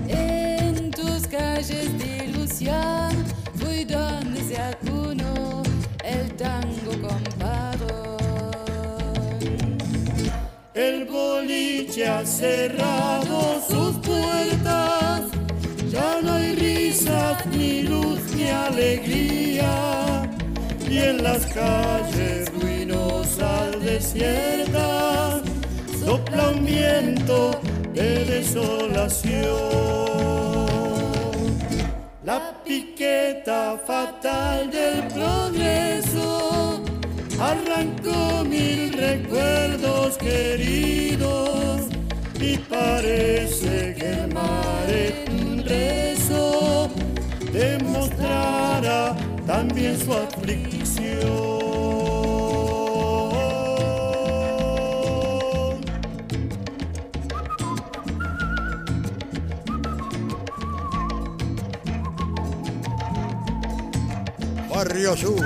En 0.08 0.92
tus 0.92 1.28
calles 1.28 1.98
de 2.00 2.26
ilusión 2.26 3.12
fui 3.56 3.84
donde 3.86 4.42
se 4.44 4.58
acuno 4.60 5.64
el 6.04 6.34
tango 6.36 6.92
comparo 7.08 8.12
el 10.74 11.06
boliche 11.06 12.08
ha 12.08 12.26
cerrado 12.26 13.62
sus 13.68 13.98
puertas 14.00 14.81
eras 17.32 17.46
mi 17.48 17.84
luz, 17.84 18.20
mi 18.36 18.50
alegría, 18.50 20.30
y 20.90 20.98
en 20.98 21.24
las 21.24 21.46
calles 21.48 22.52
ruinosas 22.54 23.80
desiertas 23.84 25.42
sopla 26.04 26.50
un 26.50 26.66
viento 26.66 27.60
de 27.94 28.26
desolación. 28.26 29.42
La 32.24 32.62
piqueta 32.64 33.80
fatal 33.86 34.70
del 34.70 35.08
progreso 35.08 36.82
arrancó 37.40 38.44
mil 38.44 38.94
recuerdos 38.94 40.18
queridos 40.18 41.82
y 42.40 42.58
parece 42.58 43.96
que 43.98 44.10
el 44.12 44.34
mar 44.34 44.90
es 44.90 45.30
un 45.30 45.64
rezo 45.64 46.81
mostrara 48.22 49.16
también 49.46 49.98
su 50.00 50.14
aflicción. 50.14 51.42
Barrio 64.70 65.16
Sur, 65.16 65.42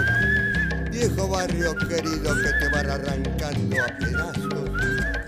viejo 0.92 1.28
barrio 1.28 1.76
querido 1.76 2.36
que 2.36 2.52
te 2.60 2.70
van 2.72 2.90
arrancando 2.90 3.76
a 3.84 3.88
pedazos, 3.98 4.70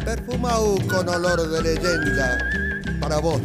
perfumado 0.06 0.78
con 0.88 1.10
olor 1.10 1.50
de 1.50 1.62
leyenda 1.62 2.38
para 3.02 3.20
vos. 3.20 3.41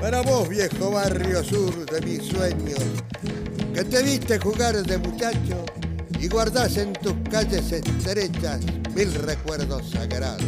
Para 0.00 0.22
vos, 0.22 0.48
viejo 0.48 0.92
barrio 0.92 1.42
sur 1.42 1.84
de 1.86 2.00
mis 2.02 2.28
sueños, 2.28 2.78
que 3.74 3.82
te 3.82 4.00
viste 4.04 4.38
jugar 4.38 4.76
de 4.76 4.96
muchacho 4.96 5.66
y 6.20 6.28
guardás 6.28 6.76
en 6.76 6.92
tus 6.92 7.14
calles 7.28 7.72
estrechas 7.72 8.60
mil 8.94 9.12
recuerdos 9.12 9.90
sagrados. 9.90 10.44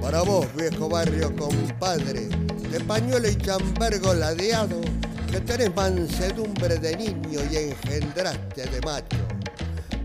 Para 0.00 0.22
vos, 0.22 0.46
viejo 0.56 0.88
barrio 0.88 1.36
compadre, 1.36 2.28
de 2.70 2.80
pañuelo 2.80 3.28
y 3.28 3.36
chambergo 3.36 4.14
ladeado, 4.14 4.80
que 5.30 5.40
tenés 5.40 5.74
mansedumbre 5.76 6.78
de 6.78 6.96
niño 6.96 7.40
y 7.50 7.56
engendraste 7.56 8.64
de 8.64 8.80
macho. 8.80 9.18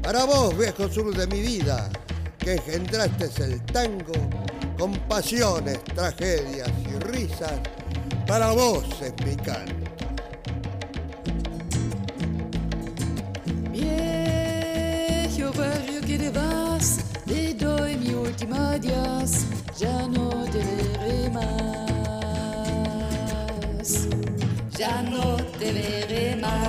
Para 0.04 0.26
vos, 0.26 0.58
viejo 0.58 0.90
sur 0.90 1.16
de 1.16 1.26
mi 1.28 1.40
vida, 1.42 1.90
que 2.38 2.56
engendraste 2.56 3.30
el 3.46 3.64
tango 3.68 4.14
con 4.78 4.94
pasiones, 5.08 5.82
tragedias 5.86 6.70
y 6.90 7.00
risas, 7.00 7.62
para 8.28 8.52
vos, 8.52 8.84
explicar. 9.02 9.66
Viejo 13.72 15.52
barrio 15.58 16.02
que 16.02 16.18
te 16.18 16.30
vas, 16.30 17.00
te 17.26 17.54
doy 17.54 17.98
mi 17.98 18.14
última 18.14 18.72
adiós, 18.72 19.46
ya 19.78 20.08
no 20.08 20.30
te 20.52 20.60
veré 20.60 21.30
más, 21.30 21.48
ya 24.78 25.02
no 25.04 25.38
te 25.60 25.72
veré 25.74 26.36
más, 26.38 26.60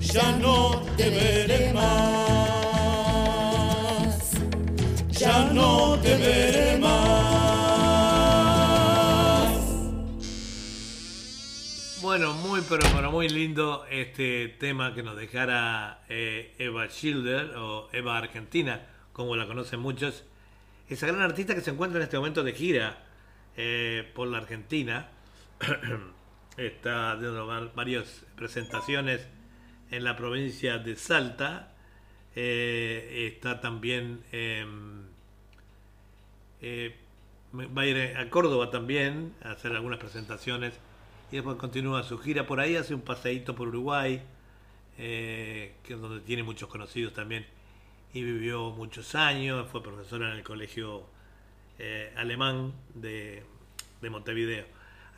ya 0.00 0.32
no 0.38 0.82
te 0.96 1.10
veré 1.10 1.72
más, 1.72 1.88
ya 5.10 5.50
no. 5.52 5.87
Bueno, 12.08 12.32
muy 12.32 12.62
pero, 12.66 12.86
pero 12.96 13.12
muy 13.12 13.28
lindo 13.28 13.84
este 13.90 14.48
tema 14.48 14.94
que 14.94 15.02
nos 15.02 15.14
dejara 15.14 16.04
eh, 16.08 16.54
Eva 16.58 16.88
Schilder 16.88 17.54
o 17.58 17.90
Eva 17.92 18.16
Argentina, 18.16 18.80
como 19.12 19.36
la 19.36 19.46
conocen 19.46 19.80
muchos. 19.80 20.24
Esa 20.88 21.06
gran 21.06 21.20
artista 21.20 21.54
que 21.54 21.60
se 21.60 21.70
encuentra 21.70 21.98
en 21.98 22.04
este 22.04 22.16
momento 22.16 22.42
de 22.42 22.54
gira 22.54 23.04
eh, 23.58 24.10
por 24.14 24.26
la 24.28 24.38
Argentina. 24.38 25.08
Está 26.56 27.14
dando 27.16 27.46
va- 27.46 27.70
varias 27.74 28.24
presentaciones 28.36 29.28
en 29.90 30.02
la 30.02 30.16
provincia 30.16 30.78
de 30.78 30.96
Salta. 30.96 31.74
Eh, 32.34 33.34
está 33.34 33.60
también 33.60 34.24
em, 34.32 35.02
va 37.52 37.82
a 37.82 37.86
ir 37.86 38.16
a 38.16 38.30
Córdoba 38.30 38.70
también 38.70 39.34
a 39.44 39.50
hacer 39.50 39.72
algunas 39.72 39.98
presentaciones 39.98 40.72
y 41.30 41.36
después 41.36 41.56
continúa 41.56 42.02
su 42.02 42.18
gira 42.18 42.46
por 42.46 42.60
ahí, 42.60 42.76
hace 42.76 42.94
un 42.94 43.02
paseíto 43.02 43.54
por 43.54 43.68
Uruguay, 43.68 44.22
eh, 44.98 45.74
que 45.84 45.94
es 45.94 46.00
donde 46.00 46.20
tiene 46.20 46.42
muchos 46.42 46.68
conocidos 46.68 47.14
también 47.14 47.46
y 48.14 48.22
vivió 48.22 48.70
muchos 48.70 49.14
años, 49.14 49.68
fue 49.70 49.82
profesora 49.82 50.30
en 50.30 50.38
el 50.38 50.42
colegio 50.42 51.04
eh, 51.78 52.12
alemán 52.16 52.72
de, 52.94 53.42
de 54.00 54.10
Montevideo. 54.10 54.66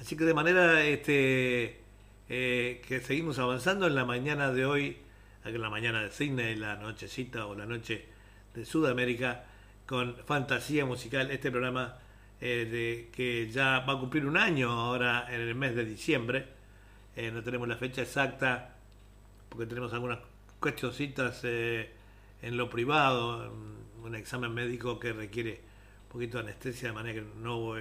Así 0.00 0.16
que 0.16 0.24
de 0.24 0.34
manera 0.34 0.84
este, 0.84 1.80
eh, 2.28 2.82
que 2.86 3.00
seguimos 3.00 3.38
avanzando 3.38 3.86
en 3.86 3.94
la 3.94 4.04
mañana 4.04 4.52
de 4.52 4.66
hoy, 4.66 4.96
en 5.44 5.60
la 5.60 5.70
mañana 5.70 6.02
de 6.02 6.10
Sydney, 6.10 6.56
la 6.56 6.76
nochecita 6.76 7.46
o 7.46 7.54
la 7.54 7.66
noche 7.66 8.06
de 8.54 8.64
Sudamérica, 8.64 9.44
con 9.86 10.16
fantasía 10.26 10.84
musical, 10.84 11.30
este 11.30 11.50
programa 11.50 11.98
eh, 12.40 12.66
de, 12.70 13.10
que 13.12 13.50
ya 13.50 13.80
va 13.80 13.94
a 13.94 13.98
cumplir 13.98 14.26
un 14.26 14.36
año 14.36 14.70
ahora 14.70 15.26
en 15.32 15.40
el 15.40 15.54
mes 15.54 15.74
de 15.74 15.84
diciembre. 15.84 16.46
Eh, 17.16 17.30
no 17.32 17.42
tenemos 17.42 17.68
la 17.68 17.76
fecha 17.76 18.02
exacta 18.02 18.76
porque 19.48 19.66
tenemos 19.66 19.92
algunas 19.92 20.18
cuestioncitas 20.60 21.40
eh, 21.44 21.90
en 22.42 22.56
lo 22.56 22.70
privado, 22.70 23.50
un, 23.52 24.04
un 24.04 24.14
examen 24.14 24.52
médico 24.54 24.98
que 25.00 25.12
requiere 25.12 25.60
un 26.04 26.08
poquito 26.12 26.38
de 26.38 26.44
anestesia, 26.44 26.88
de 26.88 26.94
manera 26.94 27.20
que 27.20 27.26
no 27.42 27.74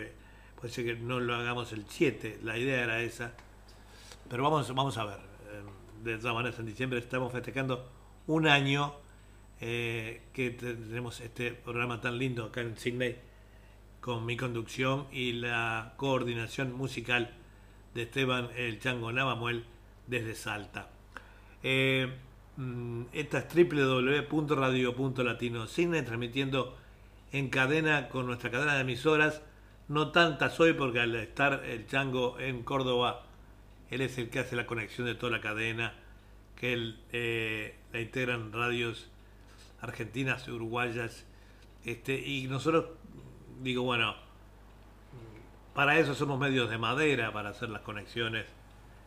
puede 0.59 0.73
ser 0.73 0.85
que 0.85 0.95
no 0.95 1.19
lo 1.19 1.35
hagamos 1.35 1.71
el 1.73 1.85
7, 1.87 2.39
la 2.43 2.57
idea 2.57 2.83
era 2.83 3.01
esa. 3.01 3.33
Pero 4.29 4.43
vamos, 4.43 4.73
vamos 4.73 4.97
a 4.97 5.05
ver. 5.05 5.17
Eh, 5.17 5.63
De 6.03 6.17
todas 6.17 6.33
maneras, 6.35 6.59
en 6.59 6.65
diciembre 6.65 6.99
estamos 6.99 7.31
festejando 7.31 7.89
un 8.27 8.47
año 8.47 8.95
eh, 9.61 10.21
que 10.33 10.51
te- 10.51 10.75
tenemos 10.75 11.19
este 11.21 11.51
programa 11.51 11.99
tan 12.01 12.17
lindo 12.17 12.45
acá 12.45 12.61
en 12.61 12.77
Sydney 12.77 13.17
con 14.01 14.25
mi 14.25 14.35
conducción 14.37 15.07
y 15.11 15.33
la 15.33 15.93
coordinación 15.97 16.73
musical 16.73 17.33
de 17.93 18.03
Esteban 18.03 18.49
El 18.55 18.79
Chango 18.79 19.11
Navamuel 19.11 19.65
desde 20.07 20.35
Salta. 20.35 20.87
Eh, 21.63 22.07
mm, 22.57 23.01
esta 23.13 23.39
es 23.39 23.47
www.radio.latino.cine 23.53 26.03
transmitiendo 26.03 26.77
en 27.31 27.49
cadena 27.49 28.09
con 28.09 28.25
nuestra 28.25 28.51
cadena 28.51 28.75
de 28.75 28.81
emisoras. 28.81 29.41
No 29.87 30.11
tantas 30.11 30.59
hoy 30.59 30.73
porque 30.73 30.99
al 30.99 31.15
estar 31.15 31.63
el 31.65 31.87
Chango 31.87 32.37
en 32.39 32.63
Córdoba, 32.63 33.23
él 33.89 34.01
es 34.01 34.17
el 34.17 34.29
que 34.29 34.39
hace 34.39 34.55
la 34.55 34.65
conexión 34.65 35.07
de 35.07 35.15
toda 35.15 35.31
la 35.31 35.41
cadena, 35.41 35.93
que 36.55 36.73
él 36.73 36.99
eh, 37.11 37.75
la 37.91 37.99
integran 37.99 38.53
radios 38.53 39.09
argentinas 39.81 40.47
uruguayas. 40.47 41.25
Este, 41.85 42.19
y 42.19 42.47
nosotros, 42.47 42.85
digo, 43.61 43.83
bueno, 43.83 44.15
para 45.73 45.97
eso 45.97 46.15
somos 46.15 46.39
medios 46.39 46.69
de 46.69 46.77
madera, 46.77 47.31
para 47.31 47.49
hacer 47.49 47.69
las 47.69 47.81
conexiones 47.81 48.45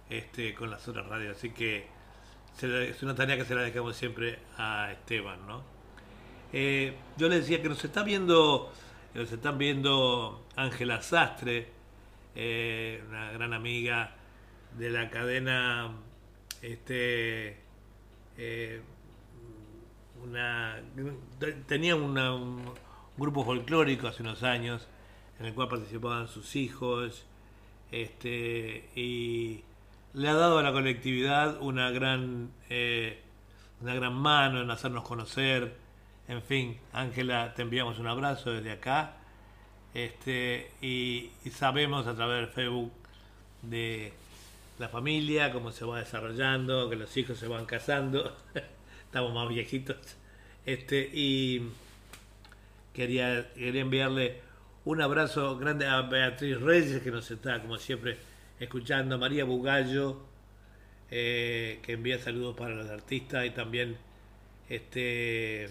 este, 0.08 0.54
con 0.54 0.70
las 0.70 0.86
otras 0.88 1.06
radios. 1.06 1.36
Así 1.36 1.50
que 1.50 1.86
es 2.60 3.02
una 3.02 3.14
tarea 3.14 3.36
que 3.36 3.44
se 3.44 3.54
la 3.54 3.62
dejamos 3.62 3.96
siempre 3.96 4.38
a 4.58 4.92
Esteban, 4.92 5.46
¿no? 5.46 5.62
Eh, 6.52 6.94
yo 7.16 7.28
le 7.28 7.40
decía 7.40 7.62
que 7.62 7.68
nos 7.68 7.82
está 7.82 8.02
viendo, 8.02 8.72
nos 9.14 9.32
están 9.32 9.56
viendo 9.58 10.46
Ángela 10.56 11.00
Sastre, 11.00 11.68
eh, 12.34 13.02
una 13.08 13.32
gran 13.32 13.52
amiga 13.54 14.14
de 14.78 14.90
la 14.90 15.08
cadena, 15.10 15.92
este, 16.60 17.58
eh, 18.36 18.82
tenía 21.66 21.96
una- 21.96 22.34
un 22.34 22.64
grupo 23.22 23.44
folclórico 23.44 24.08
hace 24.08 24.22
unos 24.22 24.42
años 24.42 24.86
en 25.38 25.46
el 25.46 25.54
cual 25.54 25.68
participaban 25.68 26.28
sus 26.28 26.56
hijos, 26.56 27.24
este, 27.92 28.88
y 28.96 29.62
le 30.14 30.28
ha 30.28 30.34
dado 30.34 30.58
a 30.58 30.62
la 30.62 30.72
colectividad 30.72 31.60
una 31.60 31.90
gran, 31.90 32.50
eh, 32.68 33.20
una 33.80 33.94
gran 33.94 34.14
mano 34.14 34.60
en 34.60 34.70
hacernos 34.70 35.04
conocer. 35.04 35.76
En 36.28 36.42
fin, 36.42 36.78
Ángela, 36.92 37.54
te 37.54 37.62
enviamos 37.62 37.98
un 37.98 38.08
abrazo 38.08 38.50
desde 38.50 38.72
acá. 38.72 39.16
Este, 39.94 40.70
y, 40.80 41.30
sabemos 41.50 42.06
a 42.06 42.14
través 42.14 42.40
del 42.40 42.48
Facebook 42.48 42.92
de 43.62 44.12
la 44.78 44.88
familia, 44.88 45.52
cómo 45.52 45.70
se 45.70 45.84
va 45.84 45.98
desarrollando, 45.98 46.90
que 46.90 46.96
los 46.96 47.16
hijos 47.16 47.38
se 47.38 47.46
van 47.46 47.66
casando, 47.66 48.36
estamos 49.04 49.32
más 49.32 49.48
viejitos. 49.48 50.16
Este, 50.64 51.10
y 51.12 51.68
quería, 52.92 53.52
quería 53.54 53.82
enviarle 53.82 54.40
un 54.84 55.00
abrazo 55.00 55.56
grande 55.58 55.86
a 55.86 56.02
Beatriz 56.02 56.60
Reyes, 56.60 57.02
que 57.02 57.10
nos 57.10 57.30
está, 57.30 57.60
como 57.60 57.78
siempre, 57.78 58.16
escuchando, 58.58 59.18
María 59.18 59.44
Bugallo, 59.44 60.22
eh, 61.10 61.80
que 61.82 61.92
envía 61.92 62.18
saludos 62.18 62.56
para 62.56 62.74
los 62.74 62.88
artistas, 62.90 63.46
y 63.46 63.50
también 63.50 63.96
este 64.68 65.68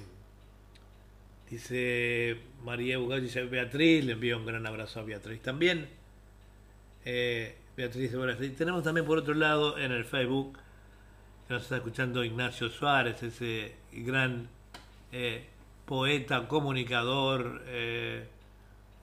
dice 1.49 2.37
María 2.63 2.97
Bugallo, 2.97 3.23
dice 3.23 3.43
Beatriz, 3.43 4.05
le 4.05 4.13
envío 4.13 4.37
un 4.37 4.45
gran 4.45 4.65
abrazo 4.65 5.01
a 5.01 5.03
Beatriz 5.03 5.41
también. 5.41 5.89
Eh, 7.03 7.57
Beatriz 7.75 8.11
tardes. 8.11 8.55
Tenemos 8.57 8.83
también 8.83 9.05
por 9.05 9.17
otro 9.17 9.33
lado 9.33 9.77
en 9.77 9.91
el 9.91 10.05
Facebook, 10.05 10.57
que 11.47 11.53
nos 11.53 11.63
está 11.63 11.77
escuchando 11.77 12.23
Ignacio 12.23 12.69
Suárez, 12.69 13.23
ese 13.23 13.75
gran 13.91 14.47
eh, 15.11 15.45
poeta, 15.91 16.47
comunicador, 16.47 17.63
eh, 17.65 18.25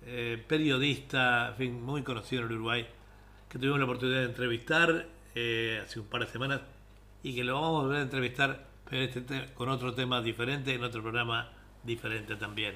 eh, 0.06 0.42
periodista, 0.48 1.48
en 1.48 1.54
fin, 1.56 1.82
muy 1.82 2.02
conocido 2.02 2.40
en 2.40 2.48
el 2.48 2.54
Uruguay, 2.54 2.86
que 3.46 3.58
tuvimos 3.58 3.78
la 3.78 3.84
oportunidad 3.84 4.20
de 4.20 4.24
entrevistar 4.24 5.06
eh, 5.34 5.82
hace 5.84 6.00
un 6.00 6.06
par 6.06 6.22
de 6.24 6.32
semanas 6.32 6.62
y 7.22 7.34
que 7.34 7.44
lo 7.44 7.60
vamos 7.60 7.68
a 7.68 7.82
volver 7.82 7.98
a 7.98 8.02
entrevistar 8.04 8.64
este 8.90 9.20
te- 9.20 9.52
con 9.52 9.68
otro 9.68 9.92
tema 9.92 10.22
diferente, 10.22 10.72
en 10.72 10.82
otro 10.82 11.02
programa 11.02 11.50
diferente 11.84 12.36
también. 12.36 12.74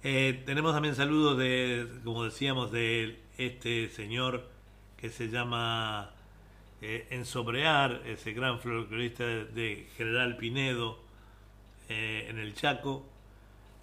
Tenemos 0.00 0.72
también 0.72 0.94
saludos 0.94 1.36
de, 1.36 1.86
como 2.02 2.24
decíamos, 2.24 2.72
de 2.72 3.20
este 3.36 3.90
señor 3.90 4.48
que 4.96 5.10
se 5.10 5.28
llama 5.28 6.12
Ensobrear, 6.80 8.00
ese 8.06 8.32
gran 8.32 8.58
folclorista 8.60 9.24
de 9.24 9.86
General 9.98 10.34
Pinedo 10.38 11.04
eh, 11.88 12.26
en 12.28 12.38
el 12.38 12.54
Chaco. 12.54 13.04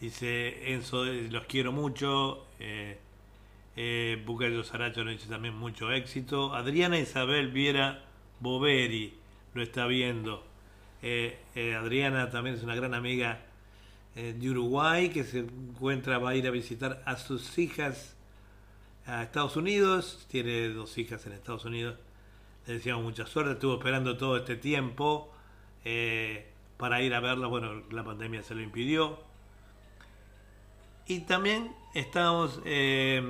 Dice 0.04 0.74
Enzo, 0.74 1.06
eh, 1.06 1.30
los 1.32 1.46
quiero 1.46 1.72
mucho. 1.72 2.46
Eh, 2.60 2.98
eh, 3.78 4.22
Bucayo 4.26 4.62
Saracho 4.64 5.06
nos 5.06 5.14
dice 5.14 5.30
también 5.30 5.56
mucho 5.56 5.94
éxito. 5.94 6.54
Adriana 6.54 7.00
Isabel 7.00 7.52
Viera 7.52 8.04
Boveri 8.42 9.14
lo 9.54 9.64
está 9.64 9.88
viendo. 9.88 10.46
Eh, 11.02 11.38
Adriana 11.80 12.30
también 12.30 12.58
es 12.58 12.64
una 12.64 12.76
gran 12.76 12.94
amiga 12.94 13.46
de 14.14 14.50
Uruguay 14.50 15.10
que 15.10 15.24
se 15.24 15.40
encuentra, 15.40 16.18
va 16.18 16.32
a 16.32 16.36
ir 16.36 16.48
a 16.48 16.52
visitar 16.52 17.02
a 17.06 17.16
sus 17.16 17.58
hijas 17.58 18.18
a 19.06 19.24
Estados 19.24 19.56
Unidos. 19.56 20.28
Tiene 20.30 20.68
dos 20.68 20.98
hijas 20.98 21.26
en 21.26 21.32
Estados 21.32 21.64
Unidos. 21.64 21.98
Le 22.68 22.74
deseamos 22.74 23.06
mucha 23.06 23.26
suerte. 23.26 23.54
Estuvo 23.54 23.76
esperando 23.76 24.18
todo 24.18 24.36
este 24.36 24.58
tiempo 24.58 25.34
para 26.78 27.02
ir 27.02 27.14
a 27.14 27.20
verla. 27.20 27.48
Bueno, 27.48 27.84
la 27.92 28.04
pandemia 28.04 28.44
se 28.44 28.56
lo 28.56 28.62
impidió. 28.62 29.20
Y 31.06 31.22
también 31.22 31.76
estábamos 31.94 32.62
eh, 32.66 33.22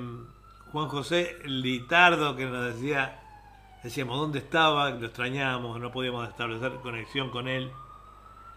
Juan 0.72 0.88
José 0.88 1.36
Litardo 1.44 2.36
que 2.36 2.46
nos 2.46 2.74
decía, 2.74 3.20
decíamos 3.82 4.18
dónde 4.18 4.38
estaba, 4.38 4.90
lo 4.90 5.06
extrañábamos, 5.06 5.80
no 5.80 5.90
podíamos 5.90 6.28
establecer 6.28 6.72
conexión 6.82 7.30
con 7.30 7.48
él. 7.48 7.70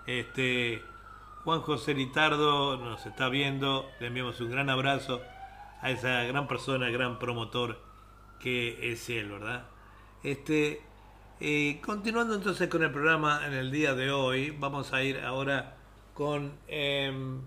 Este 0.05 0.83
Juan 1.43 1.61
José 1.61 1.93
Litardo 1.93 2.77
nos 2.77 3.05
está 3.05 3.29
viendo, 3.29 3.89
le 3.99 4.07
enviamos 4.07 4.39
un 4.41 4.51
gran 4.51 4.69
abrazo 4.69 5.21
a 5.81 5.91
esa 5.91 6.23
gran 6.23 6.47
persona, 6.47 6.89
gran 6.89 7.19
promotor 7.19 7.79
que 8.39 8.91
es 8.91 9.09
él, 9.09 9.31
¿verdad? 9.31 9.65
Este, 10.23 10.81
eh, 11.39 11.79
continuando 11.85 12.35
entonces 12.35 12.67
con 12.69 12.83
el 12.83 12.91
programa 12.91 13.41
en 13.45 13.53
el 13.53 13.71
día 13.71 13.93
de 13.93 14.11
hoy, 14.11 14.51
vamos 14.51 14.93
a 14.93 15.03
ir 15.03 15.19
ahora 15.19 15.75
con 16.13 16.53
em, 16.67 17.41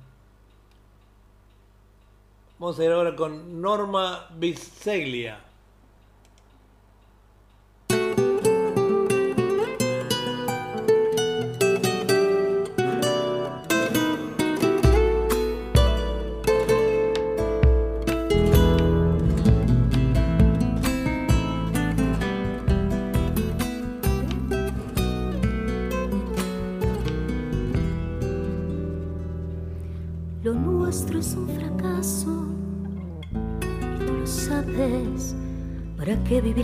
Vamos 2.60 2.78
a 2.78 2.84
ir 2.84 2.92
ahora 2.92 3.16
con 3.16 3.62
Norma 3.62 4.28
Biseglia. 4.36 5.49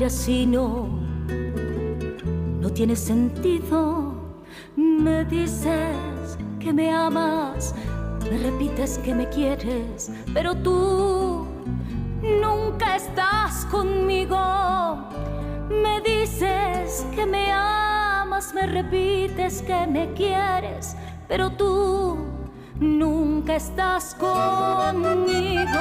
Así? 0.07 0.47
No, 0.47 0.89
no 2.61 2.71
tiene 2.71 2.95
sentido. 2.95 4.15
Me 4.77 5.25
dices 5.25 6.39
que 6.61 6.73
me 6.73 6.93
amas, 6.93 7.75
me 8.31 8.39
repites 8.39 8.99
que 8.99 9.15
me 9.15 9.29
quieres, 9.29 10.11
pero 10.33 10.55
tú 10.55 11.47
nunca 12.23 12.97
estás 12.97 13.67
conmigo. 13.67 14.39
Me 15.69 16.01
dices 16.03 17.05
que 17.15 17.27
me 17.27 17.51
amas, 17.51 18.55
me 18.55 18.67
repites 18.67 19.63
que 19.63 19.87
me 19.89 20.13
quieres, 20.15 20.97
pero 21.27 21.51
tú 21.51 22.17
nunca 22.79 23.57
estás 23.57 24.15
conmigo. 24.15 25.81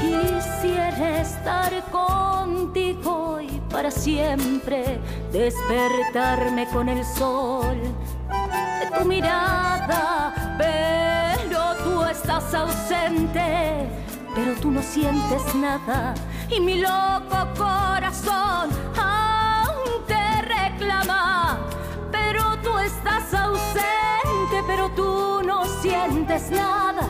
Quisiera 0.00 1.20
estar 1.20 1.72
contigo 1.90 2.18
y 2.18 2.27
para 3.78 3.92
siempre 3.92 4.98
despertarme 5.30 6.66
con 6.66 6.88
el 6.88 7.04
sol 7.04 7.80
de 7.80 8.98
tu 8.98 9.04
mirada, 9.04 10.34
pero 10.58 11.76
tú 11.84 12.02
estás 12.02 12.52
ausente, 12.54 13.88
pero 14.34 14.54
tú 14.60 14.72
no 14.72 14.82
sientes 14.82 15.54
nada 15.54 16.12
y 16.50 16.58
mi 16.58 16.80
loco 16.80 17.36
corazón 17.56 18.68
aún 18.96 20.04
te 20.08 20.42
reclama, 20.42 21.60
pero 22.10 22.56
tú 22.64 22.76
estás 22.78 23.32
ausente, 23.32 24.56
pero 24.66 24.88
tú 24.88 25.40
no 25.44 25.64
sientes 25.80 26.50
nada 26.50 27.06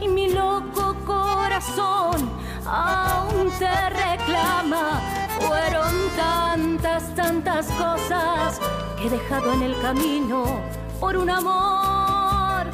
y 0.00 0.06
mi 0.06 0.32
loco 0.32 0.94
corazón 1.04 2.30
aún 2.64 3.50
te 3.58 3.90
reclama. 3.90 5.23
Fueron 5.40 5.92
tantas, 6.16 7.14
tantas 7.14 7.66
cosas 7.66 8.60
que 8.96 9.06
he 9.06 9.10
dejado 9.10 9.52
en 9.52 9.62
el 9.62 9.80
camino 9.80 10.60
por 11.00 11.16
un 11.16 11.30
amor 11.30 12.66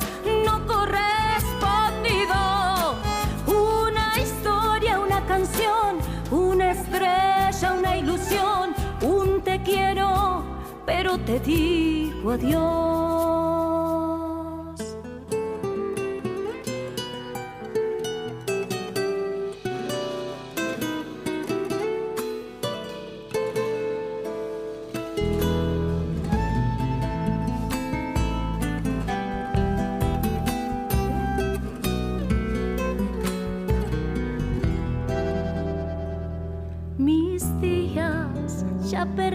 no 0.45 0.67
correspondido. 0.67 2.35
Una 3.47 4.19
historia, 4.19 5.01
una 5.01 5.25
canción, 5.27 5.99
una 6.31 6.73
estrella, 6.73 7.73
una 7.79 7.97
ilusión, 7.97 8.75
un 9.03 9.41
te 9.43 9.63
quiero, 9.63 10.45
pero 10.87 11.19
te 11.19 11.41
digo 11.41 12.33
adiós. 12.33 13.90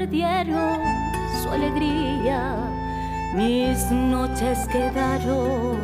Perdieron 0.06 0.80
su 1.42 1.50
alegría, 1.50 2.58
mis 3.34 3.90
noches 3.90 4.68
quedaron 4.68 5.80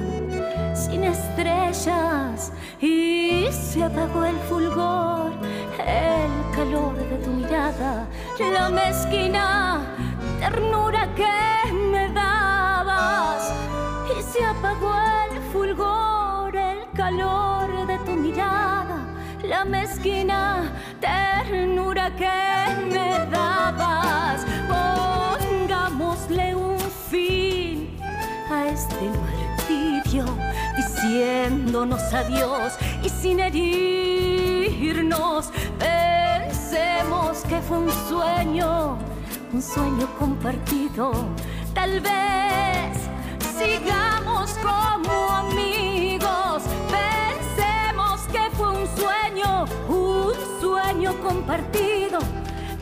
sin 0.76 1.03
estrellas 1.05 2.53
y 2.80 3.47
se 3.51 3.84
apagó 3.84 4.24
el 4.26 4.38
fulgor, 4.47 5.32
el 5.80 6.55
calor 6.55 6.95
de 6.97 7.17
tu 7.17 7.32
mirada, 7.32 8.07
la 8.39 8.69
mezquina 8.69 9.82
ternura 10.39 11.09
que 11.15 11.74
me 11.74 12.07
dabas. 12.09 13.51
Y 14.15 14.22
se 14.22 14.45
apagó 14.45 14.93
el 15.32 15.41
fulgor, 15.51 16.55
el 16.55 16.80
calor 16.95 17.88
de 17.88 17.97
tu 18.05 18.11
mirada, 18.11 18.99
la 19.43 19.65
mezquina 19.65 20.72
ternura 20.99 22.15
que 22.15 22.30
me 22.93 23.11
diciéndonos 31.22 32.01
adiós 32.13 32.74
y 33.03 33.09
sin 33.09 33.39
herirnos. 33.39 35.51
Pensemos 35.78 37.43
que 37.47 37.61
fue 37.61 37.78
un 37.78 37.91
sueño, 38.09 38.97
un 39.53 39.61
sueño 39.61 40.07
compartido. 40.17 41.11
Tal 41.76 42.01
vez 42.01 42.97
sigamos 43.55 44.55
como 44.63 45.30
amigos. 45.30 46.63
Pensemos 46.89 48.22
que 48.32 48.49
fue 48.55 48.69
un 48.69 48.88
sueño, 48.97 49.65
un 49.88 50.34
sueño 50.59 51.13
compartido. 51.22 52.17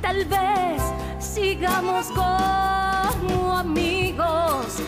Tal 0.01 0.23
vez 0.25 0.81
sigamos 1.19 2.07
como 2.07 3.57
amigos. 3.57 4.81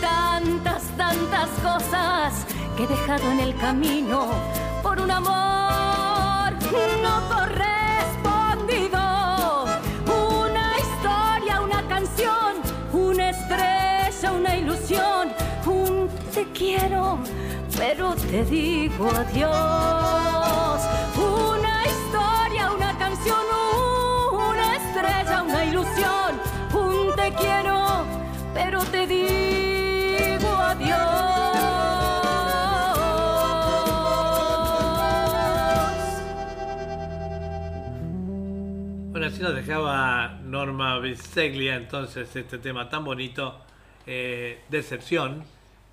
Tantas, 0.00 0.82
tantas 0.96 1.48
cosas 1.62 2.46
que 2.76 2.82
he 2.84 2.86
dejado 2.86 3.30
en 3.30 3.40
el 3.40 3.56
camino 3.56 4.26
por 4.82 5.00
un 5.00 5.10
amor 5.10 6.52
no 7.02 7.28
correspondido. 7.28 9.00
Una 10.06 10.66
historia, 10.78 11.60
una 11.60 11.82
canción, 11.88 12.56
una 12.92 13.30
estrella, 13.30 14.32
una 14.32 14.56
ilusión, 14.56 15.32
un 15.64 16.08
te 16.34 16.44
quiero, 16.52 17.18
pero 17.76 18.14
te 18.14 18.44
digo 18.44 19.08
adiós. 19.10 20.80
Una 21.16 21.84
historia, 21.84 22.72
una 22.72 22.98
canción, 22.98 23.44
una 24.32 24.76
estrella, 24.76 25.42
una 25.42 25.64
ilusión, 25.64 26.40
un 26.74 27.14
te 27.14 27.32
quiero, 27.34 28.04
pero 28.54 28.84
te 28.84 29.06
digo 29.06 29.25
Así 39.36 39.42
nos 39.42 39.54
dejaba 39.54 40.38
Norma 40.44 40.98
Biseglia 40.98 41.76
entonces 41.76 42.34
este 42.34 42.56
tema 42.56 42.88
tan 42.88 43.04
bonito, 43.04 43.60
eh, 44.06 44.62
Decepción. 44.70 45.44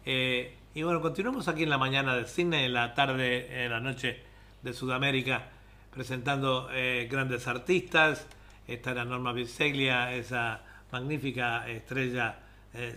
Eh, 0.06 0.56
y 0.74 0.84
bueno, 0.84 1.02
continuamos 1.02 1.50
aquí 1.50 1.64
en 1.64 1.70
la 1.70 1.78
mañana 1.78 2.16
de 2.16 2.24
cine, 2.26 2.66
en 2.66 2.72
la 2.72 2.94
tarde, 2.94 3.66
en 3.66 3.72
la 3.72 3.82
noche 3.82 4.22
de 4.62 4.72
Sudamérica, 4.72 5.50
presentando 5.94 6.70
eh, 6.72 7.10
grandes 7.12 7.46
artistas. 7.50 8.26
Esta 8.66 8.91
era 8.91 9.04
Norma 9.04 9.34
Biseglia, 9.34 10.14
esa 10.14 10.62
magnífica 10.89 11.68
estrella 11.68 12.39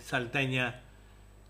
salteña, 0.01 0.79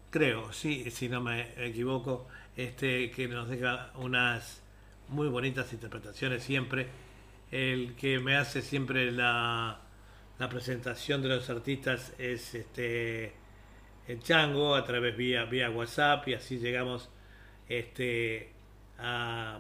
creo, 0.10 0.52
sí, 0.54 0.89
si 0.89 1.08
no 1.08 1.22
me 1.22 1.54
equivoco, 1.64 2.28
este, 2.56 3.12
que 3.12 3.28
nos 3.28 3.48
deja 3.48 3.91
unas 3.98 4.64
muy 5.10 5.28
bonitas 5.28 5.72
interpretaciones 5.72 6.41
siempre. 6.41 7.07
El 7.52 7.95
que 7.95 8.20
me 8.20 8.36
hace 8.36 8.62
siempre 8.62 9.12
la, 9.12 9.80
la 10.39 10.50
presentación 10.50 11.22
de 11.22 11.30
los 11.30 11.50
artistas 11.50 12.14
es 12.18 12.54
este 12.56 13.34
el 14.08 14.22
Chango 14.22 14.76
a 14.76 14.84
través 14.84 15.16
vía 15.18 15.45
vía 15.45 15.70
WhatsApp 15.70 16.28
y 16.28 16.34
así 16.34 16.60
llegamos 16.60 17.10
este 17.68 18.54
a, 19.00 19.60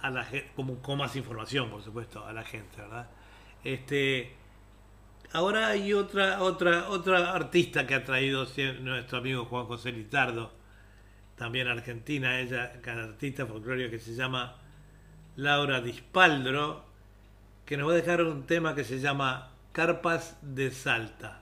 a 0.00 0.10
la 0.10 0.26
como 0.54 0.80
con 0.80 0.98
más 0.98 1.16
información 1.16 1.70
por 1.70 1.82
supuesto 1.82 2.24
a 2.24 2.32
la 2.32 2.44
gente 2.44 2.80
verdad 2.80 3.10
este 3.64 4.34
ahora 5.32 5.68
hay 5.68 5.92
otra 5.92 6.42
otra 6.42 6.88
otra 6.88 7.32
artista 7.32 7.86
que 7.86 7.94
ha 7.94 8.04
traído 8.04 8.46
nuestro 8.80 9.18
amigo 9.18 9.44
Juan 9.46 9.66
José 9.66 9.92
Litardo 9.92 10.52
también 11.36 11.68
argentina 11.68 12.40
ella 12.40 12.80
artista 12.84 13.46
folclórica 13.46 13.90
que 13.90 13.98
se 13.98 14.14
llama 14.14 14.61
Laura 15.36 15.80
Dispaldro 15.80 16.84
que 17.64 17.76
nos 17.76 17.88
va 17.88 17.92
a 17.92 17.96
dejar 17.96 18.22
un 18.22 18.44
tema 18.44 18.74
que 18.74 18.84
se 18.84 19.00
llama 19.00 19.50
Carpas 19.72 20.36
de 20.42 20.70
Salta 20.70 21.41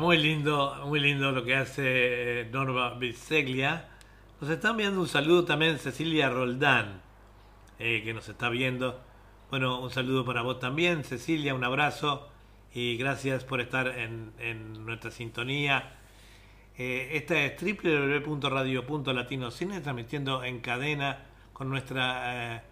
muy 0.00 0.16
lindo, 0.16 0.74
muy 0.86 0.98
lindo 0.98 1.30
lo 1.30 1.44
que 1.44 1.54
hace 1.54 2.40
eh, 2.40 2.48
Norma 2.50 2.94
Biseglia. 2.94 3.90
Nos 4.40 4.48
está 4.48 4.70
enviando 4.70 4.98
un 4.98 5.06
saludo 5.06 5.44
también 5.44 5.78
Cecilia 5.78 6.30
Roldán, 6.30 7.02
eh, 7.78 8.00
que 8.02 8.14
nos 8.14 8.26
está 8.30 8.48
viendo. 8.48 8.98
Bueno, 9.50 9.78
un 9.78 9.90
saludo 9.90 10.24
para 10.24 10.40
vos 10.40 10.58
también, 10.58 11.04
Cecilia, 11.04 11.54
un 11.54 11.64
abrazo 11.64 12.30
y 12.72 12.96
gracias 12.96 13.44
por 13.44 13.60
estar 13.60 13.88
en, 13.88 14.32
nuestra 14.86 15.10
sintonía. 15.10 15.98
Eh, 16.78 17.10
esta 17.12 17.38
es 17.38 17.62
www.radio.latinocine, 17.62 19.82
transmitiendo 19.82 20.42
en 20.44 20.60
cadena 20.60 21.26
con 21.52 21.68
nuestra 21.68 22.64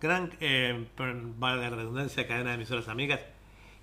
gran, 0.00 0.30
eh, 0.40 0.86
redundancia, 0.96 2.26
cadena 2.26 2.48
de 2.50 2.54
emisoras 2.54 2.88
amigas. 2.88 3.20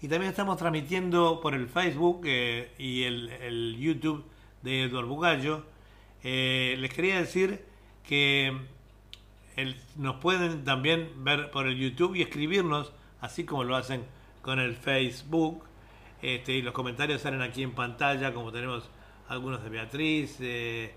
Y 0.01 0.07
también 0.07 0.29
estamos 0.29 0.57
transmitiendo 0.57 1.39
por 1.41 1.55
el 1.55 1.67
Facebook 1.67 2.21
eh, 2.25 2.71
y 2.77 3.03
el, 3.03 3.77
YouTube 3.77 4.23
de 4.61 4.83
Eduardo 4.83 5.09
Bugallo. 5.09 5.63
les 6.23 6.93
quería 6.93 7.19
decir 7.19 7.63
que 8.07 8.55
nos 9.95 10.17
pueden 10.17 10.63
también 10.63 11.23
ver 11.23 11.49
por 11.49 11.65
el 11.67 11.77
YouTube 11.77 12.15
y 12.15 12.21
escribirnos, 12.21 12.91
así 13.21 13.43
como 13.43 13.63
lo 13.63 13.75
hacen 13.75 14.03
con 14.41 14.59
el 14.59 14.75
Facebook. 14.75 15.63
Este, 16.21 16.53
y 16.53 16.61
los 16.61 16.73
comentarios 16.73 17.21
salen 17.21 17.41
aquí 17.41 17.63
en 17.63 17.71
pantalla, 17.73 18.33
como 18.33 18.51
tenemos 18.51 18.89
algunos 19.29 19.63
de 19.63 19.69
Beatriz, 19.69 20.37
de, 20.39 20.93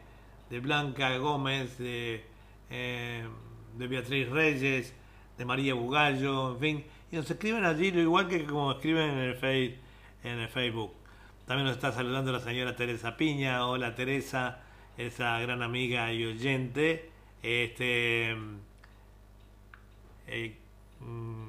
Blanca 0.63 1.17
Gómez, 1.19 1.77
eh, 1.81 2.25
de, 2.69 3.87
Beatriz 3.87 4.29
Reyes, 4.29 4.95
de 5.37 5.45
María 5.45 5.75
Bugallo, 5.75 6.53
en 6.53 6.59
fin, 6.59 6.85
y 7.13 7.17
nos 7.17 7.31
escriben 7.31 7.65
allí, 7.65 7.89
igual 7.89 8.29
que 8.29 8.45
como 8.45 8.73
escriben 8.73 9.11
en 9.11 9.19
el, 9.19 9.81
en 10.23 10.39
el 10.39 10.49
Facebook. 10.49 10.93
También 11.47 11.67
nos 11.67 11.77
está 11.77 11.93
saludando 11.93 12.31
la 12.31 12.41
señora 12.41 12.77
Teresa 12.77 13.17
Piña, 13.17 13.67
hola 13.67 13.95
Teresa, 13.95 14.61
esa 14.97 15.39
gran 15.41 15.63
amiga 15.63 16.13
y 16.13 16.25
oyente. 16.25 17.11
Este, 17.43 18.37
eh, 20.29 20.57
mm, 21.01 21.49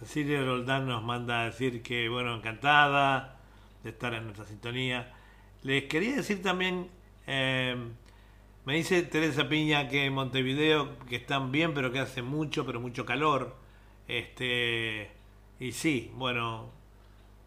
Cecilia 0.00 0.44
Roldán 0.44 0.86
nos 0.86 1.02
manda 1.02 1.42
a 1.42 1.44
decir 1.46 1.82
que, 1.82 2.08
bueno, 2.10 2.36
encantada, 2.36 3.38
de 3.82 3.90
estar 3.90 4.12
en 4.12 4.24
nuestra 4.24 4.44
sintonía. 4.44 5.14
Les 5.62 5.84
quería 5.84 6.16
decir 6.16 6.42
también, 6.42 6.88
eh, 7.26 7.76
me 8.66 8.74
dice 8.74 9.02
Teresa 9.02 9.48
Piña 9.48 9.88
que 9.88 10.04
en 10.04 10.12
Montevideo 10.12 10.98
que 11.08 11.16
están 11.16 11.50
bien, 11.50 11.72
pero 11.72 11.90
que 11.90 12.00
hace 12.00 12.20
mucho, 12.20 12.66
pero 12.66 12.80
mucho 12.80 13.06
calor. 13.06 13.67
Este, 14.08 15.10
y 15.60 15.72
sí, 15.72 16.10
bueno, 16.14 16.70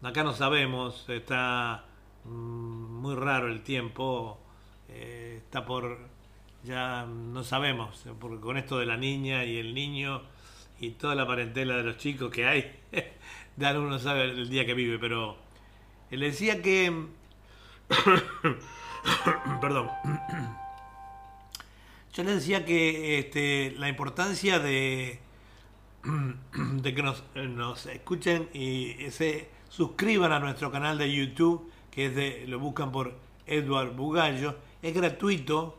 acá 0.00 0.22
no 0.24 0.32
sabemos, 0.32 1.08
está 1.08 1.84
mm, 2.24 2.30
muy 2.30 3.14
raro 3.16 3.48
el 3.48 3.62
tiempo, 3.62 4.38
eh, 4.88 5.40
está 5.44 5.66
por, 5.66 5.98
ya 6.64 7.04
no 7.04 7.42
sabemos, 7.44 8.04
porque 8.20 8.40
con 8.40 8.56
esto 8.56 8.78
de 8.78 8.86
la 8.86 8.96
niña 8.96 9.44
y 9.44 9.58
el 9.58 9.74
niño 9.74 10.22
y 10.80 10.90
toda 10.92 11.14
la 11.14 11.26
parentela 11.26 11.76
de 11.76 11.82
los 11.82 11.98
chicos 11.98 12.30
que 12.30 12.46
hay, 12.46 12.80
Dan 13.56 13.76
uno 13.76 13.98
sabe 13.98 14.24
el 14.24 14.48
día 14.48 14.64
que 14.64 14.74
vive, 14.74 14.98
pero 14.98 15.36
le 16.10 16.26
decía 16.26 16.62
que. 16.62 17.06
Perdón. 19.60 19.90
Yo 22.14 22.24
le 22.24 22.34
decía 22.34 22.64
que 22.64 23.18
este, 23.18 23.74
la 23.78 23.88
importancia 23.88 24.58
de, 24.58 25.18
de 26.04 26.94
que 26.94 27.02
nos, 27.02 27.22
nos, 27.34 27.86
escuchen 27.86 28.48
y 28.52 28.94
se 29.10 29.48
suscriban 29.68 30.32
a 30.32 30.40
nuestro 30.40 30.70
canal 30.70 30.98
de 30.98 31.12
YouTube, 31.12 31.70
que 31.90 32.06
es 32.06 32.14
de, 32.14 32.44
lo 32.48 32.58
buscan 32.58 32.90
por 32.90 33.14
Edward 33.46 33.94
Bugallo, 33.94 34.56
es 34.82 34.94
gratuito 34.94 35.78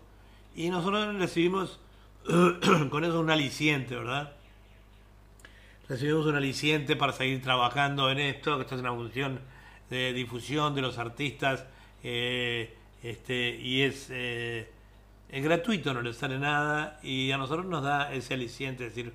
y 0.55 0.69
nosotros 0.69 1.15
recibimos 1.15 1.79
con 2.89 3.03
eso 3.03 3.19
un 3.19 3.29
aliciente, 3.29 3.95
¿verdad? 3.95 4.33
Recibimos 5.89 6.25
un 6.25 6.35
aliciente 6.35 6.95
para 6.95 7.11
seguir 7.11 7.41
trabajando 7.41 8.09
en 8.09 8.19
esto, 8.19 8.55
que 8.55 8.61
esto 8.63 8.75
es 8.75 8.81
una 8.81 8.93
función 8.93 9.41
de 9.89 10.13
difusión 10.13 10.73
de 10.73 10.81
los 10.81 10.97
artistas 10.97 11.65
eh, 12.03 12.75
este, 13.03 13.57
y 13.59 13.81
es, 13.81 14.07
eh, 14.09 14.69
es 15.29 15.43
gratuito, 15.43 15.93
no 15.93 16.01
les 16.01 16.15
sale 16.15 16.39
nada 16.39 16.99
y 17.03 17.31
a 17.31 17.37
nosotros 17.37 17.65
nos 17.65 17.83
da 17.83 18.13
ese 18.13 18.33
aliciente, 18.33 18.87
es 18.87 18.95
decir, 18.95 19.13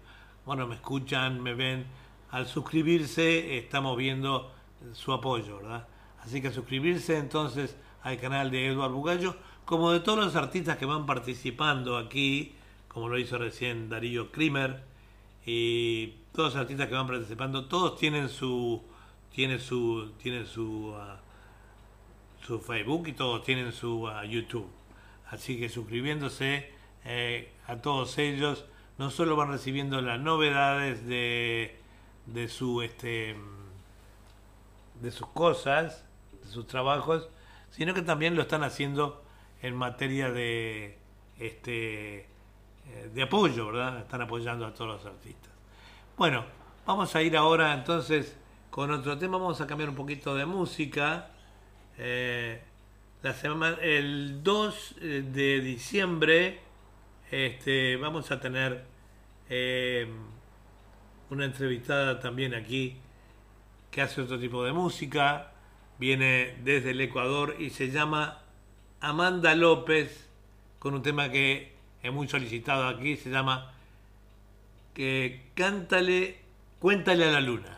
bueno, 0.49 0.67
me 0.67 0.77
escuchan, 0.77 1.43
me 1.43 1.53
ven, 1.53 1.85
al 2.31 2.47
suscribirse 2.47 3.59
estamos 3.59 3.99
viendo 3.99 4.51
su 4.95 5.13
apoyo, 5.13 5.59
¿verdad? 5.59 5.87
Así 6.21 6.41
que 6.41 6.51
suscribirse 6.51 7.19
entonces 7.19 7.77
al 8.03 8.19
canal 8.19 8.51
de 8.51 8.69
Eduardo 8.69 8.95
Bugallo, 8.97 9.37
como 9.67 9.93
de 9.93 10.01
todos 10.01 10.19
los 10.19 10.37
artistas 10.37 10.79
que 10.79 10.87
van 10.87 11.05
participando 11.05 11.99
aquí, 11.99 12.55
como 12.89 13.11
lo 13.11 13.19
hizo 13.19 13.37
recién 13.37 13.91
Darío 13.91 14.33
Krimer, 14.33 14.85
y 15.45 16.15
todos 16.33 16.55
los 16.55 16.63
artistas 16.63 16.89
que 16.89 16.95
van 16.95 17.09
participando, 17.09 17.67
todos 17.67 17.99
tienen 17.99 18.31
su 18.31 18.83
tiene 19.35 19.59
su 19.59 20.13
tiene 20.17 20.47
su 20.47 20.95
uh, 20.95 22.47
su 22.47 22.59
Facebook 22.59 23.07
y 23.09 23.13
todos 23.13 23.45
tienen 23.45 23.71
su 23.71 24.05
uh, 24.05 24.23
YouTube. 24.23 24.71
Así 25.31 25.59
que 25.59 25.69
suscribiéndose 25.69 26.73
eh, 27.05 27.53
a 27.67 27.77
todos 27.77 28.17
ellos, 28.17 28.65
no 28.99 29.11
solo 29.11 29.37
van 29.37 29.51
recibiendo 29.51 30.01
las 30.01 30.21
novedades 30.21 31.07
de, 31.07 31.79
de 32.27 32.49
su 32.49 32.83
este 32.83 33.37
de 35.01 35.13
sus 35.13 35.29
cosas, 35.29 36.05
de 36.43 36.49
sus 36.49 36.67
trabajos, 36.67 37.29
sino 37.71 37.95
que 37.95 38.03
también 38.03 38.35
lo 38.35 38.43
están 38.43 38.65
haciendo 38.65 39.23
en 39.63 39.77
materia 39.77 40.31
de 40.31 40.99
este 41.39 42.19
eh, 42.19 43.11
de 43.15 43.23
apoyo, 43.23 43.67
¿verdad? 43.67 44.01
Están 44.01 44.23
apoyando 44.23 44.67
a 44.67 44.75
todos 44.75 44.97
los 44.97 45.07
artistas. 45.07 45.53
Bueno, 46.17 46.45
vamos 46.87 47.15
a 47.15 47.23
ir 47.23 47.37
ahora 47.37 47.75
entonces 47.75 48.37
con 48.71 48.91
otro 48.91 49.17
tema. 49.19 49.39
Vamos 49.39 49.61
a 49.61 49.67
cambiar 49.67 49.91
un 49.91 49.97
poquito 49.97 50.35
de 50.35 50.47
música. 50.47 51.31
Eh, 51.97 52.61
la 53.23 53.35
semana, 53.35 53.77
el 53.83 54.43
2 54.43 54.95
eh, 55.01 55.25
de 55.33 55.61
diciembre 55.61 56.61
este, 57.31 57.97
vamos 57.97 58.31
a 58.31 58.41
tener 58.41 58.85
eh, 59.49 60.07
una 61.31 61.45
entrevistada 61.45 62.21
también 62.21 62.55
aquí 62.55 62.97
que 63.91 64.03
hace 64.03 64.21
otro 64.21 64.39
tipo 64.39 64.65
de 64.65 64.73
música. 64.73 65.53
Viene 65.99 66.57
desde 66.63 66.91
el 66.91 67.01
Ecuador 67.01 67.57
y 67.59 67.71
se 67.71 67.91
llama 67.91 68.41
Amanda 69.01 69.55
López 69.55 70.29
con 70.79 70.95
un 70.95 71.03
tema 71.03 71.31
que 71.31 71.73
es 72.03 72.13
muy 72.13 72.29
solicitado 72.29 72.87
aquí. 72.87 73.17
Se 73.17 73.31
llama 73.31 73.73
que 74.95 75.43
Cántale, 75.55 76.39
Cuéntale 76.79 77.25
a 77.25 77.33
la 77.33 77.41
Luna. 77.41 77.78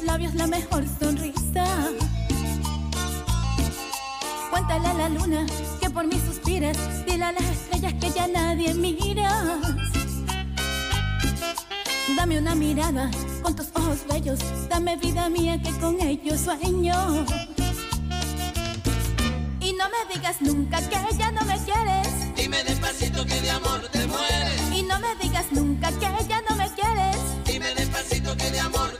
Tus 0.00 0.06
labios 0.06 0.34
la 0.34 0.46
mejor 0.46 0.84
sonrisa. 0.98 1.64
Cuéntale 4.50 4.88
a 4.88 4.94
la 4.94 5.08
luna 5.08 5.46
que 5.80 5.90
por 5.90 6.06
mí 6.06 6.20
suspiras. 6.26 6.76
Dile 7.06 7.24
a 7.24 7.32
las 7.32 7.42
estrellas 7.42 7.94
que 8.00 8.10
ya 8.10 8.26
nadie 8.26 8.74
mira. 8.74 9.58
Dame 12.16 12.38
una 12.38 12.54
mirada 12.54 13.10
con 13.42 13.54
tus 13.54 13.68
ojos 13.74 13.98
bellos. 14.08 14.38
Dame 14.68 14.96
vida 14.96 15.28
mía 15.28 15.60
que 15.62 15.70
con 15.78 16.00
ellos 16.00 16.40
sueño. 16.40 17.26
Y 19.60 19.72
no 19.72 19.84
me 19.88 20.14
digas 20.14 20.36
nunca 20.40 20.78
que 20.88 21.16
ya 21.16 21.30
no 21.30 21.44
me 21.44 21.58
quieres. 21.64 22.08
Dime 22.36 22.62
despacito 22.64 23.24
que 23.24 23.40
de 23.40 23.50
amor 23.50 23.80
te 23.92 24.06
mueres. 24.06 24.60
Y 24.72 24.82
no 24.82 24.98
me 24.98 25.14
digas 25.16 25.46
nunca 25.50 25.90
que 25.92 26.24
ya 26.28 26.42
no 26.48 26.56
me 26.56 26.68
quieres. 26.70 27.16
Dime 27.44 27.74
despacito 27.74 28.36
que 28.36 28.50
de 28.50 28.60
amor 28.60 28.90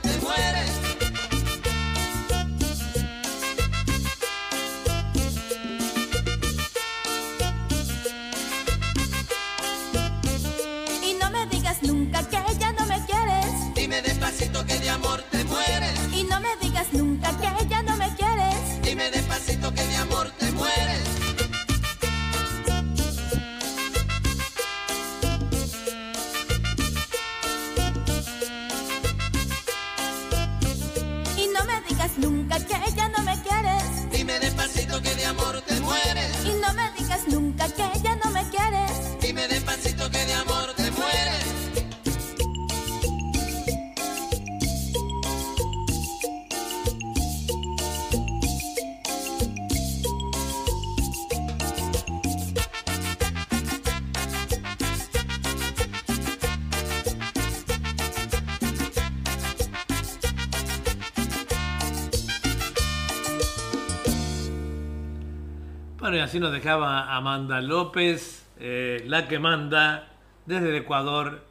así 66.31 66.39
nos 66.39 66.53
dejaba 66.53 67.13
Amanda 67.13 67.59
López, 67.59 68.49
eh, 68.57 69.03
la 69.05 69.27
que 69.27 69.37
manda 69.37 70.07
desde 70.45 70.69
el 70.69 70.75
Ecuador 70.75 71.45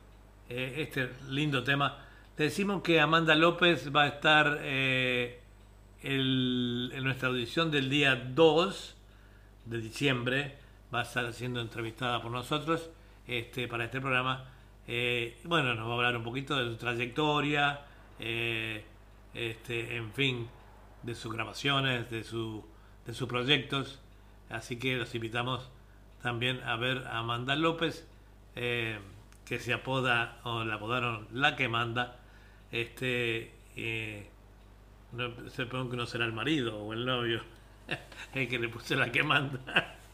eh, 0.48 0.76
este 0.78 1.10
lindo 1.28 1.62
tema. 1.62 1.98
Le 2.38 2.44
decimos 2.46 2.80
que 2.82 2.98
Amanda 2.98 3.34
López 3.34 3.94
va 3.94 4.04
a 4.04 4.06
estar 4.06 4.58
eh, 4.62 5.38
en 6.02 7.04
nuestra 7.04 7.28
audición 7.28 7.70
del 7.70 7.90
día 7.90 8.16
2 8.16 8.96
de 9.66 9.78
diciembre. 9.82 10.56
Va 10.94 11.00
a 11.00 11.02
estar 11.02 11.30
siendo 11.34 11.60
entrevistada 11.60 12.22
por 12.22 12.30
nosotros 12.30 12.88
este, 13.26 13.68
para 13.68 13.84
este 13.84 14.00
programa. 14.00 14.46
Bueno, 15.44 15.74
nos 15.74 15.88
va 15.88 15.90
a 15.90 15.96
hablar 15.96 16.16
un 16.16 16.24
poquito 16.24 16.56
de 16.56 16.70
su 16.70 16.78
trayectoria, 16.78 17.82
este, 18.18 19.96
en 19.96 20.10
fin, 20.14 20.48
de 21.02 21.14
sus 21.14 21.34
grabaciones, 21.34 22.10
de, 22.10 22.24
su, 22.24 22.64
de 23.04 23.12
sus 23.12 23.28
proyectos. 23.28 24.00
Así 24.50 24.78
que 24.78 24.96
los 24.96 25.14
invitamos 25.14 25.70
también 26.22 26.60
a 26.64 26.76
ver 26.76 27.06
a 27.06 27.18
Amanda 27.18 27.56
López, 27.56 28.06
eh, 28.56 28.98
que 29.46 29.58
se 29.58 29.72
apoda, 29.72 30.38
o 30.44 30.64
la 30.64 30.74
apodaron 30.74 31.26
La 31.32 31.56
que 31.56 31.68
manda. 31.68 32.18
Este, 32.72 33.52
eh, 33.76 34.28
no, 35.12 35.34
pregunta 35.34 35.90
que 35.90 35.96
no 35.96 36.06
será 36.06 36.24
el 36.24 36.32
marido 36.32 36.78
o 36.78 36.92
el 36.92 37.04
novio, 37.04 37.42
el 38.34 38.48
que 38.48 38.58
le 38.58 38.68
puse 38.68 38.96
La 38.96 39.10
que 39.10 39.22
manda. 39.22 39.96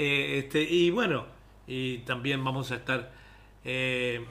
Eh, 0.00 0.38
este, 0.38 0.62
y 0.62 0.90
bueno, 0.90 1.26
y 1.66 1.98
también 1.98 2.44
vamos 2.44 2.70
a 2.70 2.76
estar 2.76 3.10
eh, 3.64 4.24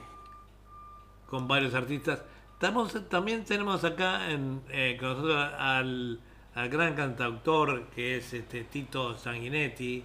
con 1.26 1.46
varios 1.46 1.74
artistas. 1.74 2.24
Estamos, 2.54 3.06
también 3.10 3.44
tenemos 3.44 3.84
acá 3.84 4.30
en, 4.30 4.62
con 4.98 5.08
nosotros 5.08 5.52
al, 5.58 6.20
al 6.58 6.68
gran 6.70 6.96
cantautor 6.96 7.86
que 7.90 8.16
es 8.16 8.32
este 8.34 8.64
Tito 8.64 9.16
Sanguinetti. 9.16 10.04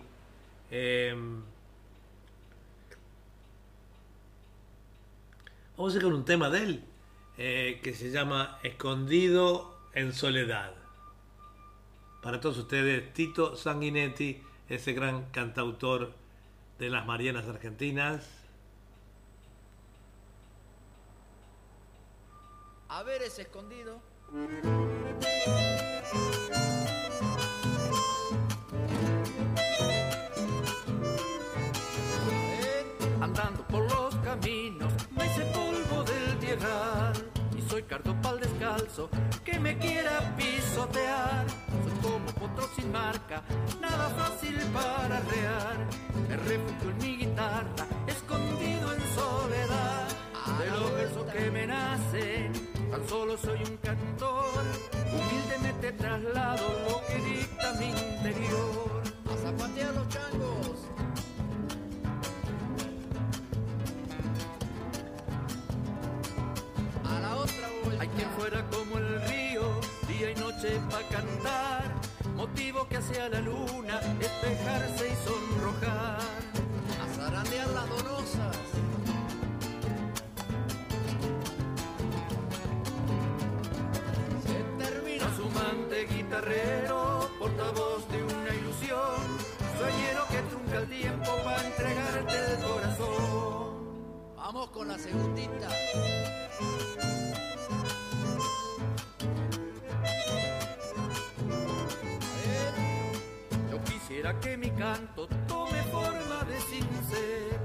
Eh, 0.69 1.15
vamos 5.75 5.93
a 5.93 5.97
ir 5.97 6.03
con 6.03 6.13
un 6.13 6.25
tema 6.25 6.51
de 6.51 6.59
él 6.59 6.83
eh, 7.39 7.79
que 7.83 7.95
se 7.95 8.11
llama 8.11 8.59
Escondido 8.61 9.79
en 9.95 10.13
Soledad. 10.13 10.75
Para 12.21 12.39
todos 12.39 12.59
ustedes, 12.59 13.11
Tito 13.13 13.55
Sanguinetti, 13.55 14.43
ese 14.69 14.93
gran 14.93 15.31
cantautor 15.31 16.13
de 16.77 16.89
las 16.91 17.07
Marianas 17.07 17.47
Argentinas. 17.47 18.29
Ese 23.25 23.41
escondido. 23.41 24.01
Y 37.83 37.85
soy 37.85 37.89
cardopal 37.89 38.39
descalzo 38.39 39.09
que 39.43 39.59
me 39.59 39.77
quiera 39.77 40.35
pisotear. 40.37 41.45
Soy 41.83 41.99
como 42.01 42.25
potro 42.39 42.69
sin 42.75 42.91
marca, 42.91 43.43
nada 43.81 44.09
fácil 44.09 44.55
para 44.73 45.19
rear. 45.19 45.77
Me 46.29 46.37
refugio 46.37 46.89
en 46.91 46.97
mi 46.97 47.17
guitarra, 47.17 47.85
escondido 48.07 48.93
en 48.93 49.01
soledad. 49.15 50.07
De 50.59 50.69
los 50.71 50.91
versos 50.93 51.25
que 51.33 51.51
me 51.51 51.67
nacen, 51.67 52.53
tan 52.91 53.07
solo 53.07 53.37
soy 53.37 53.59
un 53.63 53.77
cantor. 53.77 54.63
Humildemente 55.11 55.91
traslado 55.93 56.67
lo 56.87 57.01
que 57.07 57.15
dicta 57.15 57.73
mi 57.73 57.91
quien 68.15 68.29
fuera 68.31 68.63
como 68.69 68.97
el 68.97 69.21
río, 69.23 69.63
día 70.07 70.31
y 70.31 70.35
noche 70.35 70.79
pa' 70.89 71.01
cantar, 71.09 71.83
motivo 72.35 72.87
que 72.87 72.97
hacia 72.97 73.29
la 73.29 73.41
luna 73.41 73.99
espejarse 74.19 75.09
y 75.09 75.15
sonrojar, 75.25 76.19
a 77.01 77.15
zarandear 77.15 77.69
las 77.69 77.89
donosas. 77.89 78.57
Se 84.45 84.83
termina 84.83 85.25
a 85.25 85.35
su 85.35 85.49
mante 85.49 86.05
guitarrero, 86.05 87.29
portavoz 87.39 88.07
de 88.09 88.23
una 88.23 88.55
ilusión, 88.55 89.21
sueñero 89.77 90.27
que 90.29 90.41
trunca 90.49 90.77
el 90.79 90.89
tiempo 90.89 91.31
para 91.43 91.65
entregarte 91.65 92.35
el 92.53 92.59
corazón. 92.59 94.33
Vamos 94.35 94.69
con 94.69 94.87
la 94.87 94.99
segundita. 94.99 95.69
Quisiera 104.13 104.39
que 104.39 104.57
mi 104.57 104.69
canto 104.69 105.27
tome 105.47 105.81
forma 105.91 106.43
de 106.47 106.59
cincel 106.61 107.57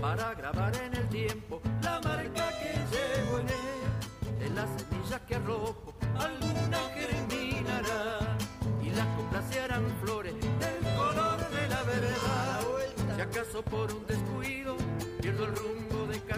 para 0.00 0.34
grabar 0.34 0.72
en 0.76 0.94
el 0.94 1.08
tiempo 1.08 1.60
la 1.82 2.00
marca 2.00 2.48
que 2.60 2.72
llevo 2.92 3.40
en 3.40 3.48
él. 3.48 4.38
De 4.38 4.50
las 4.50 4.68
semillas 4.78 5.20
que 5.26 5.34
arrojo, 5.34 5.94
alguna 6.16 6.78
germinará 6.94 8.36
y 8.84 8.90
las 8.90 9.06
coplas 9.16 9.44
se 9.50 9.60
harán 9.60 9.84
flores 10.00 10.34
del 10.34 10.94
color 10.96 11.38
de 11.50 11.68
la 11.68 11.82
verdad. 11.82 12.60
Si 13.16 13.20
acaso 13.20 13.62
por 13.62 13.92
un 13.92 14.06
descuido 14.06 14.76
pierdo 15.20 15.44
el 15.46 15.56
rumbo 15.56 16.06
de 16.06 16.20
cantor 16.20 16.35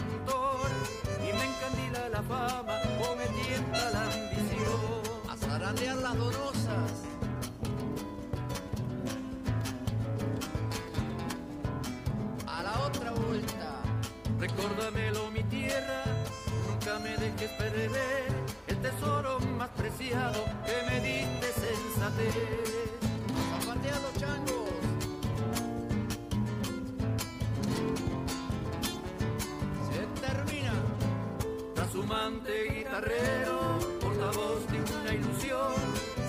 Portavoz 34.01 34.67
de 34.71 34.81
una 34.83 35.15
ilusión, 35.15 35.73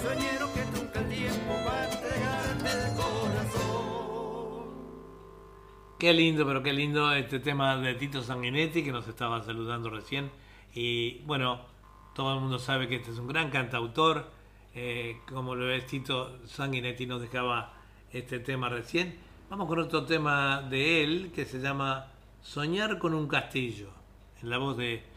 sueñero 0.01 0.47
que 0.53 0.61
trunca 0.73 0.99
el 1.01 1.09
tiempo 1.09 1.53
va 1.67 1.81
a 1.81 1.89
el 1.89 2.95
corazón. 2.95 4.69
Qué 5.99 6.13
lindo, 6.13 6.45
pero 6.47 6.63
qué 6.63 6.71
lindo 6.71 7.11
este 7.11 7.39
tema 7.39 7.75
de 7.75 7.95
Tito 7.95 8.23
Sanguinetti 8.23 8.83
que 8.83 8.93
nos 8.93 9.05
estaba 9.09 9.43
saludando 9.43 9.89
recién. 9.89 10.31
Y 10.73 11.19
bueno, 11.25 11.59
todo 12.15 12.35
el 12.35 12.39
mundo 12.39 12.59
sabe 12.59 12.87
que 12.87 12.95
este 12.95 13.11
es 13.11 13.17
un 13.17 13.27
gran 13.27 13.49
cantautor. 13.49 14.31
eh, 14.73 15.17
como 15.27 15.55
lo 15.55 15.69
es 15.71 15.85
Tito 15.85 16.39
Sanguinetti 16.47 17.05
nos 17.05 17.19
dejaba 17.21 17.73
este 18.13 18.39
tema 18.39 18.69
recién. 18.69 19.19
Vamos 19.49 19.67
con 19.67 19.79
otro 19.79 20.05
tema 20.05 20.61
de 20.61 21.03
él 21.03 21.31
que 21.35 21.43
se 21.43 21.59
llama 21.59 22.13
Soñar 22.41 22.99
con 22.99 23.13
un 23.13 23.27
castillo, 23.27 23.89
en 24.41 24.49
la 24.49 24.59
voz 24.59 24.77
de 24.77 25.08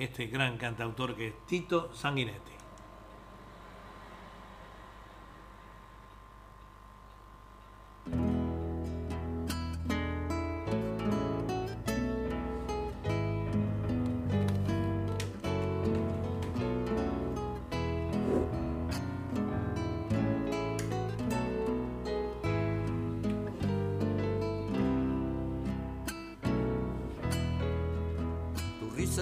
este 0.00 0.26
gran 0.28 0.56
cantautor 0.56 1.14
que 1.14 1.28
es 1.28 1.34
Tito 1.46 1.92
Sanguinetti. 1.94 2.52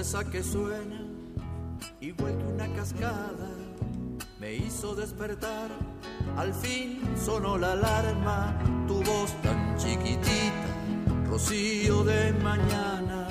Risa 0.08 0.20
esa 0.20 0.30
que 0.30 0.42
suena, 0.42 1.00
igual 2.00 2.36
que 2.38 2.44
una 2.44 2.66
cascada, 2.74 3.50
me 4.40 4.54
hizo 4.54 4.94
despertar. 4.94 5.68
Al 6.36 6.54
fin 6.54 7.02
sonó 7.16 7.58
la 7.58 7.72
alarma, 7.72 8.58
tu 8.86 9.02
voz 9.02 9.30
tan 9.42 9.76
chiquitita, 9.76 10.68
rocío 11.28 12.04
de 12.04 12.32
mañana. 12.42 13.28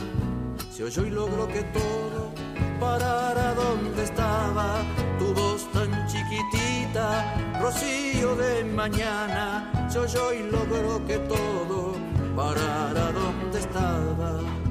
Se 0.71 0.83
oyó 0.83 1.05
y 1.05 1.09
logró 1.09 1.47
que 1.47 1.63
todo 1.63 2.31
parara 2.79 3.55
donde 3.55 4.03
estaba. 4.03 4.75
Tu 5.17 5.33
voz 5.33 5.65
tan 5.71 5.89
chiquitita, 6.07 7.59
rocío 7.59 8.35
de 8.35 8.63
mañana. 8.65 9.89
Se 9.89 9.99
oyó 9.99 10.31
y 10.33 10.43
logró 10.51 11.03
que 11.07 11.17
todo 11.19 11.95
parara 12.35 13.11
donde 13.11 13.59
estaba. 13.59 14.66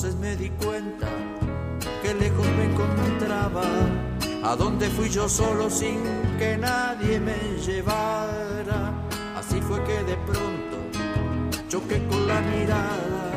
Entonces 0.00 0.20
me 0.20 0.36
di 0.36 0.48
cuenta 0.50 1.08
que 2.02 2.14
lejos 2.14 2.46
me 2.56 2.66
encontraba. 2.66 3.64
A 4.44 4.54
donde 4.54 4.88
fui 4.90 5.08
yo 5.08 5.28
solo 5.28 5.68
sin 5.68 6.04
que 6.38 6.56
nadie 6.56 7.18
me 7.18 7.36
llevara. 7.66 8.94
Así 9.36 9.60
fue 9.60 9.82
que 9.82 10.04
de 10.04 10.16
pronto 10.18 10.76
choqué 11.68 12.00
con 12.06 12.28
la 12.28 12.40
mirada 12.42 13.32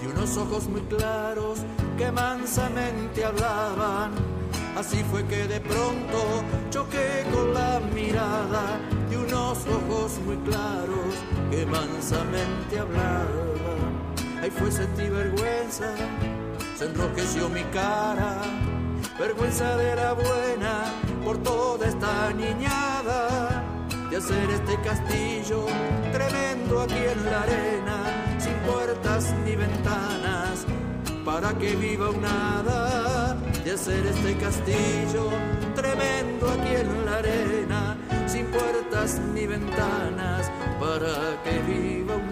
de 0.00 0.06
unos 0.06 0.36
ojos 0.36 0.68
muy 0.68 0.82
claros 0.82 1.58
que 1.98 2.12
mansamente 2.12 3.24
hablaban. 3.24 4.12
Así 4.78 5.02
fue 5.10 5.24
que 5.24 5.48
de 5.48 5.60
pronto 5.60 6.44
choqué 6.70 7.26
con 7.34 7.52
la 7.52 7.80
mirada 7.92 8.78
de 9.10 9.18
unos 9.18 9.58
ojos 9.66 10.20
muy 10.24 10.36
claros 10.36 11.16
que 11.50 11.66
mansamente 11.66 12.78
hablaban. 12.78 13.99
Ahí 14.42 14.50
fue 14.50 14.72
sentí 14.72 15.06
vergüenza, 15.08 15.94
se 16.74 16.86
enrojeció 16.86 17.50
mi 17.50 17.62
cara, 17.64 18.40
vergüenza 19.18 19.76
de 19.76 19.94
la 19.94 20.14
buena 20.14 20.84
por 21.22 21.36
toda 21.42 21.86
esta 21.86 22.32
niñada, 22.32 23.62
de 24.08 24.16
hacer 24.16 24.50
este 24.50 24.76
castillo 24.80 25.66
tremendo 26.10 26.80
aquí 26.80 26.96
en 26.96 27.24
la 27.26 27.42
arena, 27.42 27.96
sin 28.38 28.54
puertas 28.70 29.34
ni 29.44 29.56
ventanas, 29.56 30.64
para 31.22 31.52
que 31.58 31.76
viva 31.76 32.08
un 32.08 32.24
hada, 32.24 33.34
de 33.62 33.72
hacer 33.72 34.06
este 34.06 34.36
castillo 34.38 35.28
tremendo 35.74 36.48
aquí 36.48 36.76
en 36.76 37.04
la 37.04 37.16
arena, 37.18 37.96
sin 38.26 38.46
puertas 38.46 39.20
ni 39.34 39.46
ventanas, 39.46 40.50
para 40.80 41.42
que 41.44 41.58
viva 41.70 42.16
un 42.16 42.29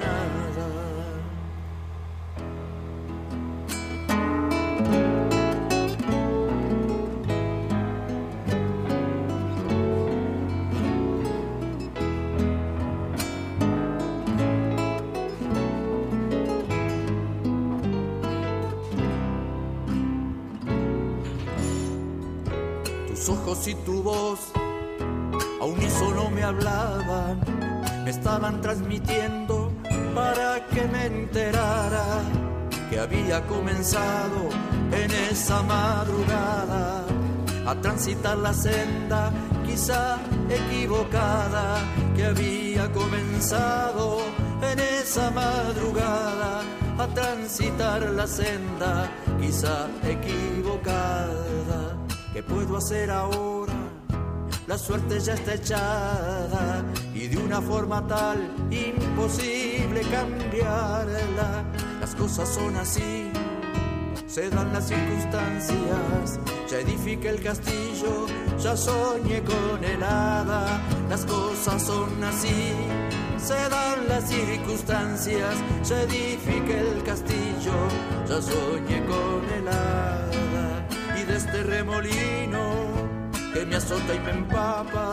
Ojos 23.28 23.68
y 23.68 23.74
tu 23.74 24.02
voz 24.02 24.40
a 25.60 25.64
unísono 25.64 26.30
me 26.30 26.42
hablaban, 26.42 27.38
me 28.02 28.10
estaban 28.10 28.62
transmitiendo 28.62 29.70
para 30.14 30.66
que 30.68 30.86
me 30.86 31.06
enterara 31.06 32.22
que 32.88 32.98
había 32.98 33.46
comenzado 33.46 34.48
en 34.92 35.10
esa 35.30 35.62
madrugada 35.62 37.04
a 37.66 37.74
transitar 37.74 38.38
la 38.38 38.54
senda 38.54 39.30
quizá 39.66 40.16
equivocada 40.48 41.82
que 42.16 42.24
había 42.24 42.90
comenzado 42.92 44.20
en 44.62 44.78
esa 44.78 45.30
madrugada 45.30 46.62
a 46.96 47.06
transitar 47.08 48.08
la 48.10 48.26
senda 48.26 49.10
quizá 49.38 49.86
equivocada 50.02 51.97
¿Qué 52.32 52.42
puedo 52.42 52.76
hacer 52.76 53.10
ahora? 53.10 53.72
La 54.66 54.76
suerte 54.76 55.18
ya 55.18 55.32
está 55.32 55.54
echada 55.54 56.84
y 57.14 57.26
de 57.26 57.38
una 57.38 57.60
forma 57.62 58.06
tal 58.06 58.50
imposible 58.70 60.02
cambiarla. 60.10 61.64
Las 62.00 62.14
cosas 62.14 62.48
son 62.50 62.76
así, 62.76 63.32
se 64.26 64.50
dan 64.50 64.72
las 64.74 64.88
circunstancias. 64.88 66.38
Ya 66.70 66.80
edifique 66.80 67.30
el 67.30 67.42
castillo, 67.42 68.26
ya 68.62 68.76
soñé 68.76 69.42
con 69.42 69.82
el 69.82 70.02
hada. 70.02 70.82
Las 71.08 71.24
cosas 71.24 71.82
son 71.82 72.22
así, 72.22 72.74
se 73.38 73.54
dan 73.54 74.06
las 74.06 74.28
circunstancias. 74.28 75.54
Ya 75.82 76.02
edifique 76.02 76.78
el 76.78 77.02
castillo, 77.04 77.72
ya 78.28 78.42
soñé 78.42 79.02
con 79.06 79.50
el 79.56 79.66
hada. 79.66 80.27
De 81.28 81.36
este 81.36 81.62
remolino 81.62 82.72
que 83.52 83.66
me 83.66 83.76
azota 83.76 84.14
y 84.14 84.18
me 84.20 84.30
empapa, 84.30 85.12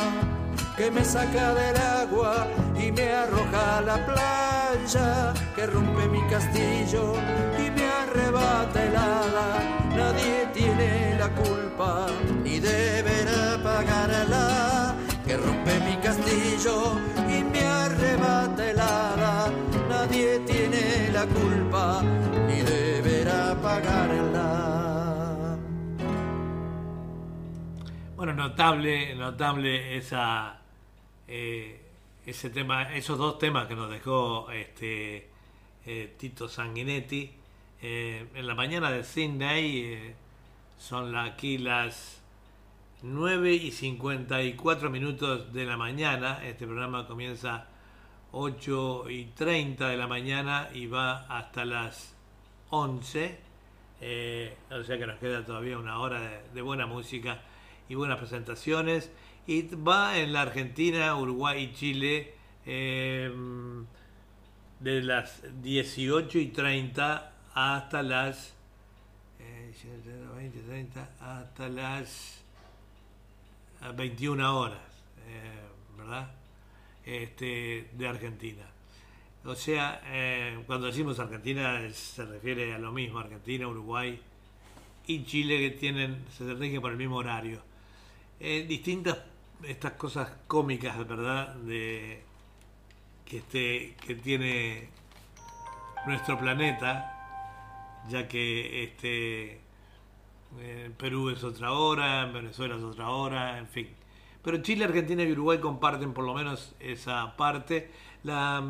que 0.77 0.89
me 0.89 1.03
saca 1.03 1.53
del 1.53 1.75
agua 1.75 2.47
y 2.73 2.89
me 2.89 3.11
arroja 3.11 3.77
a 3.79 3.81
la 3.81 3.97
playa, 4.05 5.33
que 5.55 5.65
rompe 5.67 6.07
mi 6.07 6.21
castillo 6.29 7.15
y 7.59 7.69
me 7.69 7.85
arrebata 7.85 8.81
helada. 8.81 9.59
Nadie 9.93 10.47
tiene 10.53 11.17
la 11.19 11.29
culpa 11.29 12.07
ni 12.43 12.59
deberá 12.59 13.61
pagarla. 13.61 14.95
Que 15.27 15.35
rompe 15.35 15.79
mi 15.81 15.97
castillo 15.97 16.93
y 17.27 17.43
me 17.43 17.61
arrebata 17.67 18.69
helada. 18.69 19.51
Nadie 19.89 20.39
tiene 20.45 21.09
la 21.11 21.25
culpa 21.25 22.01
ni 22.47 22.61
deberá 22.61 23.53
pagarla. 23.61 24.24
Notable, 28.35 29.15
notable 29.15 29.97
esa, 29.97 30.59
eh, 31.27 31.81
ese 32.25 32.49
tema, 32.49 32.93
esos 32.95 33.17
dos 33.17 33.39
temas 33.39 33.67
que 33.67 33.75
nos 33.75 33.89
dejó 33.89 34.51
este 34.51 35.29
eh, 35.85 36.15
Tito 36.17 36.47
Sanguinetti. 36.47 37.31
Eh, 37.81 38.27
en 38.33 38.47
la 38.47 38.55
mañana 38.55 38.91
de 38.91 39.03
Sydney 39.03 40.15
son 40.77 41.15
aquí 41.15 41.57
las 41.57 42.21
9 43.01 43.53
y 43.53 43.71
54 43.71 44.89
minutos 44.89 45.53
de 45.53 45.65
la 45.65 45.77
mañana. 45.77 46.43
Este 46.43 46.65
programa 46.65 47.07
comienza 47.07 47.67
8 48.31 49.09
y 49.09 49.25
30 49.25 49.89
de 49.89 49.97
la 49.97 50.07
mañana 50.07 50.69
y 50.73 50.87
va 50.87 51.25
hasta 51.27 51.65
las 51.65 52.15
11. 52.71 53.39
Eh, 54.01 54.57
o 54.71 54.83
sea 54.83 54.97
que 54.97 55.07
nos 55.07 55.19
queda 55.19 55.45
todavía 55.45 55.77
una 55.77 55.99
hora 55.99 56.41
de 56.53 56.61
buena 56.61 56.85
música 56.85 57.41
y 57.89 57.95
buenas 57.95 58.17
presentaciones. 58.17 59.11
Y 59.47 59.63
va 59.75 60.17
en 60.17 60.33
la 60.33 60.41
Argentina, 60.41 61.15
Uruguay 61.15 61.63
y 61.63 61.73
Chile 61.73 62.33
eh, 62.65 63.31
de 64.79 65.01
las 65.01 65.41
18 65.61 66.39
y 66.39 66.47
30 66.47 67.31
hasta 67.53 68.03
las 68.03 68.55
eh, 69.39 69.73
20, 70.35 70.59
30, 70.59 71.09
hasta 71.19 71.69
las 71.69 72.43
a 73.81 73.91
21 73.91 74.59
horas, 74.59 74.79
eh, 75.27 75.97
¿verdad? 75.97 76.31
Este, 77.05 77.89
de 77.93 78.07
Argentina. 78.07 78.65
O 79.45 79.53
sea, 79.53 80.01
eh, 80.05 80.63
cuando 80.65 80.87
decimos 80.87 81.19
Argentina 81.19 81.87
se 81.91 82.25
refiere 82.25 82.73
a 82.73 82.79
lo 82.79 82.91
mismo, 82.91 83.19
Argentina, 83.19 83.67
Uruguay 83.67 84.19
y 85.05 85.23
Chile 85.25 85.59
que 85.59 85.77
tienen, 85.77 86.25
se 86.35 86.51
rigen 86.55 86.81
por 86.81 86.91
el 86.91 86.97
mismo 86.97 87.17
horario. 87.17 87.61
Eh, 88.39 88.65
distintas 88.67 89.17
estas 89.63 89.93
cosas 89.93 90.29
cómicas, 90.47 90.97
¿verdad? 91.07 91.55
De 91.55 92.21
que 93.25 93.37
este, 93.37 93.95
que 94.05 94.15
tiene 94.15 94.89
nuestro 96.05 96.37
planeta, 96.37 98.03
ya 98.09 98.27
que 98.27 98.83
este 98.83 99.61
en 100.61 100.93
Perú 100.93 101.29
es 101.29 101.43
otra 101.43 101.73
hora, 101.73 102.23
en 102.23 102.33
Venezuela 102.33 102.75
es 102.75 102.83
otra 102.83 103.09
hora, 103.09 103.57
en 103.57 103.67
fin. 103.67 103.89
Pero 104.43 104.61
Chile, 104.61 104.85
Argentina 104.85 105.23
y 105.23 105.31
Uruguay 105.31 105.59
comparten 105.59 106.13
por 106.13 106.23
lo 106.23 106.33
menos 106.33 106.75
esa 106.79 107.35
parte. 107.35 107.89
La, 108.23 108.63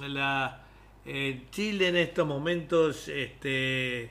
la 0.00 0.64
eh, 1.06 1.46
Chile 1.50 1.88
en 1.88 1.96
estos 1.96 2.26
momentos, 2.26 3.08
este, 3.08 4.10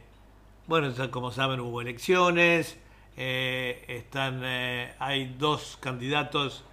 bueno, 0.67 0.91
como 1.11 1.31
saben 1.31 1.59
hubo 1.59 1.81
elecciones, 1.81 2.77
eh, 3.17 3.85
están, 3.87 4.41
eh, 4.43 4.95
hay 4.99 5.35
dos 5.37 5.77
candidatos 5.79 6.63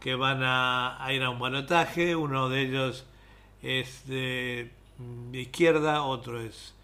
que 0.00 0.14
van 0.14 0.40
a, 0.42 0.98
ir 1.10 1.22
a 1.22 1.30
un 1.30 1.38
balotaje, 1.38 2.16
uno 2.16 2.48
de 2.48 2.62
ellos 2.62 3.06
es 3.62 4.06
de, 4.06 4.70
de 5.30 5.40
izquierda, 5.40 6.02
otro 6.02 6.40
es 6.40 6.74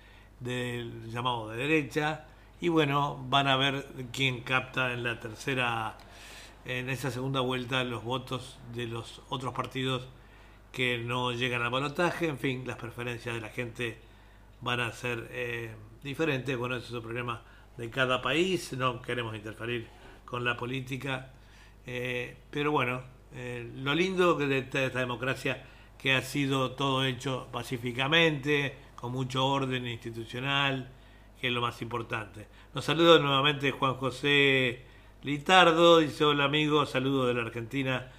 del 0.41 1.11
llamado 1.11 1.49
de 1.49 1.57
derecha, 1.57 2.27
y 2.61 2.69
bueno, 2.69 3.25
van 3.29 3.49
a 3.49 3.57
ver 3.57 3.87
quién 4.13 4.41
capta 4.43 4.93
en 4.93 5.03
la 5.03 5.21
tercera, 5.21 5.97
en 6.65 6.89
esa 6.91 7.11
segunda 7.11 7.41
vuelta 7.41 7.85
los 7.85 8.05
votos 8.05 8.59
de 8.75 8.87
los 8.87 9.21
otros 9.29 9.53
partidos 9.53 10.07
que 10.73 10.99
no 10.99 11.33
llegan 11.33 11.63
al 11.63 11.71
balotaje, 11.71 12.29
en 12.29 12.39
fin, 12.39 12.65
las 12.67 12.77
preferencias 12.77 13.35
de 13.35 13.41
la 13.41 13.51
gente 13.51 13.99
van 14.61 14.81
a 14.81 14.93
ser 14.93 15.29
eh, 15.33 15.75
diferentes, 16.03 16.57
bueno, 16.57 16.77
ese 16.77 16.87
es 16.87 16.93
el 16.95 17.03
problema 17.03 17.43
de 17.77 17.91
cada 17.91 18.21
país, 18.23 18.73
no 18.75 19.01
queremos 19.03 19.35
interferir 19.35 19.87
con 20.25 20.45
la 20.45 20.57
política, 20.57 21.31
eh, 21.87 22.37
pero 22.51 22.71
bueno, 22.73 23.03
eh, 23.35 23.71
lo 23.77 23.95
lindo 23.95 24.35
de 24.35 24.59
esta, 24.59 24.85
esta 24.85 25.01
democracia 25.01 25.65
que 25.99 26.15
ha 26.15 26.23
sido 26.23 26.73
todo 26.73 27.05
hecho 27.05 27.49
pacíficamente, 27.53 28.75
con 28.97 29.13
mucho 29.13 29.47
orden 29.47 29.87
institucional, 29.87 30.91
que 31.41 31.49
es 31.49 31.53
lo 31.53 31.61
más 31.61 31.81
importante. 31.83 32.47
Nos 32.75 32.85
saluda 32.85 33.19
nuevamente 33.19 33.71
Juan 33.73 33.95
José 33.95 34.85
Litardo, 35.23 35.99
dice 35.99 36.25
hola 36.25 36.45
amigo, 36.45 36.87
saludos 36.87 37.29
de 37.29 37.35
la 37.35 37.43
Argentina. 37.43 38.11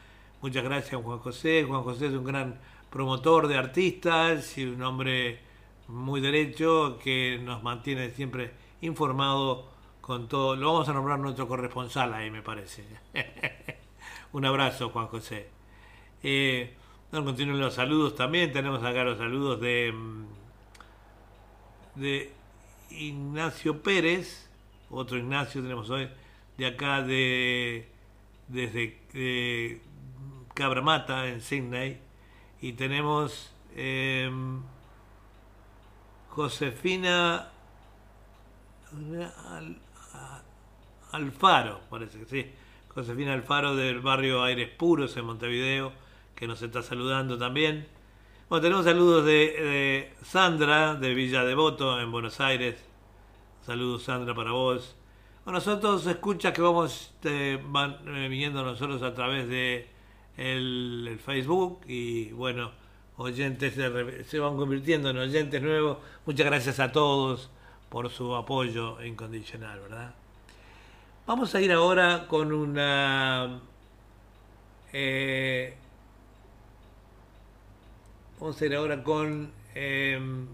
Muchas 0.42 0.64
gracias 0.64 1.02
Juan 1.02 1.20
José. 1.20 1.64
Juan 1.68 1.84
José 1.84 2.08
es 2.08 2.14
un 2.14 2.24
gran 2.26 2.60
promotor 2.90 3.48
de 3.48 3.58
artistas 3.58 4.58
y 4.58 4.66
un 4.66 4.82
hombre 4.84 5.40
muy 5.88 6.22
derecho 6.22 7.00
que 7.04 7.40
nos 7.44 7.64
mantiene 7.64 8.12
siempre 8.12 8.52
informado 8.84 9.70
con 10.02 10.28
todo. 10.28 10.56
Lo 10.56 10.74
vamos 10.74 10.90
a 10.90 10.94
nombrar 10.94 11.20
nuestro 11.20 11.48
corresponsal 11.48 12.14
ahí, 12.14 12.30
me 12.30 12.42
parece. 12.42 12.86
un 14.34 14.46
abrazo, 14.46 14.90
Juan 14.90 15.08
José. 15.08 15.50
Eh, 16.22 16.76
no, 17.12 17.24
continúen 17.24 17.60
los 17.60 17.74
saludos 17.74 18.16
también. 18.16 18.52
Tenemos 18.52 18.84
acá 18.84 19.04
los 19.04 19.18
saludos 19.18 19.62
de, 19.62 19.94
mm, 19.94 20.26
de 21.96 22.34
Ignacio 22.92 23.82
Pérez, 23.82 24.50
otro 24.90 25.18
Ignacio 25.18 25.62
tenemos 25.62 25.90
hoy, 25.90 26.10
de 26.58 26.66
acá 26.66 27.02
de 27.02 27.90
desde 28.48 29.00
de 29.14 29.82
Cabramata 30.54 31.28
en 31.28 31.42
Sydney. 31.42 32.00
Y 32.62 32.74
tenemos 32.74 33.54
eh, 33.76 34.30
Josefina 36.30 37.53
Al- 39.50 39.78
Alfaro, 41.12 41.82
parece 41.90 42.20
que 42.20 42.26
sí. 42.26 42.52
Josefina 42.94 43.34
Alfaro 43.34 43.76
del 43.76 44.00
barrio 44.02 44.44
Aires 44.44 44.70
Puros 44.70 45.16
en 45.18 45.26
Montevideo, 45.26 45.92
que 46.36 46.48
nos 46.48 46.62
está 46.62 46.82
saludando 46.84 47.38
también. 47.38 47.88
Bueno, 48.50 48.62
tenemos 48.62 48.86
saludos 48.86 49.26
de, 49.26 50.14
Sandra 50.24 50.96
de 50.96 51.14
Villa 51.14 51.44
Devoto 51.44 52.00
en 52.00 52.12
Buenos 52.12 52.40
Aires. 52.40 52.76
Saludos 53.66 54.04
Sandra 54.04 54.36
para 54.36 54.52
vos. 54.52 54.96
Bueno, 55.46 55.60
son 55.60 55.80
todos 55.82 56.06
escuchas 56.08 56.54
que 56.54 56.62
vamos 56.62 57.14
eh, 57.24 57.60
van 57.66 57.98
viniendo 58.06 58.64
nosotros 58.64 59.02
a 59.02 59.14
través 59.14 59.48
de 59.48 59.88
el, 60.38 61.20
Facebook 61.24 61.82
y 61.88 62.32
bueno, 62.32 62.72
oyentes 63.18 63.74
se, 63.74 64.24
se 64.24 64.40
van 64.40 64.56
convirtiendo 64.56 65.10
en 65.10 65.18
oyentes 65.18 65.62
nuevos. 65.62 65.98
Muchas 66.26 66.46
gracias 66.46 66.80
a 66.80 66.92
todos 66.92 67.50
por 67.94 68.10
su 68.10 68.36
apoyo 68.36 69.04
incondicional, 69.04 69.80
¿verdad? 69.82 70.16
Vamos 71.28 71.54
a 71.54 71.62
ir 71.62 71.72
ahora 71.72 72.26
con 72.28 72.52
una... 72.52 73.60
eh, 74.92 75.76
vamos 78.40 78.60
a 78.60 78.66
ir 78.66 78.76
ahora 78.76 79.04
con 79.04 79.52
em, 79.76 80.48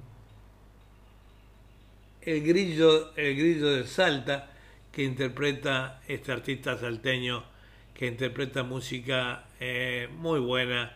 el 2.24 2.44
grillo, 2.44 3.16
el 3.16 3.38
grillo 3.38 3.70
de 3.70 3.88
Salta 3.88 4.50
que 4.92 5.04
interpreta 5.04 6.02
este 6.10 6.34
artista 6.34 6.78
salteño 6.78 7.46
que 7.94 8.08
interpreta 8.08 8.64
música 8.64 9.46
eh, 9.62 10.10
muy 10.18 10.42
buena, 10.42 10.92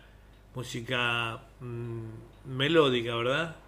música 0.53 1.40
mm, 1.61 2.53
melódica, 2.53 3.15
¿verdad? 3.15 3.62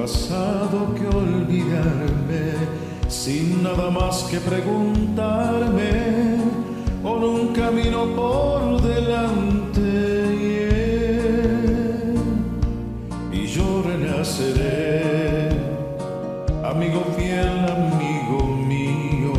pasado 0.00 0.94
que 0.94 1.06
olvidarme, 1.14 2.54
sin 3.08 3.62
nada 3.62 3.90
más 3.90 4.22
que 4.30 4.38
preguntarme, 4.40 5.92
por 7.02 7.22
un 7.22 7.48
camino 7.48 8.06
por 8.16 8.80
delante. 8.80 9.90
Y 13.30 13.46
yo 13.46 13.82
renaceré, 13.82 15.50
amigo 16.64 17.02
fiel, 17.18 17.58
amigo 17.80 18.38
mío, 18.72 19.34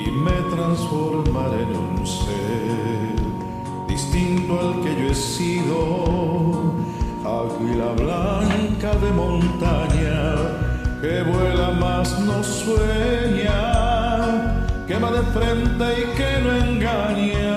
y 0.00 0.10
me 0.12 0.38
transformaré 0.54 1.62
en 1.62 1.76
un 1.76 2.06
ser 2.06 3.16
distinto 3.88 4.60
al 4.60 4.80
que 4.84 4.90
yo 5.00 5.08
he 5.10 5.14
sido, 5.14 6.72
águila 7.24 7.92
blanca 7.96 8.61
de 8.90 9.12
montaña 9.12 10.34
que 11.00 11.22
vuela 11.22 11.70
más 11.70 12.18
no 12.18 12.42
sueña, 12.42 13.54
que 14.88 14.96
va 14.96 15.12
de 15.12 15.22
frente 15.30 15.84
y 16.00 16.16
que 16.16 16.40
no 16.42 16.52
engaña. 16.52 17.51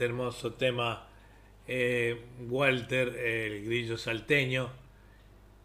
Este 0.00 0.06
hermoso 0.06 0.54
tema 0.54 1.06
eh, 1.68 2.24
Walter, 2.48 3.08
el 3.18 3.66
grillo 3.66 3.98
salteño, 3.98 4.70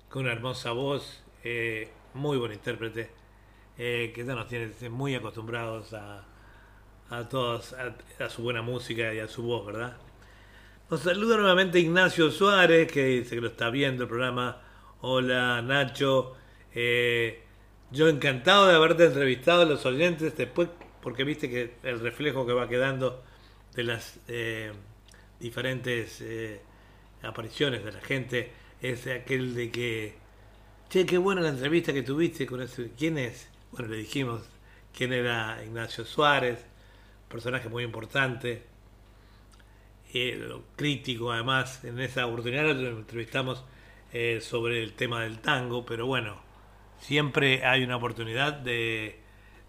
con 0.10 0.24
una 0.24 0.34
hermosa 0.34 0.74
voz, 0.74 1.24
eh, 1.45 1.88
muy 2.14 2.38
buen 2.38 2.52
intérprete, 2.52 3.12
eh, 3.78 4.12
que 4.14 4.26
ya 4.26 4.36
nos 4.36 4.49
tiene 4.49 4.74
muy 4.90 5.16
acostumbrados 5.16 5.94
a, 5.94 6.26
a 7.12 7.30
todos, 7.30 7.74
a, 8.20 8.30
su 8.30 8.44
buena 8.44 8.62
música 8.62 9.14
y 9.14 9.20
a 9.20 9.30
su 9.30 9.44
voz, 9.44 9.68
¿verdad? 9.68 9.95
Nos 10.90 10.99
saluda 10.99 11.38
nuevamente 11.38 11.80
Ignacio 11.80 12.30
Suárez, 12.30 12.91
que 12.91 13.06
dice 13.06 13.36
que 13.36 13.41
lo 13.41 13.48
está 13.48 13.70
viendo 13.70 14.03
el 14.03 14.10
programa. 14.10 14.62
Hola 14.99 15.62
Nacho, 15.62 16.36
yo 16.74 18.10
encantado 18.10 18.68
de 18.68 18.76
haberte 18.76 19.06
entrevistado 19.06 19.62
a 19.62 19.66
los 19.66 19.86
oyentes 19.86 20.36
después, 20.36 20.68
porque 21.02 21.24
viste 21.24 21.49
que 21.49 21.76
el 21.84 22.02
reflejo 22.02 22.45
que 22.45 22.52
va 22.52 22.68
quedando 22.68 23.24
de 23.76 23.84
las 23.84 24.20
eh, 24.28 24.72
diferentes 25.40 26.22
eh, 26.22 26.62
apariciones 27.22 27.84
de 27.84 27.92
la 27.92 28.02
gente 28.02 28.52
es 28.82 29.08
aquel 29.08 29.56
de 29.56 29.72
que, 29.72 30.16
che, 30.90 31.06
qué 31.06 31.18
buena 31.18 31.42
la 31.42 31.50
entrevista 31.50 31.94
que 31.94 32.04
tuviste 32.04 32.46
con 32.46 32.62
ese, 32.62 32.92
¿quién 32.98 33.18
es? 33.18 33.50
Bueno, 33.72 33.90
le 33.90 33.98
dijimos 33.98 34.44
quién 34.96 35.12
era 35.14 35.62
Ignacio 35.64 36.06
Suárez, 36.06 36.66
personaje 37.28 37.68
muy 37.70 37.84
importante, 37.84 38.64
eh, 40.14 40.50
crítico 40.76 41.32
además, 41.32 41.84
en 41.84 42.00
esa 42.00 42.26
oportunidad 42.26 42.74
lo 42.76 42.90
entrevistamos 42.90 43.66
eh, 44.14 44.40
sobre 44.42 44.82
el 44.82 44.94
tema 44.94 45.24
del 45.24 45.40
tango, 45.40 45.86
pero 45.86 46.06
bueno, 46.06 46.42
siempre 47.00 47.66
hay 47.66 47.84
una 47.84 47.98
oportunidad 47.98 48.54
de, 48.54 49.20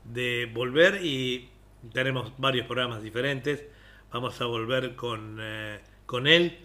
de 0.05 0.49
volver 0.53 1.05
y 1.05 1.49
tenemos 1.93 2.33
varios 2.39 2.67
programas 2.67 3.03
diferentes. 3.03 3.65
Vamos 4.13 4.41
a 4.41 4.47
volver 4.47 4.95
con, 4.95 5.39
eh, 5.41 5.81
con 6.07 6.27
él, 6.27 6.59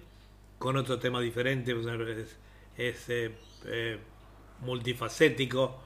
con 0.60 0.78
otro 0.78 1.00
tema 1.00 1.20
diferente, 1.20 1.72
es, 1.72 2.38
es, 2.78 3.10
eh, 3.10 3.32
eh, 3.66 3.98
multifacético, 4.62 5.82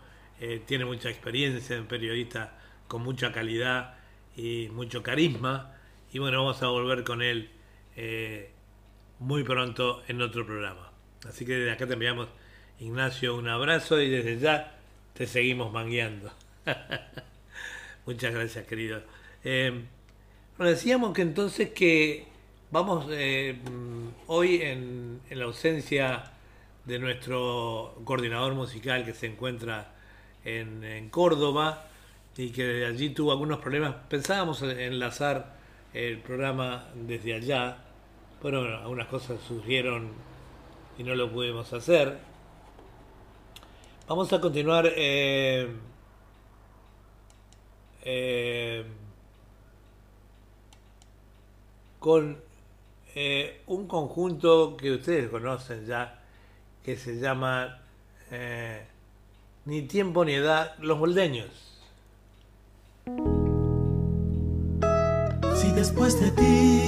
tiene 0.65 0.83
mucha 0.83 1.09
experiencia, 1.09 1.79
un 1.79 1.87
periodista 1.87 2.57
con 2.89 3.01
mucha 3.01 3.31
calidad 3.31 3.95
y 4.35 4.67
mucho 4.73 5.01
carisma. 5.01 5.73
Y 6.11 6.19
bueno, 6.19 6.39
vamos 6.39 6.61
a 6.61 6.67
volver 6.67 7.05
con 7.05 7.21
él 7.21 7.49
muy 9.19 9.43
pronto 9.43 10.03
en 10.07 10.21
otro 10.21 10.45
programa. 10.45 10.91
Así 11.25 11.45
que 11.45 11.53
desde 11.53 11.71
acá 11.71 11.87
te 11.87 11.93
enviamos, 11.93 12.27
Ignacio, 12.79 13.35
un 13.35 13.47
abrazo 13.47 14.01
y 14.01 14.09
desde 14.09 14.37
ya 14.37 14.77
te 15.13 15.25
seguimos 15.25 15.71
mangueando. 15.71 16.33
Muchas 18.05 18.33
gracias, 18.33 18.67
querido. 18.67 19.03
Nos 20.57 20.69
decíamos 20.69 21.13
que 21.13 21.21
entonces 21.21 21.71
que 21.71 22.27
vamos 22.71 23.07
eh, 23.09 23.59
mm, 23.69 24.07
hoy 24.27 24.61
en, 24.61 25.19
la 25.29 25.45
ausencia 25.45 26.31
de 26.85 26.97
nuestro 26.97 27.93
coordinador 28.05 28.53
musical 28.53 29.03
que 29.03 29.13
se 29.13 29.25
encuentra 29.27 29.91
en, 30.45 31.09
Córdoba 31.09 31.87
y 32.37 32.51
que 32.51 32.85
allí 32.85 33.09
tuvo 33.09 33.31
algunos 33.33 33.59
problemas. 33.59 33.95
Pensábamos 34.07 34.61
en- 34.61 34.79
enlazar 34.79 35.55
el 35.93 36.19
programa 36.19 36.87
desde 36.95 37.33
allá, 37.33 37.77
pero 38.41 38.61
bueno, 38.61 38.77
algunas 38.77 39.07
cosas 39.07 39.41
surgieron 39.45 40.13
y 40.97 41.03
no 41.03 41.15
lo 41.15 41.29
pudimos 41.31 41.73
hacer. 41.73 42.17
Vamos 44.07 44.31
a 44.31 44.39
continuar 44.39 44.89
eh, 44.95 45.67
eh, 48.03 48.85
con 52.05 52.37
eh, 53.15 53.63
un 53.65 53.87
conjunto 53.87 54.77
que 54.77 54.91
ustedes 54.91 55.27
conocen 55.31 55.87
ya, 55.87 56.19
que 56.83 56.97
se 56.97 57.19
llama 57.19 57.79
eh, 58.29 58.85
Ni 59.65 59.81
tiempo 59.87 60.23
ni 60.23 60.33
edad, 60.33 60.75
los 60.81 60.99
moldeños. 60.99 61.49
Si 65.55 65.71
después 65.71 66.21
de 66.21 66.29
ti 66.29 66.83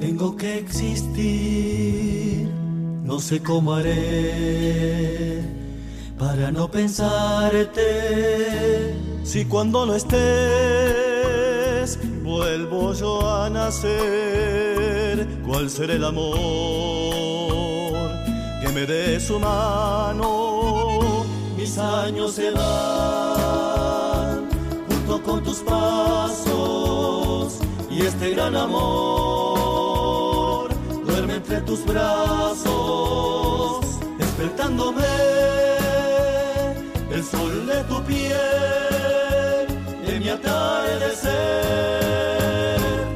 tengo 0.00 0.36
que 0.36 0.58
existir, 0.58 2.48
no 3.04 3.20
sé 3.20 3.40
cómo 3.40 3.74
haré 3.74 5.44
para 6.18 6.50
no 6.50 6.68
pensarte. 6.68 7.80
Si 9.22 9.44
cuando 9.44 9.86
no 9.86 9.94
estés 9.94 10.99
vuelvo 12.30 12.94
yo 12.94 13.28
a 13.28 13.50
nacer, 13.50 15.26
¿cuál 15.46 15.68
será 15.68 15.94
el 15.94 16.04
amor 16.04 16.38
que 18.60 18.68
me 18.72 18.86
dé 18.86 19.18
su 19.18 19.40
mano? 19.40 21.24
Mis 21.56 21.76
años 21.76 22.30
se 22.32 22.52
van 22.52 24.48
junto 24.88 25.20
con 25.22 25.42
tus 25.42 25.58
pasos 25.58 27.58
y 27.90 28.02
este 28.02 28.30
gran 28.30 28.54
amor 28.56 30.70
duerme 31.04 31.34
entre 31.34 31.60
tus 31.62 31.84
brazos, 31.84 33.80
despertándome 34.18 35.02
el 37.12 37.24
sol 37.24 37.66
de 37.66 37.82
tu 37.84 38.00
piel, 38.04 38.89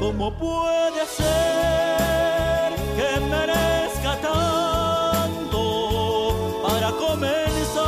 ¿Cómo 0.01 0.39
puede 0.39 1.07
ser 1.07 2.71
que 2.97 3.09
merezca 3.29 4.13
tanto 4.21 5.61
para 6.63 6.91
comenzar 6.93 7.83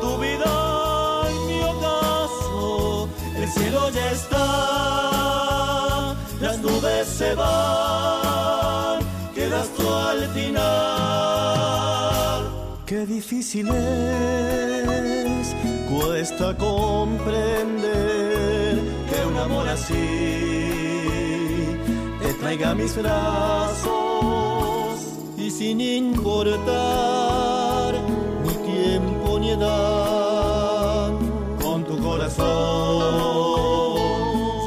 tu 0.00 0.10
vida 0.18 0.52
en 1.28 1.38
mi 1.46 1.60
ocaso? 1.62 3.08
El 3.36 3.48
cielo 3.50 3.90
ya 3.90 4.10
está, 4.10 4.46
las 6.40 6.58
nubes 6.58 7.06
se 7.06 7.34
van, 7.34 9.00
quedas 9.34 9.68
tú 9.76 9.88
al 9.92 10.28
final. 10.28 10.90
Qué 12.86 13.06
difícil 13.06 13.68
es, 13.68 15.54
cuesta 16.00 16.56
comprender 16.56 18.80
que 19.08 19.26
un 19.26 19.36
amor 19.36 19.68
así 19.68 19.94
te 22.22 22.32
traiga 22.34 22.70
a 22.70 22.74
mis 22.74 22.96
brazos 22.96 23.90
y 25.36 25.50
sin 25.50 25.80
importar 25.80 26.64
ni 28.44 28.54
tiempo 28.72 29.38
ni 29.38 29.50
edad, 29.50 31.12
con 31.62 31.84
tu 31.84 31.96
corazón 31.98 32.40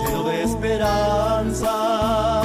lleno 0.05 0.23
de 0.23 0.43
esperanza, 0.43 2.43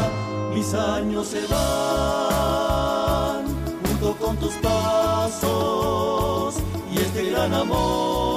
mis 0.54 0.74
años 0.74 1.28
se 1.28 1.46
van 1.46 3.44
junto 3.86 4.16
con 4.16 4.36
tus 4.36 4.54
pasos 4.54 6.56
y 6.92 6.98
este 6.98 7.30
gran 7.30 7.54
amor 7.54 8.27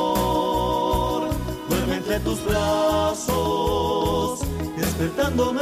entre 2.14 2.30
tus 2.30 2.44
brazos, 2.46 4.40
despertándome 4.76 5.62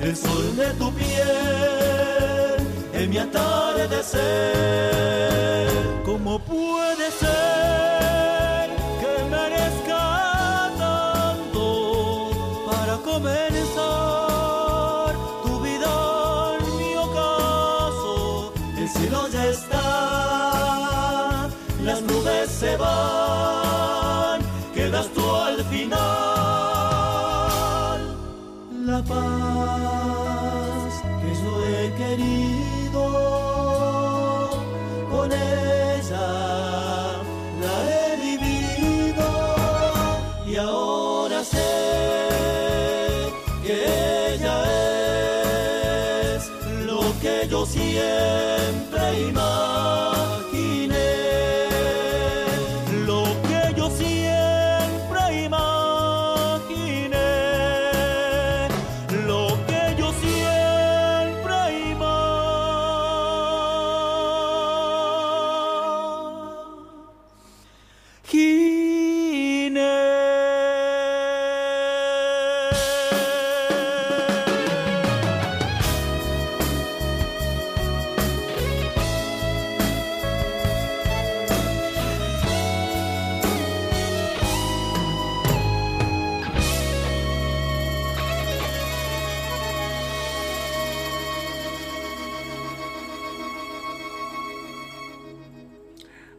el 0.00 0.16
sol 0.16 0.56
de 0.56 0.70
tu 0.74 0.92
piel 0.94 2.56
en 2.92 3.10
mi 3.10 3.18
atardecer. 3.18 4.22
¿Cómo 6.04 6.40
puede 6.40 7.10
ser 7.12 7.81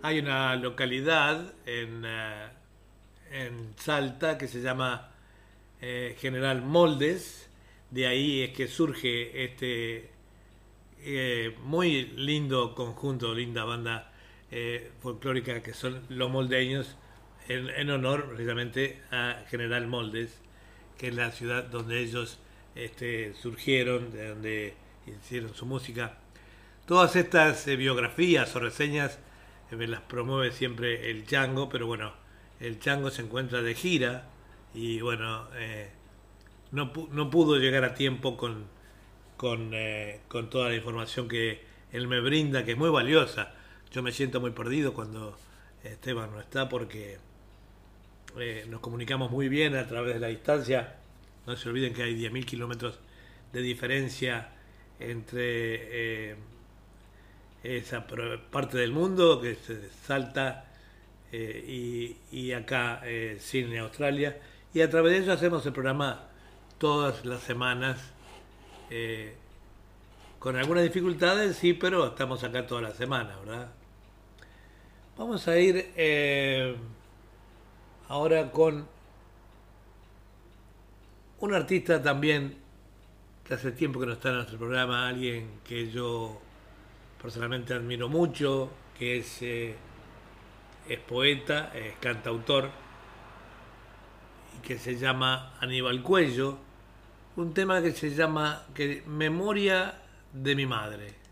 Hay 0.05 0.19
una 0.19 0.57
localidad 0.57 1.53
en, 1.65 2.03
eh, 2.05 2.47
en 3.31 3.73
Salta 3.77 4.37
que 4.37 4.49
se 4.49 4.61
llama 4.61 5.11
eh, 5.79 6.17
General 6.19 6.61
Moldes. 6.61 7.49
De 7.89 8.05
ahí 8.07 8.41
es 8.41 8.49
que 8.49 8.67
surge 8.67 9.45
este 9.45 10.09
eh, 10.99 11.55
muy 11.63 12.07
lindo 12.17 12.75
conjunto, 12.75 13.33
linda 13.33 13.63
banda 13.63 14.11
folclórica 15.01 15.63
que 15.63 15.73
son 15.73 16.03
los 16.09 16.29
moldeños, 16.29 16.97
en, 17.47 17.69
en 17.69 17.89
honor 17.89 18.27
precisamente 18.27 19.01
a 19.09 19.45
General 19.49 19.87
Moldes, 19.87 20.37
que 20.97 21.07
es 21.07 21.15
la 21.15 21.31
ciudad 21.31 21.63
donde 21.63 22.01
ellos 22.01 22.39
este, 22.75 23.33
surgieron, 23.35 24.11
de 24.11 24.27
donde 24.27 24.73
hicieron 25.07 25.55
su 25.55 25.65
música. 25.65 26.17
Todas 26.85 27.15
estas 27.15 27.65
biografías 27.65 28.53
o 28.53 28.59
reseñas 28.59 29.17
me 29.75 29.87
las 29.87 30.01
promueve 30.01 30.51
siempre 30.51 31.09
el 31.09 31.25
Chango, 31.25 31.69
pero 31.69 31.87
bueno, 31.87 32.13
el 32.59 32.79
Chango 32.79 33.09
se 33.09 33.21
encuentra 33.21 33.61
de 33.61 33.75
gira 33.75 34.29
y 34.73 35.01
bueno, 35.01 35.47
eh, 35.55 35.89
no, 36.71 36.91
no 37.11 37.29
pudo 37.29 37.57
llegar 37.57 37.83
a 37.83 37.93
tiempo 37.93 38.37
con, 38.37 38.65
con, 39.37 39.71
eh, 39.73 40.21
con 40.27 40.49
toda 40.49 40.69
la 40.69 40.75
información 40.75 41.27
que 41.27 41.61
él 41.91 42.07
me 42.07 42.19
brinda, 42.19 42.63
que 42.65 42.71
es 42.71 42.77
muy 42.77 42.89
valiosa. 42.89 43.53
Yo 43.91 44.01
me 44.01 44.11
siento 44.11 44.41
muy 44.41 44.51
perdido 44.51 44.93
cuando 44.93 45.37
Esteban 45.83 46.31
no 46.31 46.39
está 46.39 46.69
porque 46.69 47.17
eh, 48.39 48.65
nos 48.69 48.79
comunicamos 48.79 49.29
muy 49.29 49.49
bien 49.49 49.75
a 49.75 49.87
través 49.87 50.15
de 50.15 50.19
la 50.19 50.27
distancia. 50.27 50.95
No 51.45 51.55
se 51.55 51.69
olviden 51.69 51.93
que 51.93 52.03
hay 52.03 52.15
10.000 52.15 52.45
kilómetros 52.45 52.99
de 53.51 53.61
diferencia 53.61 54.49
entre 54.99 56.37
esa 57.63 58.05
parte 58.51 58.77
del 58.77 58.91
mundo, 58.91 59.41
que 59.41 59.51
es 59.51 59.69
eh, 59.69 59.89
Salta, 60.05 60.65
eh, 61.31 61.63
y, 61.67 62.17
y 62.37 62.51
acá 62.53 63.01
eh, 63.05 63.37
Sydney, 63.39 63.77
Australia. 63.79 64.37
Y 64.73 64.81
a 64.81 64.89
través 64.89 65.13
de 65.13 65.19
eso 65.19 65.31
hacemos 65.33 65.65
el 65.65 65.73
programa 65.73 66.23
todas 66.77 67.25
las 67.25 67.41
semanas. 67.43 67.99
eh, 68.89 69.35
con 70.39 70.55
algunas 70.57 70.83
dificultades, 70.83 71.55
sí, 71.57 71.73
pero 71.73 72.07
estamos 72.07 72.43
acá 72.43 72.67
toda 72.67 72.81
la 72.81 72.91
semana, 72.91 73.37
¿verdad? 73.39 73.69
Vamos 75.17 75.47
a 75.47 75.57
ir 75.59 75.91
eh, 75.95 76.75
ahora 78.09 78.51
con 78.51 78.87
un 81.39 81.53
artista 81.53 82.01
también 82.01 82.55
que 83.47 83.53
hace 83.53 83.71
tiempo 83.71 83.99
que 83.99 84.05
no 84.05 84.13
está 84.13 84.29
en 84.29 84.35
nuestro 84.35 84.57
programa, 84.57 85.07
alguien 85.07 85.49
que 85.67 85.91
yo 85.91 86.41
personalmente 87.23 87.73
admiro 87.73 88.09
mucho, 88.09 88.69
que 88.99 89.19
es, 89.19 89.41
eh, 89.41 89.73
es 90.89 90.99
poeta, 90.99 91.71
es 91.73 91.95
cantautor, 92.01 92.69
y 94.57 94.67
que 94.67 94.77
se 94.77 94.97
llama 94.97 95.53
Aníbal 95.61 96.03
Cuello, 96.03 96.57
un 97.37 97.53
tema 97.53 97.81
que 97.81 97.93
se 97.93 98.13
llama 98.13 98.63
que, 98.75 99.03
Memoria 99.07 100.01
de 100.33 100.53
mi 100.53 100.65
madre. 100.65 101.22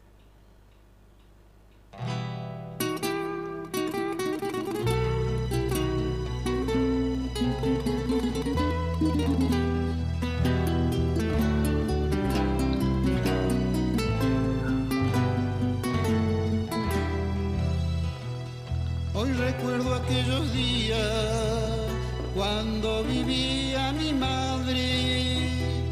Aquellos 20.03 20.51
días 20.53 20.99
cuando 22.35 23.03
vivía 23.03 23.91
mi 23.91 24.13
madre, 24.13 25.37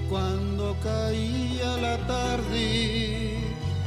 cuando 0.10 0.76
caía 0.82 1.78
la 1.78 1.98
tarde 2.08 3.38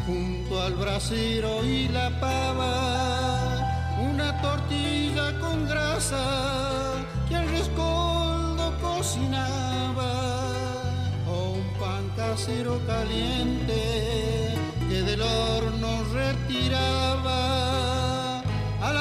junto 0.06 0.62
al 0.62 0.74
brasero 0.74 1.64
y 1.64 1.88
la 1.88 2.08
pava, 2.20 3.96
una 3.98 4.40
tortilla 4.42 5.38
con 5.40 5.66
grasa 5.66 6.94
que 7.28 7.34
el 7.34 7.48
rescoldo 7.48 8.74
cocinaba, 8.80 10.12
o 11.26 11.52
un 11.52 11.66
pan 11.80 12.04
casero 12.16 12.78
caliente 12.86 14.54
que 14.88 15.02
del 15.02 15.22
horno 15.22 16.04
retiraba 16.12 17.91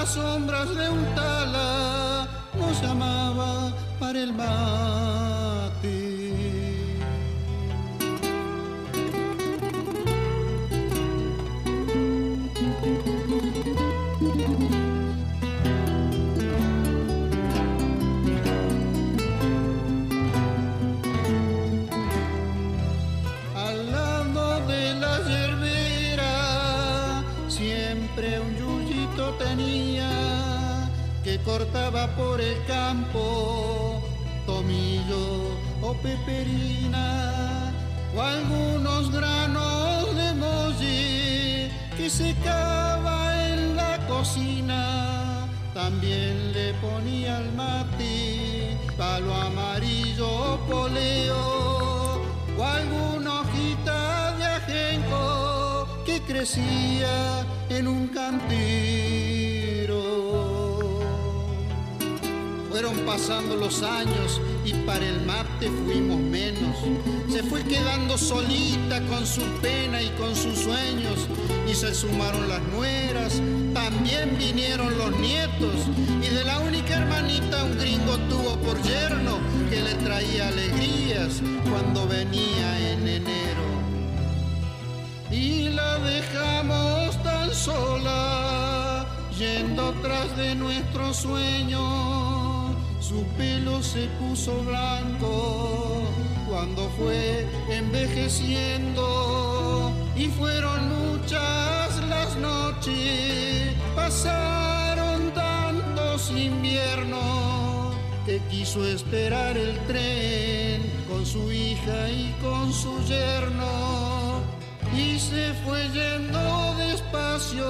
las 0.02 0.14
sombras 0.14 0.76
de 0.76 0.90
un 0.90 1.06
tala 1.14 2.28
nos 2.58 2.82
llamaba 2.82 3.72
para 4.00 4.20
el 4.20 4.34
mate. 4.34 6.11
Cortaba 31.62 32.08
por 32.16 32.42
el 32.42 32.58
campo 32.66 34.02
tomillo 34.48 35.52
o 35.84 35.94
peperina 36.02 37.72
o 38.16 38.22
algunos 38.22 39.12
granos 39.12 40.16
de 40.16 40.34
molle 40.34 41.72
que 41.96 42.10
secaba 42.10 43.48
en 43.48 43.76
la 43.76 44.00
cocina. 44.08 45.48
También 45.76 46.52
le 46.54 46.74
ponía 46.86 47.38
al 47.38 47.54
mate 47.54 48.76
palo 48.98 49.32
amarillo 49.32 50.28
o 50.54 50.58
poleo 50.68 52.22
o 52.58 52.64
alguna 52.64 53.42
hojita 53.42 54.36
de 54.38 54.46
ajenco 54.46 55.88
que 56.06 56.22
crecía 56.22 57.46
en 57.70 57.88
un 57.88 58.08
cantero. 58.08 59.51
Fueron 62.82 63.06
pasando 63.06 63.56
los 63.56 63.84
años 63.84 64.42
y 64.66 64.74
para 64.74 65.06
el 65.06 65.24
mate 65.24 65.70
fuimos 65.86 66.20
menos. 66.20 66.76
Se 67.32 67.44
fue 67.44 67.64
quedando 67.64 68.18
solita 68.18 69.00
con 69.06 69.24
su 69.28 69.44
pena 69.62 70.02
y 70.02 70.10
con 70.18 70.36
sus 70.36 70.58
sueños. 70.58 71.28
Y 71.70 71.76
se 71.76 71.94
sumaron 71.94 72.50
las 72.50 72.64
nueras, 72.74 73.40
también 73.76 74.36
vinieron 74.36 74.98
los 74.98 75.12
nietos. 75.20 75.76
Y 76.24 76.34
de 76.34 76.44
la 76.44 76.58
única 76.58 76.96
hermanita 76.96 77.66
un 77.66 77.78
gringo 77.78 78.18
tuvo 78.28 78.56
por 78.62 78.82
yerno 78.82 79.38
que 79.70 79.80
le 79.80 79.94
traía 80.04 80.48
alegrías 80.48 81.40
cuando 81.70 82.08
venía 82.08 82.94
en 82.94 83.08
enero. 83.08 83.68
Y 85.30 85.70
la 85.70 86.00
dejamos 86.00 87.22
tan 87.22 87.54
sola, 87.54 89.06
yendo 89.38 89.94
tras 90.02 90.36
de 90.36 90.56
nuestros 90.56 91.18
sueños. 91.18 92.41
Su 93.12 93.24
pelo 93.38 93.84
se 93.84 94.08
puso 94.22 94.64
blanco 94.64 96.06
cuando 96.48 96.90
fue 96.92 97.46
envejeciendo 97.70 99.04
y 100.16 100.28
fueron 100.28 100.80
muchas 100.88 102.02
las 102.08 102.38
noches, 102.38 103.76
pasaron 103.98 105.30
tantos 105.34 106.32
inviernos 106.32 107.96
que 108.26 108.40
quiso 108.50 108.86
esperar 108.88 109.58
el 109.58 109.78
tren 109.88 110.82
con 111.10 111.26
su 111.26 111.52
hija 111.52 112.10
y 112.10 112.34
con 112.42 112.72
su 112.72 112.98
yerno 113.08 114.40
y 114.96 115.20
se 115.20 115.52
fue 115.66 115.90
yendo 115.90 116.76
despacio 116.78 117.66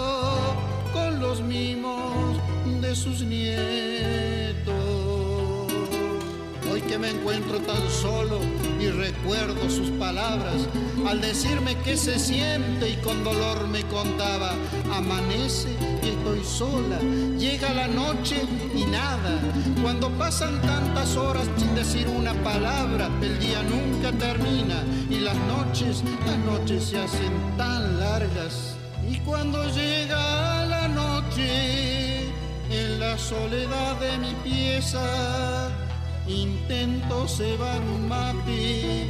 con 0.93 1.19
los 1.19 1.41
mimos 1.41 2.37
de 2.79 2.95
sus 2.95 3.23
nietos. 3.23 5.10
Que 6.91 6.97
me 6.97 7.11
encuentro 7.11 7.57
tan 7.59 7.89
solo 7.89 8.41
y 8.77 8.89
recuerdo 8.89 9.69
sus 9.69 9.91
palabras, 9.91 10.67
al 11.07 11.21
decirme 11.21 11.77
que 11.85 11.95
se 11.95 12.19
siente 12.19 12.89
y 12.89 12.97
con 12.97 13.23
dolor 13.23 13.65
me 13.69 13.81
contaba, 13.83 14.51
amanece 14.93 15.69
y 16.03 16.09
estoy 16.09 16.43
sola, 16.43 16.99
llega 17.37 17.73
la 17.73 17.87
noche 17.87 18.43
y 18.75 18.83
nada, 18.83 19.39
cuando 19.81 20.09
pasan 20.17 20.61
tantas 20.63 21.15
horas 21.15 21.47
sin 21.55 21.73
decir 21.75 22.09
una 22.09 22.33
palabra, 22.43 23.09
el 23.21 23.39
día 23.39 23.63
nunca 23.63 24.11
termina 24.11 24.83
y 25.09 25.19
las 25.19 25.37
noches, 25.47 26.03
las 26.25 26.37
noches 26.39 26.83
se 26.83 26.97
hacen 26.97 27.31
tan 27.55 28.01
largas. 28.01 28.75
Y 29.09 29.17
cuando 29.19 29.63
llega 29.69 30.65
la 30.65 30.89
noche, 30.89 32.25
en 32.69 32.99
la 32.99 33.17
soledad 33.17 33.97
de 34.01 34.17
mi 34.17 34.33
pieza, 34.43 35.71
intento 36.31 37.27
cebar 37.27 37.81
un 37.81 38.07
mate, 38.07 39.09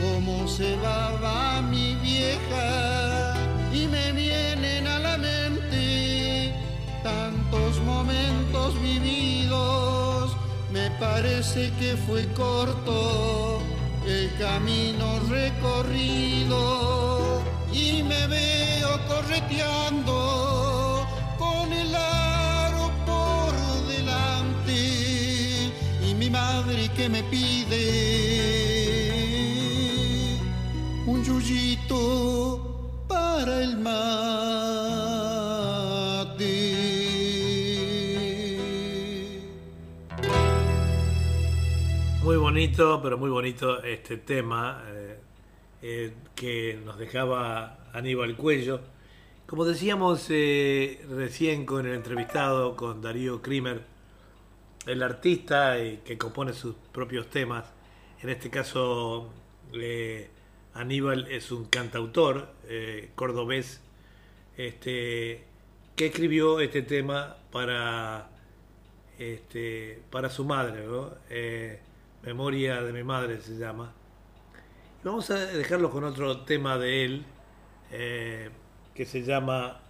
como 0.00 0.46
cebaba 0.48 1.62
mi 1.62 1.94
vieja, 1.96 3.34
y 3.72 3.86
me 3.86 4.12
vienen 4.12 4.86
a 4.86 4.98
la 4.98 5.18
mente 5.18 6.54
tantos 7.02 7.80
momentos 7.82 8.80
vividos, 8.80 10.36
me 10.72 10.90
parece 10.92 11.72
que 11.78 11.96
fue 11.96 12.26
corto 12.34 13.60
el 14.06 14.30
camino 14.38 15.20
recorrido. 15.28 16.56
Y 17.72 18.02
me 18.02 18.26
veo 18.26 18.98
correteando 19.06 20.45
madre 26.30 26.88
que 26.96 27.08
me 27.08 27.22
pide 27.24 27.86
un 31.06 31.22
yuyito 31.24 33.04
para 33.08 33.62
el 33.62 33.76
mate. 33.78 34.16
Muy 42.22 42.36
bonito, 42.36 43.00
pero 43.02 43.18
muy 43.18 43.30
bonito 43.30 43.82
este 43.82 44.16
tema 44.16 44.82
eh, 44.88 45.18
eh, 45.82 46.12
que 46.34 46.78
nos 46.84 46.98
dejaba 46.98 47.78
Aníbal 47.92 48.36
Cuello. 48.36 48.80
Como 49.46 49.64
decíamos 49.64 50.26
eh, 50.30 51.06
recién 51.08 51.64
con 51.64 51.86
el 51.86 51.94
entrevistado, 51.94 52.74
con 52.74 53.00
Darío 53.00 53.40
Krimer, 53.40 53.95
el 54.86 55.02
artista 55.02 55.76
que 56.04 56.16
compone 56.18 56.52
sus 56.52 56.74
propios 56.92 57.28
temas, 57.28 57.66
en 58.22 58.30
este 58.30 58.50
caso 58.50 59.30
eh, 59.74 60.30
Aníbal 60.76 61.26
es 61.30 61.52
un 61.52 61.64
cantautor 61.66 62.48
eh, 62.68 63.10
cordobés 63.14 63.80
este, 64.56 65.44
que 65.96 66.06
escribió 66.06 66.60
este 66.60 66.82
tema 66.82 67.36
para, 67.50 68.28
este, 69.18 70.02
para 70.10 70.28
su 70.28 70.44
madre, 70.44 70.86
¿no? 70.86 71.12
Eh, 71.30 71.80
Memoria 72.22 72.82
de 72.82 72.92
mi 72.92 73.04
madre 73.04 73.40
se 73.40 73.56
llama. 73.56 73.92
Y 75.02 75.06
vamos 75.06 75.30
a 75.30 75.36
dejarlo 75.36 75.90
con 75.90 76.02
otro 76.02 76.40
tema 76.40 76.76
de 76.76 77.04
él 77.04 77.24
eh, 77.92 78.50
que 78.94 79.06
se 79.06 79.22
llama 79.22 79.80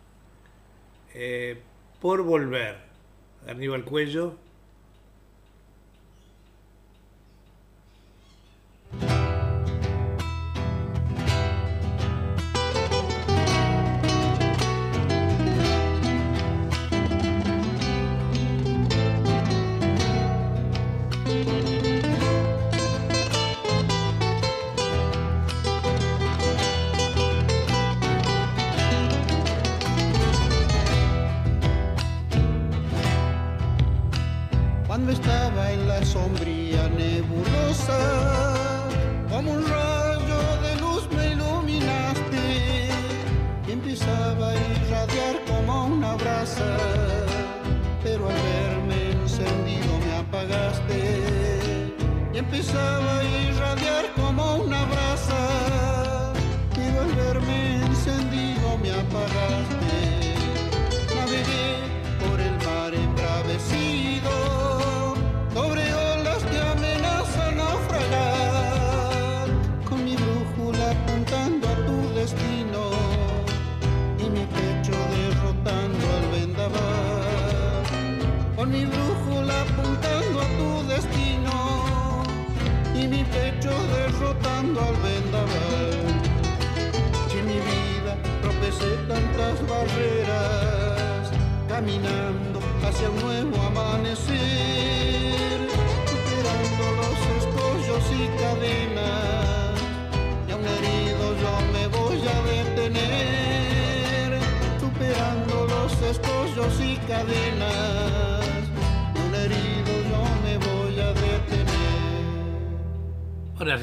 Por 2.00 2.22
Volver. 2.22 2.76
Aníbal 3.48 3.84
Cuello. 3.84 4.45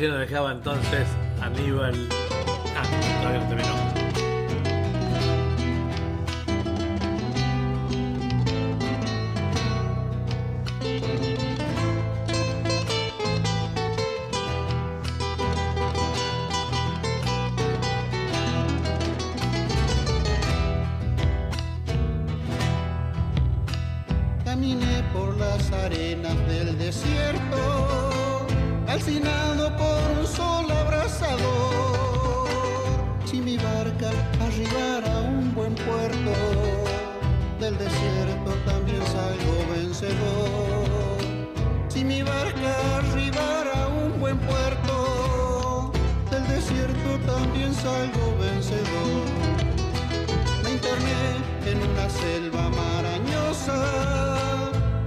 Así 0.04 0.10
nos 0.12 0.20
dejaba 0.20 0.52
entonces 0.52 1.08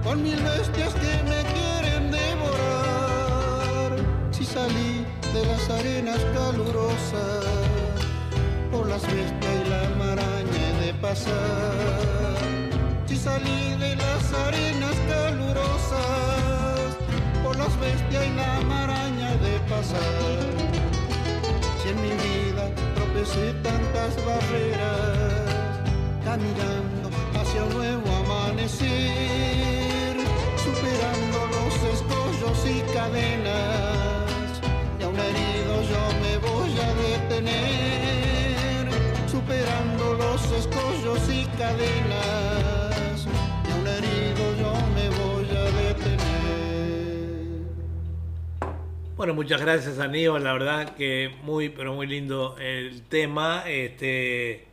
con 0.03 0.23
mil 0.23 0.41
bestias 0.41 0.93
que 0.95 1.23
me 1.23 1.43
quieren 1.53 2.11
devorar. 2.11 3.91
Si 4.31 4.45
salí 4.45 5.05
de 5.33 5.45
las 5.45 5.69
arenas 5.69 6.19
calurosas, 6.33 7.45
por 8.71 8.87
las 8.87 9.01
bestias 9.03 9.53
y 9.65 9.69
la 9.69 9.89
maraña 10.03 10.79
de 10.81 10.93
pasar. 11.01 11.35
Si 13.05 13.15
salí 13.15 13.75
de 13.79 13.95
las 13.95 14.33
arenas 14.47 14.95
calurosas, 15.07 16.97
por 17.43 17.55
las 17.57 17.79
bestias 17.79 18.25
y 18.25 18.35
la 18.35 18.61
maraña 18.61 19.35
de 19.37 19.59
pasar. 19.69 20.39
Si 21.81 21.89
en 21.89 22.01
mi 22.01 22.13
vida 22.25 22.71
tropecé 22.95 23.53
tantas 23.61 24.15
barreras, 24.25 25.79
caminando 26.25 27.09
hacia 27.39 27.63
un 27.63 27.73
nuevo 27.73 28.06
superando 28.67 28.83
los 31.47 31.73
escollos 31.93 32.65
y 32.65 32.81
cadenas, 32.93 34.61
y 34.99 35.03
aún 35.03 35.17
herido 35.17 35.81
yo 35.83 36.09
me 36.21 36.37
voy 36.37 36.77
a 36.77 36.93
detener, 37.29 38.89
superando 39.31 40.15
los 40.15 40.51
escollos 40.51 41.29
y 41.29 41.45
cadenas, 41.57 43.25
y 43.65 43.71
aún 43.71 43.87
herido 43.87 44.53
yo 44.59 44.73
me 44.93 45.07
voy 45.15 45.47
a 45.55 45.63
detener. 45.71 46.27
Bueno, 49.15 49.33
muchas 49.33 49.61
gracias 49.61 49.97
Aníbal, 49.99 50.43
la 50.43 50.51
verdad 50.51 50.93
que 50.95 51.33
muy, 51.43 51.69
pero 51.69 51.93
muy 51.93 52.07
lindo 52.07 52.57
el 52.59 53.03
tema, 53.03 53.63
este, 53.65 54.67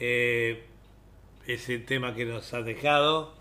eh, 0.00 0.64
ese 1.46 1.78
tema 1.78 2.12
que 2.12 2.24
nos 2.24 2.52
has 2.52 2.64
dejado. 2.64 3.35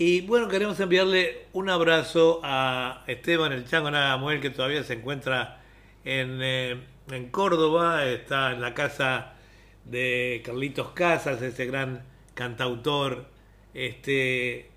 Y 0.00 0.20
bueno, 0.20 0.46
queremos 0.46 0.78
enviarle 0.78 1.46
un 1.52 1.68
abrazo 1.68 2.40
a 2.44 3.02
Esteban 3.08 3.50
el 3.52 3.66
Chango 3.66 3.90
Nagamuel, 3.90 4.40
que 4.40 4.50
todavía 4.50 4.84
se 4.84 4.92
encuentra 4.94 5.60
en, 6.04 6.38
eh, 6.40 6.76
en 7.10 7.30
Córdoba, 7.30 8.06
está 8.06 8.52
en 8.52 8.60
la 8.60 8.74
casa 8.74 9.34
de 9.84 10.40
Carlitos 10.44 10.90
Casas, 10.90 11.42
ese 11.42 11.66
gran 11.66 12.04
cantautor 12.34 13.26
este, 13.74 14.70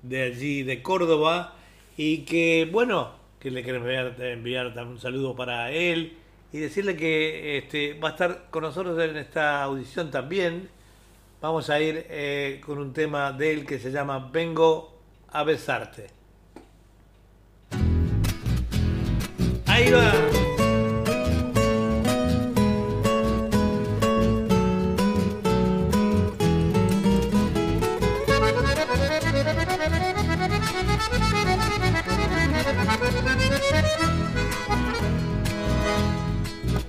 de 0.00 0.22
allí, 0.22 0.62
de 0.62 0.80
Córdoba, 0.80 1.56
y 1.98 2.24
que 2.24 2.66
bueno, 2.72 3.12
que 3.38 3.50
le 3.50 3.62
queremos 3.62 3.88
enviar, 3.88 4.22
enviar 4.22 4.86
un 4.86 4.98
saludo 5.00 5.36
para 5.36 5.70
él 5.70 6.16
y 6.50 6.60
decirle 6.60 6.96
que 6.96 7.58
este, 7.58 7.92
va 8.00 8.08
a 8.08 8.12
estar 8.12 8.46
con 8.48 8.62
nosotros 8.62 8.98
en 9.02 9.18
esta 9.18 9.62
audición 9.62 10.10
también. 10.10 10.70
Vamos 11.44 11.68
a 11.68 11.78
ir 11.78 12.06
eh, 12.08 12.58
con 12.64 12.78
un 12.78 12.94
tema 12.94 13.30
de 13.30 13.52
él 13.52 13.66
que 13.66 13.78
se 13.78 13.92
llama 13.92 14.30
Vengo 14.32 14.98
a 15.28 15.44
besarte. 15.44 16.06
Ahí 19.66 19.90
va. 19.90 20.10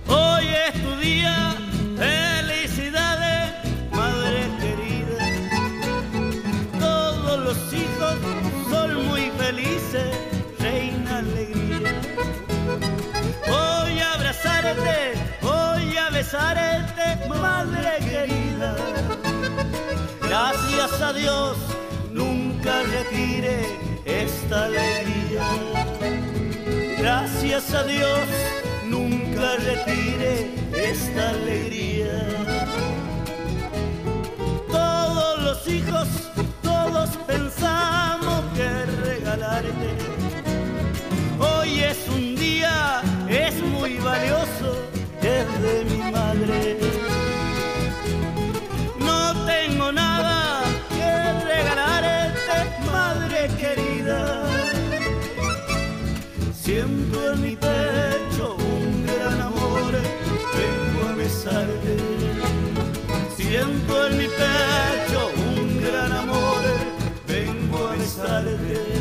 Hoy 0.08 0.46
es 0.48 0.82
tu 0.82 0.96
día, 0.96 1.56
besarte, 16.26 17.28
madre 17.28 17.98
querida. 18.00 18.74
Gracias 20.22 21.00
a 21.00 21.12
Dios, 21.12 21.56
nunca 22.10 22.82
retire 22.82 23.60
esta 24.04 24.64
alegría. 24.64 25.44
Gracias 26.98 27.72
a 27.74 27.84
Dios, 27.84 28.26
nunca 28.84 29.56
retire 29.56 30.50
esta 30.74 31.30
alegría. 31.30 32.18
Todos 34.68 35.42
los 35.42 35.68
hijos, 35.68 36.08
todos 36.62 37.10
pensamos 37.28 38.42
que 38.56 38.68
regalarte. 39.06 39.90
Hoy 41.38 41.80
es 41.80 41.98
un 42.08 42.34
día, 42.34 43.00
es 43.28 43.54
muy 43.62 43.98
valioso, 43.98 44.95
de 45.44 45.84
mi 45.84 45.98
madre. 46.10 46.78
No 48.98 49.46
tengo 49.46 49.92
nada 49.92 50.62
que 50.96 51.10
regalarte, 51.44 52.58
madre 52.90 53.48
querida. 53.60 54.44
Siento 56.54 57.32
en 57.32 57.42
mi 57.42 57.56
pecho 57.56 58.56
un 58.56 59.06
gran 59.06 59.40
amor, 59.40 59.92
vengo 60.58 61.08
a 61.10 61.14
besarte. 61.14 61.96
Siento 63.36 64.06
en 64.06 64.18
mi 64.18 64.26
pecho 64.26 65.30
un 65.54 65.82
gran 65.82 66.12
amor, 66.12 66.62
vengo 67.26 67.88
a 67.88 67.92
besarte. 67.92 68.95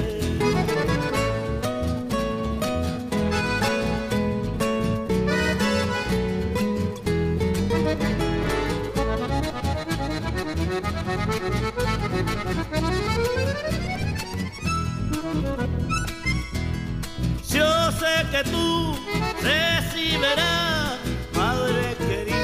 Yo 17.50 17.92
sé 17.92 18.26
que 18.32 18.44
tú 18.52 18.98
recibirás, 19.42 21.00
madre 21.34 21.96
querida, 22.00 22.36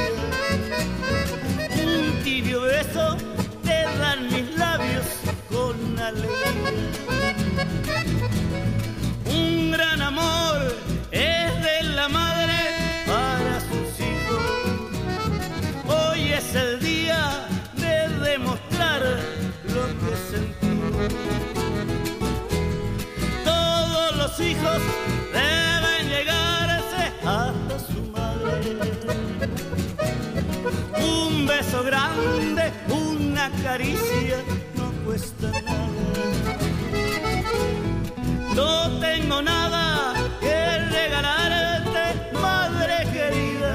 un 1.84 2.24
tibio 2.24 2.62
beso 2.62 3.18
te 3.64 3.84
dan 4.00 4.28
mis 4.32 4.58
labios 4.58 5.06
con 5.50 6.00
alegría. 6.00 7.36
Un 9.26 9.72
gran 9.72 10.02
amor 10.02 10.91
hijos 24.42 24.82
deben 25.34 26.10
llegarse 26.10 27.14
hasta 27.26 27.80
su 27.80 28.02
madre. 28.12 28.78
Un 30.98 31.46
beso 31.46 31.84
grande, 31.84 32.72
una 32.90 33.50
caricia, 33.64 34.38
no 34.76 34.92
cuesta 35.06 35.52
nada. 35.62 35.88
No 38.56 39.00
tengo 39.00 39.42
nada 39.42 40.14
que 40.40 40.80
regalarte, 40.98 42.32
madre 42.34 42.96
querida. 43.14 43.74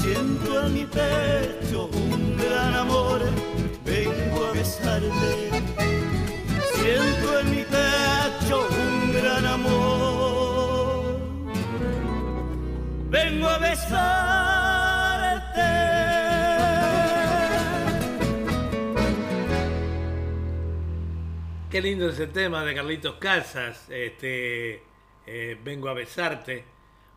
Siento 0.00 0.66
en 0.66 0.74
mi 0.74 0.84
pecho 0.84 1.88
un 1.92 2.36
gran 2.36 2.74
amor, 2.74 3.20
vengo 3.84 4.46
a 4.46 4.52
besarte. 4.52 5.50
Siento 6.74 7.38
en 7.40 7.50
mi 7.50 7.62
pecho 7.62 8.21
Vengo 13.12 13.46
a 13.46 13.58
besarte. 13.58 15.60
Qué 21.68 21.82
lindo 21.82 22.08
ese 22.08 22.28
tema 22.28 22.64
de 22.64 22.74
Carlitos 22.74 23.16
Casas. 23.16 23.90
Este, 23.90 24.82
eh, 25.26 25.60
vengo 25.62 25.90
a 25.90 25.92
besarte. 25.92 26.64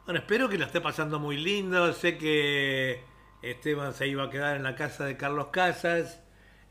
Bueno, 0.03 0.19
espero 0.19 0.49
que 0.49 0.57
lo 0.57 0.65
esté 0.65 0.81
pasando 0.81 1.17
muy 1.17 1.37
lindo. 1.37 1.93
Sé 1.93 2.17
que 2.17 2.99
Esteban 3.41 3.93
se 3.93 4.09
iba 4.09 4.25
a 4.25 4.29
quedar 4.29 4.57
en 4.57 4.63
la 4.63 4.75
casa 4.75 5.05
de 5.05 5.15
Carlos 5.15 5.47
Casas. 5.47 6.21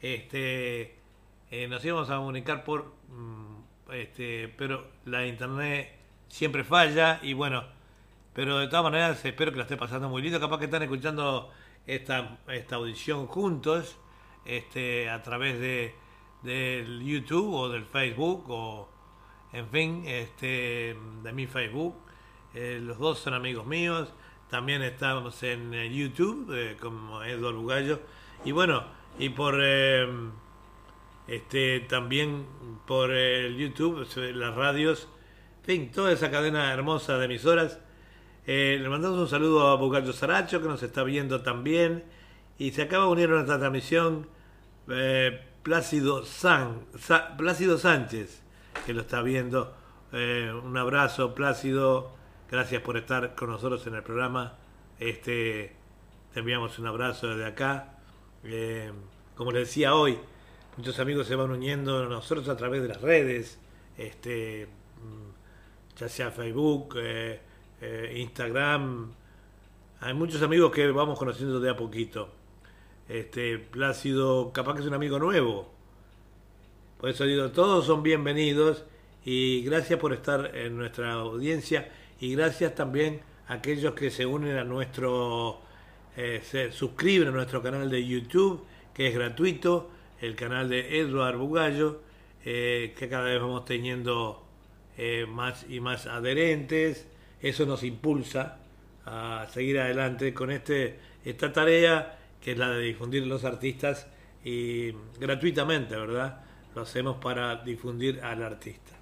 Este, 0.02 0.98
eh, 1.51 1.66
nos 1.66 1.82
íbamos 1.82 2.10
a 2.10 2.16
comunicar 2.16 2.62
por, 2.62 2.92
mm, 3.09 3.90
este, 3.90 4.52
pero 4.59 4.86
la 5.06 5.24
internet 5.24 5.96
siempre 6.28 6.62
falla 6.62 7.20
y 7.22 7.32
bueno, 7.32 7.64
pero 8.35 8.59
de 8.59 8.69
todas 8.69 8.85
maneras 8.85 9.24
espero 9.24 9.51
que 9.52 9.56
lo 9.59 9.62
esté 9.62 9.77
pasando 9.77 10.09
muy 10.09 10.23
lindo. 10.23 10.40
Capaz 10.40 10.59
que 10.59 10.66
están 10.66 10.82
escuchando 10.82 11.51
esta, 11.86 12.39
esta 12.48 12.77
audición 12.77 13.27
juntos, 13.27 13.97
este, 14.44 15.09
a 15.09 15.23
través 15.23 15.59
de 15.61 15.94
del 16.44 17.02
YouTube 17.02 17.55
o 17.55 17.69
del 17.70 17.86
Facebook 17.86 18.44
o 18.48 18.89
en 19.52 19.69
fin, 19.70 20.05
este, 20.06 20.97
de 21.23 21.32
mi 21.32 21.47
Facebook. 21.47 21.97
Eh, 22.55 22.81
los 22.82 22.98
dos 22.98 23.19
son 23.19 23.35
amigos 23.35 23.66
míos. 23.66 24.12
También 24.51 24.82
estamos 24.82 25.43
en 25.43 25.73
eh, 25.74 25.93
YouTube 25.93 26.52
eh, 26.55 26.77
como 26.78 27.23
Eduardo 27.23 27.61
Bugallo. 27.61 28.01
Y 28.44 28.52
bueno, 28.52 28.85
y 29.19 29.31
por 29.31 29.59
eh, 29.61 30.06
este 31.27 31.81
también 31.81 32.47
por 32.86 33.11
el 33.11 33.56
YouTube, 33.56 34.06
las 34.35 34.55
radios, 34.55 35.09
en 35.61 35.65
fin, 35.65 35.93
toda 35.93 36.12
esa 36.12 36.31
cadena 36.31 36.73
hermosa 36.73 37.16
de 37.19 37.24
emisoras. 37.24 37.81
Eh, 38.46 38.78
le 38.80 38.88
mandamos 38.88 39.18
un 39.18 39.28
saludo 39.28 39.68
a 39.68 39.76
Bugallo 39.76 40.12
Saracho 40.12 40.60
que 40.60 40.68
nos 40.68 40.82
está 40.82 41.02
viendo 41.02 41.42
también. 41.42 42.04
Y 42.58 42.70
se 42.72 42.82
acaba 42.82 43.04
de 43.06 43.10
unir 43.12 43.28
a 43.30 43.34
nuestra 43.34 43.58
transmisión 43.58 44.28
eh, 44.88 45.40
Plácido, 45.62 46.24
San, 46.24 46.82
Sa- 46.98 47.36
Plácido 47.36 47.78
Sánchez, 47.78 48.42
que 48.86 48.92
lo 48.94 49.00
está 49.00 49.22
viendo. 49.22 49.74
Eh, 50.12 50.52
un 50.62 50.76
abrazo, 50.76 51.34
Plácido. 51.34 52.12
Gracias 52.50 52.82
por 52.82 52.96
estar 52.96 53.34
con 53.34 53.50
nosotros 53.50 53.86
en 53.86 53.94
el 53.94 54.02
programa. 54.02 54.54
Este, 55.00 55.74
te 56.32 56.40
enviamos 56.40 56.78
un 56.78 56.86
abrazo 56.86 57.28
desde 57.28 57.46
acá. 57.46 57.98
Eh, 58.44 58.92
como 59.34 59.50
les 59.50 59.66
decía 59.68 59.94
hoy, 59.94 60.18
muchos 60.76 61.00
amigos 61.00 61.26
se 61.26 61.34
van 61.34 61.50
uniendo 61.50 62.04
a 62.04 62.06
nosotros 62.08 62.48
a 62.48 62.56
través 62.56 62.82
de 62.82 62.88
las 62.88 63.00
redes, 63.00 63.58
este, 63.96 64.66
mm, 65.02 65.96
ya 65.98 66.08
sea 66.08 66.30
Facebook, 66.30 66.94
eh, 67.85 68.19
Instagram. 68.20 69.12
Hay 70.01 70.15
muchos 70.15 70.40
amigos 70.40 70.73
que 70.73 70.90
vamos 70.90 71.19
conociendo 71.19 71.61
de 71.61 71.69
a 71.69 71.77
poquito. 71.77 72.31
Este, 73.09 73.59
Plácido, 73.59 74.52
capaz 74.52 74.74
que 74.74 74.81
es 74.81 74.86
un 74.86 74.94
amigo 74.94 75.19
nuevo. 75.19 75.70
Por 76.98 77.11
eso 77.11 77.24
digo, 77.24 77.51
todos 77.51 77.85
son 77.85 78.02
bienvenidos 78.02 78.85
y 79.23 79.62
gracias 79.65 80.01
por 80.01 80.15
estar 80.15 80.56
en 80.56 80.78
nuestra 80.78 81.12
audiencia 81.12 81.90
y 82.19 82.35
gracias 82.35 82.74
también 82.74 83.20
a 83.48 83.55
aquellos 83.55 83.93
que 83.93 84.11
se 84.11 84.24
unen 84.24 84.56
a 84.56 84.65
nuestro, 84.65 85.61
eh, 86.16 86.40
se 86.43 86.73
suscriben 86.73 87.28
a 87.28 87.32
nuestro 87.32 87.62
canal 87.62 87.90
de 87.90 88.06
YouTube, 88.06 88.65
que 88.94 89.09
es 89.09 89.15
gratuito, 89.15 89.90
el 90.23 90.36
canal 90.36 90.70
de 90.70 91.01
Edward 91.01 91.36
Bugallo, 91.36 92.01
eh, 92.47 92.94
que 92.98 93.11
cada 93.11 93.24
vez 93.24 93.43
vamos 93.43 93.66
teniendo 93.66 94.40
más 95.28 95.66
y 95.69 95.81
más 95.81 96.06
adherentes. 96.06 97.09
Eso 97.44 97.66
nos 97.66 97.82
impulsa 97.82 98.56
a 99.04 99.46
seguir 99.52 99.78
adelante 99.78 100.32
con 100.32 100.50
este, 100.50 100.98
esta 101.26 101.52
tarea 101.52 102.18
que 102.40 102.52
es 102.52 102.58
la 102.58 102.70
de 102.70 102.80
difundir 102.80 103.26
los 103.26 103.44
artistas 103.44 104.06
y 104.42 104.92
gratuitamente, 105.20 105.94
¿verdad? 105.94 106.40
Lo 106.74 106.80
hacemos 106.80 107.18
para 107.22 107.56
difundir 107.56 108.22
al 108.22 108.42
artista. 108.42 108.92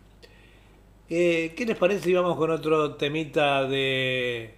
Eh, 1.09 1.55
¿Qué 1.56 1.64
les 1.66 1.77
parece 1.77 2.02
si 2.02 2.14
vamos 2.14 2.36
con 2.36 2.51
otro 2.51 2.97
temita 2.97 3.64
de, 3.64 4.56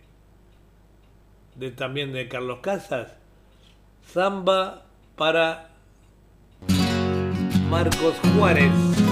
de 1.54 1.70
también 1.72 2.10
de 2.14 2.26
Carlos 2.26 2.60
Casas? 2.60 3.12
Zamba 4.10 4.86
para 5.14 5.68
Marcos 7.68 8.14
Juárez. 8.34 9.03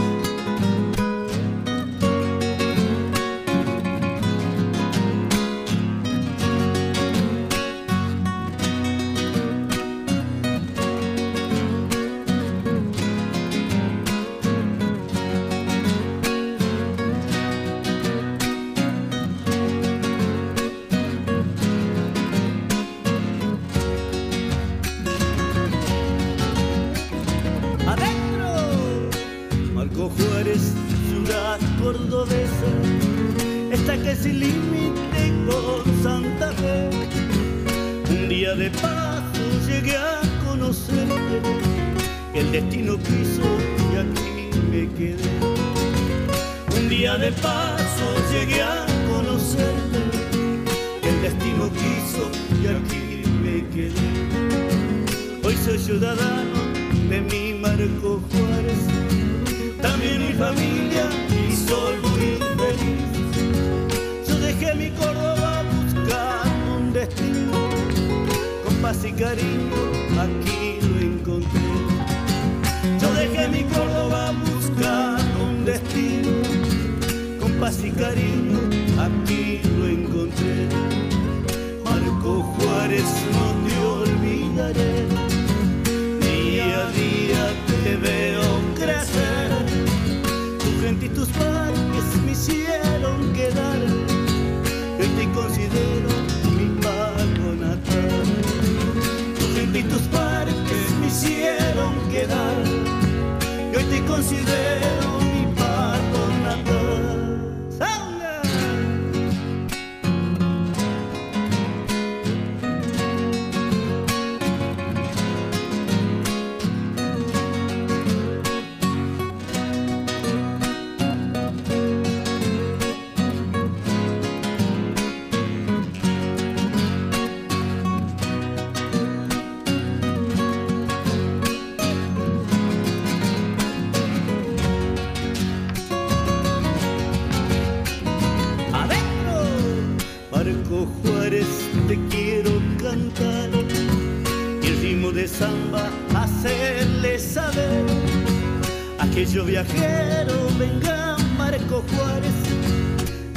Aquellos 149.43 149.67
viajeros, 149.67 150.57
venga 150.57 151.17
Marco 151.37 151.85
Juárez, 151.91 152.39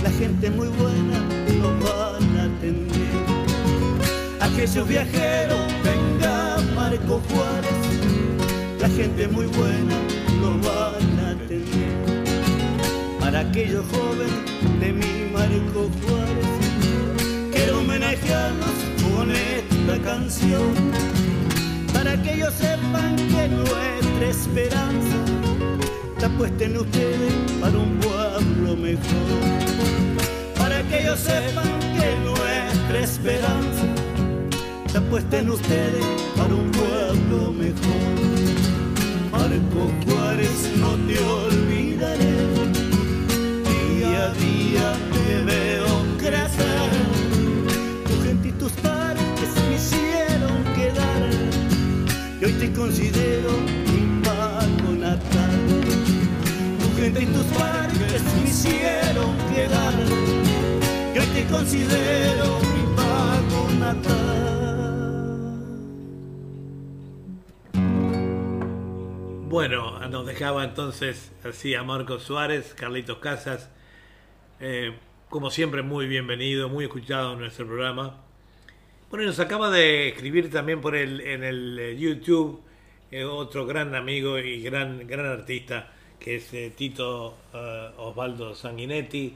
la 0.03 0.11
gente 0.11 0.51
muy 0.51 0.67
buena 0.67 1.19
nos 1.59 1.79
van 1.83 2.37
a 2.37 2.43
atender. 2.43 3.23
Aquellos 4.39 4.87
viajeros, 4.87 5.59
venga 5.83 6.57
Marco 6.75 7.19
Juárez, 7.27 7.81
la 8.79 8.87
gente 8.89 9.27
muy 9.29 9.47
buena 9.47 9.95
nos 10.41 10.61
van 10.61 11.25
a 11.25 11.31
atender 11.31 11.95
para 13.19 13.39
aquellos 13.39 13.83
jóvenes 13.87 14.79
de 14.79 14.93
mi 14.93 15.31
Marco 15.33 15.89
Juárez. 16.05 17.51
Quiero 17.51 17.79
homenajearlos 17.79 18.75
con 19.01 19.31
esta 19.31 19.97
canción, 20.03 20.71
para 21.93 22.21
que 22.21 22.35
ellos 22.35 22.53
sepan 22.53 23.15
que 23.15 23.47
nuestra 23.47 24.29
esperanza 24.29 25.44
está 26.25 26.37
puesta 26.39 26.63
en 26.63 26.77
ustedes 26.77 27.33
para 27.61 27.77
un 27.77 27.99
pueblo 27.99 28.75
mejor. 28.75 29.41
Para 30.57 30.81
que 30.83 31.01
ellos 31.01 31.19
sepan 31.19 31.79
que 31.97 32.15
nuestra 32.25 32.99
esperanza 32.99 33.85
está 34.87 35.01
puesta 35.01 35.37
en 35.37 35.51
ustedes 35.51 36.05
para 36.35 36.55
un 36.55 36.71
pueblo 36.71 37.51
mejor. 37.51 38.15
Marco 39.31 39.91
Juárez, 40.03 40.71
no 40.77 40.95
te 41.05 41.19
olvidaré 41.23 42.33
día 43.69 44.25
a 44.25 44.33
día 44.33 44.93
te 45.13 45.43
veo 45.43 45.85
crecer. 46.17 46.89
Tu 48.07 48.23
gente 48.23 48.47
y 48.47 48.51
tus 48.53 48.71
parques 48.71 49.51
me 49.69 49.75
hicieron 49.75 50.63
quedar. 50.73 51.29
Y 52.41 52.45
hoy 52.45 52.53
te 52.53 52.73
considero 52.73 53.84
y 57.07 57.25
tus 57.27 57.45
parques 57.57 58.23
me 58.23 58.49
hicieron 58.49 59.37
quedar. 59.53 59.93
Hoy 61.13 61.27
te 61.35 61.45
considero 61.45 62.59
mi 62.59 62.95
pago 62.95 63.69
natal. 63.79 65.05
Bueno, 69.47 69.99
nos 70.09 70.25
dejaba 70.25 70.63
entonces 70.63 71.31
así 71.43 71.75
a 71.75 71.83
Marcos 71.83 72.23
Suárez, 72.23 72.73
Carlitos 72.73 73.19
Casas. 73.19 73.69
Eh, 74.59 74.97
como 75.29 75.51
siempre, 75.51 75.83
muy 75.83 76.07
bienvenido, 76.07 76.69
muy 76.69 76.85
escuchado 76.85 77.33
en 77.33 77.39
nuestro 77.39 77.67
programa. 77.67 78.23
Bueno, 79.11 79.25
y 79.25 79.27
nos 79.27 79.39
acaba 79.39 79.69
de 79.69 80.07
escribir 80.09 80.49
también 80.49 80.81
por 80.81 80.95
el, 80.95 81.21
en 81.21 81.43
el 81.43 81.77
eh, 81.77 81.97
YouTube 81.97 82.63
eh, 83.11 83.23
otro 83.25 83.67
gran 83.67 83.93
amigo 83.93 84.39
y 84.39 84.63
gran, 84.63 85.05
gran 85.07 85.27
artista 85.27 85.91
que 86.25 86.37
es 86.37 86.53
eh, 86.55 86.73
Tito 86.75 87.35
eh, 87.53 87.91
Osvaldo 87.97 88.55
Sanguinetti, 88.55 89.31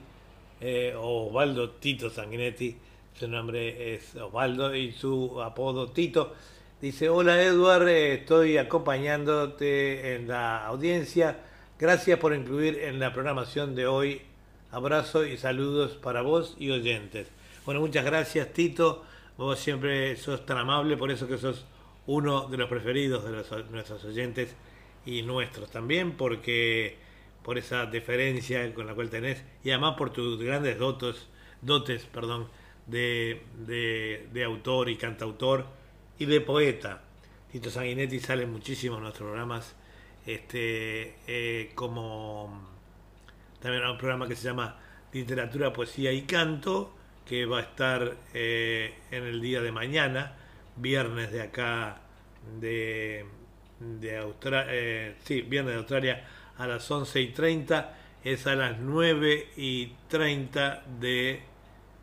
eh, 0.60 0.96
o 0.98 1.28
Osvaldo 1.28 1.70
Tito 1.70 2.10
Sanguinetti. 2.10 2.76
Su 3.14 3.28
nombre 3.28 3.94
es 3.94 4.16
Osvaldo 4.16 4.76
y 4.76 4.92
su 4.94 5.40
apodo 5.40 5.92
Tito. 5.92 6.34
Dice, 6.82 7.08
hola 7.08 7.40
Edward, 7.44 7.88
estoy 7.90 8.58
acompañándote 8.58 10.16
en 10.16 10.30
la 10.30 10.66
audiencia. 10.66 11.38
Gracias 11.78 12.18
por 12.18 12.34
incluir 12.34 12.80
en 12.80 13.00
la 13.00 13.14
programación 13.14 13.76
de 13.76 13.86
hoy. 13.86 14.24
Abrazo 14.72 15.28
y 15.28 15.38
saludos 15.38 15.92
para 15.92 16.24
vos 16.24 16.56
y 16.58 16.72
oyentes. 16.72 17.28
Bueno, 17.66 17.82
muchas 17.82 18.04
gracias 18.04 18.52
Tito. 18.52 19.04
Vos 19.38 19.60
siempre 19.60 20.18
sos 20.18 20.44
tan 20.44 20.58
amable, 20.58 20.98
por 20.98 21.12
eso 21.12 21.28
que 21.28 21.38
sos 21.38 21.66
uno 22.08 22.48
de 22.48 22.58
los 22.58 22.68
preferidos 22.68 23.24
de 23.26 23.62
nuestros 23.70 24.04
oyentes 24.06 24.56
y 25.06 25.22
nuestros 25.22 25.70
también, 25.72 26.14
porque 26.14 26.98
por 27.44 27.58
esa 27.58 27.86
deferencia 27.86 28.74
con 28.74 28.86
la 28.86 28.94
cual 28.94 29.10
tenés 29.10 29.44
y 29.64 29.72
además 29.72 29.96
por 29.98 30.12
tus 30.12 30.42
grandes 30.42 30.78
dotos, 30.78 31.28
dotes 31.62 32.06
perdón, 32.06 32.48
de, 32.88 33.44
de, 33.66 34.44
autor 34.44 34.90
y 34.90 34.98
cantautor 34.98 35.66
y 36.18 36.26
de 36.26 36.42
poeta. 36.42 37.04
Tito 37.52 37.70
Sanguinetti 37.70 38.20
sale 38.20 38.46
muchísimo 38.46 38.98
en 38.98 39.04
nuestros 39.04 39.28
programas 39.28 39.76
este, 40.26 41.16
eh, 41.28 41.72
como 41.76 42.68
también 43.62 43.84
un 43.86 43.98
programa 43.98 44.28
que 44.28 44.36
se 44.36 44.44
llama 44.48 44.78
Literatura, 45.12 45.74
Poesía 45.74 46.12
y 46.12 46.24
Canto, 46.24 46.94
que 47.26 47.46
va 47.46 47.60
a 47.60 47.62
estar 47.62 48.18
eh, 48.34 48.96
en 49.12 49.24
el 49.24 49.42
día 49.42 49.62
de 49.62 49.72
mañana, 49.72 50.36
viernes 50.76 51.32
de 51.32 51.42
acá 51.42 52.02
de, 52.60 53.26
de 53.80 54.18
Australia, 54.18 55.16
sí, 55.24 55.42
viernes 55.42 55.74
de 55.74 55.80
Australia 55.80 56.28
a 56.58 56.68
las 56.68 56.90
11 56.90 57.22
y 57.22 57.28
30, 57.28 57.96
es 58.24 58.46
a 58.48 58.56
las 58.56 58.80
9 58.80 59.50
y 59.56 59.94
30 60.10 60.84
de, 61.00 61.42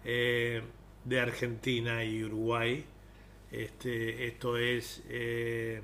eh, 0.05 0.63
de 1.05 1.21
Argentina 1.21 2.03
y 2.05 2.25
Uruguay. 2.25 2.85
Este, 3.53 4.27
esto 4.27 4.57
es 4.57 5.03
eh, 5.09 5.83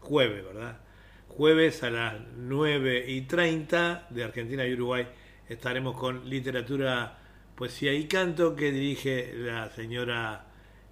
jueves, 0.00 0.44
¿verdad? 0.44 0.80
Jueves 1.28 1.82
a 1.82 1.90
las 1.90 2.14
9 2.36 3.04
y 3.08 3.22
30 3.22 4.06
de 4.10 4.24
Argentina 4.24 4.64
y 4.66 4.74
Uruguay 4.74 5.06
estaremos 5.48 5.96
con 5.96 6.28
literatura, 6.28 7.18
poesía 7.54 7.92
y 7.92 8.06
canto 8.06 8.54
que 8.54 8.70
dirige 8.70 9.32
la 9.34 9.68
señora 9.70 10.46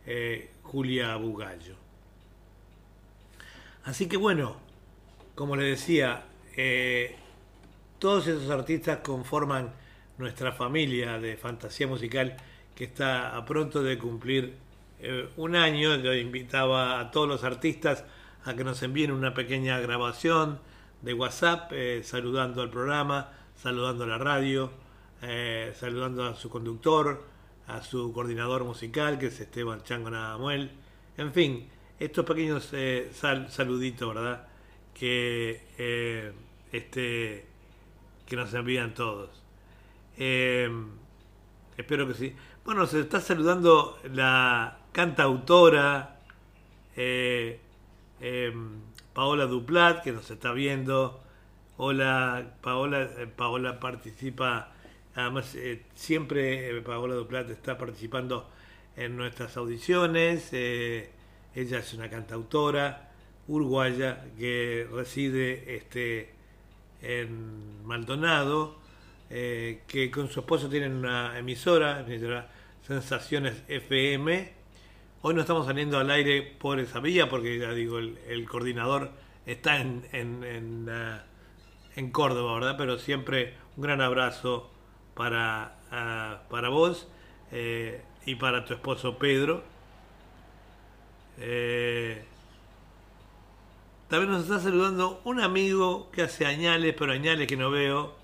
eh, 0.07 0.51
Julia 0.63 1.17
Bugallo. 1.17 1.84
Así 3.85 4.09
que 4.09 4.17
bueno, 4.17 4.57
como 5.35 5.57
les 5.57 5.79
decía, 5.79 6.25
eh, 6.57 7.17
todos 7.99 8.27
esos 8.27 8.49
artistas 8.51 9.01
conforman 9.03 9.73
nuestra 10.17 10.53
familia 10.53 11.19
de 11.19 11.37
fantasía 11.37 11.87
musical 11.87 12.37
que 12.75 12.85
está 12.85 13.37
a 13.37 13.45
pronto 13.45 13.83
de 13.83 13.99
cumplir 13.99 14.55
eh, 15.01 15.29
un 15.37 15.55
año. 15.55 15.97
Yo 15.97 16.15
invitaba 16.15 16.99
a 16.99 17.11
todos 17.11 17.29
los 17.29 17.45
artistas 17.45 18.05
a 18.45 18.55
que 18.55 18.65
nos 18.65 18.83
envíen 18.83 19.13
una 19.13 19.35
pequeña 19.35 19.79
grabación 19.81 20.61
de 21.03 21.13
WhatsApp 21.13 21.71
eh, 21.73 22.01
saludando 22.05 22.63
al 22.63 22.71
programa, 22.71 23.33
saludando 23.55 24.05
a 24.05 24.07
la 24.07 24.19
radio, 24.19 24.71
saludando 25.75 26.25
a 26.25 26.35
su 26.35 26.51
conductor, 26.51 27.25
a 27.67 27.83
su 27.83 28.13
coordinador 28.13 28.65
musical 28.65 29.19
que 29.19 29.27
es 29.27 29.41
Esteban 29.41 29.83
Chango 29.83 30.11
Nadamuel. 30.11 30.71
En 31.17 31.33
fin, 31.33 31.69
estos 31.99 32.25
pequeños 32.25 32.73
saluditos, 33.13 34.15
¿verdad? 34.15 34.47
Que 34.95 36.33
este, 36.75 37.47
que 38.27 38.37
nos 38.37 38.53
envían 38.53 38.95
todos. 38.95 39.31
Eh, 40.17 40.69
espero 41.77 42.07
que 42.09 42.15
sí. 42.15 42.35
Bueno, 42.65 42.87
se 42.87 43.01
está 43.01 43.21
saludando 43.21 43.99
la 44.13 44.79
cantautora 44.93 46.21
eh, 46.97 47.61
em, 48.21 48.81
Paola 49.13 49.47
Duplat, 49.47 50.03
que 50.03 50.13
nos 50.13 50.31
está 50.31 50.53
viendo. 50.53 51.21
Hola, 51.77 52.57
Paola. 52.61 53.03
Eh, 53.03 53.27
Paola 53.27 53.79
participa, 53.79 54.73
además, 55.15 55.57
siempre 55.95 56.81
Paola 56.83 57.15
Duplat 57.15 57.51
está 57.51 57.79
participando 57.79 58.49
en 58.97 59.17
nuestras 59.17 59.57
audiciones. 59.57 60.51
Ella 61.55 61.79
es 61.79 61.95
una 61.95 62.09
cantautora 62.09 63.11
uruguaya 63.49 64.25
que 64.39 64.89
reside 64.93 65.77
este, 65.77 66.31
en 67.03 67.85
Maldonado, 67.87 68.77
eh, 69.31 69.83
que 69.87 70.11
con 70.11 70.29
su 70.29 70.41
esposo 70.41 70.69
tienen 70.69 70.93
una 70.93 71.39
emisora, 71.39 72.05
Sensaciones 72.87 73.63
FM. 73.69 74.53
Hoy 75.23 75.35
no 75.35 75.41
estamos 75.41 75.65
saliendo 75.65 75.99
al 75.99 76.11
aire 76.11 76.43
por 76.43 76.79
esa 76.79 77.01
vía, 77.01 77.31
porque 77.31 77.59
ya 77.59 77.73
digo, 77.73 77.99
el, 77.99 78.47
coordinador 78.47 79.11
está 79.47 79.81
en, 79.81 80.07
en, 80.13 80.89
uh, 80.89 81.19
en, 81.97 82.11
Córdoba, 82.11 82.55
¿verdad? 82.55 82.75
Pero 82.77 82.99
siempre 82.99 83.55
un 83.77 83.85
gran 83.85 84.03
abrazo 84.03 84.71
para, 85.15 85.79
uh, 85.91 86.51
para 86.51 86.69
vos 86.69 87.09
eh, 87.53 88.03
y 88.27 88.35
para 88.35 88.67
tu 88.67 88.75
esposo 88.75 89.17
Pedro. 89.19 89.65
Eh, 91.39 92.23
también 94.15 94.31
nos 94.31 94.43
está 94.43 94.61
saludando 94.61 95.21
un 95.25 95.41
amigo 95.41 96.11
que 96.13 96.23
hace 96.23 96.47
añales, 96.47 96.95
pero 96.97 97.11
añales 97.13 97.49
que 97.49 97.57
no 97.57 97.71
veo. 97.71 98.15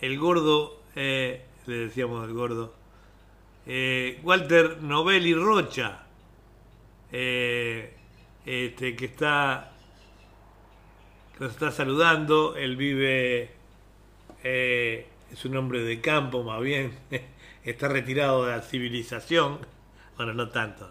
El 0.00 0.18
gordo, 0.18 0.82
eh, 0.96 1.44
le 1.66 1.76
decíamos 1.76 2.26
el 2.26 2.34
gordo. 2.34 2.74
Eh, 3.64 4.18
Walter 4.24 4.82
Novelli 4.82 5.34
Rocha. 5.34 6.06
Eh, 7.12 7.94
este, 8.44 8.96
que 8.96 9.04
está. 9.04 9.72
Que 11.38 11.44
nos 11.44 11.52
está 11.52 11.70
saludando. 11.70 12.56
Él 12.56 12.76
vive. 12.76 13.52
es 14.42 15.44
un 15.44 15.56
hombre 15.56 15.84
de 15.84 16.00
campo, 16.00 16.42
más 16.42 16.60
bien. 16.60 16.98
está 17.64 17.86
retirado 17.88 18.46
de 18.46 18.56
la 18.56 18.62
civilización. 18.62 19.60
Bueno, 20.16 20.34
no 20.34 20.48
tanto. 20.48 20.90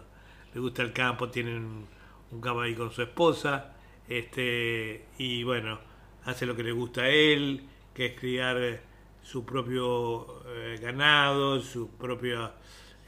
Le 0.54 0.60
gusta 0.60 0.82
el 0.82 0.92
campo, 0.92 1.28
tiene 1.28 1.56
un, 1.56 1.86
un 2.30 2.40
campo 2.40 2.60
ahí 2.60 2.74
con 2.74 2.90
su 2.90 3.02
esposa 3.02 3.74
este, 4.08 5.06
y 5.18 5.42
bueno, 5.44 5.78
hace 6.24 6.46
lo 6.46 6.54
que 6.54 6.62
le 6.62 6.72
gusta 6.72 7.02
a 7.02 7.08
él, 7.08 7.66
que 7.94 8.06
es 8.06 8.18
criar 8.18 8.56
eh, 8.58 8.80
su 9.22 9.44
propio 9.44 10.42
eh, 10.48 10.78
ganado, 10.80 11.60
su 11.60 11.90
propia, 11.90 12.52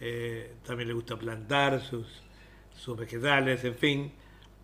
eh, 0.00 0.54
también 0.64 0.88
le 0.88 0.94
gusta 0.94 1.16
plantar 1.16 1.80
sus, 1.80 2.06
sus 2.74 2.96
vegetales, 2.96 3.64
en 3.64 3.76
fin. 3.76 4.12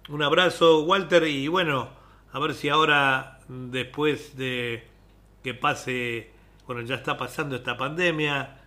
Un 0.09 0.23
abrazo, 0.23 0.85
Walter, 0.85 1.25
y 1.27 1.49
bueno, 1.49 1.91
a 2.33 2.39
ver 2.39 2.55
si 2.55 2.69
ahora, 2.69 3.41
después 3.49 4.37
de 4.37 4.85
que 5.43 5.55
pase, 5.55 6.31
bueno, 6.67 6.83
ya 6.83 6.97
está 6.97 7.17
pasando 7.17 7.57
esta 7.57 7.77
pandemia, 7.77 8.59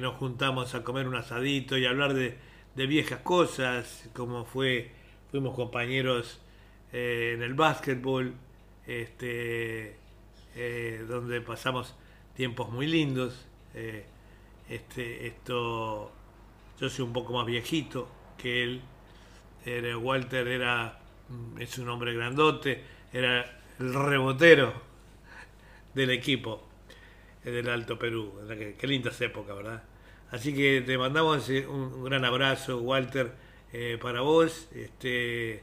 nos 0.00 0.14
juntamos 0.16 0.74
a 0.74 0.82
comer 0.82 1.06
un 1.06 1.14
asadito 1.14 1.78
y 1.78 1.86
hablar 1.86 2.14
de, 2.14 2.36
de 2.74 2.86
viejas 2.86 3.20
cosas, 3.20 4.08
como 4.14 4.44
fue, 4.44 4.90
fuimos 5.30 5.54
compañeros 5.54 6.40
eh, 6.92 7.32
en 7.34 7.42
el 7.42 7.54
básquetbol, 7.54 8.34
este, 8.86 9.96
eh, 10.54 11.04
donde 11.08 11.40
pasamos 11.40 11.94
tiempos 12.34 12.70
muy 12.70 12.86
lindos. 12.86 13.46
Eh, 13.74 14.04
este, 14.68 15.26
esto, 15.26 16.12
yo 16.80 16.88
soy 16.88 17.04
un 17.04 17.12
poco 17.12 17.32
más 17.32 17.46
viejito 17.46 18.08
que 18.38 18.62
él. 18.62 18.82
Era, 19.64 19.96
Walter 19.96 20.48
era, 20.48 20.98
mm, 21.28 21.60
es 21.60 21.78
un 21.78 21.88
hombre 21.88 22.14
grandote, 22.14 22.82
era 23.12 23.60
el 23.78 23.94
rebotero 23.94 24.72
del 25.94 26.10
equipo 26.10 26.68
del 27.44 27.68
Alto 27.68 27.98
Perú. 27.98 28.32
Qué, 28.78 28.86
lindas 28.86 29.20
épocas, 29.20 29.56
¿verdad? 29.56 29.82
Así 30.32 30.52
que 30.52 30.80
te 30.80 30.98
mandamos 30.98 31.48
un, 31.48 32.02
gran 32.04 32.24
abrazo, 32.24 32.78
Walter, 32.78 33.32
para 34.00 34.22
vos. 34.22 34.68
Este, 34.74 35.62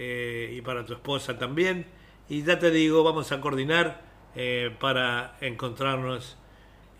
eh, 0.00 0.54
y 0.56 0.62
para 0.62 0.86
tu 0.86 0.94
esposa 0.94 1.36
también. 1.38 1.84
Y 2.28 2.44
ya 2.44 2.58
te 2.58 2.70
digo, 2.70 3.02
vamos 3.02 3.32
a 3.32 3.40
coordinar 3.40 4.00
eh, 4.36 4.74
para 4.78 5.36
encontrarnos 5.40 6.38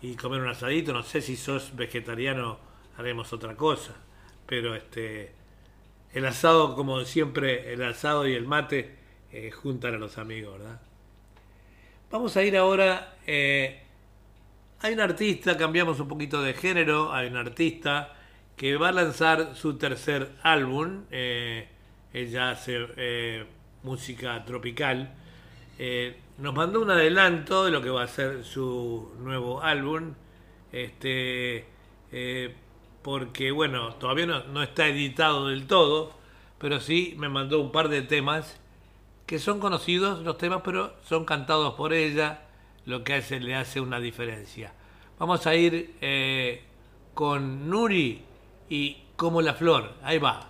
y 0.01 0.15
comer 0.15 0.41
un 0.41 0.49
asadito. 0.49 0.91
No 0.91 1.01
sé 1.01 1.21
si 1.21 1.37
sos 1.37 1.75
vegetariano, 1.75 2.59
haremos 2.97 3.31
otra 3.31 3.55
cosa. 3.55 3.95
Pero 4.45 4.75
este 4.75 5.31
el 6.13 6.25
asado, 6.25 6.75
como 6.75 7.05
siempre, 7.05 7.71
el 7.71 7.81
asado 7.83 8.27
y 8.27 8.33
el 8.33 8.45
mate 8.45 8.95
eh, 9.31 9.51
juntan 9.51 9.93
a 9.95 9.97
los 9.97 10.17
amigos, 10.17 10.59
¿verdad? 10.59 10.81
Vamos 12.11 12.35
a 12.35 12.43
ir 12.43 12.57
ahora. 12.57 13.15
Hay 14.81 14.93
un 14.93 14.99
artista, 15.01 15.57
cambiamos 15.57 15.99
un 15.99 16.07
poquito 16.07 16.41
de 16.41 16.53
género. 16.53 17.13
Hay 17.13 17.27
un 17.27 17.37
artista 17.37 18.13
que 18.55 18.77
va 18.77 18.89
a 18.89 18.91
lanzar 18.91 19.55
su 19.55 19.77
tercer 19.77 20.31
álbum. 20.41 21.03
Ella 21.11 22.51
hace 22.51 22.87
eh, 22.97 23.45
música 23.83 24.43
tropical. 24.45 25.13
Eh, 25.77 26.19
nos 26.37 26.53
mandó 26.53 26.81
un 26.81 26.91
adelanto 26.91 27.65
de 27.65 27.71
lo 27.71 27.81
que 27.81 27.89
va 27.89 28.03
a 28.03 28.07
ser 28.07 28.43
su 28.43 29.13
nuevo 29.19 29.61
álbum. 29.61 30.13
Este, 30.71 31.65
eh, 32.11 32.55
porque, 33.01 33.51
bueno, 33.51 33.95
todavía 33.95 34.25
no, 34.25 34.63
está 34.63 34.87
editado 34.87 35.47
del 35.47 35.67
todo, 35.67 36.13
pero 36.57 36.79
sí 36.79 37.15
me 37.17 37.29
mandó 37.29 37.59
un 37.61 37.71
par 37.71 37.89
de 37.89 38.01
temas 38.01 38.59
que 39.25 39.39
son 39.39 39.59
conocidos 39.59 40.19
los 40.23 40.37
temas, 40.37 40.61
pero 40.63 40.93
son 41.03 41.25
cantados 41.25 41.75
por 41.75 41.93
ella, 41.93 42.48
lo 42.89 43.03
que 43.03 43.13
hace, 43.13 43.39
le 43.39 43.55
hace 43.55 43.79
una 43.79 43.99
diferencia. 43.99 44.73
Vamos 45.17 45.45
a 45.47 45.55
ir 45.55 45.95
con 47.13 47.69
Nuri 47.69 48.21
y 48.69 48.97
Como 49.15 49.41
la 49.41 49.53
Flor. 49.53 49.93
Ahí 50.03 50.17
va. 50.17 50.48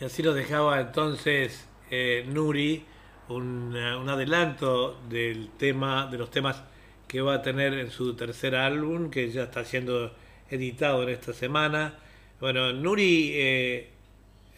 Y 0.00 0.04
así 0.06 0.22
nos 0.22 0.34
dejaba 0.34 0.80
entonces 0.80 1.68
eh, 1.90 2.24
Nuri 2.26 2.82
un, 3.28 3.74
eh, 3.76 3.94
un 3.96 4.08
adelanto 4.08 4.98
del 5.10 5.50
tema, 5.58 6.06
de 6.06 6.16
los 6.16 6.30
temas 6.30 6.62
que 7.06 7.20
va 7.20 7.34
a 7.34 7.42
tener 7.42 7.74
en 7.74 7.90
su 7.90 8.14
tercer 8.14 8.54
álbum, 8.54 9.10
que 9.10 9.30
ya 9.30 9.42
está 9.42 9.62
siendo 9.62 10.14
editado 10.48 11.02
en 11.02 11.10
esta 11.10 11.34
semana. 11.34 11.98
Bueno, 12.40 12.72
Nuri, 12.72 13.32
eh, 13.34 13.90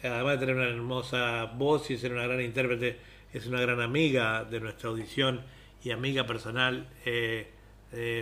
además 0.01 0.39
de 0.39 0.45
tener 0.45 0.55
una 0.55 0.69
hermosa 0.69 1.43
voz 1.57 1.91
y 1.91 1.97
ser 1.97 2.13
una 2.13 2.23
gran 2.23 2.39
intérprete, 2.39 2.97
es 3.33 3.45
una 3.45 3.59
gran 3.59 3.81
amiga 3.81 4.45
de 4.45 4.61
nuestra 4.61 4.91
audición 4.91 5.41
y 5.83 5.91
amiga 5.91 6.25
personal 6.25 6.87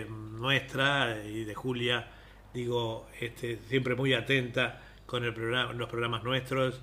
nuestra 0.08 1.22
y 1.24 1.44
de 1.44 1.54
Julia. 1.54 2.08
Digo, 2.52 3.06
este, 3.20 3.60
siempre 3.68 3.94
muy 3.94 4.12
atenta 4.12 4.82
con 5.06 5.24
el 5.24 5.32
programa, 5.32 5.72
los 5.72 5.88
programas 5.88 6.24
nuestros. 6.24 6.82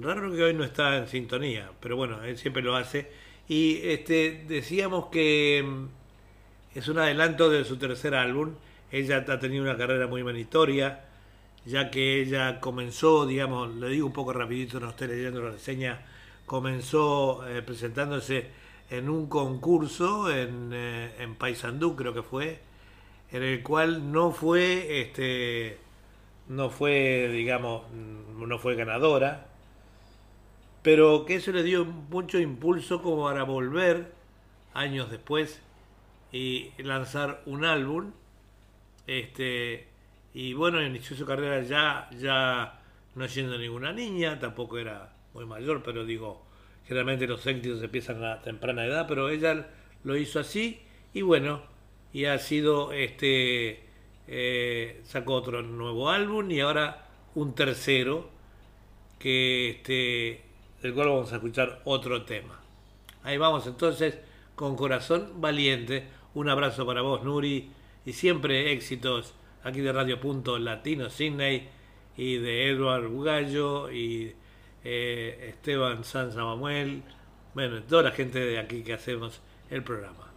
Raro 0.00 0.30
que 0.34 0.42
hoy 0.42 0.54
no 0.54 0.64
está 0.64 0.98
en 0.98 1.08
sintonía, 1.08 1.70
pero 1.80 1.96
bueno, 1.96 2.22
él 2.22 2.36
siempre 2.36 2.62
lo 2.62 2.76
hace. 2.76 3.10
Y 3.48 3.80
este, 3.84 4.44
decíamos 4.46 5.06
que 5.06 5.64
mm, 5.66 6.78
es 6.78 6.88
un 6.88 6.98
adelanto 6.98 7.48
de 7.48 7.64
su 7.64 7.78
tercer 7.78 8.14
álbum. 8.14 8.54
Ella 8.92 9.24
ha 9.28 9.38
tenido 9.38 9.64
una 9.64 9.76
carrera 9.76 10.06
muy 10.06 10.22
meritoria, 10.22 11.04
ya 11.64 11.90
que 11.90 12.20
ella 12.20 12.60
comenzó, 12.60 13.26
digamos, 13.26 13.74
le 13.76 13.88
digo 13.88 14.06
un 14.06 14.12
poco 14.12 14.32
rapidito, 14.32 14.80
no 14.80 14.90
estoy 14.90 15.08
leyendo 15.08 15.42
la 15.42 15.52
reseña, 15.52 16.04
comenzó 16.46 17.46
eh, 17.48 17.62
presentándose 17.62 18.48
en 18.90 19.08
un 19.08 19.28
concurso 19.28 20.30
en, 20.30 20.70
eh, 20.72 21.14
en 21.18 21.34
Paysandú, 21.36 21.96
creo 21.96 22.14
que 22.14 22.22
fue, 22.22 22.60
en 23.32 23.42
el 23.42 23.62
cual 23.62 24.12
no 24.12 24.32
fue, 24.32 25.02
este, 25.02 25.78
no 26.48 26.70
fue, 26.70 27.28
digamos, 27.32 27.82
no 27.92 28.58
fue 28.58 28.74
ganadora, 28.74 29.47
pero 30.88 31.26
que 31.26 31.34
eso 31.34 31.52
le 31.52 31.62
dio 31.62 31.84
mucho 31.84 32.38
impulso 32.38 33.02
como 33.02 33.24
para 33.24 33.42
volver 33.42 34.10
años 34.72 35.10
después 35.10 35.60
y 36.32 36.70
lanzar 36.78 37.42
un 37.44 37.66
álbum. 37.66 38.12
Este, 39.06 39.86
y 40.32 40.54
bueno, 40.54 40.80
inició 40.80 41.14
su 41.14 41.26
carrera 41.26 41.60
ya, 41.60 42.08
ya 42.18 42.80
no 43.14 43.28
siendo 43.28 43.58
ninguna 43.58 43.92
niña, 43.92 44.38
tampoco 44.38 44.78
era 44.78 45.12
muy 45.34 45.44
mayor, 45.44 45.82
pero 45.82 46.06
digo, 46.06 46.42
generalmente 46.86 47.26
los 47.26 47.46
éxitos 47.46 47.82
empiezan 47.82 48.24
a 48.24 48.40
temprana 48.40 48.86
edad, 48.86 49.06
pero 49.06 49.28
ella 49.28 49.68
lo 50.04 50.16
hizo 50.16 50.40
así 50.40 50.80
y 51.12 51.20
bueno, 51.20 51.64
y 52.14 52.24
ha 52.24 52.38
sido 52.38 52.94
este 52.94 53.84
eh, 54.26 55.02
sacó 55.04 55.34
otro 55.34 55.60
nuevo 55.60 56.08
álbum 56.08 56.50
y 56.50 56.60
ahora 56.60 57.08
un 57.34 57.54
tercero 57.54 58.30
que 59.18 59.68
este 59.68 60.47
del 60.82 60.94
cual 60.94 61.08
vamos 61.08 61.32
a 61.32 61.36
escuchar 61.36 61.80
otro 61.84 62.24
tema. 62.24 62.60
Ahí 63.22 63.36
vamos 63.36 63.66
entonces 63.66 64.18
con 64.54 64.76
corazón 64.76 65.40
valiente. 65.40 66.06
Un 66.34 66.48
abrazo 66.48 66.86
para 66.86 67.02
vos, 67.02 67.22
Nuri, 67.24 67.70
y 68.04 68.12
siempre 68.12 68.72
éxitos 68.72 69.34
aquí 69.64 69.80
de 69.80 69.92
Radio 69.92 70.20
Punto 70.20 70.58
Latino 70.58 71.10
Sydney 71.10 71.68
y 72.16 72.36
de 72.36 72.70
Edward 72.70 73.08
Bugallo 73.08 73.90
y 73.90 74.34
eh, 74.84 75.46
Esteban 75.50 76.04
San 76.04 76.32
Samuel, 76.32 77.02
bueno, 77.54 77.82
toda 77.82 78.04
la 78.04 78.10
gente 78.12 78.38
de 78.38 78.58
aquí 78.58 78.82
que 78.82 78.94
hacemos 78.94 79.40
el 79.70 79.82
programa. 79.82 80.28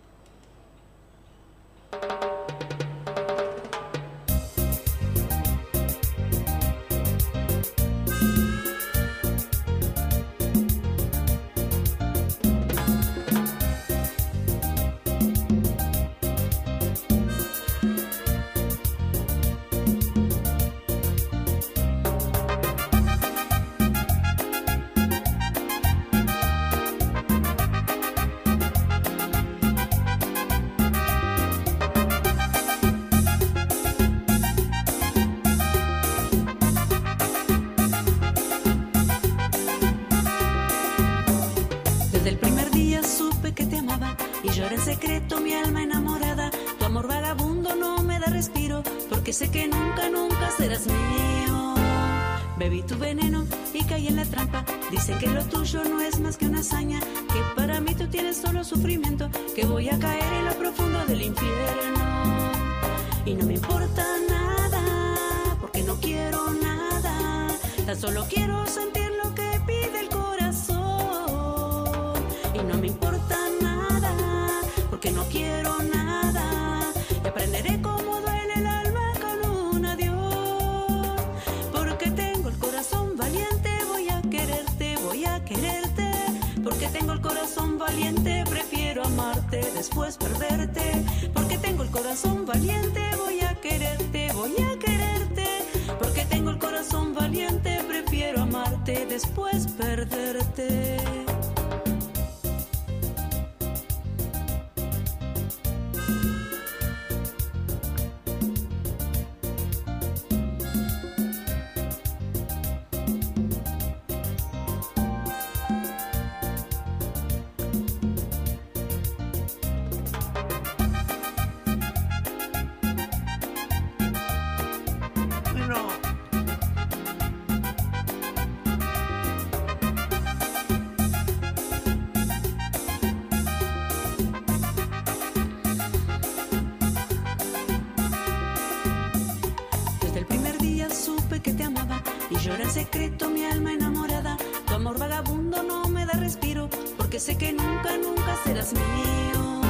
Secreto 142.82 143.30
mi 143.30 143.46
alma 143.46 143.74
enamorada. 143.74 144.38
Tu 144.66 144.74
amor 144.74 144.98
vagabundo 144.98 145.62
no 145.62 145.88
me 145.88 146.04
da 146.04 146.14
respiro 146.14 146.68
porque 146.98 147.20
sé 147.20 147.38
que 147.38 147.54
nunca, 147.54 147.96
nunca 147.98 148.36
serás 148.44 148.74
mío. 148.74 149.62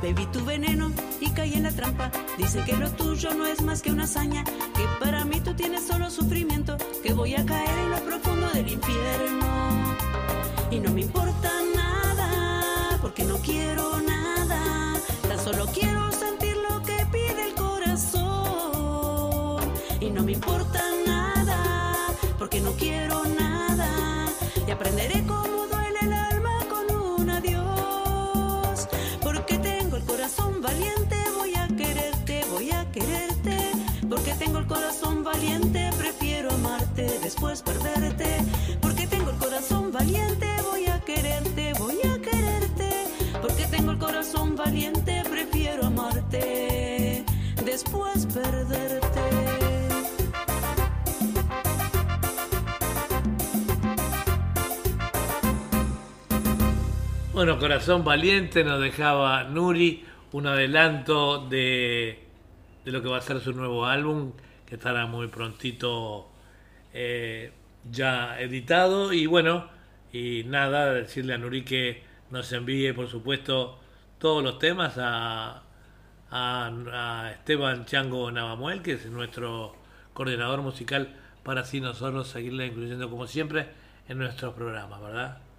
Bebí 0.00 0.24
tu 0.32 0.42
veneno 0.46 0.90
y 1.20 1.28
caí 1.32 1.52
en 1.52 1.64
la 1.64 1.70
trampa. 1.70 2.10
Dicen 2.38 2.64
que 2.64 2.76
lo 2.78 2.90
tuyo 2.92 3.34
no 3.34 3.44
es 3.46 3.60
más 3.60 3.82
que 3.82 3.92
una 3.92 4.04
hazaña, 4.04 4.42
que 4.44 4.86
para 4.98 5.26
mí 5.26 5.38
tú 5.40 5.52
tienes 5.54 5.86
solo 5.86 6.08
sufrimiento, 6.08 6.78
que 7.02 7.12
voy 7.12 7.34
a 7.34 7.44
caer 7.44 7.78
en 7.78 7.90
lo 7.90 7.98
profundo 8.08 8.48
del 8.54 8.68
infierno. 8.72 9.46
Y 10.70 10.80
no 10.80 10.92
me 10.92 11.02
importa 11.02 11.50
nada, 11.76 12.98
porque 13.02 13.24
no 13.24 13.36
quiero 13.48 14.00
nada, 14.00 14.98
tan 15.28 15.38
solo 15.38 15.66
quiero 15.74 16.10
sentir 16.12 16.56
lo 16.56 16.82
que 16.88 16.96
pide 17.12 17.48
el 17.48 17.54
corazón. 17.54 18.30
Y 20.00 20.08
no 20.08 20.22
me 20.22 20.32
importa 20.32 20.89
no 22.62 22.72
quiero 22.72 23.24
nada, 23.26 24.28
y 24.66 24.70
aprenderé 24.70 25.24
Bueno, 57.40 57.58
Corazón 57.58 58.04
Valiente 58.04 58.62
nos 58.64 58.82
dejaba 58.82 59.44
Nuri 59.44 60.04
un 60.32 60.46
adelanto 60.46 61.48
de, 61.48 62.22
de 62.84 62.92
lo 62.92 63.00
que 63.00 63.08
va 63.08 63.16
a 63.16 63.22
ser 63.22 63.40
su 63.40 63.54
nuevo 63.54 63.86
álbum, 63.86 64.34
que 64.66 64.74
estará 64.74 65.06
muy 65.06 65.28
prontito 65.28 66.28
eh, 66.92 67.50
ya 67.90 68.38
editado. 68.38 69.14
Y 69.14 69.24
bueno, 69.24 69.70
y 70.12 70.44
nada, 70.44 70.92
decirle 70.92 71.32
a 71.32 71.38
Nuri 71.38 71.64
que 71.64 72.02
nos 72.28 72.52
envíe, 72.52 72.92
por 72.92 73.08
supuesto, 73.08 73.78
todos 74.18 74.44
los 74.44 74.58
temas 74.58 74.98
a, 74.98 75.62
a, 76.30 76.70
a 76.92 77.30
Esteban 77.32 77.86
Chango 77.86 78.30
Navamuel, 78.30 78.82
que 78.82 78.92
es 78.92 79.06
nuestro 79.06 79.76
coordinador 80.12 80.60
musical, 80.60 81.16
para 81.42 81.62
así 81.62 81.80
nosotros 81.80 82.28
seguirle 82.28 82.66
incluyendo 82.66 83.08
como 83.08 83.26
siempre 83.26 83.66
en 84.08 84.18
nuestros 84.18 84.52
programas, 84.52 85.00
¿verdad? 85.00 85.49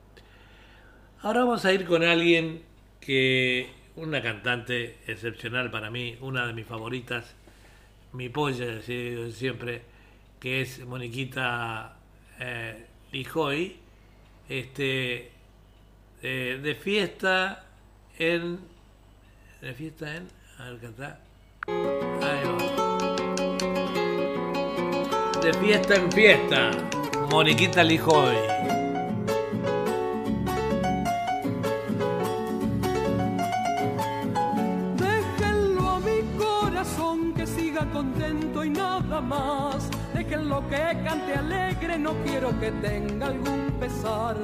Ahora 1.23 1.41
vamos 1.41 1.63
a 1.65 1.71
ir 1.71 1.85
con 1.85 2.01
alguien 2.03 2.63
que, 2.99 3.69
una 3.95 4.23
cantante 4.23 4.97
excepcional 5.05 5.69
para 5.69 5.91
mí, 5.91 6.17
una 6.19 6.47
de 6.47 6.53
mis 6.53 6.65
favoritas, 6.65 7.35
mi 8.13 8.27
polla, 8.29 8.81
siempre, 8.81 9.83
que 10.39 10.61
es 10.61 10.83
Moniquita 10.83 11.95
eh, 12.39 12.87
Lijoy, 13.11 13.75
este, 14.49 15.29
eh, 16.23 16.59
de 16.63 16.75
fiesta 16.75 17.65
en, 18.17 18.57
de 19.61 19.73
fiesta 19.75 20.15
en, 20.15 20.27
a 20.57 20.71
ver, 20.71 20.79
cantá. 20.79 21.19
Ahí 21.67 22.43
va. 22.47 22.57
De 25.39 25.53
fiesta 25.53 25.95
en 25.97 26.11
fiesta, 26.11 26.71
Moniquita 27.29 27.83
Lijoy. 27.83 28.50
Déjenlo 40.51 40.67
que 40.67 41.03
cante 41.05 41.33
alegre, 41.33 41.97
no 41.97 42.13
quiero 42.25 42.59
que 42.59 42.71
tenga 42.71 43.27
algún 43.27 43.71
pesar. 43.79 44.35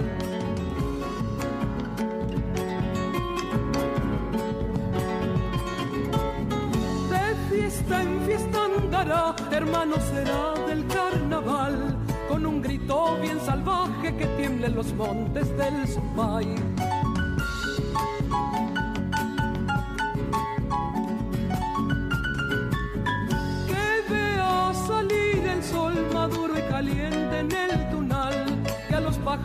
De 7.10 7.36
fiesta 7.50 8.02
en 8.02 8.22
fiesta 8.22 8.58
andará, 8.66 9.36
hermano 9.52 9.96
será 10.00 10.54
del 10.66 10.88
carnaval. 10.88 11.98
Con 12.30 12.46
un 12.46 12.62
grito 12.62 13.18
bien 13.22 13.42
salvaje 13.42 14.16
que 14.16 14.28
tiemblen 14.38 14.76
los 14.76 14.94
montes 14.94 15.58
del 15.58 15.88
Supai. 15.90 16.48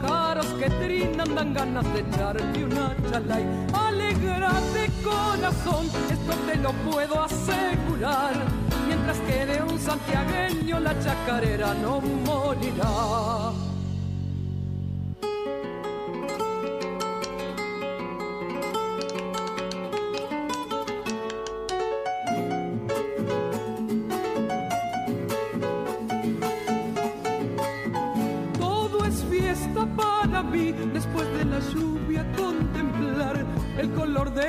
Pájaros 0.01 0.47
que 0.59 0.70
trinan 0.70 1.35
dan 1.35 1.55
ganas 1.55 1.93
de 1.93 2.01
echarle 2.01 2.64
una 2.64 2.97
chalay. 3.10 3.44
Alegrate 3.73 4.90
corazón, 5.02 5.86
esto 6.10 6.35
te 6.47 6.56
lo 6.56 6.73
puedo 6.90 7.23
asegurar, 7.23 8.35
mientras 8.86 9.19
quede 9.20 9.62
un 9.62 9.78
santiagueño 9.78 10.81
la 10.81 10.98
chacarera 11.01 11.74
no 11.74 12.01
morirá. 12.01 13.72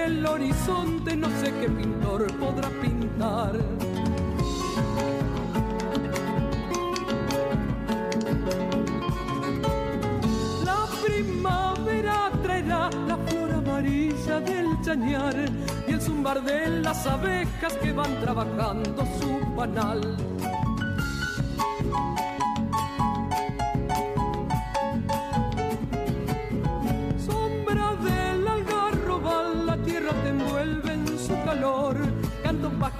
Del 0.03 0.25
horizonte, 0.25 1.15
no 1.15 1.29
sé 1.39 1.53
qué 1.59 1.69
pintor 1.69 2.27
podrá 2.37 2.69
pintar. 2.81 3.53
La 10.65 10.81
primavera 11.05 12.31
traerá 12.41 12.89
la 13.07 13.17
flor 13.27 13.51
amarilla 13.51 14.39
del 14.41 14.81
chañar 14.81 15.35
y 15.87 15.91
el 15.93 16.01
zumbar 16.01 16.43
de 16.43 16.81
las 16.81 17.07
abejas 17.07 17.73
que 17.81 17.93
van 17.93 18.19
trabajando 18.19 19.05
su 19.19 19.55
panal. 19.55 20.32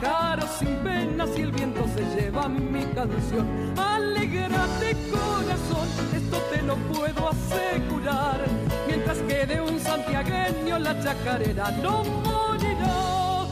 Canto 0.03 0.09
un 0.09 0.11
pájaro 0.11 0.47
sin 0.59 0.75
penas 0.77 1.29
y 1.37 1.41
el 1.41 1.51
viento 1.51 1.85
se 1.95 2.03
lleva 2.15 2.49
mi 2.49 2.83
canción. 2.93 3.47
Alégrate 3.77 4.95
corazón, 5.09 5.87
esto 6.13 6.37
te 6.51 6.61
lo 6.61 6.75
puedo 6.75 7.29
asegurar. 7.29 8.41
Mientras 8.87 9.17
quede 9.19 9.61
un 9.61 9.79
santiagueño, 9.79 10.79
la 10.79 11.01
chacarera 11.01 11.71
no 11.81 12.03
morirá. 12.03 13.45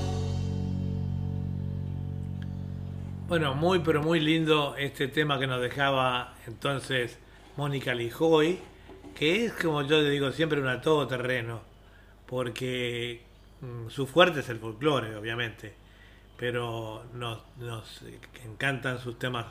Bueno, 3.28 3.56
muy 3.56 3.80
pero 3.80 4.04
muy 4.04 4.20
lindo 4.20 4.76
este 4.78 5.08
tema 5.08 5.40
que 5.40 5.48
nos 5.48 5.62
dejaba 5.62 6.36
entonces 6.48 7.18
Mónica 7.56 7.94
Lijoy, 7.94 8.60
que 9.16 9.46
es 9.46 9.54
como 9.54 9.84
yo 9.84 10.02
le 10.02 10.10
digo 10.10 10.32
siempre 10.32 10.60
una 10.60 10.82
todoterreno, 10.82 11.62
porque 12.26 13.22
mm, 13.62 13.90
su 13.90 14.06
fuerte 14.06 14.42
es 14.42 14.50
el 14.50 14.60
folclore, 14.60 15.16
obviamente, 15.16 15.81
pero 16.42 17.04
nos, 17.14 17.38
nos 17.60 18.02
encantan 18.44 18.98
sus 18.98 19.20
temas 19.20 19.46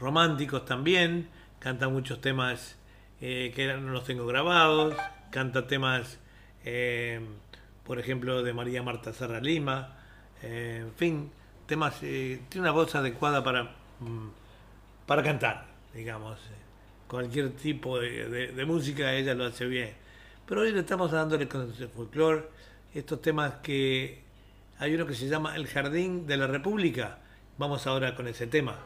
románticos 0.00 0.64
también, 0.64 1.28
canta 1.60 1.88
muchos 1.88 2.20
temas 2.20 2.76
eh, 3.20 3.52
que 3.54 3.72
no 3.76 3.92
los 3.92 4.02
tengo 4.02 4.26
grabados, 4.26 4.96
canta 5.30 5.68
temas, 5.68 6.18
eh, 6.64 7.20
por 7.84 8.00
ejemplo, 8.00 8.42
de 8.42 8.52
María 8.52 8.82
Marta 8.82 9.12
Serra 9.12 9.38
Lima, 9.40 9.96
eh, 10.42 10.80
en 10.82 10.92
fin, 10.94 11.30
temas, 11.66 12.00
tiene 12.00 12.40
una 12.56 12.72
voz 12.72 12.92
adecuada 12.96 13.44
para, 13.44 13.76
mm, 14.00 14.28
para 15.06 15.22
cantar, 15.22 15.66
digamos. 15.94 16.40
Cualquier 17.06 17.50
tipo 17.52 18.00
de- 18.00 18.50
de 18.50 18.64
música 18.64 19.12
ella 19.14 19.32
lo 19.34 19.44
hace 19.44 19.64
bien. 19.66 19.94
Pero 20.44 20.62
hoy 20.62 20.72
le 20.72 20.80
estamos 20.80 21.12
dándole 21.12 21.46
con 21.46 21.72
el 21.78 21.88
folclore 21.88 22.48
estos 22.92 23.22
temas 23.22 23.54
que 23.62 24.31
hay 24.82 24.96
uno 24.96 25.06
que 25.06 25.14
se 25.14 25.28
llama 25.28 25.54
El 25.54 25.68
Jardín 25.68 26.26
de 26.26 26.36
la 26.36 26.48
República. 26.48 27.18
Vamos 27.56 27.86
ahora 27.86 28.16
con 28.16 28.26
ese 28.26 28.48
tema. 28.48 28.80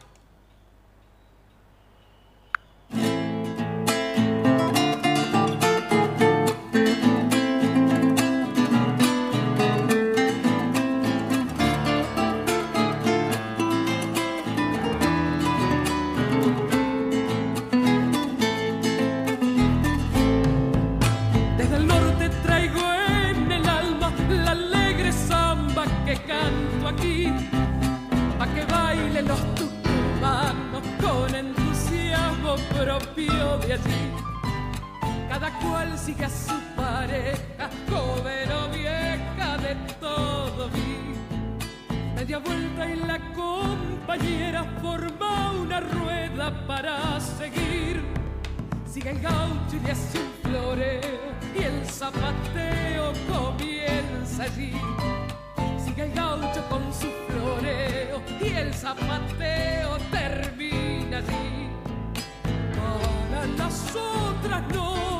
Cada 35.28 35.50
cual 35.58 35.98
sigue 35.98 36.24
a 36.24 36.30
su 36.30 36.58
pareja, 36.74 37.70
joven 37.90 38.50
o 38.52 38.68
vieja, 38.74 39.58
de 39.58 39.74
todo 40.00 40.68
vi. 40.70 41.14
Media 42.14 42.38
vuelta 42.38 42.88
y 42.88 42.96
la 42.96 43.18
compañera 43.34 44.64
forma 44.80 45.52
una 45.52 45.80
rueda 45.80 46.66
para 46.66 47.20
seguir. 47.20 48.02
Sigue 48.90 49.10
el 49.10 49.20
gaucho 49.20 49.76
y 49.86 49.90
hace 49.90 50.18
un 50.18 50.32
floreo 50.42 51.36
y 51.54 51.62
el 51.62 51.86
zapateo 51.86 53.12
comienza 53.28 54.44
allí. 54.44 54.72
Sigue 55.84 56.04
el 56.04 56.12
gaucho 56.12 56.62
con 56.70 56.82
su 56.94 57.08
floreo 57.28 58.22
y 58.40 58.48
el 58.54 58.72
zapateo 58.72 59.98
termina. 60.10 60.65
Para 63.46 63.68
las 63.68 63.94
otras 63.94 64.62
no, 64.74 65.15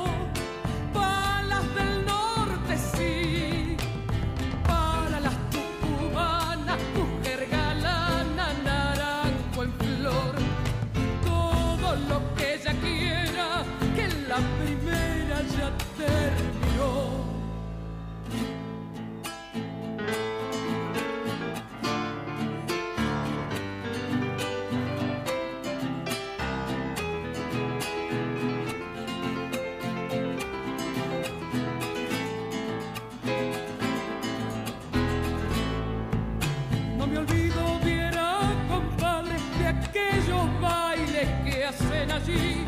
allí. 42.26 42.64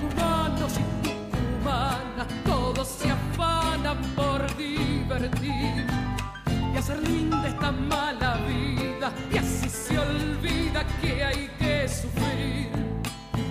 Tucumanos 0.00 0.72
y 0.78 1.08
tucumanas, 1.08 2.26
todos 2.44 2.88
se 2.88 3.10
afanan 3.10 3.98
por 4.14 4.56
divertir 4.56 5.86
y 6.72 6.76
hacer 6.76 7.08
linda 7.08 7.46
esta 7.46 7.72
mala 7.72 8.36
vida. 8.48 9.12
Y 9.32 9.38
así 9.38 9.68
se 9.68 9.98
olvida 9.98 10.84
que 11.00 11.24
hay 11.24 11.50
que 11.58 11.88
sufrir. 11.88 12.70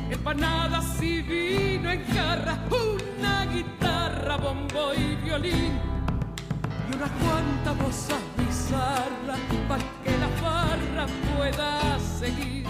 Empanadas 0.09 1.01
y 1.01 1.21
vino 1.21 1.91
en 1.91 2.05
jarra, 2.07 2.57
una 2.69 3.45
guitarra, 3.45 4.37
bombo 4.37 4.93
y 4.93 5.15
violín 5.23 5.73
y 6.89 6.95
unas 6.95 7.11
cuantas 7.11 7.75
cosas 7.83 8.19
bizarras 8.37 9.39
para 9.67 9.83
que 10.03 10.17
la 10.17 10.27
farra 10.41 11.07
pueda 11.35 11.99
seguir. 11.99 12.62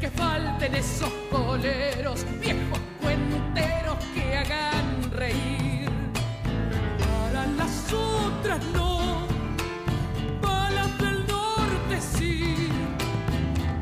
Que 0.00 0.10
falten 0.10 0.76
esos 0.76 1.10
coleros, 1.28 2.24
viejos 2.40 2.78
cuenteros 3.02 3.96
que 4.14 4.36
hagan 4.36 5.10
reír. 5.10 5.90
Para 7.00 7.44
las 7.46 7.92
otras 7.92 8.64
no, 8.72 9.26
para 10.40 10.70
las 10.70 10.98
del 10.98 11.26
norte 11.26 12.00
sí, 12.00 12.68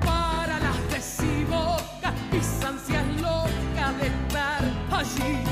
para 0.02 0.58
las 0.58 0.90
de 0.90 1.00
Siboca, 1.02 2.14
mis 2.32 2.64
ansias 2.64 3.04
locas 3.20 3.98
de 4.00 4.06
estar 4.06 4.64
allí. 4.92 5.45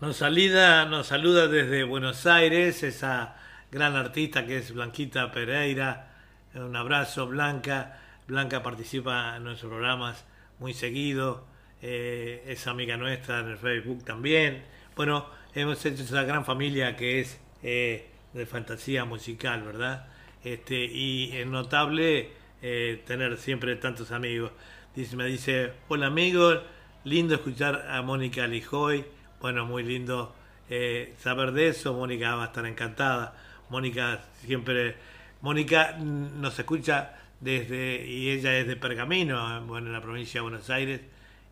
Nos, 0.00 0.16
salida, 0.16 0.86
nos 0.86 1.08
saluda 1.08 1.46
desde 1.46 1.84
Buenos 1.84 2.24
Aires 2.24 2.82
esa 2.82 3.36
gran 3.70 3.96
artista 3.96 4.46
que 4.46 4.56
es 4.56 4.72
Blanquita 4.72 5.30
Pereira. 5.30 6.08
Un 6.54 6.74
abrazo, 6.74 7.26
Blanca. 7.26 8.00
Blanca 8.26 8.62
participa 8.62 9.36
en 9.36 9.44
nuestros 9.44 9.68
programas 9.70 10.24
muy 10.58 10.72
seguido. 10.72 11.44
eh, 11.82 12.42
es 12.46 12.66
amiga 12.66 12.96
nuestra 12.96 13.40
en 13.40 13.48
el 13.48 13.58
Facebook 13.58 14.02
también. 14.02 14.62
Bueno, 14.96 15.26
hemos 15.54 15.84
hecho 15.84 16.02
esa 16.02 16.22
gran 16.22 16.46
familia 16.46 16.96
que 16.96 17.20
es 17.20 17.38
eh, 17.62 18.08
de 18.32 18.46
fantasía 18.46 19.04
musical, 19.04 19.62
¿verdad? 19.64 20.06
Este, 20.42 20.82
y 20.82 21.36
es 21.36 21.46
notable 21.46 22.30
eh, 22.62 23.02
tener 23.06 23.36
siempre 23.36 23.76
tantos 23.76 24.12
amigos. 24.12 24.52
Dice, 24.94 25.14
me 25.14 25.26
dice, 25.26 25.74
hola 25.88 26.06
amigos, 26.06 26.60
lindo 27.04 27.34
escuchar 27.34 27.86
a 27.90 28.00
Mónica 28.00 28.46
Lijoy. 28.46 29.04
Bueno, 29.40 29.64
muy 29.64 29.82
lindo 29.82 30.34
eh, 30.68 31.14
saber 31.18 31.52
de 31.52 31.68
eso. 31.68 31.94
Mónica 31.94 32.34
va 32.34 32.44
a 32.44 32.46
estar 32.46 32.66
encantada. 32.66 33.34
Mónica 33.70 34.20
siempre, 34.44 34.96
Mónica 35.40 35.96
nos 35.98 36.58
escucha 36.58 37.14
desde, 37.40 38.06
y 38.06 38.30
ella 38.30 38.58
es 38.58 38.66
de 38.66 38.76
Pergamino, 38.76 39.62
bueno, 39.62 39.86
en 39.86 39.92
la 39.94 40.02
provincia 40.02 40.40
de 40.40 40.42
Buenos 40.42 40.68
Aires. 40.68 41.00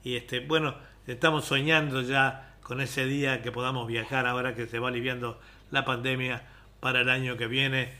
Y 0.05 0.17
este, 0.17 0.41
bueno, 0.41 0.75
estamos 1.07 1.47
soñando 1.47 2.03
ya 2.03 2.57
con 2.63 2.83
ese 2.83 3.07
día 3.07 3.41
que 3.43 3.53
podamos 3.53 3.87
viajar 3.89 4.27
ahora 4.27 4.55
que 4.55 4.67
se 4.67 4.79
va 4.79 4.89
aliviando 4.89 5.41
la 5.71 5.87
pandemia 5.87 6.43
para 6.81 7.01
el 7.01 7.09
año 7.09 7.39
que 7.39 7.47
viene, 7.47 7.93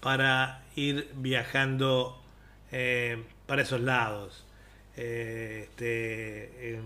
para 0.00 0.64
ir 0.74 1.08
viajando 1.14 2.20
eh, 2.72 3.22
para 3.46 3.62
esos 3.62 3.80
lados. 3.80 4.44
Eh, 4.96 5.68
este, 5.70 6.80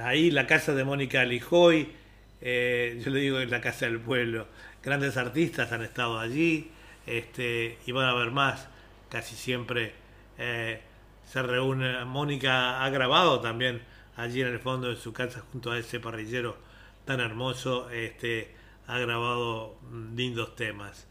ahí 0.00 0.30
la 0.30 0.46
casa 0.46 0.74
de 0.74 0.84
Mónica 0.84 1.24
Lijoy, 1.24 1.92
eh, 2.40 3.00
yo 3.04 3.10
le 3.10 3.20
digo 3.20 3.38
es 3.40 3.50
la 3.50 3.60
casa 3.60 3.86
del 3.86 4.00
pueblo. 4.00 4.46
Grandes 4.82 5.16
artistas 5.16 5.72
han 5.72 5.82
estado 5.82 6.18
allí 6.18 6.70
este, 7.06 7.78
y 7.86 7.92
van 7.92 8.06
a 8.06 8.10
haber 8.10 8.30
más. 8.30 8.68
Casi 9.08 9.34
siempre 9.34 9.94
eh, 10.36 10.80
se 11.26 11.42
reúne. 11.42 12.04
Mónica 12.04 12.84
ha 12.84 12.90
grabado 12.90 13.40
también 13.40 13.82
allí 14.16 14.42
en 14.42 14.48
el 14.48 14.58
fondo 14.60 14.88
de 14.88 14.96
su 14.96 15.12
casa 15.12 15.42
junto 15.52 15.72
a 15.72 15.78
ese 15.78 16.00
parrillero 16.00 16.56
tan 17.04 17.20
hermoso. 17.20 17.90
Este, 17.90 18.54
ha 18.86 18.98
grabado 18.98 19.78
mm, 19.90 20.16
lindos 20.16 20.54
temas. 20.54 21.06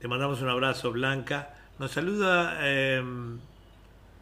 Le 0.00 0.08
mandamos 0.08 0.42
un 0.42 0.48
abrazo, 0.48 0.90
Blanca. 0.92 1.54
Nos 1.78 1.92
saluda 1.92 2.58
eh, 2.62 3.02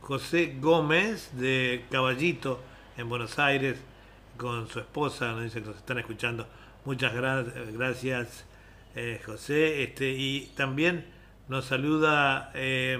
José 0.01 0.57
Gómez 0.61 1.31
de 1.39 1.85
Caballito 1.91 2.61
en 2.97 3.09
Buenos 3.09 3.39
Aires 3.39 3.79
con 4.37 4.69
su 4.69 4.81
esposa, 4.81 5.33
nos 5.33 5.45
dice 5.45 5.61
que 5.63 5.69
nos 5.69 5.77
están 5.77 5.99
escuchando. 5.99 6.47
Muchas 6.85 7.15
gra- 7.15 7.45
gracias, 7.73 8.45
eh, 8.95 9.21
José. 9.25 9.83
Este, 9.83 10.11
y 10.11 10.53
también 10.57 11.07
nos 11.49 11.67
saluda 11.67 12.51
eh, 12.55 12.99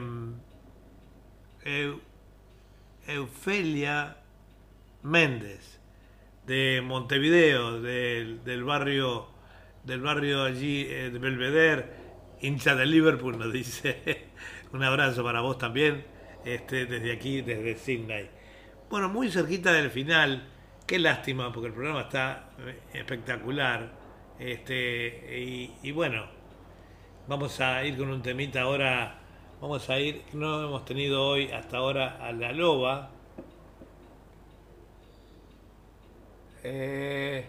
Eu- 1.65 2.01
Eufelia 3.07 4.17
Méndez 5.03 5.81
de 6.47 6.81
Montevideo, 6.85 7.81
del, 7.81 8.43
del 8.45 8.65
barrio 8.65 9.29
del 9.85 10.01
barrio 10.01 10.43
allí 10.43 10.85
eh, 10.89 11.11
de 11.11 11.19
Belvedere, 11.21 11.87
hincha 12.41 12.75
de 12.75 12.87
Liverpool, 12.87 13.39
nos 13.39 13.53
dice. 13.53 14.27
Un 14.73 14.83
abrazo 14.83 15.23
para 15.23 15.41
vos 15.43 15.59
también, 15.59 16.05
este, 16.45 16.87
desde 16.87 17.13
aquí, 17.13 17.41
desde 17.41 17.77
Sydney. 17.77 18.29
Bueno, 18.89 19.09
muy 19.09 19.31
cerquita 19.31 19.73
del 19.73 19.91
final. 19.91 20.47
Qué 20.87 21.01
lástima, 21.01 21.53
porque 21.53 21.69
el 21.69 21.75
programa 21.75 22.03
está 22.03 22.51
eh, 22.61 22.81
espectacular. 22.95 23.91
Este, 24.39 25.75
y, 25.83 25.91
bueno, 25.91 26.25
vamos 27.27 27.61
a 27.61 27.83
ir 27.85 27.99
con 27.99 28.11
un 28.11 28.23
temita 28.23 28.63
ahora. 28.63 29.19
Vamos 29.61 29.91
a 29.91 29.99
ir, 29.99 30.23
no 30.35 30.63
hemos 30.63 30.85
tenido 30.85 31.27
hoy 31.27 31.51
hasta 31.51 31.79
ahora 31.79 32.19
a 32.25 32.31
la 32.33 32.53
loba. 32.53 33.11
Eh, 36.63 37.45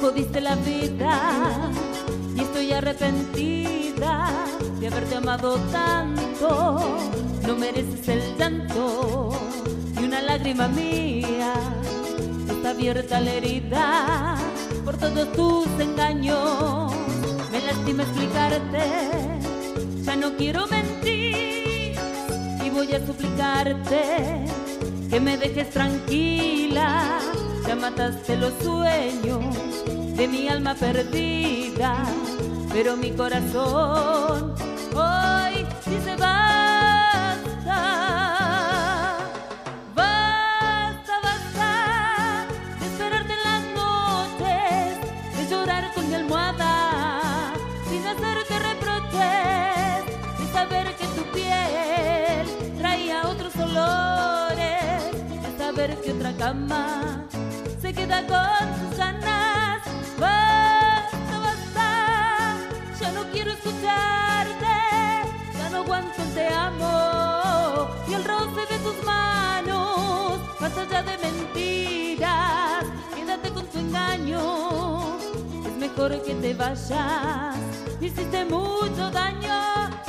jodiste 0.00 0.40
la 0.40 0.56
vida 0.56 1.70
y 2.34 2.40
estoy 2.40 2.72
arrepentida 2.72 4.49
haberte 4.90 5.16
amado 5.16 5.56
tanto. 5.72 6.98
No 7.46 7.56
mereces 7.56 8.08
el 8.08 8.36
llanto 8.36 9.30
y 10.00 10.04
una 10.04 10.20
lágrima 10.20 10.68
mía. 10.68 11.54
está 12.48 12.70
abierta 12.70 13.20
la 13.20 13.32
herida 13.32 14.36
por 14.84 14.96
todos 14.96 15.32
tus 15.32 15.66
engaños. 15.80 16.92
Me 17.52 17.60
lastima 17.60 18.02
explicarte, 18.02 18.84
ya 20.02 20.16
no 20.16 20.36
quiero 20.36 20.66
mentir 20.66 21.94
y 22.64 22.70
voy 22.70 22.92
a 22.92 23.04
suplicarte 23.04 24.44
que 25.08 25.20
me 25.20 25.36
dejes 25.36 25.70
tranquila. 25.70 27.18
Ya 27.66 27.76
mataste 27.76 28.36
los 28.36 28.52
sueños 28.62 29.56
de 30.16 30.28
mi 30.28 30.48
alma 30.48 30.74
perdida, 30.74 32.04
pero 32.72 32.96
mi 32.96 33.12
corazón 33.12 34.69
saber 55.80 56.00
que 56.02 56.12
otra 56.12 56.32
cama 56.34 57.24
se 57.80 57.92
queda 57.92 58.26
con 58.26 58.68
sus 58.80 58.98
ganas. 58.98 59.80
Basta, 60.18 61.38
basta, 61.38 62.56
ya 63.00 63.12
no 63.12 63.22
quiero 63.32 63.52
escucharte, 63.52 64.74
ya 65.58 65.70
no 65.70 65.78
aguanto 65.78 66.22
el 66.22 66.34
te 66.34 66.48
amo 66.48 67.88
y 68.08 68.14
el 68.14 68.24
roce 68.24 68.60
de 68.72 68.78
tus 68.80 69.04
manos, 69.04 70.40
más 70.60 70.76
allá 70.76 71.02
de 71.02 71.16
mentiras, 71.18 72.84
quédate 73.14 73.50
con 73.50 73.66
tu 73.66 73.78
engaño, 73.78 75.16
es 75.66 75.76
mejor 75.78 76.22
que 76.22 76.34
te 76.34 76.54
vayas, 76.54 77.56
hiciste 78.00 78.44
mucho 78.44 79.10
daño. 79.10 79.99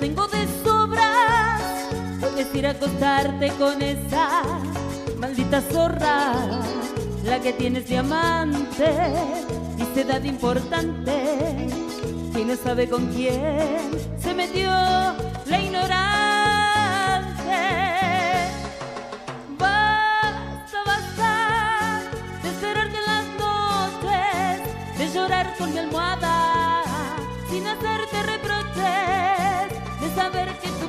Tengo 0.00 0.26
de 0.28 0.46
sobras. 0.64 1.62
Puedes 2.20 2.54
ir 2.54 2.66
a 2.66 2.70
acostarte 2.70 3.50
con 3.58 3.80
esa 3.82 4.42
maldita 5.18 5.60
zorra, 5.60 6.32
la 7.24 7.40
que 7.40 7.52
tienes 7.52 7.88
de 7.88 7.98
amante 7.98 8.94
y 9.78 9.94
se 9.94 10.04
da 10.04 10.20
de 10.20 10.28
importante. 10.28 11.68
Y 12.36 12.44
no 12.44 12.54
sabe 12.56 12.88
con 12.88 13.06
quién 13.12 13.90
se 14.18 14.34
metió 14.34 14.70
la 14.70 15.60
ignorante. 15.60 16.15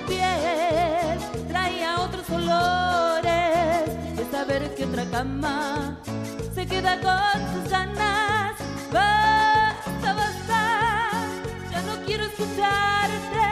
Piel 0.07 1.19
traía 1.47 1.99
otros 1.99 2.29
olores, 2.29 3.85
de 4.15 4.25
saber 4.31 4.73
que 4.75 4.85
otra 4.85 5.05
cama 5.05 5.99
se 6.55 6.65
queda 6.65 6.99
con 7.01 7.53
tus 7.53 7.71
ganas. 7.71 8.55
Basta, 8.91 10.13
basta, 10.13 11.11
ya 11.71 11.81
no 11.81 12.05
quiero 12.05 12.23
escucharte, 12.25 13.47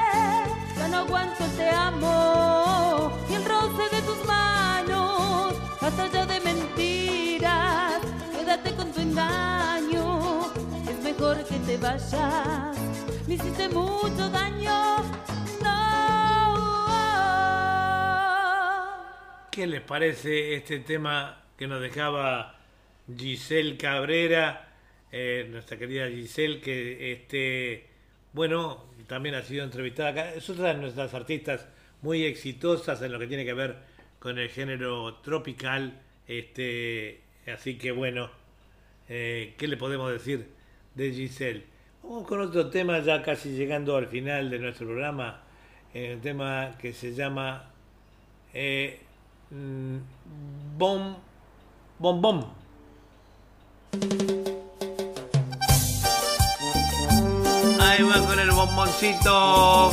ya 0.77 0.87
no 0.87 0.97
aguanto 0.97 1.43
te 1.57 1.69
amo 1.69 3.11
y 3.29 3.33
el 3.33 3.45
roce 3.45 3.95
de 3.95 4.01
tus 4.01 4.25
manos, 4.25 5.53
más 5.81 5.99
allá 5.99 6.25
de 6.25 6.39
mentiras, 6.39 7.99
quédate 8.31 8.73
con 8.75 8.91
tu 8.91 9.01
engaño, 9.01 10.51
es 10.89 11.03
mejor 11.03 11.43
que 11.43 11.59
te 11.59 11.77
vayas, 11.77 12.77
me 13.27 13.33
hiciste 13.35 13.67
mucho 13.69 14.29
daño, 14.29 15.03
¿Qué 19.55 19.67
les 19.67 19.79
parece 19.79 20.53
este 20.55 20.79
tema 20.79 21.41
que 21.57 21.65
nos 21.65 21.79
dejaba 21.79 22.59
Giselle 23.17 23.77
Cabrera, 23.77 24.67
eh, 25.13 25.47
nuestra 25.49 25.77
querida 25.77 26.09
Giselle, 26.09 26.59
que 26.59 27.13
este, 27.13 27.85
bueno, 28.33 28.83
también 29.07 29.33
ha 29.35 29.43
sido 29.43 29.63
entrevistada 29.63 30.09
acá. 30.09 30.33
Es 30.33 30.49
otra 30.49 30.73
de 30.73 30.81
nuestras 30.81 31.13
artistas 31.13 31.69
muy 32.01 32.25
exitosas 32.25 33.01
en 33.01 33.13
lo 33.13 33.17
que 33.17 33.27
tiene 33.27 33.45
que 33.45 33.53
ver 33.53 33.77
con 34.19 34.37
el 34.39 34.49
género 34.49 35.19
tropical. 35.23 36.01
Este, 36.27 37.21
así 37.47 37.77
que 37.77 37.93
bueno, 37.93 38.29
eh, 39.07 39.53
¿qué 39.57 39.69
le 39.69 39.77
podemos 39.77 40.11
decir 40.11 40.49
de 40.95 41.13
Giselle? 41.13 41.63
Vamos 42.03 42.27
con 42.27 42.41
otro 42.41 42.69
tema 42.69 42.99
ya 42.99 43.21
casi 43.21 43.51
llegando 43.51 43.95
al 43.95 44.07
final 44.07 44.49
de 44.49 44.59
nuestro 44.59 44.85
programa, 44.85 45.43
eh, 45.93 46.15
un 46.15 46.19
tema 46.19 46.75
que 46.77 46.91
se 46.91 47.13
llama 47.13 47.71
eh, 48.53 48.99
Bom 49.51 51.15
Bom 51.99 52.21
Bom. 52.21 52.43
Ahí 57.79 58.03
va 58.03 58.25
con 58.25 58.39
el 58.39 58.51
bomboncito. 58.51 59.91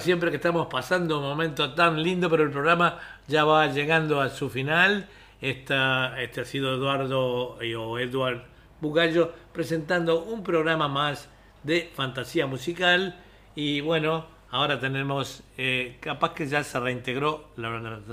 Siempre 0.00 0.30
que 0.30 0.36
estamos 0.36 0.66
pasando 0.66 1.18
un 1.18 1.24
momento 1.24 1.74
tan 1.74 2.02
lindo, 2.02 2.28
pero 2.28 2.42
el 2.42 2.50
programa 2.50 2.98
ya 3.28 3.44
va 3.44 3.66
llegando 3.66 4.20
a 4.20 4.30
su 4.30 4.50
final. 4.50 5.08
Esta, 5.40 6.20
este 6.20 6.40
ha 6.42 6.44
sido 6.44 6.74
Eduardo 6.74 7.56
o 7.58 7.98
Eduard 7.98 8.42
Bugallo 8.80 9.32
presentando 9.52 10.24
un 10.24 10.42
programa 10.42 10.88
más 10.88 11.28
de 11.62 11.90
fantasía 11.94 12.46
musical. 12.46 13.16
Y 13.54 13.80
bueno, 13.80 14.26
ahora 14.50 14.80
tenemos, 14.80 15.42
eh, 15.58 15.98
capaz 16.00 16.34
que 16.34 16.46
ya 16.46 16.64
se 16.64 16.80
reintegró, 16.80 17.50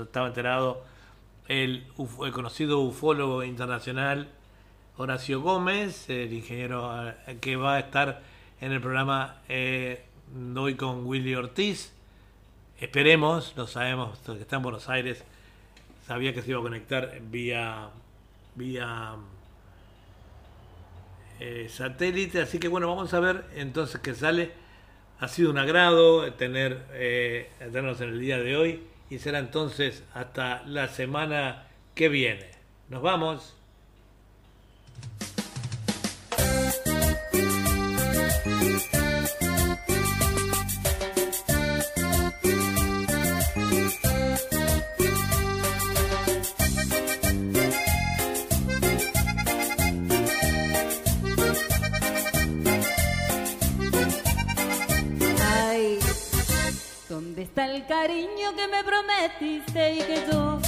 estaba 0.00 0.28
enterado, 0.28 0.84
el 1.48 1.86
conocido 2.32 2.80
ufólogo 2.80 3.42
internacional 3.42 4.28
Horacio 4.98 5.40
Gómez, 5.40 6.10
el 6.10 6.32
ingeniero 6.32 7.08
eh, 7.08 7.38
que 7.40 7.54
va 7.56 7.76
a 7.76 7.78
estar 7.78 8.20
en 8.60 8.72
el 8.72 8.80
programa 8.80 9.36
eh, 9.48 10.07
de 10.34 10.60
hoy 10.60 10.74
con 10.74 11.06
Willy 11.06 11.34
Ortiz. 11.34 11.92
Esperemos, 12.80 13.54
lo 13.56 13.66
sabemos, 13.66 14.18
que 14.18 14.40
está 14.40 14.56
en 14.56 14.62
Buenos 14.62 14.88
Aires, 14.88 15.24
sabía 16.06 16.32
que 16.32 16.42
se 16.42 16.50
iba 16.50 16.60
a 16.60 16.62
conectar 16.62 17.20
vía, 17.22 17.88
vía 18.54 19.16
eh, 21.40 21.68
satélite, 21.70 22.40
así 22.40 22.58
que 22.58 22.68
bueno, 22.68 22.88
vamos 22.88 23.12
a 23.14 23.20
ver 23.20 23.44
entonces 23.54 24.00
qué 24.00 24.14
sale. 24.14 24.52
Ha 25.20 25.28
sido 25.28 25.50
un 25.50 25.58
agrado 25.58 26.32
tener, 26.34 26.86
eh, 26.92 27.50
tenernos 27.58 28.00
en 28.00 28.10
el 28.10 28.20
día 28.20 28.38
de 28.38 28.56
hoy 28.56 28.82
y 29.10 29.18
será 29.18 29.40
entonces 29.40 30.04
hasta 30.14 30.62
la 30.66 30.88
semana 30.88 31.66
que 31.94 32.08
viene. 32.08 32.50
Nos 32.88 33.02
vamos. 33.02 33.54
está 57.58 57.74
el 57.74 57.84
cariño 57.86 58.54
que 58.54 58.68
me 58.68 58.84
prometiste 58.84 59.94
y 59.94 59.98
que 59.98 60.24
yo 60.30 60.60